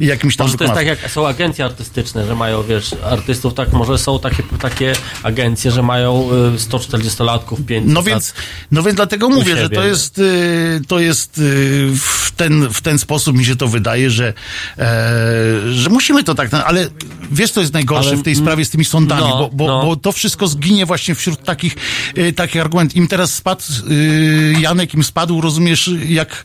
jakimś 0.00 0.36
tam 0.36 0.46
Może 0.46 0.58
to 0.58 0.64
jest 0.64 0.74
tak 0.74 0.86
jak 0.86 1.10
są 1.10 1.26
agencje 1.26 1.64
artystyczne, 1.64 2.26
że 2.26 2.34
mają, 2.34 2.62
wiesz, 2.62 2.90
artystów, 3.04 3.54
tak 3.54 3.72
może 3.72 3.98
są 3.98 4.18
takie, 4.18 4.42
takie 4.60 4.92
agencje, 5.22 5.70
że 5.70 5.82
mają 5.82 6.28
y, 6.54 6.58
140-latków, 6.58 7.64
500 7.66 7.94
No 7.94 8.02
więc, 8.02 8.34
no 8.70 8.82
więc 8.82 8.96
dlatego 8.96 9.28
mówię, 9.28 9.56
że 9.56 9.62
siebie. 9.62 9.76
to 9.76 9.84
jest, 9.84 10.18
y, 10.18 10.80
to 10.88 10.98
jest 10.98 11.38
y, 11.38 11.90
w, 11.96 12.32
ten, 12.36 12.68
w 12.72 12.82
ten 12.82 12.98
sposób 12.98 13.36
mi 13.36 13.44
się 13.44 13.56
to 13.56 13.68
wydaje, 13.68 14.10
że, 14.10 14.32
e, 14.78 15.72
że 15.72 15.90
musimy 15.90 16.24
to 16.24 16.34
tak, 16.34 16.52
no, 16.52 16.64
ale 16.64 16.88
wiesz 17.32 17.50
co 17.50 17.60
jest 17.60 17.72
najgorsze 17.72 18.08
Ale, 18.08 18.16
w 18.16 18.22
tej 18.22 18.36
sprawie 18.36 18.64
z 18.64 18.70
tymi 18.70 18.84
sądami, 18.84 19.28
no, 19.28 19.38
bo, 19.38 19.50
bo, 19.52 19.66
no. 19.66 19.86
bo 19.86 19.96
to 19.96 20.12
wszystko 20.12 20.48
zginie 20.48 20.86
właśnie 20.86 21.14
wśród 21.14 21.44
takich, 21.44 21.76
y, 22.18 22.32
takich 22.32 22.60
argumentów. 22.60 22.96
Im 22.96 23.08
teraz 23.08 23.34
spadł, 23.34 23.62
y, 23.90 24.54
Janek 24.60 24.94
im 24.94 25.04
spadł, 25.04 25.40
rozumiesz, 25.40 25.90
jak 26.06 26.44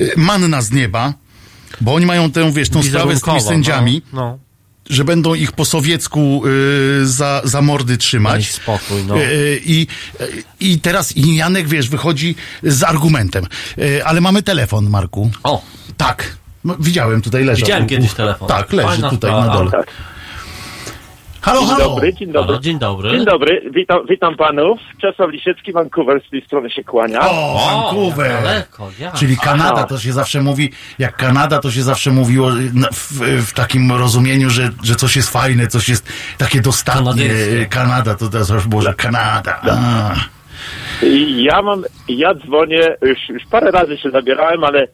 y, 0.00 0.12
manna 0.16 0.62
z 0.62 0.70
nieba, 0.70 1.14
Bo 1.80 1.94
oni 1.94 2.06
mają 2.06 2.30
tę, 2.30 2.52
wiesz, 2.52 2.68
tą 2.68 2.82
sprawę 2.82 3.16
z 3.16 3.20
tymi 3.20 3.34
Wizerunkowo, 3.36 3.48
sędziami, 3.48 4.02
No, 4.12 4.20
no. 4.20 4.38
że 4.90 5.04
będą 5.04 5.34
ich 5.34 5.52
po 5.52 5.64
sowiecku 5.64 6.42
y, 6.46 7.06
za, 7.06 7.40
za 7.44 7.62
mordy 7.62 7.92
Daj 7.92 7.98
trzymać. 7.98 8.50
spokój, 8.50 9.04
no. 9.08 9.18
Y, 9.22 9.60
I, 9.64 9.86
I 10.60 10.80
teraz 10.80 11.16
i 11.16 11.34
Janek, 11.36 11.68
wiesz, 11.68 11.88
wychodzi 11.88 12.34
z 12.62 12.82
argumentem. 12.82 13.46
Y, 13.78 14.04
Ale 14.04 14.20
mamy 14.20 14.42
telefon, 14.42 14.90
Marku. 14.90 15.30
O, 15.42 15.62
Tak. 15.96 16.36
No, 16.64 16.76
widziałem, 16.80 17.22
tutaj 17.22 17.44
leży. 17.44 17.60
Widziałem 17.62 17.86
kiedyś 17.86 18.12
telefon. 18.12 18.48
Tak, 18.48 18.72
leży 18.72 18.88
Fajna 18.88 19.10
tutaj 19.10 19.30
sprawa. 19.30 19.46
na 19.46 19.52
dole. 19.54 19.70
Tak. 19.70 19.86
Halo, 21.42 21.60
Dzień 21.60 21.68
halo. 21.70 21.84
dobry, 21.88 22.14
dzień 22.14 22.32
dobry. 22.32 22.46
Halo, 22.48 22.58
dzień 22.60 22.78
dobry. 22.78 23.10
Dzień 23.10 23.24
dobry, 23.24 23.62
witam, 23.74 23.98
witam 24.10 24.36
panów. 24.36 24.78
Czesław 25.00 25.30
Lisiecki, 25.30 25.72
Vancouver, 25.72 26.20
z 26.26 26.30
tej 26.30 26.42
strony 26.44 26.70
się 26.70 26.84
kłania. 26.84 27.20
O, 27.20 27.30
O, 27.30 27.70
Vancouver. 27.70 28.30
jak 28.30 28.42
daleko, 28.42 28.90
ja. 29.00 29.12
Czyli 29.12 29.36
Kanada, 29.36 29.84
to 29.84 29.98
się 29.98 30.12
zawsze 30.12 30.42
mówi, 30.42 30.72
jak 30.98 31.16
Kanada, 31.16 31.58
to 31.58 31.70
się 31.70 31.82
zawsze 31.82 32.10
mówiło 32.10 32.50
w, 32.92 33.20
w 33.46 33.52
takim 33.52 33.92
rozumieniu, 33.92 34.50
że, 34.50 34.70
że 34.84 34.94
coś 34.94 35.16
jest 35.16 35.30
fajne, 35.30 35.66
coś 35.66 35.88
jest 35.88 36.08
takie 36.38 36.60
dostatnie. 36.60 37.30
Kanada, 37.70 38.14
to 38.14 38.28
teraz 38.28 38.66
było, 38.66 38.82
że 38.82 38.94
Kanada. 38.94 39.60
A. 39.70 40.14
I 41.06 41.42
ja 41.44 41.62
mam, 41.62 41.84
ja 42.08 42.34
dzwonię, 42.34 42.96
już, 43.02 43.18
już 43.28 43.42
parę 43.50 43.70
razy 43.70 43.96
się 43.98 44.10
zabierałem, 44.10 44.64
ale 44.64 44.86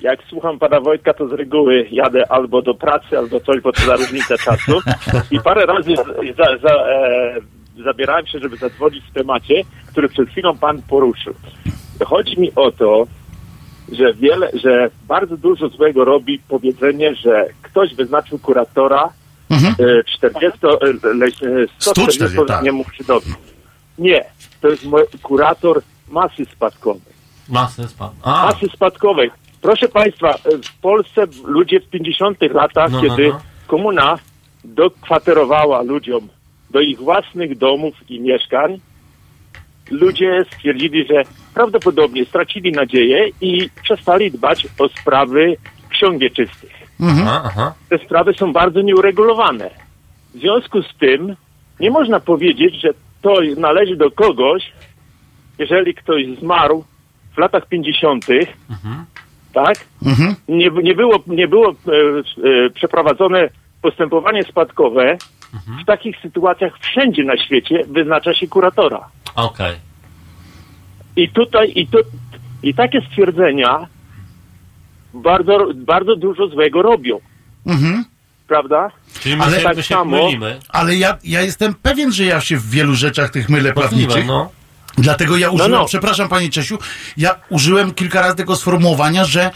jak 0.00 0.18
słucham 0.28 0.58
pana 0.58 0.80
Wojtka, 0.80 1.14
to 1.14 1.28
z 1.28 1.32
reguły 1.32 1.86
jadę 1.90 2.32
albo 2.32 2.62
do 2.62 2.74
pracy, 2.74 3.18
albo 3.18 3.40
coś, 3.40 3.60
bo 3.60 3.72
to 3.72 3.82
za 3.82 3.96
różnicę 3.96 4.38
czasu. 4.38 4.80
I 5.30 5.40
parę 5.40 5.66
razy 5.66 5.94
za, 6.36 6.58
za, 6.68 6.74
e, 6.74 7.36
zabierałem 7.84 8.26
się, 8.26 8.38
żeby 8.38 8.56
zadzwonić 8.56 9.04
w 9.10 9.12
temacie, 9.14 9.62
który 9.88 10.08
przed 10.08 10.28
chwilą 10.30 10.58
pan 10.58 10.82
poruszył. 10.82 11.34
Chodzi 12.04 12.40
mi 12.40 12.54
o 12.54 12.72
to, 12.72 13.06
że 13.92 14.14
wiele, 14.14 14.50
że 14.54 14.90
bardzo 15.08 15.36
dużo 15.36 15.68
złego 15.68 16.04
robi 16.04 16.38
powiedzenie, 16.48 17.14
że 17.14 17.46
ktoś 17.62 17.94
wyznaczył 17.94 18.38
kuratora 18.38 19.08
Mhm. 19.50 19.74
e, 19.98 20.04
40, 20.04 20.58
e, 20.66 20.86
le- 21.14 21.26
e, 21.26 21.66
140, 21.78 22.24
140-letniemu 22.24 22.84
Żydowi. 22.98 23.30
Nie, 23.98 24.24
to 24.60 24.68
jest 24.68 24.84
kurator 25.22 25.82
masy 26.08 26.44
spadkowej. 26.52 27.12
Masy. 27.48 27.82
A, 28.22 28.46
Masy 28.46 28.66
spadkowej. 28.74 29.30
Proszę 29.66 29.88
Państwa, 29.88 30.34
e, 30.34 30.36
w 30.64 30.80
Polsce 30.80 31.26
ludzie 31.44 31.80
w 31.80 31.88
50 31.88 32.38
latach, 32.54 32.90
No, 32.90 33.02
no, 33.02 33.08
kiedy 33.08 33.28
no. 33.28 33.40
komuna 33.66 34.18
dokwaterowała 34.64 35.82
ludziom 35.82 36.28
do 36.70 36.80
ich 36.80 36.98
własnych 36.98 37.58
domów 37.58 37.94
i 38.08 38.20
mieszkań, 38.20 38.80
ludzie 39.90 40.44
stwierdzili, 40.52 41.06
że 41.06 41.22
prawdopodobnie 41.54 42.24
stracili 42.24 42.72
nadzieję 42.72 43.28
i 43.40 43.70
przestali 43.82 44.30
dbać 44.30 44.66
o 44.78 44.88
sprawy 44.88 45.56
ksiąg 45.88 46.18
wieczystych 46.18 46.72
aha, 47.02 47.42
aha. 47.44 47.74
te 47.88 47.98
sprawy 47.98 48.34
są 48.34 48.52
bardzo 48.52 48.80
nieuregulowane. 48.80 49.70
W 50.34 50.38
związku 50.38 50.82
z 50.82 50.96
tym 50.98 51.36
nie 51.80 51.90
można 51.90 52.20
powiedzieć, 52.20 52.80
że 52.80 52.88
to 53.22 53.38
należy 53.56 53.96
do 53.96 54.10
kogoś, 54.10 54.72
jeżeli 55.58 55.94
ktoś 55.94 56.24
zmarł 56.40 56.84
w 57.34 57.38
latach 57.38 57.66
50., 57.66 58.26
tak? 59.64 59.76
Mhm. 60.06 60.34
Nie, 60.48 60.70
nie 60.82 60.94
było, 60.94 61.22
nie 61.26 61.48
było 61.48 61.68
e, 61.70 61.72
e, 61.72 62.70
przeprowadzone 62.70 63.48
postępowanie 63.82 64.42
spadkowe. 64.42 65.16
W 65.82 65.84
takich 65.86 66.16
sytuacjach 66.22 66.72
wszędzie 66.80 67.24
na 67.24 67.36
świecie 67.44 67.80
wyznacza 67.88 68.34
się 68.34 68.46
kuratora. 68.48 69.08
Okej. 69.34 69.76
I 71.16 71.28
tutaj, 71.28 71.72
i, 71.74 71.86
to, 71.86 71.98
i 72.62 72.74
takie 72.74 73.00
stwierdzenia 73.00 73.86
bardzo, 75.14 75.68
bardzo 75.74 76.16
dużo 76.16 76.48
złego 76.48 76.82
robią. 76.82 77.18
Mhm. 77.66 78.04
Prawda? 78.48 78.90
Czyli 79.20 79.36
my 79.36 79.44
Ale 79.44 79.56
się, 79.56 79.62
tak 79.62 79.76
my 79.76 79.82
się 79.82 79.94
samo- 79.94 80.24
mylimy. 80.24 80.58
Ale 80.68 80.96
ja, 80.96 81.18
ja 81.24 81.42
jestem 81.42 81.74
pewien, 81.74 82.12
że 82.12 82.24
ja 82.24 82.40
się 82.40 82.56
w 82.56 82.70
wielu 82.70 82.94
rzeczach 82.94 83.30
tych 83.30 83.48
mylę 83.48 83.72
Możliwe, 83.76 83.88
prawniczych. 83.88 84.26
no. 84.26 84.50
Dlatego 84.98 85.36
ja 85.36 85.50
użyłem, 85.50 85.72
no. 85.72 85.84
przepraszam 85.84 86.28
panie 86.28 86.50
Czesiu, 86.50 86.78
ja 87.16 87.34
użyłem 87.48 87.94
kilka 87.94 88.20
razy 88.20 88.36
tego 88.36 88.56
sformułowania, 88.56 89.24
że 89.24 89.50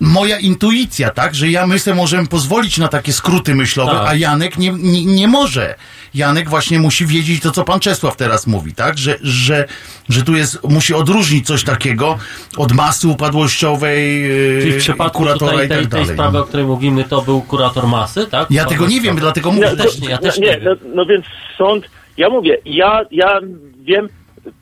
moja 0.00 0.38
intuicja, 0.38 1.10
tak, 1.10 1.34
że 1.34 1.48
ja 1.48 1.66
my 1.66 1.78
sobie 1.78 1.94
możemy 1.94 2.26
pozwolić 2.28 2.78
na 2.78 2.88
takie 2.88 3.12
skróty 3.12 3.54
myślowe, 3.54 3.92
Tak. 3.92 4.08
a 4.08 4.14
Janek 4.14 4.58
nie, 4.58 4.70
nie, 4.70 5.04
nie 5.04 5.28
może. 5.28 5.74
Janek 6.14 6.48
właśnie 6.50 6.78
musi 6.78 7.06
wiedzieć 7.06 7.42
to, 7.42 7.50
co 7.50 7.64
pan 7.64 7.80
Czesław 7.80 8.16
teraz 8.16 8.46
mówi, 8.46 8.74
tak, 8.74 8.98
że, 8.98 9.18
że, 9.22 9.64
że 10.08 10.22
tu 10.22 10.36
jest, 10.36 10.64
musi 10.64 10.94
odróżnić 10.94 11.46
coś 11.46 11.64
takiego 11.64 12.18
od 12.56 12.72
masy 12.72 13.08
upadłościowej, 13.08 14.22
Czyli 14.60 14.72
w 14.72 14.78
przypadku 14.78 15.18
kuratora 15.18 15.52
tutaj 15.52 15.66
i 15.66 15.68
tak 15.68 15.78
tej, 15.78 15.86
tej 15.86 16.00
dalej. 16.00 16.14
sprawy, 16.16 16.38
o 16.38 16.44
której 16.44 16.66
mówimy, 16.66 17.04
to 17.04 17.22
był 17.22 17.42
kurator 17.42 17.86
masy, 17.86 18.26
tak? 18.26 18.50
Ja 18.50 18.64
tego 18.64 18.86
nie 18.86 19.00
wiem, 19.00 19.16
dlatego 19.16 19.52
mówię. 19.52 19.66
Ja 19.66 19.76
też 19.76 19.98
nie, 19.98 20.08
ja 20.08 20.18
też 20.18 20.38
nie, 20.38 20.46
nie 20.46 20.60
no, 20.64 20.70
no 20.94 21.06
więc 21.06 21.24
sąd, 21.58 21.84
ja 22.16 22.28
mówię, 22.28 22.58
ja, 22.64 23.00
ja 23.10 23.40
wiem, 23.80 24.08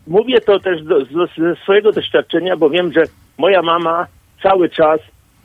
mówię 0.07 0.41
to 0.41 0.61
też 0.61 0.83
do, 0.83 1.05
z- 1.05 1.39
ze 1.39 1.57
swojego 1.63 1.93
doświadczenia, 1.93 2.57
bo 2.57 2.71
wiem, 2.71 2.93
że 2.93 3.03
moja 3.39 3.63
mama 3.63 4.07
cały 4.43 4.69
czas 4.69 5.01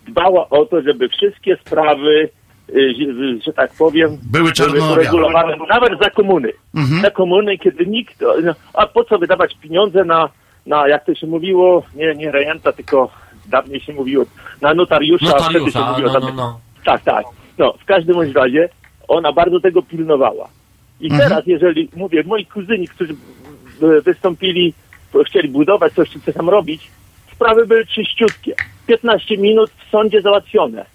dbała 0.08 0.50
o 0.50 0.66
to, 0.66 0.82
żeby 0.82 1.10
wszystkie 1.10 1.58
sprawy, 1.58 2.30
y, 2.70 2.94
że- 3.00 3.42
że 3.46 3.54
tak 3.54 3.72
powiem, 3.78 4.18
Były 4.32 4.52
uregulowane, 4.94 5.56
nawet 5.70 6.00
za 6.04 6.10
komuny. 6.10 6.52
Mhm. 6.76 7.02
Za 7.02 7.12
komuny, 7.12 7.58
kiedy 7.58 7.86
nikt, 7.86 8.24
no, 8.44 8.54
a 8.74 8.88
po 8.88 9.04
co 9.04 9.18
wydawać 9.20 9.56
pieniądze 9.62 10.04
na, 10.06 10.30
na 10.66 10.88
jak 10.88 11.06
to 11.06 11.16
się 11.16 11.28
mówiło, 11.28 11.84
nie, 11.96 12.16
nie 12.16 12.32
rejenta, 12.32 12.72
tylko 12.72 13.10
dawniej 13.48 13.80
się 13.80 13.94
mówiło, 13.94 14.26
na 14.62 14.74
notariusza, 14.74 15.26
a 15.36 15.40
wtedy 15.40 15.72
się 15.72 15.80
Notariusza, 15.80 15.92
mówiło 15.92 16.14
no, 16.14 16.20
no, 16.20 16.34
no. 16.36 16.60
tak, 16.86 17.02
tak. 17.04 17.26
No, 17.58 17.74
w 17.82 17.86
każdym 17.86 18.34
razie 18.36 18.70
ona 19.08 19.32
bardzo 19.34 19.60
tego 19.60 19.82
pilnowała. 19.82 20.48
I 21.00 21.06
Mhm. 21.12 21.30
teraz, 21.30 21.48
jeżeli, 21.48 21.90
mówię, 21.96 22.24
moi 22.26 22.46
kuzyni, 22.46 22.88
którzy 22.88 23.14
wystąpili, 24.06 24.74
bo 25.14 25.24
chcieli 25.24 25.50
budować 25.50 25.94
coś, 25.94 26.10
coś 26.26 26.36
tam 26.36 26.50
robić, 26.50 26.92
sprawy 27.32 27.66
były 27.66 27.86
czyściutkie. 27.86 28.56
15 28.88 29.38
minut 29.38 29.72
w 29.72 29.90
sądzie 29.90 30.22
załatwione. 30.22 30.86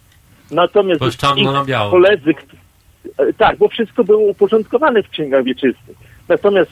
Natomiast 0.50 1.16
czarno 1.16 1.64
ich 1.64 1.90
koledzy, 1.90 2.34
e, 3.18 3.32
tak, 3.32 3.58
bo 3.58 3.68
wszystko 3.68 4.04
było 4.04 4.18
uporządkowane 4.18 5.02
w 5.02 5.08
księgach 5.08 5.44
wieczystych. 5.44 5.96
Natomiast 6.28 6.70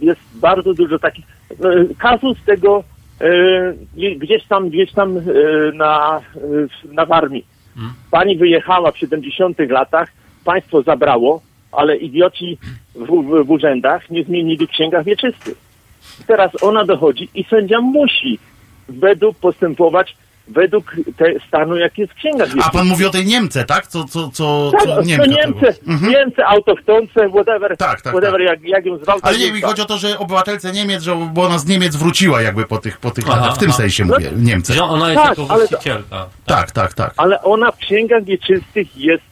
jest 0.00 0.20
bardzo 0.34 0.74
dużo 0.74 0.98
takich, 0.98 1.24
no, 1.58 1.70
kazus 1.98 2.38
tego 2.46 2.84
e, 3.20 3.74
gdzieś 4.16 4.44
tam, 4.46 4.68
gdzieś 4.68 4.92
tam 4.92 5.16
e, 5.18 5.22
na, 5.74 6.20
e, 6.36 6.94
na 6.94 7.06
Warmii. 7.06 7.46
Pani 8.10 8.36
wyjechała 8.36 8.92
w 8.92 8.98
70 8.98 9.58
latach, 9.58 10.08
państwo 10.44 10.82
zabrało, 10.82 11.42
ale 11.76 11.96
idioci 11.96 12.58
w, 12.94 13.06
w, 13.06 13.44
w 13.46 13.50
urzędach 13.50 14.10
nie 14.10 14.24
zmienili 14.24 14.66
w 14.66 14.70
księgach 14.70 15.04
wieczystych. 15.04 15.54
Teraz 16.26 16.50
ona 16.62 16.84
dochodzi 16.84 17.28
i 17.34 17.44
sędzia 17.44 17.80
musi 17.80 18.38
według 18.88 19.36
postępować 19.38 20.16
według 20.48 20.96
te 21.16 21.24
stanu, 21.48 21.76
jaki 21.76 22.00
jest 22.00 22.12
w 22.12 22.16
księgach 22.16 22.48
A 22.48 22.50
wieczystych. 22.50 22.72
pan 22.72 22.86
mówi 22.86 23.04
o 23.06 23.10
tej 23.10 23.26
Niemce, 23.26 23.64
tak? 23.64 23.86
Co, 23.86 24.04
co, 24.04 24.28
co, 24.28 24.70
Tak, 24.72 24.80
co 24.82 24.94
to 24.96 25.02
Niemka 25.02 25.26
Niemcy. 25.26 25.66
Mhm. 25.86 26.12
Niemcy 26.12 26.44
autochtonce, 26.44 27.28
whatever, 27.28 27.76
Tak, 27.76 28.02
tak, 28.02 28.12
whatever 28.12 28.40
tak. 28.40 28.48
Jak, 28.50 28.62
jak 28.64 28.86
ją 28.86 28.98
zwał. 28.98 29.18
Ale 29.22 29.32
tak 29.34 29.42
nie, 29.42 29.52
mi 29.52 29.60
tak. 29.60 29.70
chodzi 29.70 29.82
o 29.82 29.84
to, 29.84 29.98
że 29.98 30.18
obywatelce 30.18 30.72
Niemiec, 30.72 31.02
że, 31.02 31.16
bo 31.32 31.42
ona 31.42 31.58
z 31.58 31.66
Niemiec 31.66 31.96
wróciła 31.96 32.42
jakby 32.42 32.66
po 32.66 32.78
tych, 32.78 32.98
po 32.98 33.10
tych 33.10 33.24
Aha, 33.28 33.36
latach. 33.40 33.54
W 33.54 33.58
tym 33.58 33.68
aha. 33.68 33.78
sensie 33.78 34.04
mówię, 34.04 34.30
Niemcy. 34.36 34.72
Że 34.72 34.84
ona 34.84 35.10
jest 35.10 35.22
Tak, 35.22 35.38
jako 35.38 35.44
właścicielka. 35.56 36.26
Tak, 36.46 36.70
tak, 36.70 36.94
tak. 36.94 37.14
ale 37.16 37.42
ona 37.42 37.72
w 37.72 37.76
księgach 37.76 38.24
wieczystych 38.24 38.96
jest, 38.96 39.22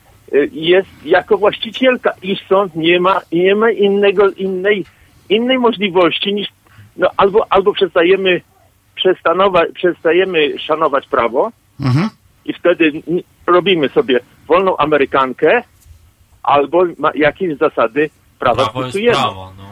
jest 0.52 0.88
jako 1.04 1.36
właścicielka 1.38 2.12
i 2.22 2.36
sąd 2.48 2.74
nie 2.76 3.00
ma, 3.00 3.20
nie 3.32 3.54
ma 3.54 3.70
innego, 3.70 4.30
innej, 4.30 4.84
innej 5.28 5.58
możliwości 5.58 6.34
niż 6.34 6.48
no, 6.96 7.10
albo, 7.16 7.46
albo 7.52 7.72
przestajemy, 7.72 8.40
przestajemy 9.74 10.58
szanować 10.58 11.06
prawo 11.06 11.50
Mhm. 11.80 12.08
i 12.44 12.52
wtedy 12.52 12.92
robimy 13.46 13.88
sobie 13.88 14.20
wolną 14.48 14.76
Amerykankę 14.76 15.62
albo 16.42 16.84
ma 16.98 17.10
jakieś 17.14 17.58
zasady 17.58 18.10
prawa 18.38 18.64
Prawo 18.64 18.80
jest 18.80 18.90
stosujemy. 18.90 19.16
prawo, 19.16 19.52
no. 19.58 19.64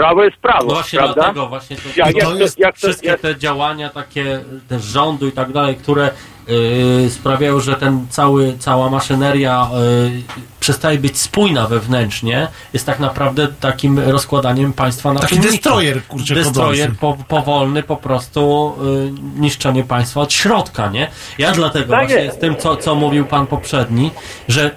Prawo 0.00 0.24
jest 0.24 0.36
prawo, 0.36 0.66
No 0.66 0.74
właśnie 0.74 0.98
prawda? 0.98 1.14
dlatego 1.14 1.46
właśnie 1.48 1.76
to, 1.76 1.82
jak 1.96 2.12
to 2.14 2.20
to 2.30 2.34
jest 2.36 2.58
jak 2.58 2.74
to- 2.74 2.78
wszystkie 2.78 3.08
jak- 3.08 3.20
te 3.20 3.36
działania 3.38 3.90
takie 3.90 4.40
też 4.68 4.82
rządu 4.82 5.28
i 5.28 5.32
tak 5.32 5.52
dalej, 5.52 5.76
które 5.76 6.10
yy, 6.48 7.10
sprawiają, 7.10 7.60
że 7.60 7.74
ten 7.74 8.06
cały, 8.10 8.54
cała 8.58 8.90
maszyneria 8.90 9.68
yy, 10.12 10.22
przestaje 10.60 10.98
być 10.98 11.18
spójna 11.18 11.66
wewnętrznie, 11.66 12.48
jest 12.72 12.86
tak 12.86 12.98
naprawdę 13.00 13.48
takim 13.60 13.98
rozkładaniem 13.98 14.72
państwa 14.72 15.12
na 15.12 15.20
Taki 15.20 15.34
czynniki. 15.34 15.52
destroyer, 15.52 16.06
kurczę, 16.06 16.34
Destroyer 16.34 16.92
po, 16.96 17.16
powolny 17.28 17.82
po 17.82 17.96
prostu 17.96 18.72
yy, 18.82 19.12
niszczenie 19.40 19.84
państwa 19.84 20.20
od 20.20 20.32
środka, 20.32 20.88
nie? 20.88 21.08
Ja 21.38 21.52
dlatego 21.52 21.86
Tak 21.92 22.06
właśnie 22.06 22.24
jest. 22.24 22.36
z 22.36 22.40
tym, 22.40 22.56
co, 22.56 22.76
co 22.76 22.94
mówił 22.94 23.24
pan 23.26 23.46
poprzedni, 23.46 24.10
że 24.48 24.70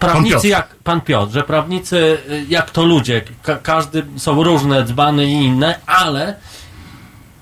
prawnicy 0.00 0.34
Piotr. 0.34 0.46
jak 0.46 0.68
pan 0.84 1.00
Piotr, 1.00 1.32
że 1.32 1.42
prawnicy 1.42 1.96
y, 2.30 2.46
jak 2.48 2.70
to 2.70 2.84
ludzie, 2.84 3.22
ka 3.42 3.56
każdy 3.56 4.06
są 4.16 4.42
różne, 4.42 4.84
dzbany 4.84 5.26
i 5.26 5.32
inne, 5.32 5.78
ale 5.86 6.34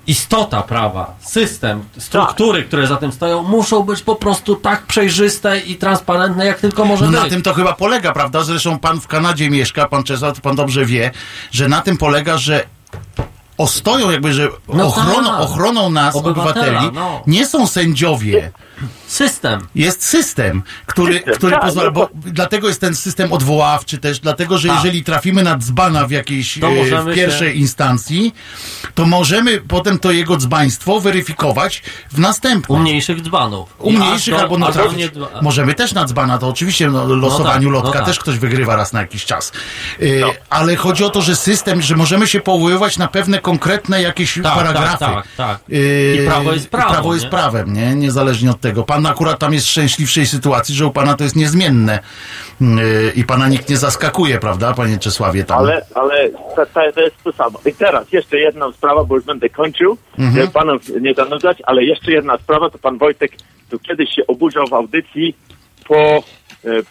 istota 0.07 0.61
prawa, 0.63 1.15
system, 1.21 1.83
struktury, 1.97 2.63
które 2.63 2.87
za 2.87 2.97
tym 2.97 3.11
stoją, 3.11 3.43
muszą 3.43 3.83
być 3.83 4.01
po 4.01 4.15
prostu 4.15 4.55
tak 4.55 4.81
przejrzyste 4.85 5.59
i 5.59 5.75
transparentne, 5.75 6.45
jak 6.45 6.59
tylko 6.59 6.85
może 6.85 7.05
No 7.05 7.11
być. 7.11 7.21
na 7.23 7.29
tym 7.29 7.41
to 7.41 7.53
chyba 7.53 7.73
polega, 7.73 8.11
prawda? 8.13 8.43
Zresztą 8.43 8.79
pan 8.79 9.01
w 9.01 9.07
Kanadzie 9.07 9.49
mieszka, 9.49 9.87
pan 9.87 10.03
Czesław, 10.03 10.35
to 10.35 10.41
pan 10.41 10.55
dobrze 10.55 10.85
wie, 10.85 11.11
że 11.51 11.67
na 11.67 11.81
tym 11.81 11.97
polega, 11.97 12.37
że 12.37 12.63
ostoją 13.63 14.09
jakby, 14.11 14.33
że 14.33 14.47
No 14.73 14.85
ochroną, 14.87 15.29
tak. 15.29 15.39
ochroną 15.39 15.89
nas, 15.89 16.15
Obywatela, 16.15 16.65
obywateli, 16.65 16.91
no. 16.95 17.23
nie 17.27 17.45
są 17.45 17.67
sędziowie. 17.67 18.51
System. 19.07 19.67
Jest 19.75 20.03
system, 20.05 20.63
który, 20.85 21.13
System, 21.13 21.33
który 21.35 21.51
tak, 21.51 21.61
pozwala, 21.61 21.87
no 21.87 21.91
bo 21.91 22.09
dlatego 22.13 22.67
jest 22.67 22.81
ten 22.81 22.95
system 22.95 23.33
odwoławczy 23.33 23.97
też, 23.97 24.19
dlatego, 24.19 24.57
że 24.57 24.67
Tak. 24.67 24.77
jeżeli 24.77 25.03
trafimy 25.03 25.43
na 25.43 25.57
dzbana 25.57 26.07
w 26.07 26.11
jakiejś, 26.11 26.59
To 26.59 26.67
e, 26.67 27.03
w 27.03 27.15
pierwszej 27.15 27.59
instancji, 27.59 28.35
to 28.95 29.05
możemy 29.05 29.61
potem 29.61 29.99
to 29.99 30.11
jego 30.11 30.37
dzbaństwo 30.37 30.99
weryfikować 31.01 31.83
w 32.11 32.19
następnej. 32.19 32.77
U 32.79 32.81
mniejszych 32.81 33.21
dzbanów. 33.21 33.75
U 33.79 33.91
mniejszych 33.91 34.33
do- 34.33 34.39
albo 34.39 34.57
na 34.57 34.69
nie 34.97 35.09
Możemy 35.41 35.73
też 35.73 35.93
na 35.93 36.05
dzbana, 36.05 36.37
to 36.37 36.47
oczywiście 36.47 36.87
no, 36.89 37.05
losowaniu 37.15 37.71
no 37.71 37.79
lotka 37.79 37.99
tak. 37.99 38.05
też 38.07 38.19
ktoś 38.19 38.37
wygrywa 38.37 38.75
raz 38.75 38.93
na 38.93 39.01
jakiś 39.01 39.25
czas. 39.25 39.51
Y, 40.01 40.17
No. 40.21 40.31
Ale 40.49 40.75
chodzi 40.75 41.03
o 41.03 41.09
to, 41.09 41.21
że 41.21 41.35
system, 41.35 41.81
że 41.81 41.95
możemy 41.95 42.27
się 42.27 42.39
powoływać 42.41 42.97
na 42.97 43.07
pewne 43.07 43.39
konkretne 43.49 44.01
jakieś 44.01 44.39
Tak, 44.43 44.55
paragrafy. 44.55 44.97
tak, 44.99 45.09
tak, 45.13 45.27
tak. 45.37 45.59
I 45.69 46.25
prawo 46.27 46.53
jest 46.53 46.65
i 46.65 46.69
prawo, 46.69 47.13
jest 47.13 47.25
nie? 47.25 47.31
prawem, 47.31 47.73
nie? 47.73 47.95
Niezależnie 47.95 48.51
od 48.51 48.61
tego. 48.61 48.83
Pan 48.83 49.05
akurat 49.05 49.39
tam 49.39 49.53
jest 49.53 49.65
w 49.65 49.69
szczęśliwszej 49.69 50.25
sytuacji, 50.25 50.75
że 50.75 50.85
u 50.85 50.91
pana 50.91 51.15
to 51.15 51.23
jest 51.23 51.35
niezmienne. 51.35 51.99
Y, 52.61 53.11
I 53.15 53.23
pana 53.23 53.47
nikt 53.47 53.69
nie 53.69 53.77
zaskakuje, 53.77 54.39
prawda, 54.39 54.73
panie 54.73 54.97
Czesławie? 54.97 55.43
Tam. 55.43 55.57
Ale, 55.57 55.85
ale 55.95 56.29
to, 56.55 56.65
to, 56.95 57.01
jest 57.01 57.23
to 57.23 57.33
samo. 57.33 57.59
I 57.65 57.73
teraz 57.73 58.11
jeszcze 58.11 58.37
jedna 58.37 58.71
sprawa, 58.71 59.03
bo 59.03 59.15
już 59.15 59.25
będę 59.25 59.49
kończył, 59.49 59.97
żeby 60.17 60.47
panów 60.47 60.81
nie 61.01 61.13
zanudzać, 61.13 61.57
ale 61.65 61.83
jeszcze 61.83 62.11
jedna 62.11 62.37
sprawa, 62.37 62.69
to 62.69 62.77
pan 62.77 62.97
Wojtek 62.97 63.31
tu 63.69 63.79
kiedyś 63.79 64.09
się 64.15 64.27
oburzał 64.27 64.67
w 64.67 64.73
audycji 64.73 65.35
po, 65.87 65.95
e, 65.95 66.23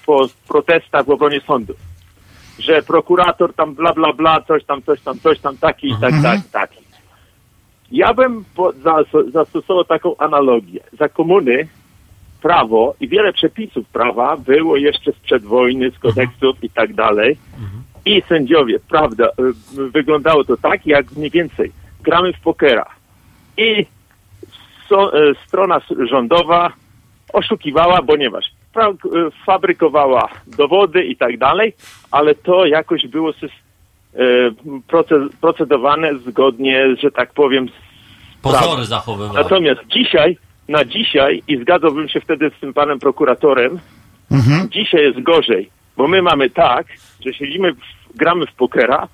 po 0.07 0.29
protestach 0.49 1.07
w 1.07 1.11
obronie 1.11 1.41
sądu. 1.47 1.75
Że 2.59 2.83
prokurator 2.83 3.55
tam 3.55 3.75
bla 3.75 3.93
bla 3.93 4.13
bla, 4.13 4.41
coś 4.41 4.65
tam, 4.65 4.83
coś 4.83 5.01
tam, 5.01 5.19
coś 5.19 5.41
tam, 5.41 5.57
taki 5.57 5.89
i 5.89 5.97
tak, 6.01 6.15
tak, 6.23 6.41
taki. 6.53 6.89
Ja 7.93 8.15
bym 8.15 8.45
po, 8.55 8.73
zas- 8.73 9.31
zastosował 9.33 9.85
taką 9.85 10.17
analogię. 10.17 10.81
Za 10.99 11.09
komuny 11.09 11.69
prawo 12.43 12.95
i 13.01 13.09
wiele 13.09 13.33
przepisów 13.33 13.89
prawa 13.89 14.37
było 14.37 14.77
jeszcze 14.77 15.13
sprzed 15.13 15.43
wojny, 15.45 15.91
z 15.91 15.99
kodeksów 15.99 16.65
i 16.65 16.71
tak 16.71 16.95
dalej. 16.95 17.37
I 18.05 18.23
sędziowie, 18.29 18.79
prawda, 18.89 19.29
y, 19.79 19.91
wyglądało 19.91 20.45
to 20.45 20.57
tak, 20.57 20.87
jak 20.87 21.13
mniej 21.13 21.31
więcej 21.31 21.73
gramy 22.03 22.33
w 22.33 22.41
pokera. 22.41 22.87
I 23.57 23.87
so, 24.89 25.29
y, 25.31 25.35
strona 25.47 25.81
rządowa 26.11 26.73
oszukiwała, 27.33 28.03
ponieważ 28.03 28.45
fabrykowała 29.47 30.29
dowody 30.47 31.05
i 31.05 31.17
tak 31.17 31.39
dalej, 31.39 31.73
ale 32.11 32.35
to 32.35 32.67
jakoś 32.67 33.07
było 33.07 33.33
proce- 34.89 35.29
procedowane 35.41 36.19
zgodnie, 36.19 36.97
że 36.97 37.11
tak 37.11 37.33
powiem, 37.33 37.69
z 37.69 38.43
Pozory 38.43 38.65
prawem. 38.67 38.85
zachowywane. 38.85 39.41
Natomiast 39.43 39.81
dzisiaj, 39.87 40.39
na 40.69 40.85
dzisiaj, 40.85 41.43
i 41.49 41.57
zgadzałbym 41.57 42.09
się 42.09 42.21
wtedy 42.21 42.51
z 42.57 42.61
tym 42.61 42.75
panem 42.75 42.99
prokuratorem, 42.99 43.79
Mhm. 44.31 44.69
dzisiaj 44.71 45.03
jest 45.03 45.23
gorzej, 45.23 45.71
bo 45.97 46.09
my 46.09 46.23
mamy 46.23 46.51
tak, 46.51 46.87
że 47.27 47.35
siedzimy, 47.35 47.73
w, 47.73 47.79
gramy 48.17 48.47
w 48.47 48.53
pokera, 48.53 49.09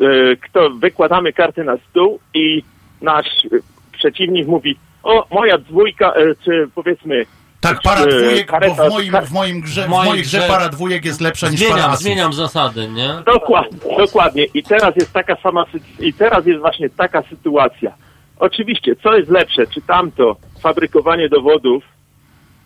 e, 0.00 0.36
kto 0.36 0.70
wykładamy 0.70 1.32
karty 1.32 1.64
na 1.64 1.76
stół 1.90 2.18
i 2.34 2.62
nasz 3.02 3.26
e, 3.44 3.48
przeciwnik 3.92 4.46
mówi, 4.46 4.76
o, 5.02 5.26
moja 5.30 5.58
dwójka, 5.58 6.12
e, 6.12 6.34
czy 6.44 6.68
powiedzmy, 6.74 7.26
Tak, 7.62 7.82
para 7.82 8.06
dwójek, 8.06 8.52
bo 8.68 8.74
w 8.74 8.90
moim, 8.90 9.12
w 9.26 9.30
moim 9.32 9.60
grze, 9.60 9.82
w 9.86 9.88
mojej 9.88 10.22
grze 10.22 10.40
para 10.48 10.68
dwójek 10.68 11.04
jest 11.04 11.20
lepsza 11.20 11.48
niż 11.48 11.60
para 11.60 11.70
Zmieniam, 11.72 11.90
asów. 11.90 12.02
zmieniam 12.02 12.32
zasady, 12.32 12.88
nie? 12.88 13.08
Dokładnie, 13.26 13.78
dokładnie. 13.98 14.44
I 14.54 14.62
teraz 14.62 14.96
jest 14.96 15.12
taka 15.12 15.36
sama 15.36 15.64
i 16.00 16.12
teraz 16.12 16.46
jest 16.46 16.60
właśnie 16.60 16.90
taka 16.90 17.22
sytuacja. 17.22 17.92
Oczywiście, 18.38 18.96
co 19.02 19.16
jest 19.16 19.30
lepsze, 19.30 19.66
czy 19.66 19.80
tamto 19.82 20.36
fabrykowanie 20.60 21.28
dowodów, 21.28 21.84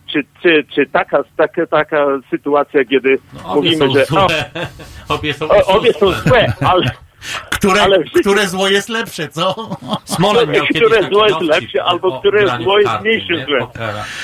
czy, 0.07 0.23
czy, 0.43 0.65
czy 0.75 0.85
taka, 0.85 1.23
taka, 1.37 1.67
taka 1.67 2.05
sytuacja, 2.29 2.85
kiedy 2.85 3.17
No, 3.43 3.55
mówimy, 3.55 3.89
że 3.91 4.05
złe. 4.05 4.21
o, 4.21 4.27
Obie 5.15 5.33
są 5.33 5.47
o, 5.49 5.65
obie 5.65 5.93
są 5.93 6.11
złe, 6.11 6.53
ale 6.61 6.91
Które, 7.49 7.81
życiu- 7.83 8.19
które 8.19 8.47
zło 8.47 8.67
jest 8.67 8.89
lepsze, 8.89 9.27
co? 9.27 9.77
Smoleń 10.05 10.49
miał 10.49 10.65
kiedyś 10.65 10.83
które 10.83 11.09
zło 11.09 11.25
jest 11.27 11.41
lepsze, 11.41 11.83
albo 11.83 12.07
o 12.07 12.19
które 12.19 12.57
zło 12.63 12.79
jest 12.79 12.91
mniejsze 13.01 13.33
nie? 13.33 13.45
złe. 13.45 13.67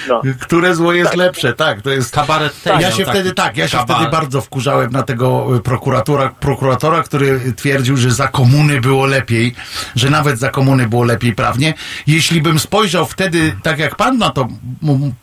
No. 0.09 0.21
Które 0.41 0.75
zło 0.75 0.93
jest 0.93 1.15
lepsze, 1.15 1.53
tak, 1.53 1.81
to 1.81 1.89
jest... 1.89 2.13
Kabaret 2.15 2.53
Ja 2.65 2.71
Taylor 2.73 2.91
się 2.93 2.97
taki 3.05 3.09
wtedy 3.17 3.33
tak, 3.33 3.57
ja 3.57 3.67
się 3.67 3.77
kabaret. 3.77 3.97
wtedy 4.01 4.11
bardzo 4.11 4.41
wkurzałem 4.41 4.91
na 4.91 5.03
tego 5.03 5.55
y, 5.55 5.59
prokuratora, 5.59 6.29
prokuratora, 6.39 7.03
który 7.03 7.53
twierdził, 7.55 7.97
że 7.97 8.11
za 8.11 8.27
komuny 8.27 8.81
było 8.81 9.05
lepiej, 9.05 9.55
że 9.95 10.09
nawet 10.09 10.39
za 10.39 10.49
komuny 10.49 10.87
było 10.87 11.03
lepiej 11.03 11.35
prawnie. 11.35 11.73
Jeśli 12.07 12.41
bym 12.41 12.59
spojrzał 12.59 13.05
wtedy, 13.05 13.55
tak 13.63 13.79
jak 13.79 13.95
pan 13.95 14.17
na 14.17 14.29
to, 14.29 14.47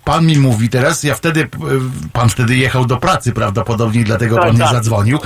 pan 0.05 0.27
mi 0.27 0.39
mówi 0.39 0.69
teraz, 0.69 1.05
ja 1.05 1.15
wtedy, 1.15 1.41
y, 1.41 1.49
pan 2.13 2.29
wtedy 2.29 2.57
jechał 2.57 2.87
do 2.87 2.97
pracy 2.97 3.33
prawdopodobnie, 3.33 4.05
dlatego 4.05 4.37
Tak, 4.37 4.45
pan 4.45 4.55
nie 4.55 4.61
tak. 4.63 4.73
zadzwonił, 4.73 5.19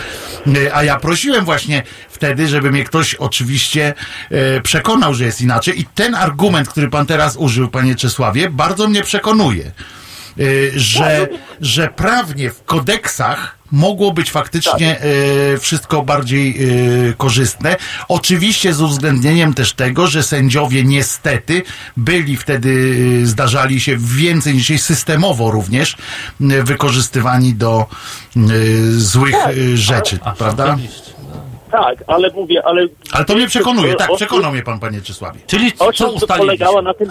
Y, 0.46 0.74
a 0.74 0.82
ja 0.84 0.98
prosiłem 0.98 1.44
właśnie 1.44 1.82
wtedy, 2.14 2.48
żeby 2.48 2.70
mnie 2.70 2.84
ktoś 2.84 3.14
oczywiście 3.14 3.94
y, 4.32 4.60
przekonał, 4.60 5.14
że 5.14 5.24
jest 5.24 5.40
inaczej 5.40 5.80
i 5.80 5.84
ten 5.94 6.14
argument, 6.14 6.68
który 6.68 6.90
pan 6.90 7.06
teraz 7.06 7.36
użył, 7.36 7.68
panie 7.68 7.94
Czesławie, 7.94 8.50
bardzo 8.50 8.88
mnie 8.88 9.02
przekonuje 9.02 9.72
y, 10.40 10.72
że, 10.76 11.28
że 11.60 11.88
prawnie 11.88 12.50
w 12.50 12.64
kodeksach 12.64 13.58
mogło 13.74 14.12
być 14.12 14.30
faktycznie 14.30 15.04
y, 15.54 15.58
wszystko 15.58 16.02
bardziej 16.02 16.56
y, 17.08 17.14
korzystne. 17.16 17.76
Oczywiście 18.08 18.74
z 18.74 18.80
uwzględnieniem 18.80 19.54
też 19.54 19.72
tego, 19.72 20.06
że 20.06 20.22
sędziowie 20.22 20.84
niestety 20.84 21.62
byli 21.96 22.36
wtedy, 22.36 22.68
y, 23.22 23.26
zdarzali 23.26 23.80
się 23.80 23.96
więcej 23.98 24.54
niż 24.54 24.82
systemowo 24.82 25.50
również 25.50 25.96
wykorzystywani 26.40 27.54
do 27.54 27.86
złych 28.96 29.36
y, 29.56 29.76
rzeczy, 29.76 30.18
prawda? 30.38 30.74
Oczywiście. 30.74 31.13
Tak, 31.74 32.04
ale 32.06 32.30
mówię, 32.30 32.62
ale... 32.66 32.86
Ale 33.12 33.24
to 33.24 33.34
mnie 33.34 33.46
przekonuje, 33.46 33.94
tak, 33.94 34.10
przekonał 34.16 34.52
mnie 34.52 34.62
pan, 34.62 34.80
panie 34.80 35.00
Czesławie. 35.00 35.40
Czyli 35.46 35.72
O 35.78 35.92
co 35.92 36.10
ustaliliśmy? 36.12 36.36
polegało 36.36 36.82
na 36.82 36.94
tym? 36.94 37.08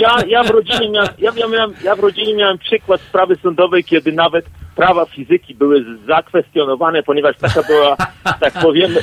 Ja, 0.00 0.16
ja, 0.28 0.44
w 0.44 0.50
rodzinie 0.50 0.90
miałem, 0.90 1.08
ja, 1.18 1.32
ja, 1.36 1.48
miałem, 1.48 1.74
ja 1.84 1.96
w 1.96 1.98
rodzinie 1.98 2.34
miałem 2.34 2.58
przykład 2.58 3.00
sprawy 3.00 3.36
sądowej, 3.42 3.84
kiedy 3.84 4.12
nawet 4.12 4.46
prawa 4.76 5.06
fizyki 5.06 5.54
były 5.54 5.84
zakwestionowane, 6.06 7.02
ponieważ 7.02 7.36
taka 7.36 7.62
była, 7.62 7.96
tak 8.40 8.52
powiem, 8.52 8.98
e, 8.98 9.00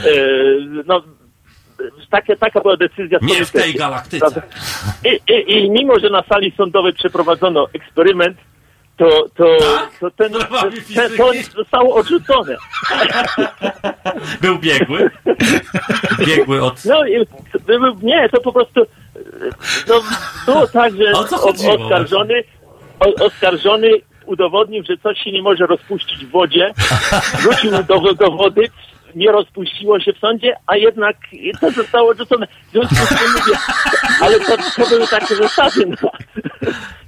no, 0.85 1.03
taka, 2.09 2.35
taka 2.35 2.61
była 2.61 2.77
decyzja 2.77 3.19
Nie 3.21 3.45
w 3.45 3.51
tej 3.51 3.73
galaktyce. 3.73 4.41
I, 5.05 5.33
i, 5.33 5.65
I 5.65 5.69
mimo, 5.69 5.99
że 5.99 6.09
na 6.09 6.23
sali 6.29 6.53
sądowej 6.57 6.93
przeprowadzono 6.93 7.67
eksperyment, 7.73 8.37
to, 8.97 9.25
to, 9.35 9.57
Tak? 9.59 9.99
to, 9.99 10.11
ten, 10.11 10.33
zostało 11.55 11.95
odrzucone. 11.95 12.55
Był 14.41 14.59
biegły. 14.59 15.09
Biegły 16.19 16.63
od... 16.63 16.85
No 16.85 17.03
nie, 18.01 18.29
to 18.29 18.41
po 18.41 18.53
prostu 18.53 18.85
no, 19.87 20.01
było 20.45 20.67
tak, 20.67 20.93
że 20.95 21.11
oskarżony, 21.81 22.43
oskarżony 23.19 23.91
udowodnił, 24.25 24.83
że 24.89 24.97
coś 24.97 25.19
się 25.19 25.31
nie 25.31 25.41
może 25.41 25.65
rozpuścić 25.65 26.25
w 26.25 26.31
wodzie, 26.31 26.73
wrócił 27.41 27.71
do, 27.71 28.13
do 28.13 28.31
wody, 28.31 28.67
nie 29.15 29.31
rozpuściło 29.31 29.99
się 29.99 30.13
w 30.13 30.17
sądzie, 30.17 30.55
a 30.67 30.77
jednak 30.77 31.15
to 31.61 31.71
zostało 31.71 32.09
odrzucone. 32.09 32.47
W 32.47 32.71
związku 32.71 32.95
z 32.95 33.09
tym 33.09 33.31
mówię, 33.31 33.57
ale 34.21 34.39
to, 34.39 34.57
to 34.57 34.89
były 34.89 35.07
takie 35.07 35.35
zasady. 35.35 35.85
No. 36.01 36.11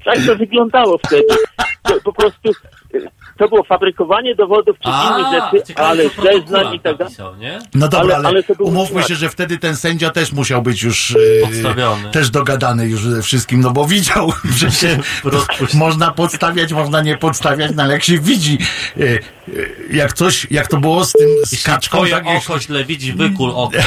Tak 0.06 0.20
to 0.26 0.36
wyglądało 0.36 0.98
wtedy. 0.98 1.36
To, 1.84 2.02
po 2.04 2.14
prostu 2.14 2.52
to 3.38 3.48
było 3.48 3.64
fabrykowanie 3.64 4.36
dowodów 4.36 4.78
czy 4.84 4.90
innych 4.90 5.34
rzeczy, 5.34 5.68
ciekawe, 5.68 5.88
ale 5.90 6.04
zeznań 6.04 6.76
i 6.76 6.80
tak 6.80 6.98
dalej. 6.98 7.14
No 7.76 7.88
dobra, 7.88 8.16
Ale- 8.16 8.28
ale, 8.28 8.44
umówmy 8.60 9.04
się, 9.04 9.16
że 9.16 9.30
wtedy 9.30 9.58
ten 9.58 9.76
sędzia 9.76 10.10
też 10.10 10.32
musiał 10.32 10.62
być 10.62 10.84
już 10.84 11.12
e, 11.42 11.48
Podstawiony. 11.48 12.12
też 12.12 12.30
dogadany 12.30 12.88
już 12.88 13.02
ze 13.02 13.22
wszystkim, 13.22 13.62
no 13.62 13.72
bo 13.72 13.86
widział, 13.86 14.34
że 14.60 14.72
się 14.72 15.00
można 15.74 16.12
podstawiać, 16.12 16.74
można 16.74 17.02
nie 17.02 17.18
podstawiać, 17.18 17.72
no 17.76 17.84
ale 17.84 17.94
jak 17.94 18.04
się 18.04 18.20
widzi, 18.20 18.58
e, 18.98 19.04
e, 19.04 19.18
jak 19.92 20.14
coś, 20.14 20.48
jak 20.52 20.68
to 20.68 20.78
było 20.78 21.06
z 21.06 21.12
tym 21.12 21.30
z 21.46 21.64
kaczką, 21.64 21.98
twoje 21.98 22.12
tak, 22.12 22.26
jeśli, 22.26 22.54
oko 22.54 22.60
źle 22.60 22.86
widzi, 22.86 23.14
wykul 23.14 23.50
oko, 23.50 23.78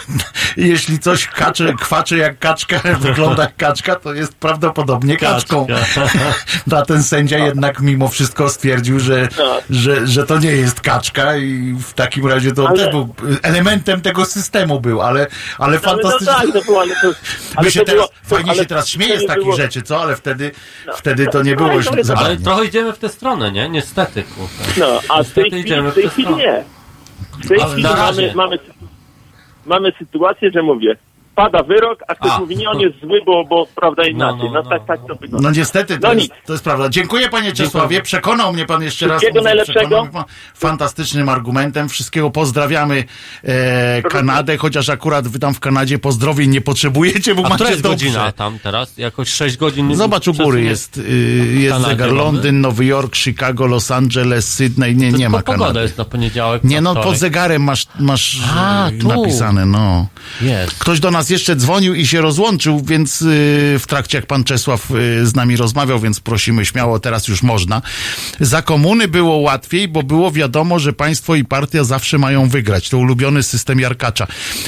jeśli 0.56 0.98
coś 0.98 1.26
kacze, 1.26 1.74
kwacze 1.80 2.18
jak 2.18 2.38
kaczka, 2.38 2.80
wygląda 3.00 3.42
jak 3.42 3.56
kaczka, 3.56 3.96
to 3.96 4.14
jest 4.14 4.34
prawdopodobnie 4.34 5.16
kaczką. 5.16 5.66
Kaczka. 5.66 6.76
A 6.76 6.82
ten 6.82 7.02
sędzia 7.02 7.38
jednak 7.38 7.80
mimo 7.80 8.08
wszystko 8.08 8.48
stwierdził, 8.48 8.81
stwierdził, 8.82 9.00
że, 9.00 9.28
że, 9.70 10.06
że 10.06 10.26
to 10.26 10.38
nie 10.38 10.50
jest 10.52 10.80
kaczka 10.80 11.36
i 11.36 11.74
w 11.82 11.92
takim 11.94 12.26
razie 12.26 12.52
to 12.52 12.68
Ale- 12.68 12.78
też 12.78 12.90
był 12.90 13.14
elementem 13.42 14.00
tego 14.00 14.24
systemu 14.24 14.80
był, 14.80 15.00
ale, 15.02 15.20
ale 15.20 15.28
Ale 15.58 15.74
no 15.76 15.80
fantastycznie. 15.82 16.26
tak, 16.34 16.52
to 16.52 16.62
było, 16.62 16.80
ale 16.80 16.94
to, 16.94 17.06
ale 17.56 17.64
My 17.64 17.70
się 17.70 17.80
to 17.80 17.86
teraz, 17.86 18.00
było, 18.10 18.12
fajnie 18.24 18.50
ale 18.50 18.58
się 18.60 18.66
teraz 18.66 18.88
śmieje 18.88 19.20
z 19.20 19.26
takich 19.26 19.42
było- 19.44 19.56
rzeczy, 19.56 19.82
co? 19.82 20.00
Ale 20.02 20.16
wtedy, 20.16 20.50
wtedy 20.94 21.26
to 21.26 21.42
nie 21.42 21.56
było 21.56 21.68
to 21.68 21.96
jest- 21.96 22.10
Ale 22.10 22.36
trochę 22.36 22.64
idziemy 22.64 22.92
w 22.92 22.98
tę 22.98 23.08
stronę, 23.08 23.52
nie? 23.52 23.68
Niestety, 23.68 24.22
kurczę. 24.22 24.80
No, 24.80 25.00
a 25.08 25.22
w 25.22 25.30
tej 25.30 25.44
chwili, 25.44 25.60
idziemy 25.62 25.90
w 25.90 25.94
tej 25.94 26.08
chwili 26.08 26.34
nie. 26.34 26.64
W 27.44 27.48
tej 27.48 27.60
Ale 27.60 27.72
chwili 27.72 27.88
mamy, 27.88 28.32
mamy, 28.34 28.58
mamy 29.66 29.92
sytuację, 29.98 30.50
że 30.54 30.62
mówię, 30.62 30.96
pada 31.34 31.62
wyrok, 31.62 31.98
a 32.08 32.14
ktoś 32.14 32.32
A. 32.32 32.38
mówi, 32.38 32.56
nie, 32.56 32.70
on 32.70 32.80
jest 32.80 33.00
zły, 33.00 33.20
bo, 33.26 33.44
bo 33.44 33.66
prawda 33.74 34.02
inaczej. 34.06 34.38
no, 34.38 34.54
No, 34.54 34.62
no, 34.64 34.70
tak, 34.70 34.86
tak 34.86 35.00
to 35.08 35.14
wygląda. 35.14 35.48
No 35.48 35.54
niestety, 35.54 35.98
to, 35.98 36.08
No 36.08 36.14
jest, 36.14 36.30
to 36.46 36.52
jest 36.52 36.64
prawda. 36.64 36.88
Dziękuję 36.88 37.28
panie 37.28 37.52
Czesławie, 37.52 38.02
przekonał 38.02 38.52
mnie 38.52 38.66
pan 38.66 38.82
jeszcze 38.82 39.08
raz. 39.08 39.18
Wszystkiego 39.22 39.44
najlepszego. 39.44 40.06
pan 40.12 40.24
Fantastycznym 40.54 41.28
argumentem. 41.28 41.88
Wszystkiego 41.88 42.30
pozdrawiamy 42.30 43.04
e, 43.44 44.02
Kanadę, 44.02 44.56
chociaż 44.56 44.88
akurat 44.88 45.28
wy 45.28 45.38
tam 45.38 45.54
w 45.54 45.60
Kanadzie 45.60 45.98
pozdrowień 45.98 46.50
nie 46.50 46.60
potrzebujecie, 46.60 47.34
bo 47.34 47.46
A 47.46 47.48
macie 47.48 47.64
jest 47.64 47.82
dobrze. 47.82 48.06
godzina 48.06 48.32
tam 48.32 48.58
teraz? 48.62 48.98
Jakoś 48.98 49.28
6 49.28 49.56
godzin? 49.56 49.94
Zobacz 49.96 50.28
u 50.28 50.34
góry, 50.34 50.62
jest, 50.62 50.98
y, 50.98 51.02
jest 51.58 51.72
Kanadzie 51.72 51.90
zegar 51.90 52.08
mamy? 52.08 52.18
Londyn, 52.20 52.60
Nowy 52.60 52.84
Jork, 52.84 53.16
Chicago, 53.16 53.66
Los 53.66 53.90
Angeles, 53.90 54.54
Sydney, 54.54 54.96
nie, 54.96 55.10
To 55.12 55.16
nie 55.18 55.28
ma 55.28 55.38
tylko 55.38 55.52
pogoda 55.52 55.66
Kanady. 55.68 55.82
jest 55.82 55.98
na 55.98 56.04
poniedziałek. 56.04 56.64
Nie 56.64 56.80
no, 56.80 56.94
pod 56.94 57.16
zegarem 57.16 57.62
masz, 57.62 57.86
masz 58.00 58.38
A, 58.56 58.88
napisane, 59.04 59.66
no. 59.66 60.06
Jest. 60.40 60.78
Ktoś 60.78 61.00
do 61.00 61.10
nas 61.10 61.21
jeszcze 61.30 61.56
dzwonił 61.56 61.94
i 61.94 62.06
się 62.06 62.20
rozłączył, 62.20 62.82
więc 62.84 63.22
y, 63.22 63.26
w 63.78 63.84
trakcie 63.86 64.18
jak 64.18 64.26
pan 64.26 64.44
Czesław 64.44 64.90
y, 64.90 65.26
z 65.26 65.34
nami 65.34 65.56
rozmawiał, 65.56 66.00
więc 66.00 66.20
prosimy 66.20 66.64
śmiało, 66.66 66.98
teraz 66.98 67.28
już 67.28 67.42
można. 67.42 67.82
Za 68.40 68.62
komuny 68.62 69.08
było 69.08 69.36
łatwiej, 69.36 69.88
bo 69.88 70.02
było 70.02 70.32
wiadomo, 70.32 70.78
że 70.78 70.92
państwo 70.92 71.34
i 71.34 71.44
partia 71.44 71.84
zawsze 71.84 72.18
mają 72.18 72.48
wygrać. 72.48 72.88
To 72.88 72.98
ulubiony 72.98 73.42
system 73.42 73.80
Jarkacza. 73.80 74.26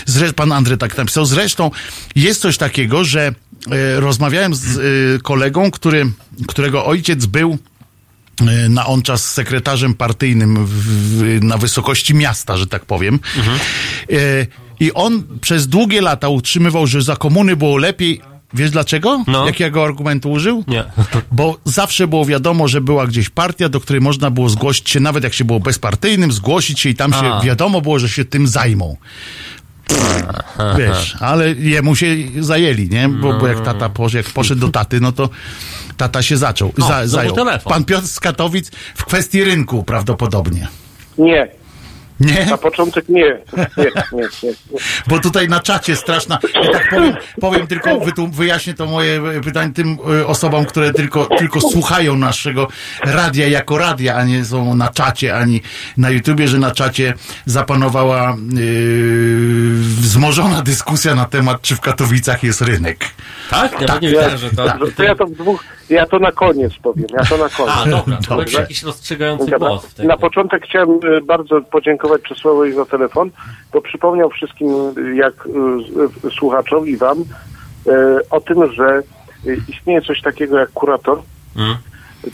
Zre- 0.09 0.33
pan 0.33 0.53
Andrzej 0.53 0.79
tak 0.79 0.97
napisał. 0.97 1.25
Zresztą 1.25 1.71
jest 2.15 2.41
coś 2.41 2.59
takiego, 2.59 3.05
że 3.05 3.29
y, 3.29 4.01
rozmawiałem 4.01 4.55
z 4.55 5.23
kolegą, 5.23 5.71
który, 5.71 6.11
którego 6.47 6.87
ojciec 6.87 7.27
był 7.27 7.59
na 8.69 8.87
on 8.87 9.03
czas 9.03 9.33
sekretarzem 9.33 9.95
partyjnym 9.95 10.67
w, 10.67 10.71
w, 10.71 11.43
na 11.45 11.59
wysokości 11.59 12.15
miasta, 12.15 12.57
że 12.57 12.67
tak 12.67 12.85
powiem. 12.85 13.21
E, 14.13 14.47
I 14.81 14.93
on 14.93 15.23
przez 15.41 15.69
długie 15.69 16.01
lata 16.01 16.29
utrzymywał, 16.29 16.87
że 16.87 17.03
za 17.03 17.17
komuny 17.17 17.57
było 17.57 17.77
lepiej. 17.77 18.21
Wiesz 18.55 18.71
dlaczego? 18.71 19.25
No. 19.27 19.47
Jakiego 19.47 19.85
argumentu 19.85 20.31
użył? 20.31 20.65
Nie. 20.67 20.85
Bo 21.33 21.59
zawsze 21.65 22.07
było 22.09 22.25
wiadomo, 22.25 22.69
że 22.69 22.81
była 22.81 23.07
gdzieś 23.07 23.31
partia, 23.31 23.69
do 23.69 23.81
której 23.81 24.01
można 24.03 24.31
było 24.31 24.49
zgłosić 24.49 24.91
się, 24.91 25.01
nawet 25.01 25.25
jak 25.25 25.35
się 25.35 25.45
było 25.45 25.61
bezpartyjnym, 25.61 26.33
zgłosić 26.33 26.81
się 26.81 26.89
i 26.89 26.95
tam 26.95 27.13
się 27.13 27.33
A. 27.33 27.41
wiadomo 27.41 27.81
było, 27.81 27.99
że 27.99 28.09
się 28.09 28.25
tym 28.25 28.49
zajmą. 28.49 28.97
Wiesz, 30.79 31.17
ale 31.21 31.53
jemu 31.53 31.97
się 31.97 32.07
zajęli, 32.41 32.89
nie? 32.89 33.09
Bo, 33.09 33.33
bo 33.39 33.47
jak 33.49 33.61
tata 33.61 33.89
poszedł, 33.89 34.17
jak 34.27 34.35
poszedł 34.35 34.61
do 34.61 34.69
taty, 34.69 35.01
no 35.01 35.13
to 35.13 35.29
tata 35.97 36.23
się 36.23 36.37
zaczął, 36.37 36.73
O, 36.83 36.87
za, 36.89 37.07
zajął. 37.07 37.35
telefon. 37.35 37.73
Pan 37.73 37.85
Piotr 37.85 38.07
z 38.07 38.21
Katowic 38.21 38.71
w 38.95 39.05
kwestii 39.05 39.45
rynku 39.45 39.83
prawdopodobnie. 39.85 40.69
Nie, 41.19 41.49
Nie? 42.21 42.47
na 42.47 42.59
początek 42.59 43.09
nie. 43.09 43.39
Nie, 43.77 43.91
nie, 44.13 44.29
nie. 44.43 44.51
Bo 45.07 45.19
tutaj 45.19 45.49
na 45.49 45.61
czacie 45.61 45.97
straszna. 45.97 46.39
I 46.69 46.73
tak 46.73 46.91
powiem, 46.91 47.17
powiem 47.41 47.67
tylko, 47.67 47.91
wyjaśnię 48.33 48.75
to 48.75 48.87
moje 48.87 49.41
pytanie 49.45 49.73
tym 49.73 49.99
e, 50.21 50.27
osobom, 50.27 50.65
które 50.65 50.93
tylko, 50.93 51.27
tylko 51.39 51.61
słuchają 51.61 52.17
naszego 52.17 52.69
radia 53.05 53.49
jako 53.49 53.79
radia, 53.79 54.15
a 54.15 54.25
nie 54.25 54.45
są 54.45 54.75
na 54.75 54.89
czacie, 54.89 55.37
ani 55.37 55.63
na 55.97 56.11
YouTubie, 56.11 56.49
że 56.49 56.59
na 56.59 56.71
czacie 56.71 57.15
zapanowała 57.47 58.37
yy, 58.53 58.65
wzmożona 59.81 60.63
dyskusja 60.63 61.15
na 61.15 61.25
temat, 61.25 61.63
czy 61.63 61.77
w 61.77 61.81
Katowicach 61.81 62.43
jest 62.43 62.61
rynek. 62.61 63.05
Tak? 63.51 63.81
Ja 63.81 63.87
Tak, 63.87 64.03
nie 64.03 64.09
wiedziałem, 64.09 64.39
że 64.39 64.51
to... 64.51 64.65
To 64.97 65.03
ja 65.03 65.15
to 65.15 65.27
w 65.27 65.31
dwóch, 65.31 65.65
ja 65.91 66.07
to 66.07 66.19
na 66.19 66.33
koniec 66.33 66.73
powiem, 66.83 67.07
ja 67.19 67.25
to 67.25 67.37
na 67.37 67.49
koniec. 67.49 67.75
A, 67.77 67.87
dobra. 67.87 68.17
To 68.17 68.23
Dobrze. 68.23 68.37
będzie 68.37 68.59
jakiś 68.59 68.83
rozstrzygający 68.83 69.51
Dobra. 69.51 69.69
głos. 69.69 69.99
Na 69.99 70.17
początek 70.17 70.65
chciałem 70.65 70.91
e, 70.91 71.21
bardzo 71.21 71.61
podziękować 71.61 72.04
Czesławowi 72.29 72.73
za 72.73 72.85
telefon, 72.85 73.31
bo 73.73 73.81
przypomniał 73.81 74.31
wszystkim, 74.31 74.69
jak 75.15 75.35
e, 75.47 76.27
e, 76.27 76.31
słuchaczom 76.31 76.89
i 76.89 76.97
wam, 76.97 77.19
e, 77.87 78.21
o 78.31 78.41
tym, 78.41 78.73
że 78.73 79.03
istnieje 79.69 80.03
coś 80.03 80.23
takiego 80.23 80.59
jak 80.59 80.71
kurator. 80.71 81.19
Mm. 81.57 81.77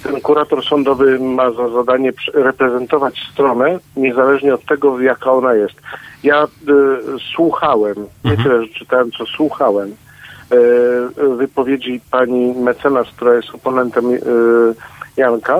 Ten 0.02 0.20
kurator 0.20 0.64
sądowy 0.64 1.18
ma 1.18 1.50
za 1.50 1.68
zadanie 1.68 2.12
reprezentować 2.34 3.28
stronę, 3.32 3.78
niezależnie 3.96 4.54
od 4.54 4.64
tego, 4.64 5.00
jaka 5.00 5.32
ona 5.32 5.54
jest. 5.54 5.74
Ja 6.22 6.46
słuchałem, 7.34 7.94
nie 8.24 8.36
tyle, 8.36 8.66
że 8.66 8.68
czytałem, 8.68 9.10
co 9.10 9.26
słuchałem 9.26 9.94
wypowiedzi 11.38 12.00
pani 12.10 12.54
mecenas, 12.54 13.08
która 13.16 13.34
jest 13.34 13.54
oponentem 13.54 14.04
Janka, 15.16 15.58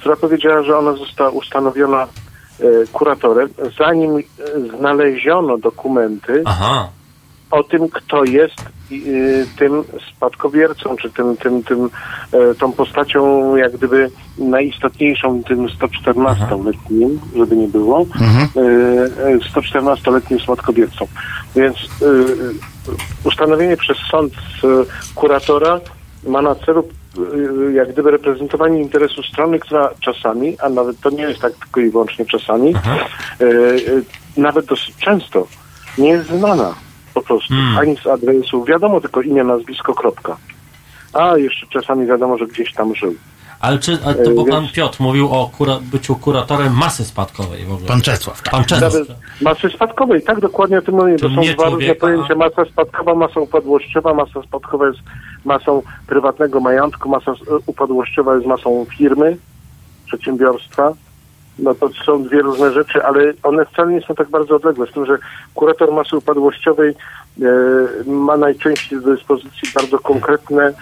która 0.00 0.16
powiedziała, 0.16 0.62
że 0.62 0.78
ona 0.78 0.92
została 0.92 1.30
ustanowiona 1.30 2.06
kuratorem, 2.92 3.48
zanim 3.78 4.18
e, 4.18 4.22
znaleziono 4.78 5.58
dokumenty 5.58 6.42
Aha. 6.44 6.88
o 7.50 7.62
tym, 7.62 7.88
kto 7.88 8.24
jest 8.24 8.60
y, 8.92 9.46
tym 9.58 9.84
spadkobiercą, 10.16 10.96
czy 10.96 11.10
tym, 11.10 11.36
tym, 11.36 11.62
tym, 11.62 11.90
e, 12.32 12.54
tą 12.54 12.72
postacią 12.72 13.56
jak 13.56 13.72
gdyby 13.72 14.10
najistotniejszą, 14.38 15.42
tym 15.42 15.66
114-letnim, 15.66 17.18
żeby 17.36 17.56
nie 17.56 17.68
było, 17.68 18.00
e, 18.00 18.60
e, 19.24 19.38
114-letnim 19.38 20.42
spadkobiercą. 20.42 21.06
Więc 21.56 21.76
e, 21.76 22.06
ustanowienie 23.24 23.76
przez 23.76 23.96
sąd 24.10 24.32
e, 24.34 24.66
kuratora 25.14 25.80
ma 26.26 26.42
na 26.42 26.54
celu 26.54 26.80
e, 26.80 26.86
jak 27.74 27.92
gdyby 27.92 28.10
reprezentowanie 28.10 28.80
interesu 28.80 29.22
strony, 29.22 29.58
która 29.58 29.90
czasami, 30.00 30.58
a 30.58 30.68
nawet 30.68 31.00
to 31.00 31.10
nie 31.10 31.22
jest 31.22 31.40
tak 31.40 31.52
tylko 31.52 31.80
i 31.80 31.90
wyłącznie 31.90 32.26
czasami, 32.26 32.74
e, 32.74 33.44
e, 33.44 33.46
nawet 34.36 34.66
dosyć 34.66 34.96
często 34.96 35.46
nie 35.98 36.08
jest 36.08 36.28
znana 36.28 36.74
po 37.14 37.22
prostu, 37.22 37.54
Hmm. 37.54 37.78
ani 37.78 37.96
z 37.96 38.06
adresu, 38.06 38.64
wiadomo 38.64 39.00
tylko 39.00 39.20
imię, 39.20 39.44
nazwisko, 39.44 39.94
kropka. 39.94 40.36
A 41.12 41.38
jeszcze 41.38 41.66
czasami 41.66 42.06
wiadomo, 42.06 42.38
że 42.38 42.46
gdzieś 42.46 42.72
tam 42.72 42.94
żył. 42.94 43.14
Ale 43.66 43.78
czy, 43.78 43.98
a 44.04 44.14
to 44.14 44.30
bo 44.30 44.44
Więc- 44.44 44.50
pan 44.50 44.68
Piotr 44.74 45.00
mówił 45.00 45.32
o 45.32 45.50
kura, 45.58 45.78
byciu 45.92 46.14
kuratorem 46.14 46.72
masy 46.76 47.04
spadkowej 47.04 47.64
w 47.64 47.72
ogóle. 47.72 47.88
Pan 47.88 48.00
Czesław, 48.00 48.42
tak. 48.42 48.52
Pan 48.52 48.64
Czesław. 48.64 48.92
Masy 49.40 49.68
spadkowej, 49.68 50.22
tak 50.22 50.40
dokładnie 50.40 50.78
o 50.78 50.82
tym 50.82 50.94
mówię. 50.94 51.16
To 51.16 51.28
To 51.28 51.34
są 51.34 51.54
dwa 51.54 51.70
różne 51.70 51.94
pojęcia. 51.94 52.34
Masa 52.34 52.64
spadkowa, 52.64 53.14
masa 53.14 53.40
upadłościowa. 53.40 54.14
Masa 54.14 54.42
spadkowa 54.42 54.86
jest 54.86 54.98
masą 55.44 55.82
prywatnego 56.06 56.60
majątku, 56.60 57.08
masa 57.08 57.30
e, 57.30 57.34
upadłościowa 57.66 58.34
jest 58.34 58.46
masą 58.46 58.86
firmy, 58.98 59.36
przedsiębiorstwa. 60.06 60.92
No 61.58 61.74
to 61.74 61.88
są 62.06 62.22
dwie 62.22 62.42
różne 62.42 62.72
rzeczy, 62.72 63.04
ale 63.04 63.32
one 63.42 63.66
wcale 63.66 63.92
nie 63.92 64.00
są 64.00 64.14
tak 64.14 64.30
bardzo 64.30 64.56
odległe. 64.56 64.86
Z 64.86 64.92
tym, 64.92 65.06
że 65.06 65.18
kurator 65.54 65.92
masy 65.92 66.16
upadłościowej 66.16 66.90
e, 66.90 67.44
ma 68.10 68.36
najczęściej 68.36 69.00
do 69.00 69.14
dyspozycji 69.16 69.68
bardzo 69.74 69.98
konkretne 69.98 70.72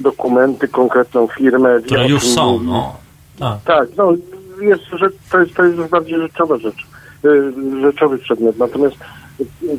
dokumenty, 0.00 0.68
konkretną 0.68 1.26
firmę. 1.26 1.80
Które 1.86 2.08
już 2.08 2.26
są, 2.26 2.52
mówi. 2.52 2.66
no. 2.66 2.96
Tak. 3.38 3.58
Tak, 3.64 3.88
no 3.96 4.12
jest, 4.60 4.82
że 4.92 5.06
to 5.30 5.40
jest, 5.40 5.54
to 5.54 5.64
jest 5.64 5.78
już 5.78 5.88
bardziej 5.88 6.18
rzeczowa 6.18 6.56
rzecz, 6.56 6.86
y, 7.24 7.52
rzeczowy 7.80 8.18
przedmiot. 8.18 8.58
Natomiast 8.58 8.96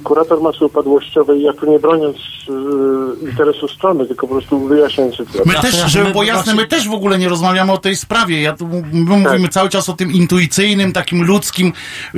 kurator 0.04 0.42
masy 0.42 0.66
upadłościowej, 0.66 1.42
ja 1.42 1.54
tu 1.54 1.72
nie 1.72 1.80
broniąc 1.80 2.18
y, 2.18 3.30
interesu 3.30 3.68
strony, 3.68 4.06
tylko 4.06 4.28
po 4.28 4.34
prostu 4.34 4.60
wyjaśniając 4.68 5.16
sytuację. 5.16 5.42
My 5.46 5.54
też, 5.62 5.76
żeby 5.76 6.06
my 6.06 6.12
było 6.12 6.24
jasne, 6.24 6.56
my 6.56 6.68
też 6.68 6.88
w 6.90 6.92
ogóle 6.94 7.18
nie 7.18 7.30
rozmawiamy 7.30 7.72
o 7.72 7.78
tej 7.78 7.96
sprawie. 7.96 8.42
Ja 8.42 8.54
tu, 8.54 8.68
my 8.94 9.18
mówimy 9.18 9.48
cały 9.50 9.70
czas 9.70 9.90
o 9.90 9.94
tym 9.94 10.12
intuicyjnym, 10.12 10.94
takim 10.94 11.24
ludzkim, 11.24 11.74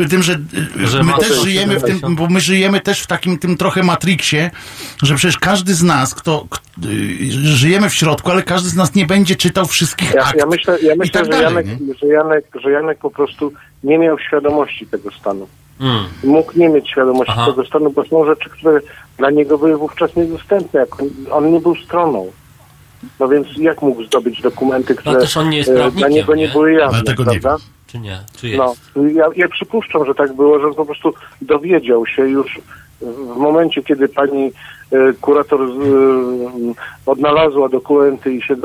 tym, 0.09 0.23
że, 0.23 0.39
Że 0.83 1.03
my 1.03 1.13
też 1.19 1.41
żyjemy 1.43 1.73
w 1.79 1.83
tym, 1.83 1.95
70. 1.95 2.15
bo 2.19 2.27
my 2.27 2.39
żyjemy 2.39 2.79
też 2.81 3.01
w 3.01 3.07
takim 3.07 3.37
tym 3.37 3.57
trochę 3.57 3.83
matriksie, 3.83 4.37
że 5.03 5.15
przecież 5.15 5.37
każdy 5.37 5.73
z 5.73 5.83
nas, 5.83 6.15
kto, 6.15 6.47
k- 6.49 6.59
y, 6.85 7.31
żyjemy 7.31 7.89
w 7.89 7.93
środku, 7.93 8.31
ale 8.31 8.43
każdy 8.43 8.69
z 8.69 8.75
nas 8.75 8.95
nie 8.95 9.05
będzie 9.05 9.35
czytał 9.35 9.65
wszystkich 9.65 10.13
Ja, 10.13 10.21
akt. 10.23 10.39
ja 10.39 10.45
myślę, 10.45 10.77
ja 10.81 10.93
i 10.93 10.97
myślę 10.97 11.13
tak 11.13 11.25
że, 11.25 11.29
dalej, 11.31 11.43
Janek, 11.45 11.65
że, 12.01 12.07
Janek, 12.07 12.45
że 12.63 12.71
Janek 12.71 12.97
po 12.99 13.09
prostu 13.11 13.53
nie 13.83 13.97
miał 13.99 14.19
świadomości 14.19 14.87
tego 14.87 15.11
stanu. 15.11 15.47
Mm. 15.79 16.03
Mógł 16.23 16.59
nie 16.59 16.69
mieć 16.69 16.89
świadomości 16.89 17.33
Aha. 17.37 17.45
tego 17.45 17.65
stanu, 17.65 17.89
bo 17.89 18.05
są 18.05 18.25
rzeczy, 18.25 18.49
które 18.49 18.79
dla 19.17 19.29
niego 19.29 19.57
były 19.57 19.77
wówczas 19.77 20.15
niedostępne. 20.15 20.79
Jak 20.79 20.89
on, 21.31 21.51
nie 21.51 21.59
był 21.59 21.75
stroną. 21.75 22.31
No 23.19 23.27
więc 23.27 23.47
jak 23.57 23.81
mógł 23.81 24.03
zdobyć 24.03 24.41
dokumenty, 24.41 24.95
które 24.95 25.19
też 25.19 25.37
on 25.37 25.49
nie 25.49 25.57
jest 25.57 25.69
e, 25.69 25.91
dla 25.91 26.07
niego 26.07 26.35
nie 26.35 26.47
nie? 26.47 26.49
były 26.49 26.73
jawne, 26.73 26.97
Ale 26.97 27.03
tego 27.03 27.23
nie 27.23 27.39
prawda? 27.39 27.65
Czy 27.87 27.99
nie? 27.99 28.19
Czy 28.35 28.49
jest? 28.49 28.63
No, 28.95 29.03
ja, 29.03 29.25
ja 29.35 29.47
przypuszczam, 29.47 30.05
że 30.05 30.15
tak 30.15 30.33
było, 30.33 30.59
że 30.59 30.67
on 30.67 30.73
po 30.73 30.85
prostu 30.85 31.13
dowiedział 31.41 32.05
się 32.05 32.27
już 32.27 32.59
w 33.01 33.37
momencie, 33.37 33.83
kiedy 33.83 34.07
pani 34.07 34.51
kurator 35.21 35.59
z, 35.59 35.77
e, 35.77 37.11
odnalazła 37.11 37.69
dokumenty 37.69 38.33
i 38.33 38.41
się 38.41 38.53
e, 38.53 38.57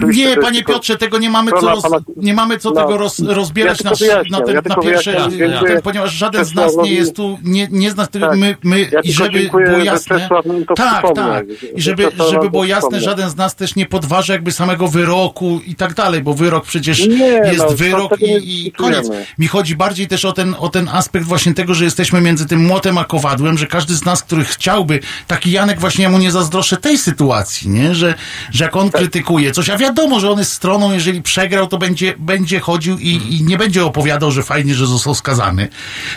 to 0.00 0.06
Nie, 0.06 0.36
panie 0.36 0.56
tylko 0.56 0.72
Piotrze, 0.72 0.96
tego 0.96 1.18
nie 1.18 1.30
mamy 1.30 1.50
co, 1.50 1.68
roz, 1.68 1.82
nie 2.16 2.34
mamy 2.34 2.58
co 2.58 2.70
No. 2.70 2.80
tego 2.82 2.96
roz, 2.96 3.18
rozbierać 3.18 3.84
Ja 3.84 3.90
na, 3.90 3.96
wyjaśniam, 3.96 4.40
na, 4.40 4.46
ten, 4.46 4.54
ja 4.54 4.62
na 4.76 4.82
wyjaśniam. 4.82 5.50
na 5.50 5.62
ten, 5.62 5.82
ponieważ 5.82 6.12
żaden 6.12 6.44
z 6.44 6.54
nas 6.54 6.76
nie 6.76 6.92
jest 6.94 7.16
tu, 7.16 7.38
nie, 7.44 7.68
nie 7.70 7.90
z 7.90 7.96
nas, 7.96 8.08
tylko 8.08 8.28
Tak. 8.28 8.38
my, 8.38 8.56
my 8.64 8.80
Ja 8.80 8.86
i 8.86 8.90
tylko 8.90 9.12
żeby 9.12 9.38
dziękuję, 9.40 9.66
było 9.66 9.78
jasne, 9.78 10.28
tak, 10.76 11.04
tak, 11.14 11.46
i 11.76 11.82
żeby, 11.82 12.08
żeby 12.30 12.50
było 12.50 12.64
jasne, 12.64 13.00
żaden 13.00 13.30
z 13.30 13.36
nas 13.36 13.54
też 13.54 13.76
nie 13.76 13.86
podważa 13.86 14.32
jakby 14.32 14.52
samego 14.52 14.88
wyroku 14.88 15.60
i 15.66 15.74
tak 15.74 15.94
dalej, 15.94 16.22
bo 16.22 16.34
wyrok 16.34 16.64
przecież 16.64 17.06
Nie, 17.06 17.24
jest 17.26 17.58
no, 17.58 17.76
wyrok 17.76 18.10
tego 18.10 18.26
i, 18.26 18.66
i 18.66 18.72
koniec. 18.72 19.10
Mi 19.38 19.46
chodzi 19.46 19.76
bardziej 19.76 20.06
też 20.08 20.24
o 20.24 20.32
ten, 20.32 20.54
o 20.58 20.68
ten 20.68 20.88
aspekt 20.92 21.26
właśnie 21.26 21.54
tego, 21.54 21.74
że 21.74 21.84
jesteśmy 21.84 22.20
między 22.20 22.46
tym 22.46 22.64
młotem 22.64 22.98
a 22.98 23.04
kowadłem, 23.04 23.58
że 23.58 23.66
każdy 23.66 23.94
z 23.94 24.04
nas, 24.04 24.22
który 24.22 24.44
chciałby, 24.44 24.93
taki 25.26 25.50
Janek 25.50 25.80
właśnie 25.80 26.04
ja 26.04 26.10
mu 26.10 26.18
nie 26.18 26.30
zazdroszczę 26.30 26.76
tej 26.76 26.98
sytuacji, 26.98 27.70
nie? 27.70 27.94
Że, 27.94 28.14
że 28.50 28.64
jak 28.64 28.76
on 28.76 28.90
Tak. 28.90 29.00
krytykuje 29.00 29.52
coś, 29.52 29.70
a 29.70 29.78
wiadomo, 29.78 30.20
że 30.20 30.30
on 30.30 30.38
jest 30.38 30.52
stroną, 30.52 30.92
jeżeli 30.92 31.22
przegrał, 31.22 31.66
to 31.66 31.78
będzie, 31.78 32.14
będzie 32.18 32.60
chodził 32.60 32.98
i, 32.98 33.08
i 33.36 33.42
nie 33.44 33.58
będzie 33.58 33.84
opowiadał, 33.84 34.30
że 34.30 34.42
fajnie, 34.42 34.74
że 34.74 34.86
został 34.86 35.14
skazany, 35.14 35.68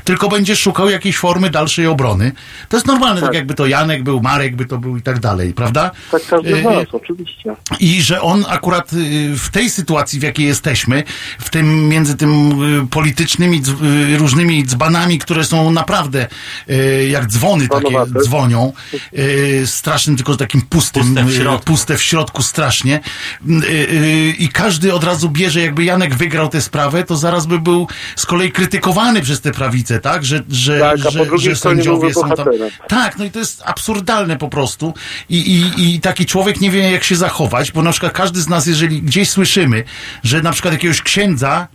tylko 0.03 0.29
będzie 0.29 0.55
szukał 0.55 0.89
jakiejś 0.89 1.17
formy 1.17 1.49
dalszej 1.49 1.87
obrony. 1.87 2.31
To 2.69 2.77
jest 2.77 2.87
normalne, 2.87 3.21
tak, 3.21 3.29
Tak. 3.29 3.35
jakby 3.35 3.53
to 3.53 3.65
Janek 3.67 4.03
był, 4.03 4.21
Marek 4.21 4.55
by 4.55 4.65
to 4.65 4.77
był 4.77 4.97
i 4.97 5.01
tak 5.01 5.19
dalej, 5.19 5.53
prawda? 5.53 5.91
Tak 6.11 6.21
każdy 6.29 6.49
z 6.49 6.57
Y, 6.57 6.63
nas, 6.63 6.85
oczywiście. 6.91 7.55
i 7.79 8.01
że 8.01 8.21
on 8.21 8.45
akurat 8.49 8.93
y, 8.93 9.35
w 9.37 9.49
tej 9.49 9.69
sytuacji, 9.69 10.19
w 10.19 10.23
jakiej 10.23 10.45
jesteśmy, 10.45 11.03
w 11.39 11.49
tym 11.49 11.89
między 11.89 12.17
tym 12.17 12.63
y, 12.83 12.87
politycznymi 12.87 13.61
różnymi 14.17 14.65
dzbanami, 14.65 15.19
które 15.19 15.43
są 15.45 15.71
naprawdę 15.71 16.27
jak 17.09 17.25
dzwony 17.27 17.67
takie 17.67 17.95
dzwonią, 18.23 18.66
y, 19.17 19.63
strasznym, 19.67 20.15
tylko 20.15 20.31
że 20.31 20.37
takim 20.37 20.61
pustym, 20.61 21.03
Puste 21.03 21.23
w 21.23 21.29
y, 21.29 21.35
środku. 21.35 21.65
puste 21.65 21.97
w 21.97 22.03
środku 22.03 22.43
strasznie. 22.43 22.99
Y, 23.49 23.65
y, 23.65 24.35
I 24.39 24.49
każdy 24.49 24.93
od 24.93 25.03
razu 25.03 25.29
bierze, 25.29 25.61
jakby 25.61 25.83
Janek 25.83 26.15
wygrał 26.15 26.49
tę 26.49 26.61
sprawę, 26.61 27.03
to 27.03 27.17
zaraz 27.17 27.45
by 27.45 27.59
był 27.59 27.87
z 28.15 28.25
kolei 28.25 28.51
krytykowany 28.51 29.21
przez 29.21 29.41
tę 29.41 29.51
prawicę, 29.51 29.99
tak? 29.99 30.25
Że, 30.25 30.43
że, 30.49 30.79
Tak, 30.79 30.99
a 30.99 31.25
po 31.25 31.37
że, 31.37 31.49
że 31.49 31.55
sędziowie 31.55 32.13
są 32.13 32.29
tam. 32.29 32.47
Tak, 32.87 33.17
no 33.17 33.25
i 33.25 33.31
to 33.31 33.39
jest 33.39 33.61
absurdalne 33.65 34.37
po 34.37 34.49
prostu. 34.49 34.93
I, 35.29 35.37
i, 35.37 35.95
I 35.95 35.99
taki 35.99 36.25
człowiek 36.25 36.61
nie 36.61 36.71
wie, 36.71 36.91
jak 36.91 37.03
się 37.03 37.15
zachować, 37.15 37.71
bo 37.71 37.81
na 37.83 37.91
przykład 37.91 38.13
każdy 38.13 38.41
z 38.41 38.47
nas, 38.47 38.67
jeżeli 38.67 39.01
gdzieś 39.01 39.29
słyszymy, 39.29 39.83
że 40.23 40.41
na 40.41 40.51
przykład 40.51 40.73
jakiegoś 40.73 41.01
księdza 41.01 41.67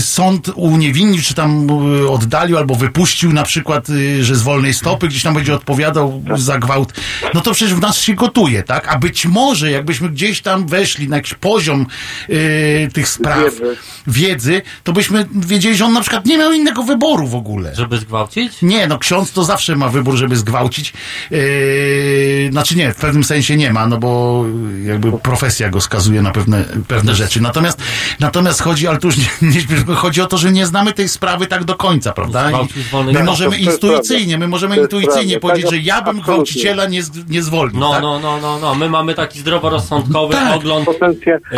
sąd 0.00 0.50
uniewinnił, 0.54 1.22
czy 1.22 1.34
tam 1.34 1.66
y, 2.04 2.10
oddalił, 2.10 2.58
albo 2.58 2.74
wypuścił 2.74 3.32
na 3.32 3.42
przykład, 3.42 3.90
y, 3.90 4.24
że 4.24 4.34
z 4.36 4.42
wolnej 4.42 4.74
stopy 4.74 5.08
gdzieś 5.08 5.22
tam 5.22 5.34
będzie 5.34 5.54
odpowiadał 5.54 6.22
za 6.36 6.58
gwałt, 6.58 6.92
no 7.34 7.40
to 7.40 7.54
przecież 7.54 7.74
w 7.74 7.80
nas 7.80 7.98
się 8.00 8.14
gotuje, 8.14 8.62
tak? 8.62 8.88
A 8.88 8.98
być 8.98 9.26
może, 9.26 9.70
jakbyśmy 9.70 10.08
gdzieś 10.08 10.40
tam 10.40 10.66
weszli 10.66 11.08
na 11.08 11.16
jakiś 11.16 11.34
poziom 11.34 11.86
y, 12.30 12.88
tych 12.92 13.08
spraw, 13.08 13.44
Wiedzy. 13.44 13.76
wiedzy, 14.06 14.62
to 14.84 14.92
byśmy 14.92 15.26
wiedzieli, 15.34 15.76
że 15.76 15.84
on 15.84 15.92
na 15.92 16.00
przykład 16.00 16.26
nie 16.26 16.38
miał 16.38 16.52
innego 16.52 16.82
wyboru 16.82 17.26
w 17.26 17.34
ogóle. 17.34 17.74
Żeby 17.74 17.98
zgwałcić? 17.98 18.52
Nie, 18.62 18.86
no 18.86 18.98
ksiądz 18.98 19.32
to 19.32 19.44
zawsze 19.44 19.76
ma 19.76 19.88
wybór, 19.88 20.16
żeby 20.16 20.36
zgwałcić. 20.36 20.92
Yy, 21.30 22.48
znaczy 22.50 22.76
nie, 22.76 22.92
w 22.92 22.96
pewnym 22.96 23.24
sensie 23.24 23.56
nie 23.56 23.72
ma, 23.72 23.86
no 23.86 23.98
bo 23.98 24.44
jakby 24.86 25.12
profesja 25.12 25.68
go 25.70 25.80
skazuje 25.80 26.22
na 26.22 26.30
pewne, 26.30 26.64
pewne 26.88 27.14
rzeczy. 27.14 27.40
Natomiast, 27.40 27.78
natomiast 28.20 28.62
chodzi, 28.62 28.88
ale 28.88 28.98
tu 28.98 29.06
już 29.06 29.16
nie, 29.16 29.28
nie, 29.42 29.57
chodzi 29.96 30.20
o 30.22 30.26
to, 30.26 30.38
że 30.38 30.52
nie 30.52 30.66
znamy 30.66 30.92
tej 30.92 31.08
sprawy 31.08 31.46
tak 31.46 31.64
do 31.64 31.74
końca, 31.74 32.12
prawda? 32.12 32.50
Wolnej 32.92 33.14
My 33.14 33.24
możemy 33.24 33.58
intuicyjnie, 33.58 34.38
my 34.38 34.48
możemy 34.48 34.76
intuicyjnie 34.76 35.32
prawda. 35.40 35.48
powiedzieć, 35.48 35.70
Tak, 35.70 35.74
że 35.80 35.80
ja 35.86 36.02
bym 36.02 36.20
gwałciciela 36.20 36.86
nie, 36.86 37.00
nie 37.28 37.42
zwolnił. 37.42 37.80
No, 37.80 37.90
tak? 37.92 38.02
no, 38.02 38.18
no, 38.20 38.38
no, 38.42 38.58
no. 38.58 38.74
My 38.74 38.88
mamy 38.88 39.14
taki 39.14 39.38
zdroworozsądkowy 39.40 40.34
Tak. 40.34 40.56
ogląd. 40.56 40.88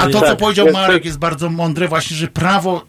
A 0.01 0.07
to, 0.07 0.21
co 0.21 0.27
Tak, 0.27 0.37
powiedział 0.37 0.67
Marek, 0.73 1.05
jest 1.05 1.19
bardzo 1.19 1.51
mądre, 1.51 1.89
właśnie, 1.89 2.17
że 2.17 2.29
prawo. 2.29 2.85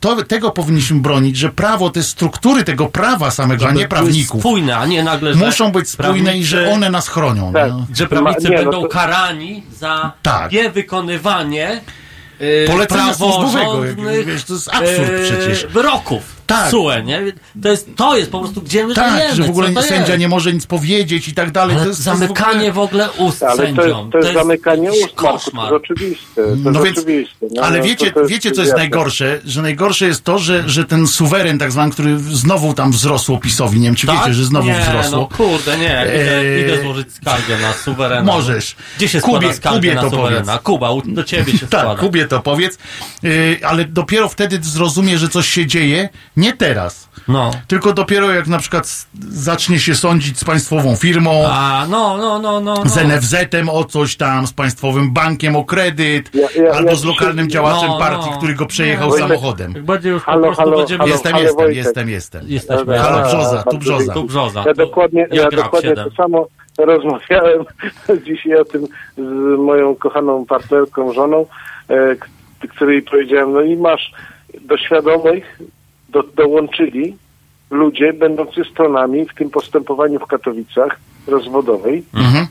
To, 0.00 0.22
tego 0.24 0.50
powinniśmy 0.50 1.00
bronić, 1.00 1.36
że 1.36 1.48
prawo, 1.48 1.90
te 1.90 2.02
struktury 2.02 2.64
tego 2.64 2.86
prawa 2.86 3.30
samego, 3.30 3.68
a 3.68 3.72
nie 3.72 3.88
prawników, 3.88 4.40
Spójne, 4.40 4.76
a 4.76 4.86
nie 4.86 5.02
nagle, 5.04 5.34
że 5.34 5.44
muszą 5.46 5.72
być 5.72 5.88
spójne 5.90 6.38
i 6.38 6.44
że 6.44 6.56
prawnicy- 6.56 6.74
one 6.74 6.90
nas 6.90 7.08
chronią. 7.08 7.52
Tak. 7.52 7.68
No. 7.70 7.86
Że 7.94 8.06
prawnicy 8.06 8.48
Nie, 8.50 8.56
no 8.56 8.62
będą 8.62 8.82
to- 8.82 8.88
karani 8.88 9.62
za 9.78 10.12
Tak. 10.22 10.52
niewykonywanie 10.52 11.80
jak- 12.78 12.88
praworządnych 12.88 14.26
wiesz, 14.26 14.44
to 14.44 14.54
jest 14.54 14.68
absurd 14.68 15.10
yy, 15.10 15.20
przecież. 15.24 15.66
wyroków. 15.66 16.33
Tak. 16.46 16.70
SUE, 16.70 17.02
nie? 17.04 17.22
To 17.62 17.68
jest, 17.68 17.88
to 17.96 18.16
jest 18.16 18.30
po 18.30 18.40
prostu, 18.40 18.62
gdzie 18.62 18.86
my 18.86 18.94
Tak, 18.94 19.12
żyjemy, 19.12 19.34
że 19.34 19.42
w 19.42 19.50
ogóle 19.50 19.70
to 19.72 19.82
sędzia 19.82 20.06
jest? 20.06 20.18
nie 20.18 20.28
może 20.28 20.52
nic 20.52 20.66
powiedzieć 20.66 21.28
i 21.28 21.34
tak 21.34 21.50
dalej. 21.50 21.76
Ale 21.76 21.84
to 21.84 21.88
jest, 21.90 22.04
to 22.04 22.10
jest 22.10 22.20
zamykanie 22.20 22.72
w 22.72 22.78
ogóle 22.78 23.10
ust 23.10 23.42
Ale 23.42 23.56
to 23.56 23.62
jest, 23.62 23.76
sędziom. 23.76 24.10
to 24.10 24.18
jest 24.18 24.32
zamykanie 24.32 24.84
jakiś 24.86 25.02
ust, 25.02 25.12
Marku, 25.16 25.26
to 25.26 25.32
koszmar. 25.32 25.72
jest 25.72 25.84
oczywiste. 25.84 26.42
To 26.42 26.70
No 26.70 26.70
jest 26.70 26.84
więc, 26.84 26.98
oczywiste. 26.98 27.46
No, 27.54 27.62
ale 27.62 27.78
no, 27.78 27.84
wiecie, 27.84 28.12
to, 28.12 28.20
to 28.20 28.26
wiecie, 28.26 28.52
co 28.52 28.62
jest 28.62 28.76
najgorsze? 28.76 29.40
Że 29.44 29.62
najgorsze 29.62 30.06
jest 30.06 30.24
to, 30.24 30.38
że, 30.38 30.62
że 30.66 30.84
ten 30.84 31.06
suweren 31.06 31.58
tak 31.58 31.72
zwany, 31.72 31.92
który 31.92 32.18
znowu 32.18 32.74
tam 32.74 32.92
wzrosło 32.92 33.38
PiSowi, 33.38 33.80
nie 33.80 33.86
wiem, 33.88 33.94
czy 33.94 34.06
Tak? 34.06 34.18
wiecie, 34.18 34.34
że 34.34 34.44
znowu 34.44 34.66
nie, 34.68 34.80
wzrosło. 34.80 35.18
no 35.18 35.36
kurde, 35.36 35.78
nie. 35.78 35.84
Idę, 35.84 36.38
Eee, 36.40 36.60
idę 36.64 36.82
złożyć 36.82 37.12
skargę 37.14 37.58
na 37.58 37.72
suwerena. 37.72 38.32
Możesz. 38.32 38.76
Gdzie 38.96 39.08
się 39.08 39.18
Kubie- 39.18 39.22
składa 39.38 39.52
skargę 39.54 39.78
Kubie 39.78 39.94
na 39.94 40.02
to 40.02 40.10
suwerena? 40.10 40.58
powiedz. 40.58 40.62
Kuba, 40.62 40.88
do 41.06 41.24
ciebie 41.24 41.52
się 41.52 41.66
Tak, 41.66 41.80
składa. 41.80 42.00
Kubie 42.00 42.24
to 42.28 42.40
powiedz, 42.40 42.78
yy, 43.22 43.58
ale 43.62 43.84
dopiero 43.84 44.28
wtedy 44.28 44.58
zrozumie, 44.62 45.18
że 45.18 45.28
coś 45.28 45.48
się 45.48 45.66
dzieje, 45.66 46.08
nie 46.36 46.52
teraz. 46.52 47.08
No. 47.28 47.50
Tylko 47.68 47.92
dopiero 47.92 48.30
jak 48.30 48.46
na 48.46 48.58
przykład 48.58 49.06
zacznie 49.28 49.78
się 49.78 49.94
sądzić 49.94 50.38
z 50.38 50.44
państwową 50.44 50.96
firmą, 50.96 51.44
A, 51.48 51.86
no, 51.90 52.16
no, 52.16 52.38
no, 52.38 52.60
no. 52.60 52.74
no. 52.84 52.90
z 52.90 52.96
NFZ-em 52.96 53.68
o 53.68 53.84
coś 53.84 54.16
tam, 54.16 54.46
z 54.46 54.52
państwowym 54.52 55.12
bankiem 55.12 55.56
o 55.56 55.64
kredyt, 55.64 56.34
Ja- 56.34 56.62
ja- 56.62 56.72
albo 56.72 56.90
ja 56.90 56.96
z 56.96 57.04
lokalnym 57.04 57.46
się- 57.46 57.50
działaczem 57.52 57.88
no, 57.88 57.98
partii, 57.98 58.30
no. 58.30 58.36
który 58.36 58.54
go 58.54 58.66
przejechał 58.66 59.10
Wojtek- 59.10 59.18
samochodem. 59.18 59.72
Jak 59.72 59.84
bardziej 59.84 60.12
już 60.12 60.22
po 60.24 60.30
Halo, 60.30 60.42
prostu 60.42 60.62
halo, 60.62 60.76
będziemy... 60.76 60.98
halo. 60.98 61.10
Jestem, 61.12 61.36
jestem, 61.36 61.56
Wojtek. 61.56 61.76
jestem, 61.76 62.08
jestem. 62.08 62.44
Jesteśmy. 62.48 62.98
Halo, 62.98 63.26
brzoza, 63.26 63.62
tu 63.70 63.78
brzoza. 63.78 64.12
Tu 64.14 64.24
brzoza. 64.24 64.62
Ja 64.66 64.74
dokładnie, 64.74 65.26
ja 65.32 65.50
dokładnie 65.50 65.94
to 65.94 66.10
samo 66.10 66.46
rozmawiałem 66.78 67.64
dzisiaj 68.26 68.54
o 68.56 68.64
tym 68.64 68.86
z 69.16 69.58
moją 69.58 69.94
kochaną 69.96 70.46
partnerką, 70.46 71.12
żoną, 71.12 71.46
e, 71.90 72.16
której 72.68 73.02
powiedziałem, 73.02 73.52
no 73.52 73.60
i 73.60 73.76
masz 73.76 74.12
do 74.60 74.76
świadomych 74.78 75.58
do, 76.14 76.22
dołączyli 76.22 77.16
ludzie 77.70 78.12
będący 78.12 78.64
stronami 78.72 79.24
w 79.28 79.34
tym 79.34 79.50
postępowaniu 79.50 80.18
w 80.20 80.26
Katowicach 80.26 80.96
rozwodowej, 81.26 82.04
Mhm. 82.14 82.46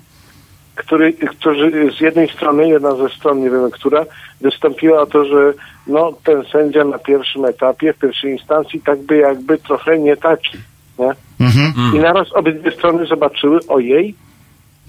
który, 0.75 1.13
którzy 1.13 1.91
z 1.97 2.01
jednej 2.01 2.29
strony, 2.29 2.67
jedna 2.69 2.95
ze 2.95 3.09
stron, 3.09 3.39
nie 3.43 3.49
wiem 3.49 3.71
która, 3.71 4.05
wystąpiła 4.41 5.01
o 5.01 5.05
to, 5.05 5.25
że 5.25 5.53
no, 5.87 6.13
ten 6.23 6.43
sędzia 6.51 6.83
na 6.83 6.97
pierwszym 6.99 7.45
etapie, 7.45 7.93
w 7.93 7.97
pierwszej 7.99 8.31
instancji, 8.31 8.81
tak 8.81 8.99
by 9.01 9.17
jakby 9.17 9.57
trochę 9.57 9.99
nie 9.99 10.17
taki. 10.17 10.57
Nie? 10.99 11.11
Mhm. 11.39 11.95
I 11.95 11.99
naraz 11.99 12.33
obydwie 12.33 12.71
strony 12.71 13.05
zobaczyły, 13.05 13.59
ojej, 13.67 14.15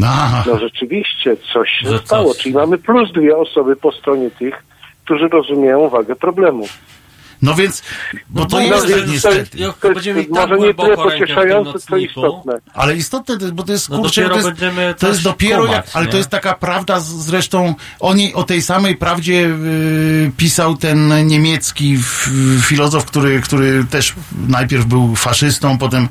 Aha. 0.02 0.44
no 0.46 0.58
rzeczywiście 0.58 1.36
coś 1.52 1.68
się 1.70 1.88
Że 1.88 1.98
stało. 1.98 2.32
coś. 2.34 2.42
Czyli 2.42 2.54
mamy 2.54 2.78
plus 2.78 3.12
dwie 3.12 3.36
osoby 3.36 3.76
po 3.76 3.92
stronie 3.92 4.30
tych, 4.30 4.64
którzy 5.04 5.28
rozumieją 5.28 5.88
wagę 5.88 6.16
problemu. 6.16 6.64
No 7.44 7.54
więc, 7.54 7.82
bo 8.30 8.46
to 8.46 8.56
No, 8.56 8.62
jest 8.62 8.88
że- 8.88 8.94
tak 8.94 9.08
niestety. 9.08 9.58
To 9.80 9.94
będziemy 9.94 10.18
jest 10.20 10.32
tak 10.34 10.50
może 10.50 10.60
nie 10.66 10.74
tyle 10.74 10.88
tym 10.88 10.96
pocieszające, 10.96 11.78
co 11.78 11.96
istotne. 11.96 12.52
Ale 12.74 12.96
istotne, 12.96 13.36
to 13.38 13.42
jest- 13.44 13.54
bo 13.54 13.62
to 13.62 13.72
jest 13.72 13.88
No 13.90 13.98
kurczę, 13.98 14.28
to 14.28 14.36
jest, 14.36 14.48
to 14.98 15.08
jest 15.08 15.22
dopiero 15.22 15.62
kumać, 15.62 15.76
jak, 15.76 15.86
ale 15.92 16.06
nie? 16.06 16.10
to 16.12 16.16
jest 16.18 16.30
taka 16.30 16.54
prawda, 16.54 17.00
zresztą 17.00 17.74
oni 18.00 18.34
o 18.34 18.42
tej 18.42 18.62
samej 18.62 18.96
prawdzie 18.96 19.46
y, 19.46 20.30
pisał 20.36 20.76
ten 20.76 21.26
niemiecki 21.26 21.94
f, 21.94 22.30
filozof, 22.62 23.04
który, 23.04 23.40
który 23.40 23.84
też 23.84 24.14
najpierw 24.48 24.86
był 24.86 25.16
faszystą, 25.16 25.78
potem 25.78 26.08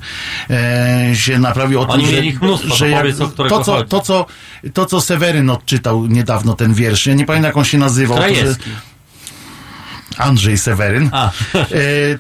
e, 0.50 1.16
się 1.16 1.40
naprawił 1.40 1.82
o 1.82 1.86
tym, 1.86 1.94
Oni 1.94 2.06
że, 2.06 2.12
mieli 2.12 2.28
ich 2.28 2.42
mnóstwo, 2.42 2.70
to 2.70 2.76
że 2.76 2.90
jak, 2.90 3.02
powiedz, 3.02 3.22
o 3.22 3.28
którego 3.28 3.58
to, 3.58 3.64
co, 3.64 3.84
to, 3.84 4.00
co, 4.02 4.26
to, 4.74 4.86
co 4.86 5.02
Seweryn 5.02 5.50
odczytał 5.50 6.06
niedawno 6.06 6.54
ten 6.54 6.74
wiersz, 6.74 7.08
ja 7.08 7.14
nie 7.14 7.26
pamiętam 7.26 7.50
jak 7.50 7.58
on 7.58 7.66
się 7.66 7.78
nazywał, 7.78 8.18
to, 8.18 8.24
że, 8.24 8.30
Krajewski. 8.30 8.70
Andrzej 10.18 10.58
Seweryn. 10.58 11.10
A. 11.12 11.32
E, 11.56 11.62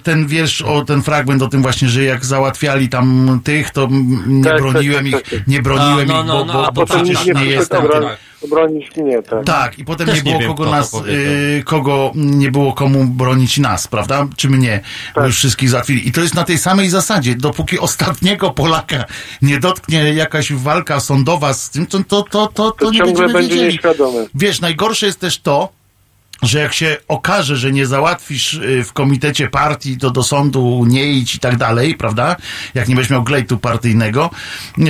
ten 0.03 0.27
wiersz, 0.27 0.61
o 0.61 0.85
ten 0.85 1.03
fragment 1.03 1.41
o 1.41 1.47
tym 1.47 1.61
właśnie, 1.61 1.89
że 1.89 2.03
jak 2.03 2.25
załatwiali 2.25 2.89
tam 2.89 3.39
tych, 3.43 3.71
to 3.71 3.87
nie 4.27 4.43
Tak, 4.43 4.57
broniłem 4.61 5.11
tak, 5.11 5.21
tak, 5.23 5.31
ich, 5.33 5.39
tak. 5.39 5.47
nie 5.47 5.61
broniłem 5.61 6.11
A, 6.11 6.13
no, 6.13 6.21
ich, 6.21 6.27
no, 6.27 6.33
bo, 6.37 6.45
no, 6.45 6.53
bo, 6.53 6.67
a 6.67 6.71
bo 6.71 6.85
Potem 6.85 7.03
przecież 7.05 7.25
nie 7.25 7.33
nie 7.33 7.45
jestem. 7.45 7.81
obro- 7.83 8.03
tak. 8.03 8.17
obronić 8.41 8.95
mnie, 8.97 9.21
tak. 9.23 9.45
Tak, 9.45 9.79
i 9.79 9.85
potem 9.85 10.07
Też 10.07 10.23
nie 10.23 10.31
nie 10.31 10.37
było 10.37 10.39
wiem, 10.41 10.57
kogo 10.57 10.71
nas, 10.71 10.93
y, 11.07 11.63
kogo 11.65 12.11
nie 12.15 12.51
było 12.51 12.73
komu 12.73 13.05
bronić 13.05 13.57
nas, 13.57 13.87
prawda? 13.87 14.27
Czy 14.37 14.49
mnie, 14.49 14.81
bo 15.15 15.21
Tak. 15.21 15.27
już 15.27 15.35
wszystkich 15.35 15.69
załatwili. 15.69 16.07
I 16.07 16.11
to 16.11 16.21
jest 16.21 16.35
na 16.35 16.43
tej 16.43 16.57
samej 16.57 16.89
zasadzie. 16.89 17.35
Dopóki 17.35 17.79
ostatniego 17.79 18.51
Polaka 18.51 19.05
nie 19.41 19.59
dotknie 19.59 20.13
jakaś 20.13 20.53
walka 20.53 20.99
sądowa 20.99 21.53
z 21.53 21.69
tym, 21.69 21.85
to, 21.85 21.97
to, 22.03 22.23
to, 22.23 22.47
to, 22.47 22.47
to, 22.47 22.71
To 22.71 22.91
nie 22.91 22.97
ciągle 22.97 23.05
będziemy 23.13 23.33
będzie 23.33 23.49
wiedzieli. 23.53 23.73
nieświadomy. 23.73 24.27
Wiesz, 24.35 24.61
najgorsze 24.61 25.05
jest 25.05 25.19
też 25.19 25.39
to, 25.39 25.69
że 26.43 26.59
jak 26.59 26.73
się 26.73 26.97
okaże, 27.07 27.57
że 27.57 27.71
nie 27.71 27.85
załatwisz 27.85 28.53
y, 28.53 28.83
w 28.83 28.93
komitecie 28.93 29.47
partii, 29.47 29.97
to 29.97 30.11
do 30.11 30.23
sądu 30.23 30.85
nie 30.87 31.05
idź 31.05 31.35
i 31.35 31.39
tak 31.39 31.57
dalej, 31.57 31.95
prawda? 31.95 32.35
Jak 32.73 32.87
nie 32.87 32.95
będziesz 32.95 33.11
miał 33.11 33.23
glejtu 33.23 33.57
partyjnego, 33.57 34.29
yy, 34.77 34.87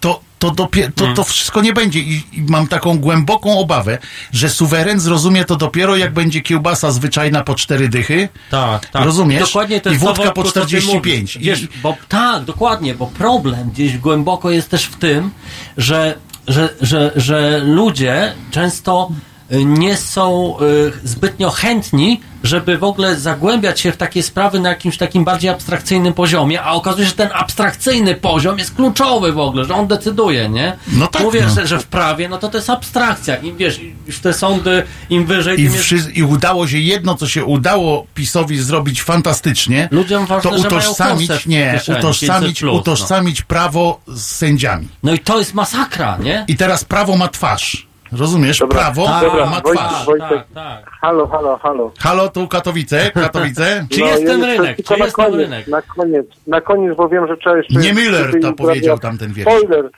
to, 0.00 0.20
to, 0.38 0.50
dopie- 0.50 0.90
to, 0.94 1.12
to 1.14 1.24
wszystko 1.24 1.62
nie 1.62 1.72
będzie. 1.72 1.98
I, 2.00 2.22
I 2.32 2.42
mam 2.42 2.66
taką 2.66 2.98
głęboką 2.98 3.58
obawę, 3.58 3.98
że 4.32 4.50
suweren 4.50 5.00
zrozumie 5.00 5.44
to 5.44 5.56
dopiero 5.56 5.96
jak 5.96 6.12
będzie 6.12 6.40
kiełbasa 6.40 6.90
zwyczajna 6.90 7.44
po 7.44 7.54
cztery 7.54 7.88
dychy. 7.88 8.28
Tak, 8.50 8.86
tak. 8.86 9.04
Rozumiesz? 9.04 9.40
Dokładnie 9.40 9.80
to 9.80 9.90
I 9.90 9.92
jest 9.92 10.04
wódka 10.04 10.22
to, 10.24 10.32
po 10.32 10.42
to, 10.42 10.48
co 10.52 10.60
ty 10.60 10.66
45. 10.66 10.94
mówisz. 10.94 11.36
I- 11.36 11.40
Wiesz, 11.40 11.68
bo 11.82 11.96
tak, 12.08 12.44
dokładnie, 12.44 12.94
bo 12.94 13.06
problem 13.06 13.70
gdzieś 13.70 13.98
głęboko 13.98 14.50
jest 14.50 14.70
też 14.70 14.84
w 14.84 14.96
tym, 14.96 15.30
że, 15.76 16.14
że, 16.48 16.68
że, 16.80 17.12
że 17.16 17.58
ludzie 17.64 18.32
często 18.50 19.10
y, 19.12 19.35
nie 19.50 19.96
są 19.96 20.56
y, 20.60 21.08
zbytnio 21.08 21.50
chętni, 21.50 22.20
żeby 22.42 22.78
w 22.78 22.84
ogóle 22.84 23.16
zagłębiać 23.16 23.80
się 23.80 23.92
w 23.92 23.96
takie 23.96 24.22
sprawy 24.22 24.60
na 24.60 24.68
jakimś 24.68 24.96
takim 24.96 25.24
bardziej 25.24 25.50
abstrakcyjnym 25.50 26.12
poziomie, 26.12 26.62
a 26.62 26.72
okazuje 26.72 27.04
się, 27.04 27.10
że 27.10 27.16
ten 27.16 27.28
abstrakcyjny 27.34 28.14
poziom 28.14 28.58
jest 28.58 28.74
kluczowy 28.74 29.32
w 29.32 29.38
ogóle, 29.38 29.64
że 29.64 29.74
on 29.74 29.86
decyduje, 29.86 30.48
nie? 30.48 30.76
No 30.92 31.06
tak, 31.06 31.22
Mówię, 31.22 31.42
no. 31.42 31.54
że, 31.54 31.66
że 31.66 31.78
w 31.78 31.86
prawie, 31.86 32.28
no 32.28 32.38
to 32.38 32.48
to 32.48 32.58
jest 32.58 32.70
abstrakcja. 32.70 33.36
Im 33.36 33.56
wiesz, 33.56 33.80
już 34.06 34.18
te 34.18 34.32
sądy, 34.32 34.82
im 35.10 35.26
wyżej, 35.26 35.60
I, 35.60 35.70
tym 35.70 35.74
jest 35.74 36.16
I 36.16 36.22
udało 36.22 36.68
się 36.68 36.78
jedno, 36.78 37.14
co 37.14 37.28
się 37.28 37.44
udało 37.44 38.06
PiSowi 38.14 38.58
zrobić 38.58 39.02
fantastycznie, 39.02 39.88
Ludziom 39.92 40.26
ważne, 40.26 40.50
to 40.50 40.56
utożsamić, 40.56 41.46
nie, 41.46 41.72
kieszeni, 41.72 41.98
utożsamić, 41.98 42.40
500 42.40 42.58
plus, 42.58 42.72
no. 42.72 42.80
utożsamić 42.80 43.42
prawo 43.42 44.00
z 44.06 44.22
sędziami. 44.22 44.88
No 45.02 45.14
i 45.14 45.18
to 45.18 45.38
jest 45.38 45.54
masakra, 45.54 46.18
nie? 46.22 46.44
I 46.48 46.56
teraz 46.56 46.84
prawo 46.84 47.16
ma 47.16 47.28
twarz. 47.28 47.85
Rozumiesz? 48.12 48.58
Dobra, 48.58 48.78
prawo 48.80 49.06
dobra, 49.20 49.46
ma 49.46 49.60
Wojtek, 49.60 49.72
twarz. 49.86 50.06
Wojtek. 50.06 50.42
tak. 50.54 50.90
Halo, 51.00 51.26
halo, 51.26 51.56
halo. 51.62 51.92
Halo, 51.98 52.28
tu 52.28 52.48
Katowice, 52.48 53.10
Katowice. 53.10 53.86
Czy 53.92 54.00
No, 54.00 54.06
jest 54.06 54.26
ten 54.26 54.44
rynek? 54.44 54.76
Czy 54.86 54.98
na 54.98 55.04
jest 55.04 55.16
ten 55.16 55.24
koniec, 55.24 55.40
rynek? 55.40 55.68
Na 55.68 55.82
koniec, 55.82 56.26
na 56.46 56.60
koniec, 56.60 56.96
bo 56.96 57.08
wiem, 57.08 57.26
że 57.26 57.36
trzeba 57.36 57.56
jeszcze... 57.56 57.74
Nie 57.74 57.92
Miller 57.92 58.40
to 58.42 58.52
powiedział 58.52 58.98
tamten 58.98 59.32
wiersz. 59.32 59.52
Spoiler, 59.52 59.90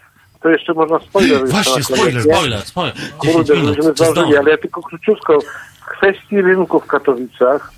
to 0.42 0.48
jeszcze 0.48 0.74
można 0.74 0.98
spoiler 0.98 1.48
Właśnie, 1.48 1.82
spoiler? 1.82 2.22
Spoiler, 2.22 2.60
spoiler. 2.62 2.94
10 2.94 3.16
Kurde, 3.18 3.44
czy 3.54 3.82
zdążyli, 3.82 4.12
zdąży? 4.12 4.38
ale 4.38 4.50
ja 4.50 4.58
tylko 4.58 4.82
króciutko. 4.82 5.38
W 5.80 5.90
kwestii 5.98 6.42
rynku 6.42 6.80
w 6.80 6.86
Katowicach, 6.86 7.72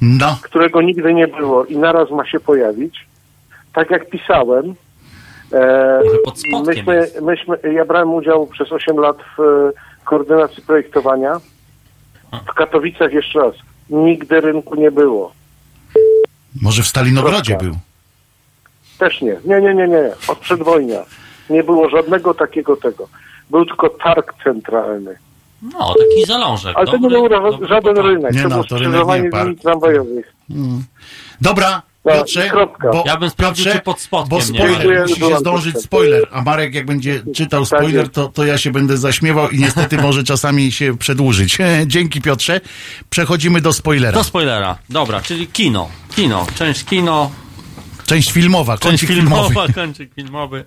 No, 0.00 0.38
którego 0.42 0.82
nigdy 0.82 1.14
nie 1.14 1.28
było 1.28 1.64
i 1.64 1.76
naraz 1.76 2.10
ma 2.10 2.26
się 2.26 2.40
pojawić, 2.40 3.06
tak 3.72 3.90
jak 3.90 4.10
pisałem, 4.10 4.74
myśmy, 6.66 6.94
jest. 6.96 7.20
myśmy, 7.20 7.58
ja 7.72 7.84
brałem 7.84 8.14
udział 8.14 8.46
przez 8.46 8.72
8 8.72 8.96
lat 8.96 9.16
w 9.36 9.40
e, 9.40 9.72
koordynacji 10.04 10.62
projektowania. 10.62 11.40
W 12.50 12.54
Katowicach 12.54 13.12
jeszcze 13.12 13.38
raz, 13.38 13.54
nigdy 13.90 14.40
rynku 14.40 14.74
nie 14.74 14.90
było. 14.90 15.32
może 16.62 16.82
w 16.82 16.86
Stalinogrodzie 16.86 17.56
był. 17.56 17.74
Też 18.98 19.22
nie. 19.22 19.36
Nie, 19.44 19.60
nie, 19.60 19.74
nie, 19.74 19.88
nie. 19.88 20.12
Od 20.28 20.38
przedwojnia. 20.38 21.02
Nie 21.50 21.62
było 21.64 21.88
żadnego 21.88 22.34
takiego 22.34 22.76
tego. 22.76 23.08
Był 23.50 23.66
tylko 23.66 23.88
targ 23.88 24.34
centralny. 24.44 25.16
No, 25.62 25.94
taki 25.98 26.26
zalążek. 26.26 26.72
Ale 26.76 26.86
to 26.86 26.96
nie 26.96 27.02
dobry, 27.10 27.18
był 27.18 27.28
dobry 27.52 27.66
żaden 27.68 27.94
potarg. 27.94 28.06
rynek. 28.08 28.32
Nie 28.34 28.42
to 28.42 28.48
no, 28.48 28.54
było 28.54 28.64
to 28.64 28.78
rynek 28.78 29.06
nie, 29.24 29.30
park. 29.30 29.44
linii 29.44 29.58
tramwajowych. 29.60 30.32
Dobra, 31.40 31.70
No, 31.70 31.82
Piotrze, 32.04 32.50
bo, 32.92 33.04
Ja 33.06 33.16
bym 33.16 33.30
sprawdził, 33.30 33.64
Piotrze, 33.64 33.78
czy 33.78 33.84
pod 33.84 34.00
spodkiem 34.00 34.28
bo 34.28 34.42
spoiler, 34.42 35.02
musi 35.08 35.20
się 35.20 35.38
zdążyć 35.38 35.78
spoiler, 35.78 36.28
a 36.32 36.42
Marek 36.42 36.74
jak 36.74 36.86
będzie 36.86 37.22
czytał 37.34 37.66
Tak 37.66 37.78
spoiler, 37.78 38.08
to, 38.08 38.28
to 38.28 38.44
ja 38.44 38.58
się 38.58 38.70
będę 38.70 38.96
zaśmiewał 38.96 39.50
i 39.50 39.58
niestety 39.58 39.96
może 39.96 40.24
czasami 40.24 40.72
się 40.72 40.98
przedłużyć. 40.98 41.58
Dzięki 41.86 42.20
Piotrze. 42.20 42.60
Przechodzimy 43.10 43.60
do 43.60 43.72
spoilera. 43.72 44.18
Do 44.18 44.24
spoilera. 44.24 44.78
Dobra, 44.90 45.20
czyli 45.20 45.46
kino. 45.46 45.88
Kino. 46.16 46.46
Część 46.54 46.84
kino, 46.84 47.30
Część 48.06 48.32
filmowa, 48.32 48.78
część 48.78 49.04
filmowy. 49.04 49.44
filmowa, 49.48 49.72
kącik 49.82 50.14
filmowy. 50.14 50.64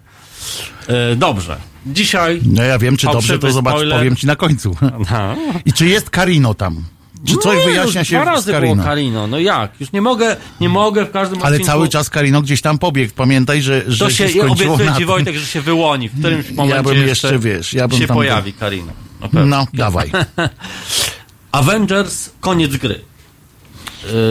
E, 0.88 1.15
dobrze. 1.15 1.57
Dzisiaj... 1.85 2.41
No 2.45 2.64
ja 2.64 2.80
wiem, 2.80 2.97
czy 2.97 3.07
dobrze, 3.07 3.39
to 3.39 3.51
zobacz, 3.51 3.73
spoiler. 3.73 3.97
powiem 3.97 4.15
ci 4.15 4.27
na 4.27 4.35
końcu. 4.35 4.76
Aha. 5.01 5.35
I 5.65 5.73
czy 5.73 5.85
jest 5.85 6.09
Karino 6.09 6.53
tam? 6.53 6.84
Czy 7.26 7.38
coś 7.38 7.57
Nie, 7.57 7.64
wyjaśnia 7.65 8.02
już 8.02 8.10
się 8.10 8.15
dwa 8.15 8.26
z 8.26 8.27
razy 8.27 8.52
Karino? 8.52 8.76
było 8.76 8.85
Karino. 8.88 9.27
No 9.27 9.39
jak? 9.39 9.72
Już 9.81 9.91
nie 9.91 10.02
mogę, 10.02 10.35
nie 10.61 10.69
mogę 10.69 11.06
w 11.06 11.11
każdym 11.11 11.39
Ale 11.41 11.48
odcinku... 11.48 11.65
cały 11.72 11.89
czas 11.89 12.10
Karino 12.10 12.41
gdzieś 12.41 12.61
tam 12.61 12.80
pobiegł. 12.80 13.14
Pamiętaj, 13.15 13.61
że, 13.61 13.84
że 13.88 14.06
To 14.06 14.11
się, 14.11 14.30
się 14.30 14.39
skończyło 14.39 14.73
obiecuję 14.73 14.89
na 14.91 14.98
ci. 14.98 15.06
Wojtek, 15.06 15.35
że 15.35 15.45
się 15.45 15.61
wyłoni. 15.61 16.10
W 16.10 16.19
którymś 16.19 16.52
momencie 16.52 16.84
bym 16.84 17.07
jeszcze, 17.07 17.39
wiesz, 17.39 17.73
ja 17.73 17.88
bym 17.88 17.99
się 17.99 18.07
tam- 18.07 18.18
pojawi 18.18 18.53
Karino. 18.53 18.91
Na 19.22 19.27
pewno. 19.27 19.45
No, 19.57 19.68
dawaj. 19.73 20.11
Avengers, 21.52 22.30
koniec 22.39 22.76
gry. 22.77 22.99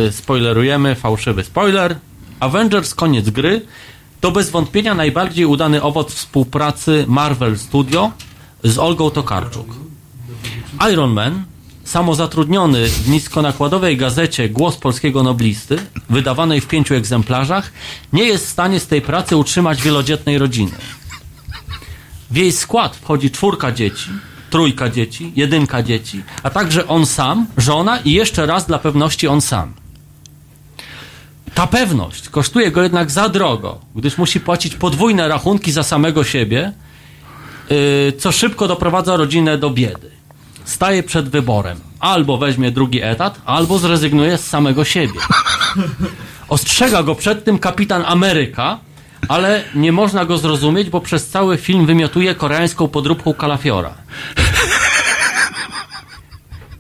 Yy, 0.05 0.13
spoilerujemy, 0.13 0.95
fałszywy 0.95 1.45
spoiler. 1.45 1.97
Avengers, 2.41 2.95
koniec 2.95 3.31
gry 3.31 3.63
to 4.21 4.31
bez 4.33 4.51
wątpienia 4.51 4.95
najbardziej 4.95 5.45
udany 5.47 5.83
owoc 5.83 6.15
współpracy 6.15 7.05
Marvel 7.09 7.59
Studio 7.59 8.13
z 8.65 8.79
Olgą 8.79 9.11
Tokarczuk. 9.11 9.67
Iron 10.93 11.13
Man, 11.13 11.45
samozatrudniony 11.87 12.87
w 12.87 13.09
niskonakładowej 13.09 13.97
gazecie 13.97 14.49
Głos 14.49 14.77
Polskiego 14.77 15.23
Noblisty, 15.23 15.79
wydawanej 16.11 16.61
w 16.61 16.67
pięciu 16.67 16.95
egzemplarzach, 16.95 17.73
nie 18.13 18.25
jest 18.25 18.47
w 18.47 18.51
stanie 18.51 18.81
z 18.81 18.87
tej 18.87 19.03
pracy 19.03 19.37
utrzymać 19.37 19.83
wielodzietnej 19.83 20.39
rodziny. 20.39 20.73
W 22.31 22.37
jej 22.37 22.53
skład 22.53 22.97
wchodzi 22.97 23.31
czwórka 23.31 23.73
dzieci, 23.73 24.11
trójka 24.51 24.89
dzieci, 24.89 25.33
jedynka 25.37 25.83
dzieci, 25.83 26.23
a 26.43 26.51
także 26.51 26.89
on 26.89 27.07
sam, 27.07 27.47
żona 27.57 27.99
i 27.99 28.13
jeszcze 28.13 28.47
raz 28.47 28.67
dla 28.67 28.79
pewności 28.79 29.29
on 29.29 29.41
sam. 29.41 29.75
Ta 31.55 31.67
pewność 31.67 32.29
kosztuje 32.29 32.71
go 32.71 32.83
jednak 32.83 33.11
za 33.11 33.29
drogo, 33.29 33.81
gdyż 33.95 34.19
musi 34.19 34.41
płacić 34.41 34.75
podwójne 34.75 35.29
rachunki 35.29 35.73
za 35.73 35.83
samego 35.83 36.25
siebie, 36.25 36.73
yy, 37.71 38.13
co 38.19 38.33
szybko 38.33 38.69
doprowadza 38.69 39.17
rodzinę 39.17 39.59
do 39.59 39.71
biedy. 39.71 40.16
Staje 40.67 41.03
przed 41.03 41.29
wyborem. 41.29 41.81
Albo 42.01 42.39
weźmie 42.39 42.71
drugi 42.71 43.03
etat, 43.03 43.41
albo 43.45 43.79
zrezygnuje 43.79 44.39
z 44.39 44.49
samego 44.49 44.85
siebie. 44.85 45.21
Ostrzega 46.49 47.03
go 47.03 47.15
przed 47.15 47.45
tym 47.45 47.59
kapitan 47.59 48.03
Ameryka, 48.07 48.79
ale 49.29 49.65
nie 49.75 49.93
można 49.93 50.25
go 50.25 50.39
zrozumieć, 50.39 50.91
bo 50.91 51.01
przez 51.01 51.29
cały 51.29 51.57
film 51.57 51.87
wymiotuje 51.87 52.35
koreańską 52.35 52.89
podróbką 52.89 53.35
kalafiora. 53.35 53.95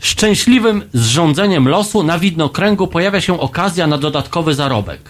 Szczęśliwym 0.07 0.83
zrządzeniem 0.93 1.69
losu 1.69 2.03
na 2.03 2.19
widnokręgu 2.19 2.87
pojawia 2.87 3.21
się 3.21 3.41
okazja 3.41 3.87
na 3.87 3.99
dodatkowy 3.99 4.55
zarobek. 4.55 5.01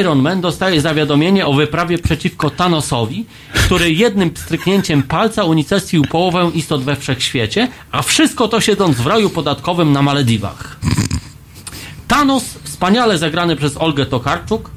Iron 0.00 0.18
Man 0.22 0.40
dostaje 0.40 0.80
zawiadomienie 0.80 1.46
o 1.46 1.52
wyprawie 1.52 1.98
przeciwko 1.98 2.50
Thanosowi, 2.50 3.26
który 3.54 3.92
jednym 3.92 4.30
pstryknięciem 4.30 5.02
palca 5.02 5.44
unicestwił 5.44 6.04
połowę 6.04 6.50
istot 6.54 6.82
we 6.82 6.96
wszechświecie, 6.96 7.68
a 7.92 8.02
wszystko 8.02 8.48
to 8.48 8.60
siedząc 8.60 8.96
w 8.96 9.06
raju 9.06 9.30
podatkowym 9.30 9.92
na 9.92 10.02
Malediwach. 10.02 10.76
Thanos, 12.08 12.44
wspaniale 12.64 13.18
zagrany 13.18 13.56
przez 13.56 13.76
Olgę 13.76 14.06
Tokarczuk, 14.06 14.70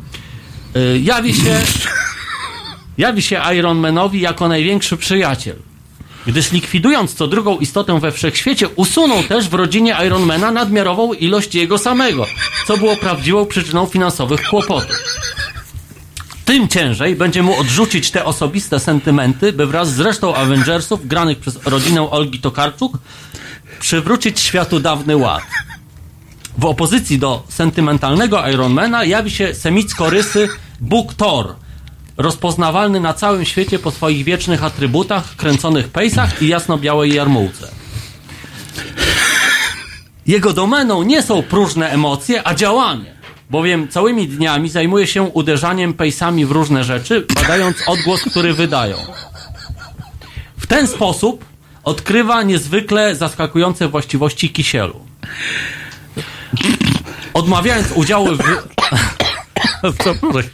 y, 0.75 0.99
jawi 0.99 1.33
się, 1.33 1.61
jawi 2.97 3.21
się 3.21 3.41
Iron 3.55 3.77
Manowi 3.77 4.21
jako 4.21 4.47
największy 4.47 4.97
przyjaciel. 4.97 5.68
Gdyż 6.29 6.51
likwidując 6.51 7.13
co 7.13 7.27
drugą 7.27 7.57
istotę 7.57 7.99
we 7.99 8.11
wszechświecie, 8.11 8.67
usunął 8.67 9.23
też 9.23 9.49
w 9.49 9.53
rodzinie 9.53 9.95
Ironmana 10.05 10.51
nadmiarową 10.51 11.13
ilość 11.13 11.55
jego 11.55 11.77
samego, 11.77 12.25
co 12.67 12.77
było 12.77 12.95
prawdziwą 12.95 13.45
przyczyną 13.45 13.85
finansowych 13.85 14.41
kłopotów. 14.49 14.95
Tym 16.45 16.67
ciężej 16.67 17.15
będzie 17.15 17.43
mu 17.43 17.59
odrzucić 17.59 18.11
te 18.11 18.25
osobiste 18.25 18.79
sentymenty, 18.79 19.53
by 19.53 19.65
wraz 19.65 19.93
z 19.93 19.99
resztą 19.99 20.35
Avengersów, 20.35 21.07
granych 21.07 21.39
przez 21.39 21.65
rodzinę 21.65 22.11
Olgi 22.11 22.39
Tokarczuk, 22.39 22.97
przywrócić 23.79 24.39
światu 24.39 24.79
dawny 24.79 25.17
ład. 25.17 25.43
W 26.57 26.65
opozycji 26.65 27.19
do 27.19 27.43
sentymentalnego 27.49 28.49
Ironmana 28.49 29.03
jawi 29.03 29.31
się 29.31 29.53
semicko-rysy 29.53 30.49
Bóg 30.79 31.13
Thor, 31.13 31.55
rozpoznawalny 32.19 32.99
na 32.99 33.13
całym 33.13 33.45
świecie 33.45 33.79
po 33.79 33.91
swoich 33.91 34.23
wiecznych 34.23 34.63
atrybutach, 34.63 35.35
kręconych 35.35 35.87
pejsach 35.87 36.41
i 36.41 36.47
jasno-białej 36.47 37.13
jarmułce. 37.13 37.67
Jego 40.25 40.53
domeną 40.53 41.03
nie 41.03 41.23
są 41.23 41.43
próżne 41.43 41.91
emocje, 41.91 42.47
a 42.47 42.55
działanie, 42.55 43.13
bowiem 43.49 43.87
całymi 43.87 44.27
dniami 44.27 44.69
zajmuje 44.69 45.07
się 45.07 45.23
uderzaniem 45.23 45.93
pejsami 45.93 46.45
w 46.45 46.51
różne 46.51 46.83
rzeczy, 46.83 47.25
badając 47.35 47.77
odgłos, 47.87 48.21
który 48.21 48.53
wydają. 48.53 48.97
W 50.57 50.67
ten 50.67 50.87
sposób 50.87 51.45
odkrywa 51.83 52.43
niezwykle 52.43 53.15
zaskakujące 53.15 53.87
właściwości 53.87 54.49
kisielu. 54.49 54.99
Odmawiając 57.33 57.91
udziału 57.91 58.27
w... 58.35 58.43
Co 60.03 60.15
proszę. 60.15 60.49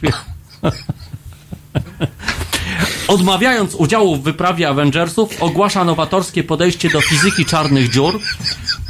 Odmawiając 3.08 3.74
udziału 3.74 4.16
w 4.16 4.22
wyprawie 4.22 4.68
Avengersów, 4.68 5.42
ogłasza 5.42 5.84
nowatorskie 5.84 6.44
podejście 6.44 6.90
do 6.90 7.00
fizyki 7.00 7.44
czarnych 7.44 7.90
dziur, 7.90 8.20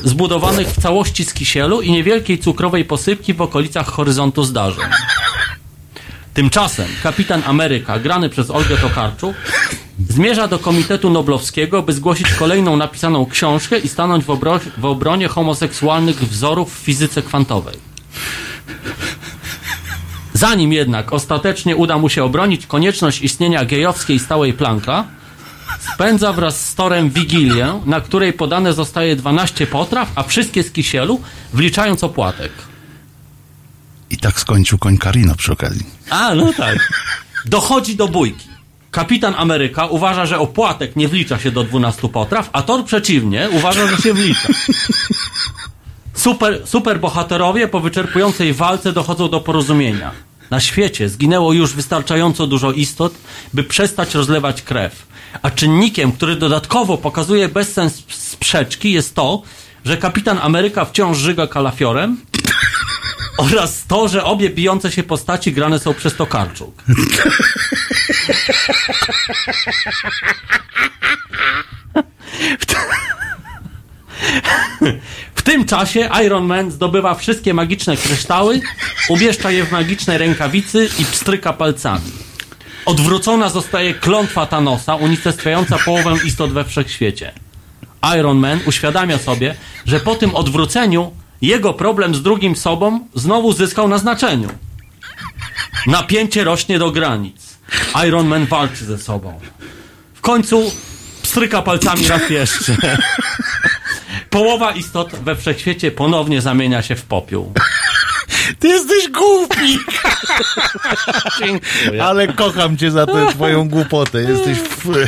zbudowanych 0.04 0.68
w 0.68 0.80
całości 0.82 1.24
z 1.24 1.34
kisielu 1.34 1.80
i 1.80 1.92
niewielkiej 1.92 2.38
cukrowej 2.38 2.84
posypki 2.84 3.34
w 3.34 3.42
okolicach 3.42 3.86
horyzontu 3.86 4.44
zdarzeń. 4.44 4.84
Tymczasem 6.34 6.86
kapitan 7.02 7.42
Ameryka, 7.46 7.98
grany 7.98 8.28
przez 8.28 8.50
Olgę 8.50 8.76
Tokarczuk, 8.76 9.36
zmierza 10.08 10.48
do 10.48 10.58
Komitetu 10.58 11.10
Noblowskiego, 11.10 11.82
by 11.82 11.92
zgłosić 11.92 12.34
kolejną 12.34 12.76
napisaną 12.76 13.26
książkę 13.26 13.78
i 13.78 13.88
stanąć 13.88 14.24
w, 14.24 14.28
obro- 14.28 14.60
w 14.78 14.84
obronie 14.84 15.28
homoseksualnych 15.28 16.28
wzorów 16.28 16.74
w 16.74 16.84
fizyce 16.84 17.22
kwantowej. 17.22 17.76
Zanim 20.36 20.72
jednak 20.72 21.12
ostatecznie 21.12 21.76
uda 21.76 21.98
mu 21.98 22.08
się 22.08 22.24
obronić 22.24 22.66
konieczność 22.66 23.22
istnienia 23.22 23.64
gejowskiej 23.64 24.18
stałej 24.18 24.52
Plancka, 24.52 25.04
spędza 25.94 26.32
wraz 26.32 26.68
z 26.68 26.74
Torem 26.74 27.10
Wigilię, 27.10 27.80
na 27.86 28.00
której 28.00 28.32
podane 28.32 28.72
zostaje 28.72 29.16
12 29.16 29.66
potraw, 29.66 30.12
a 30.14 30.22
wszystkie 30.22 30.62
z 30.62 30.70
kisielu, 30.70 31.20
wliczając 31.52 32.04
opłatek. 32.04 32.52
I 34.10 34.16
tak 34.16 34.40
skończył 34.40 34.78
koń 34.78 34.98
Karino 34.98 35.34
przy 35.34 35.52
okazji. 35.52 35.86
A, 36.10 36.34
no 36.34 36.52
tak. 36.52 36.92
Dochodzi 37.44 37.96
do 37.96 38.08
bójki. 38.08 38.48
Kapitan 38.90 39.34
Ameryka 39.36 39.86
uważa, 39.86 40.26
że 40.26 40.38
opłatek 40.38 40.96
nie 40.96 41.08
wlicza 41.08 41.38
się 41.38 41.50
do 41.50 41.64
12 41.64 42.08
potraw, 42.08 42.50
a 42.52 42.62
Thor 42.62 42.84
przeciwnie, 42.84 43.48
uważa, 43.52 43.86
że 43.86 43.96
się 43.96 44.14
wlicza. 44.14 44.48
Super, 46.14 46.66
superbohaterowie 46.66 47.68
po 47.68 47.80
wyczerpującej 47.80 48.52
walce 48.52 48.92
dochodzą 48.92 49.28
do 49.28 49.40
porozumienia. 49.40 50.25
Na 50.50 50.60
świecie 50.60 51.08
zginęło 51.08 51.52
już 51.52 51.72
wystarczająco 51.72 52.46
dużo 52.46 52.72
istot, 52.72 53.14
by 53.54 53.64
przestać 53.64 54.14
rozlewać 54.14 54.62
krew. 54.62 55.06
A 55.42 55.50
czynnikiem, 55.50 56.12
który 56.12 56.36
dodatkowo 56.36 56.98
pokazuje 56.98 57.48
bezsens 57.48 58.02
sprzeczki 58.08 58.92
jest 58.92 59.14
to, 59.14 59.42
że 59.84 59.96
kapitan 59.96 60.38
Ameryka 60.42 60.84
wciąż 60.84 61.18
żyga 61.18 61.46
kalafiorem 61.46 62.16
oraz 63.46 63.84
to, 63.86 64.08
że 64.08 64.24
obie 64.24 64.50
bijące 64.50 64.92
się 64.92 65.02
postaci 65.02 65.52
grane 65.52 65.78
są 65.78 65.94
przez 65.94 66.16
Tokarczuk. 66.16 66.82
Tym 75.46 75.64
czasie 75.64 76.10
Iron 76.24 76.46
Man 76.46 76.70
zdobywa 76.70 77.14
wszystkie 77.14 77.54
magiczne 77.54 77.96
kryształy, 77.96 78.60
umieszcza 79.08 79.50
je 79.50 79.64
w 79.64 79.72
magicznej 79.72 80.18
rękawicy 80.18 80.88
i 80.98 81.04
pstryka 81.04 81.52
palcami. 81.52 82.12
Odwrócona 82.86 83.48
zostaje 83.48 83.94
klątwa 83.94 84.46
Thanosa, 84.46 84.94
unicestwiająca 84.94 85.78
połowę 85.84 86.14
istot 86.24 86.52
we 86.52 86.64
wszechświecie. 86.64 87.32
Iron 88.18 88.38
Man 88.38 88.60
uświadamia 88.66 89.18
sobie, 89.18 89.54
że 89.86 90.00
po 90.00 90.14
tym 90.14 90.34
odwróceniu 90.34 91.12
jego 91.42 91.74
problem 91.74 92.14
z 92.14 92.22
drugim 92.22 92.56
sobą 92.56 93.08
znowu 93.14 93.52
zyskał 93.52 93.88
na 93.88 93.98
znaczeniu. 93.98 94.48
Napięcie 95.86 96.44
rośnie 96.44 96.78
do 96.78 96.90
granic. 96.90 97.58
Iron 98.06 98.26
Man 98.26 98.46
walczy 98.46 98.84
ze 98.84 98.98
sobą. 98.98 99.40
W 100.14 100.20
końcu 100.20 100.72
pstryka 101.22 101.62
palcami 101.62 102.08
raz 102.08 102.30
jeszcze. 102.30 102.76
Połowa 104.36 104.72
istot 104.72 105.14
we 105.14 105.36
wszechświecie 105.36 105.90
ponownie 105.90 106.40
zamienia 106.40 106.82
się 106.82 106.96
w 106.96 107.02
popiół. 107.02 107.52
Ty 108.60 108.68
jesteś 108.68 109.08
głupi! 109.08 109.78
Dziękuję. 111.38 112.04
Ale 112.04 112.28
kocham 112.28 112.76
cię 112.76 112.90
za 112.90 113.06
tę 113.06 113.26
twoją 113.30 113.68
głupotę. 113.68 114.22
Jesteś... 114.22 114.58
W... 114.58 115.06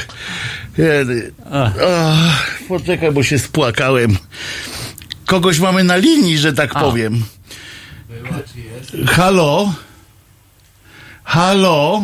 Poczekaj, 2.68 3.12
bo 3.12 3.22
się 3.22 3.38
spłakałem. 3.38 4.16
Kogoś 5.26 5.59
mamy 5.59 5.84
na 5.84 5.96
linii, 5.96 6.38
że 6.38 6.52
tak 6.52 6.70
A. 6.74 6.80
powiem. 6.80 7.24
Halo? 9.06 9.72
Halo, 11.24 12.02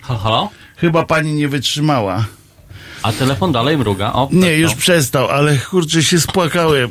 halo? 0.00 0.50
Chyba 0.76 1.02
pani 1.02 1.32
nie 1.32 1.48
wytrzymała. 1.48 2.24
A 3.06 3.12
telefon 3.12 3.52
dalej 3.52 3.78
mruga. 3.78 4.12
O, 4.12 4.28
Nie, 4.32 4.40
przestał. 4.40 4.60
już 4.60 4.74
przestał, 4.74 5.28
ale 5.28 5.58
kurczę 5.58 6.02
się 6.02 6.20
spłakałem. 6.20 6.90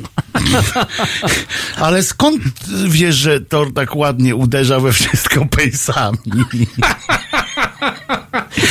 ale 1.86 2.02
skąd 2.02 2.42
wiesz, 2.88 3.14
że 3.16 3.40
Thor 3.40 3.74
tak 3.74 3.96
ładnie 3.96 4.36
uderza 4.36 4.80
we 4.80 4.92
wszystko 4.92 5.46
pejsami? 5.46 6.18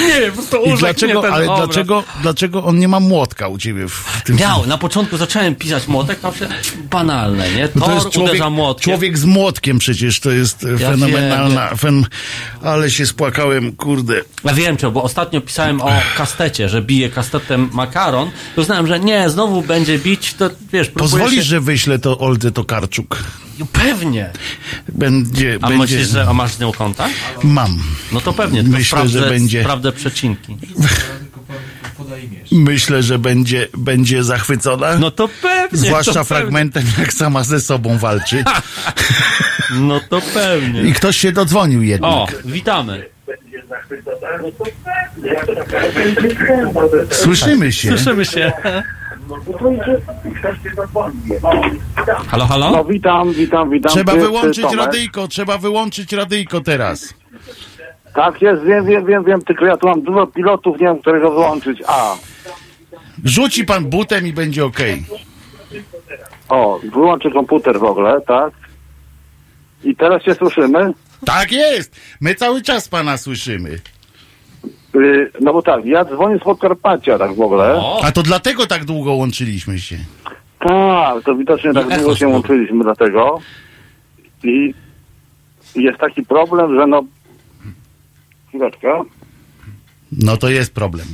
Nie 0.01 0.21
wiem, 0.21 0.29
po 0.29 0.35
prostu 0.35 0.57
I 0.57 0.59
urzekł 0.73 0.79
dlaczego, 0.79 1.21
ten 1.21 1.33
ale 1.33 1.45
obraz. 1.45 1.65
dlaczego, 1.65 2.03
dlaczego 2.21 2.63
on 2.63 2.79
nie 2.79 2.87
ma 2.87 2.99
młotka 2.99 3.47
u 3.47 3.57
ciebie 3.57 3.87
w 3.87 4.21
tym 4.25 4.35
Miał, 4.35 4.65
na 4.65 4.77
początku 4.77 5.17
zacząłem 5.17 5.55
pisać 5.55 5.87
młotek, 5.87 6.19
a 6.23 6.31
się 6.31 6.47
banalne, 6.91 7.51
nie? 7.51 7.69
No 7.75 7.81
Thor 7.81 7.89
to 7.89 7.93
jest 7.95 8.09
człowiek, 8.09 8.29
uderza 8.31 8.49
młotkiem. 8.49 8.83
człowiek 8.93 9.17
z 9.17 9.25
młotkiem 9.25 9.79
przecież, 9.79 10.19
to 10.19 10.31
jest 10.31 10.63
e, 10.63 10.67
Ja 10.83 10.89
fenomenalna. 10.89 11.75
Fen, 11.75 12.05
ale 12.63 12.91
się 12.91 13.05
spłakałem, 13.05 13.71
kurde. 13.75 14.21
Ja 14.43 14.53
wiem, 14.53 14.77
czy, 14.77 14.91
bo 14.91 15.03
ostatnio 15.03 15.41
pisałem 15.41 15.81
o 15.81 15.91
kastecie, 16.17 16.69
że 16.69 16.81
bije 16.81 17.09
kastetem 17.09 17.69
makaron. 17.73 18.31
To 18.55 18.61
uznałem, 18.61 18.87
że 18.87 18.99
nie, 18.99 19.29
znowu 19.29 19.61
będzie 19.61 19.99
bić, 19.99 20.33
to 20.33 20.49
wiesz, 20.73 20.87
Pozwolisz, 20.89 21.35
się... 21.35 21.41
że 21.43 21.61
wyślę 21.61 21.99
to 21.99 22.17
Oldze 22.17 22.51
Tokarczuk. 22.51 23.23
No 23.59 23.65
Pewnie. 23.73 24.29
Będzie, 24.89 25.57
A 25.61 25.67
będzie... 25.67 25.81
myślisz, 25.81 26.07
że 26.09 26.25
a 26.27 26.33
masz 26.33 26.53
z 26.53 26.59
nią 26.59 26.71
kontakt? 26.71 27.13
Mam. 27.43 27.83
No 28.11 28.21
to 28.21 28.33
pewnie, 28.33 28.61
tylko 28.63 28.77
Myślę, 28.77 28.87
sprawdzę, 28.97 29.19
że 29.19 29.29
będzie- 29.29 29.61
sprawdzę 29.61 29.91
przecinki. 29.91 30.57
Myślę, 32.51 33.03
że 33.03 33.19
będzie, 33.19 33.67
będzie 33.77 34.23
zachwycona. 34.23 34.97
No 34.97 35.11
to 35.11 35.29
pewnie. 35.41 35.79
Zwłaszcza 35.79 36.13
to 36.13 36.19
pewnie. 36.19 36.35
fragmentem, 36.35 36.83
jak 36.99 37.13
sama 37.13 37.43
ze 37.43 37.59
sobą 37.59 37.97
walczy. 37.97 38.43
No 39.79 39.99
to 40.09 40.21
pewnie. 40.33 40.81
I 40.83 40.93
ktoś 40.93 41.17
się 41.17 41.31
dodzwonił 41.31 41.83
jednak. 41.83 42.11
O, 42.11 42.27
witamy. 42.45 43.05
Słyszymy 47.11 47.71
się. 47.71 47.89
Słyszymy 47.89 48.25
się. 48.25 48.51
Halo, 52.27 52.45
halo? 52.45 52.71
No 52.71 52.85
witam, 52.85 53.33
witam, 53.33 53.69
witam. 53.69 53.91
Trzeba 53.91 54.13
jest, 54.13 54.25
wyłączyć 54.25 54.63
Tomek. 54.63 54.79
radyjko, 54.79 55.27
trzeba 55.27 55.57
wyłączyć 55.57 56.13
radyjko 56.13 56.61
teraz. 56.61 57.13
Tak 58.15 58.41
jest, 58.41 58.63
wiem, 58.63 58.85
wiem, 58.85 59.05
wiem, 59.05 59.23
wiem, 59.23 59.41
tylko 59.41 59.65
ja 59.65 59.77
tu 59.77 59.87
mam 59.87 60.01
dużo 60.01 60.27
pilotów, 60.27 60.79
nie 60.79 60.87
wiem, 60.87 60.99
którego 60.99 61.31
wyłączyć. 61.31 61.83
A, 61.87 62.15
Rzuci 63.23 63.65
pan 63.65 63.85
butem 63.85 64.27
i 64.27 64.33
będzie 64.33 64.65
okej. 64.65 65.05
o, 66.49 66.79
wyłączę 66.93 67.31
komputer 67.31 67.79
w 67.79 67.83
ogóle, 67.83 68.21
tak? 68.21 68.53
I 69.83 69.95
teraz 69.95 70.23
się 70.23 70.35
słyszymy? 70.35 70.93
Tak 71.25 71.51
jest! 71.51 71.95
My 72.21 72.35
cały 72.35 72.61
czas 72.61 72.87
pana 72.89 73.17
słyszymy. 73.17 73.79
Y, 74.95 75.31
no 75.41 75.53
bo 75.53 75.61
tak, 75.61 75.85
ja 75.85 76.05
dzwonię 76.05 76.37
z 76.39 76.43
Podkarpacia, 76.43 77.17
tak 77.17 77.33
w 77.35 77.41
ogóle. 77.41 77.81
A 78.03 78.11
to 78.11 78.23
dlatego 78.23 78.67
tak 78.67 78.85
długo 78.85 79.13
łączyliśmy 79.13 79.79
się. 79.79 79.97
Tak, 80.59 81.23
to 81.23 81.35
widocznie 81.35 81.73
tak 81.73 81.99
długo 81.99 82.15
się 82.15 82.27
łączyliśmy 82.27 82.83
dlatego. 82.83 83.39
I 84.43 84.73
jest 85.75 85.99
taki 85.99 86.23
problem, 86.23 86.75
że 86.75 86.87
no... 86.87 87.03
Chwileczkę. 88.47 89.01
No 90.11 90.37
to 90.37 90.49
jest 90.49 90.73
problem. 90.73 91.07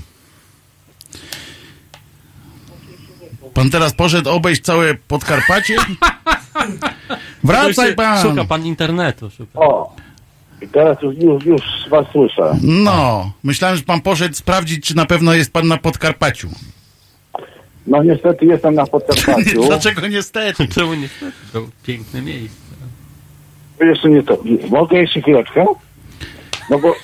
Pan 3.53 3.69
teraz 3.69 3.93
poszedł 3.93 4.29
obejść 4.29 4.61
całe 4.61 4.93
Podkarpacie? 4.93 5.77
Wracaj 7.43 7.95
pan! 7.95 8.21
Szuka 8.21 8.45
pan 8.45 8.65
internetu. 8.65 9.29
Szuka. 9.29 9.59
O, 9.59 9.95
teraz 10.67 11.01
już, 11.01 11.15
już, 11.15 11.45
już 11.45 11.61
was 11.89 12.07
słyszę. 12.11 12.57
No, 12.63 13.31
myślałem, 13.43 13.77
że 13.77 13.83
pan 13.83 14.01
poszedł 14.01 14.35
sprawdzić, 14.35 14.87
czy 14.87 14.95
na 14.95 15.05
pewno 15.05 15.33
jest 15.33 15.53
pan 15.53 15.67
na 15.67 15.77
Podkarpaciu. 15.77 16.49
No 17.87 18.03
niestety 18.03 18.45
jestem 18.45 18.75
na 18.75 18.85
Podkarpaciu. 18.85 19.63
Dlaczego 19.67 20.07
niestety? 20.07 20.67
Czemu 20.75 20.93
nie? 20.93 21.09
To 21.53 21.61
piękne 21.83 22.21
miejsce. 22.21 22.57
Jeszcze 23.81 24.09
nie 24.09 24.23
to. 24.23 24.37
Mogę 24.69 24.97
jeszcze 24.97 25.21
chwileczkę? 25.21 25.65
No 26.69 26.79
bo... 26.79 26.95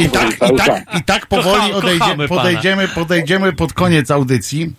I 0.00 0.10
tak, 0.10 0.32
i 0.52 0.56
tak, 0.56 0.94
i 1.00 1.04
tak 1.04 1.26
powoli 1.26 1.72
odejdzie, 1.72 2.28
podejdziemy, 2.28 2.88
podejdziemy 2.88 3.52
pod 3.52 3.72
koniec 3.72 4.10
audycji. 4.10 4.72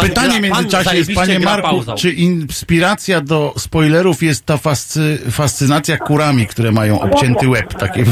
Pytanie 0.00 0.38
w 0.38 0.42
międzyczasie 0.42 0.96
jest, 0.96 1.10
panie 1.14 1.40
Marku, 1.40 1.84
czy 1.96 2.12
inspiracja 2.12 3.20
do 3.20 3.54
spoilerów 3.58 4.22
jest 4.22 4.46
ta 4.46 4.56
fascy, 4.56 5.18
fascynacja 5.30 5.96
kurami, 5.96 6.46
które 6.46 6.72
mają 6.72 7.00
obcięty 7.00 7.48
łeb? 7.48 7.74
Takie... 7.74 8.04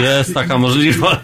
Jest 0.00 0.34
taka 0.34 0.58
możliwość. 0.58 1.20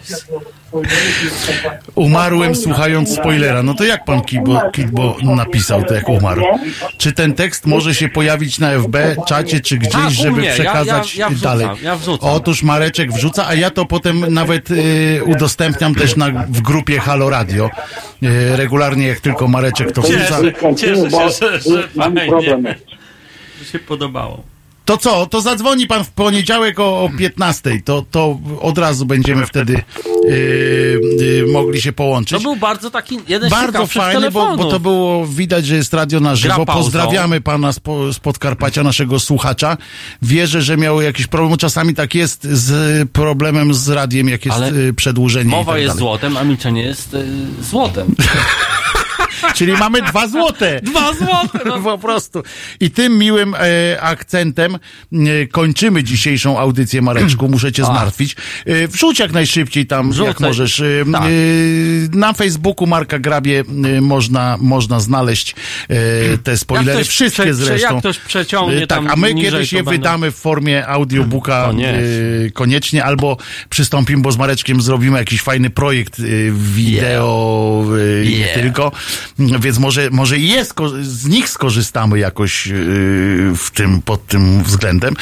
Umarłem 1.94 2.54
słuchając 2.54 3.14
spoilera. 3.16 3.62
No 3.62 3.74
to 3.74 3.84
jak 3.84 4.04
pan 4.04 4.22
Kibo, 4.22 4.60
Kibo 4.72 5.16
napisał 5.22 5.84
to, 5.84 5.94
jak 5.94 6.08
umarł? 6.08 6.42
Czy 6.98 7.12
ten 7.12 7.34
tekst 7.34 7.66
może 7.66 7.94
się 7.94 8.08
pojawić 8.08 8.58
na 8.58 8.70
FB, 8.70 8.96
czacie 9.26 9.60
czy 9.60 9.78
gdzieś, 9.78 9.94
a, 9.94 10.10
żeby 10.10 10.42
przekazać 10.42 11.16
ja, 11.16 11.26
ja, 11.26 11.30
ja 11.30 11.30
wrzucam, 11.30 11.58
dalej? 11.58 11.68
Otóż 12.20 12.62
Mareczek 12.62 13.12
wrzuca, 13.12 13.46
a 13.46 13.54
ja 13.54 13.70
to 13.70 13.84
potem 13.84 14.34
nawet 14.34 14.70
y, 14.70 15.20
udostępniam 15.26 15.94
też 15.94 16.16
na, 16.16 16.30
w 16.30 16.60
grupie 16.60 17.00
Halo 17.00 17.30
Radio. 17.30 17.70
Y, 18.22 18.56
regularnie, 18.56 19.06
jak 19.06 19.20
tylko 19.20 19.48
Mareczek 19.48 19.92
to 19.92 20.02
wrzuca. 20.02 20.18
Cieszę, 20.18 20.74
cieszę 20.76 21.10
się, 21.10 21.30
że, 21.40 21.60
że 21.60 21.88
fajnie. 21.88 22.76
Że 23.58 23.64
się 23.64 23.78
podobało. 23.78 24.53
To 24.84 24.96
co? 24.96 25.26
To 25.26 25.40
zadzwoni 25.40 25.86
pan 25.86 26.04
w 26.04 26.10
poniedziałek 26.10 26.80
o, 26.80 27.02
o 27.02 27.08
15. 27.18 27.82
To, 27.84 28.04
to 28.10 28.38
od 28.60 28.78
razu 28.78 29.06
będziemy 29.06 29.46
wtedy 29.46 29.82
yy, 30.24 31.00
yy, 31.20 31.52
mogli 31.52 31.82
się 31.82 31.92
połączyć. 31.92 32.38
To 32.38 32.42
był 32.42 32.56
bardzo 32.56 32.90
taki 32.90 33.18
jeden 33.28 33.50
Bardzo 33.50 33.86
fajny, 33.86 34.30
bo, 34.30 34.56
bo 34.56 34.64
to 34.64 34.80
było 34.80 35.26
widać, 35.26 35.66
że 35.66 35.76
jest 35.76 35.94
radio 35.94 36.20
na 36.20 36.36
żywo. 36.36 36.66
Pozdrawiamy 36.66 37.40
pana 37.40 37.72
z 37.72 37.80
z 38.12 38.18
Podkarpacia, 38.18 38.82
naszego 38.82 39.20
słuchacza. 39.20 39.76
Wierzę, 40.22 40.62
że 40.62 40.76
miał 40.76 41.00
jakiś 41.00 41.26
problem. 41.26 41.58
Czasami 41.58 41.94
tak 41.94 42.14
jest 42.14 42.44
z 42.44 43.08
problemem 43.10 43.74
z 43.74 43.88
radiem, 43.88 44.28
jak 44.28 44.44
jest 44.44 44.56
Ale 44.56 44.72
y, 44.72 44.94
przedłużenie. 44.94 45.50
Mowa 45.50 45.72
tak 45.72 45.80
jest 45.80 45.94
dalej. 45.94 46.00
złotem, 46.00 46.36
a 46.36 46.44
milczenie 46.44 46.82
jest 46.82 47.12
yy, 47.12 47.24
złotem. 47.62 48.14
Czyli 49.54 49.72
mamy 49.72 50.02
dwa 50.02 50.28
złote. 50.28 50.80
Dwa 50.82 51.12
złote. 51.14 51.58
No. 51.64 51.80
Po 51.80 51.98
prostu. 51.98 52.42
I 52.80 52.90
tym 52.90 53.18
miłym 53.18 53.54
e, 53.54 54.00
akcentem 54.00 54.74
e, 55.12 55.46
kończymy 55.46 56.04
dzisiejszą 56.04 56.58
audycję, 56.58 57.02
Mareczku. 57.02 57.48
Muszę 57.48 57.72
cię 57.72 57.84
zmartwić. 57.84 58.36
E, 58.66 58.88
wrzuć 58.88 59.18
jak 59.18 59.32
najszybciej 59.32 59.86
tam, 59.86 60.10
Wrzucaj. 60.10 60.28
jak 60.28 60.40
możesz. 60.40 60.80
E, 60.80 60.84
tak. 61.12 61.22
E, 61.22 61.26
na 62.12 62.32
Facebooku 62.32 62.86
Marka 62.86 63.18
Grabie 63.18 63.64
e, 63.96 64.00
można, 64.00 64.56
można 64.60 65.00
znaleźć 65.00 65.54
e, 65.88 65.94
te 66.38 66.56
spoilery. 66.56 67.04
Wszystkie 67.04 67.42
prze, 67.42 67.54
zresztą. 67.54 67.88
Jak 67.88 67.98
ktoś 67.98 68.18
przeciągnie 68.18 68.86
tak, 68.86 69.00
A 69.10 69.16
my 69.16 69.34
kiedyś 69.34 69.72
je 69.72 69.82
wydamy 69.82 70.30
w 70.30 70.36
formie 70.36 70.86
audiobooka 70.86 71.66
koniecznie. 71.66 72.50
koniecznie. 72.54 73.04
albo 73.04 73.36
przystąpimy, 73.70 74.22
bo 74.22 74.32
z 74.32 74.36
Mareczkiem 74.38 74.80
zrobimy 74.82 75.18
jakiś 75.18 75.42
fajny 75.42 75.70
projekt 75.70 76.20
wideo 76.52 77.84
yeah. 78.22 78.38
Yeah. 78.38 78.54
tylko 78.54 78.92
więc 79.38 79.78
może, 79.78 80.10
może 80.10 80.38
jest, 80.38 80.74
z 81.02 81.26
nich 81.26 81.48
skorzystamy 81.48 82.18
jakoś 82.18 82.66
y, 82.66 82.72
w 83.56 83.70
tym, 83.74 84.02
pod 84.02 84.26
tym 84.26 84.62
względem. 84.62 85.14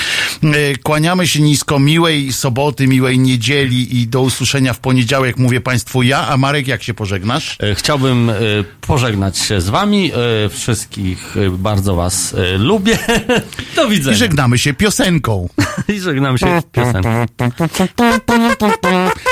Y, 0.44 0.78
kłaniamy 0.82 1.26
się 1.26 1.40
nisko 1.40 1.78
miłej 1.78 2.32
soboty, 2.32 2.86
miłej 2.86 3.18
niedzieli 3.18 4.00
i 4.00 4.06
do 4.06 4.20
usłyszenia 4.20 4.72
w 4.72 4.78
poniedziałek 4.78 5.38
mówię 5.38 5.60
Państwu 5.60 6.02
ja, 6.02 6.28
a 6.28 6.36
Marek 6.36 6.68
jak 6.68 6.82
się 6.82 6.94
pożegnasz? 6.94 7.56
E, 7.60 7.74
chciałbym 7.74 8.30
e, 8.30 8.34
pożegnać 8.80 9.38
się 9.38 9.60
z 9.60 9.68
Wami. 9.68 10.12
E, 10.12 10.48
wszystkich 10.48 11.34
bardzo 11.50 11.94
Was 11.94 12.34
lubię. 12.58 12.98
Do 13.76 13.88
widzenia. 13.88 14.16
I 14.16 14.18
żegnamy 14.18 14.58
się 14.58 14.74
piosenką. 14.74 15.48
I 15.94 16.00
żegnamy 16.00 16.38
się 16.38 16.62
piosenką. 16.72 17.26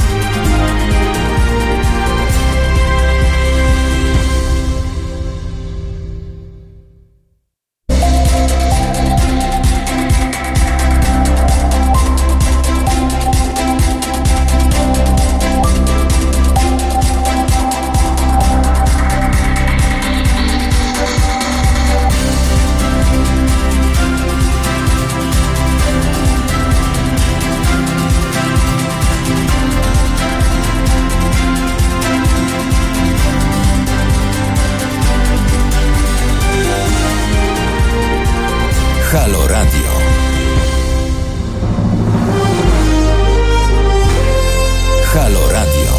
Halo 39.13 39.45
Radio. 39.45 39.70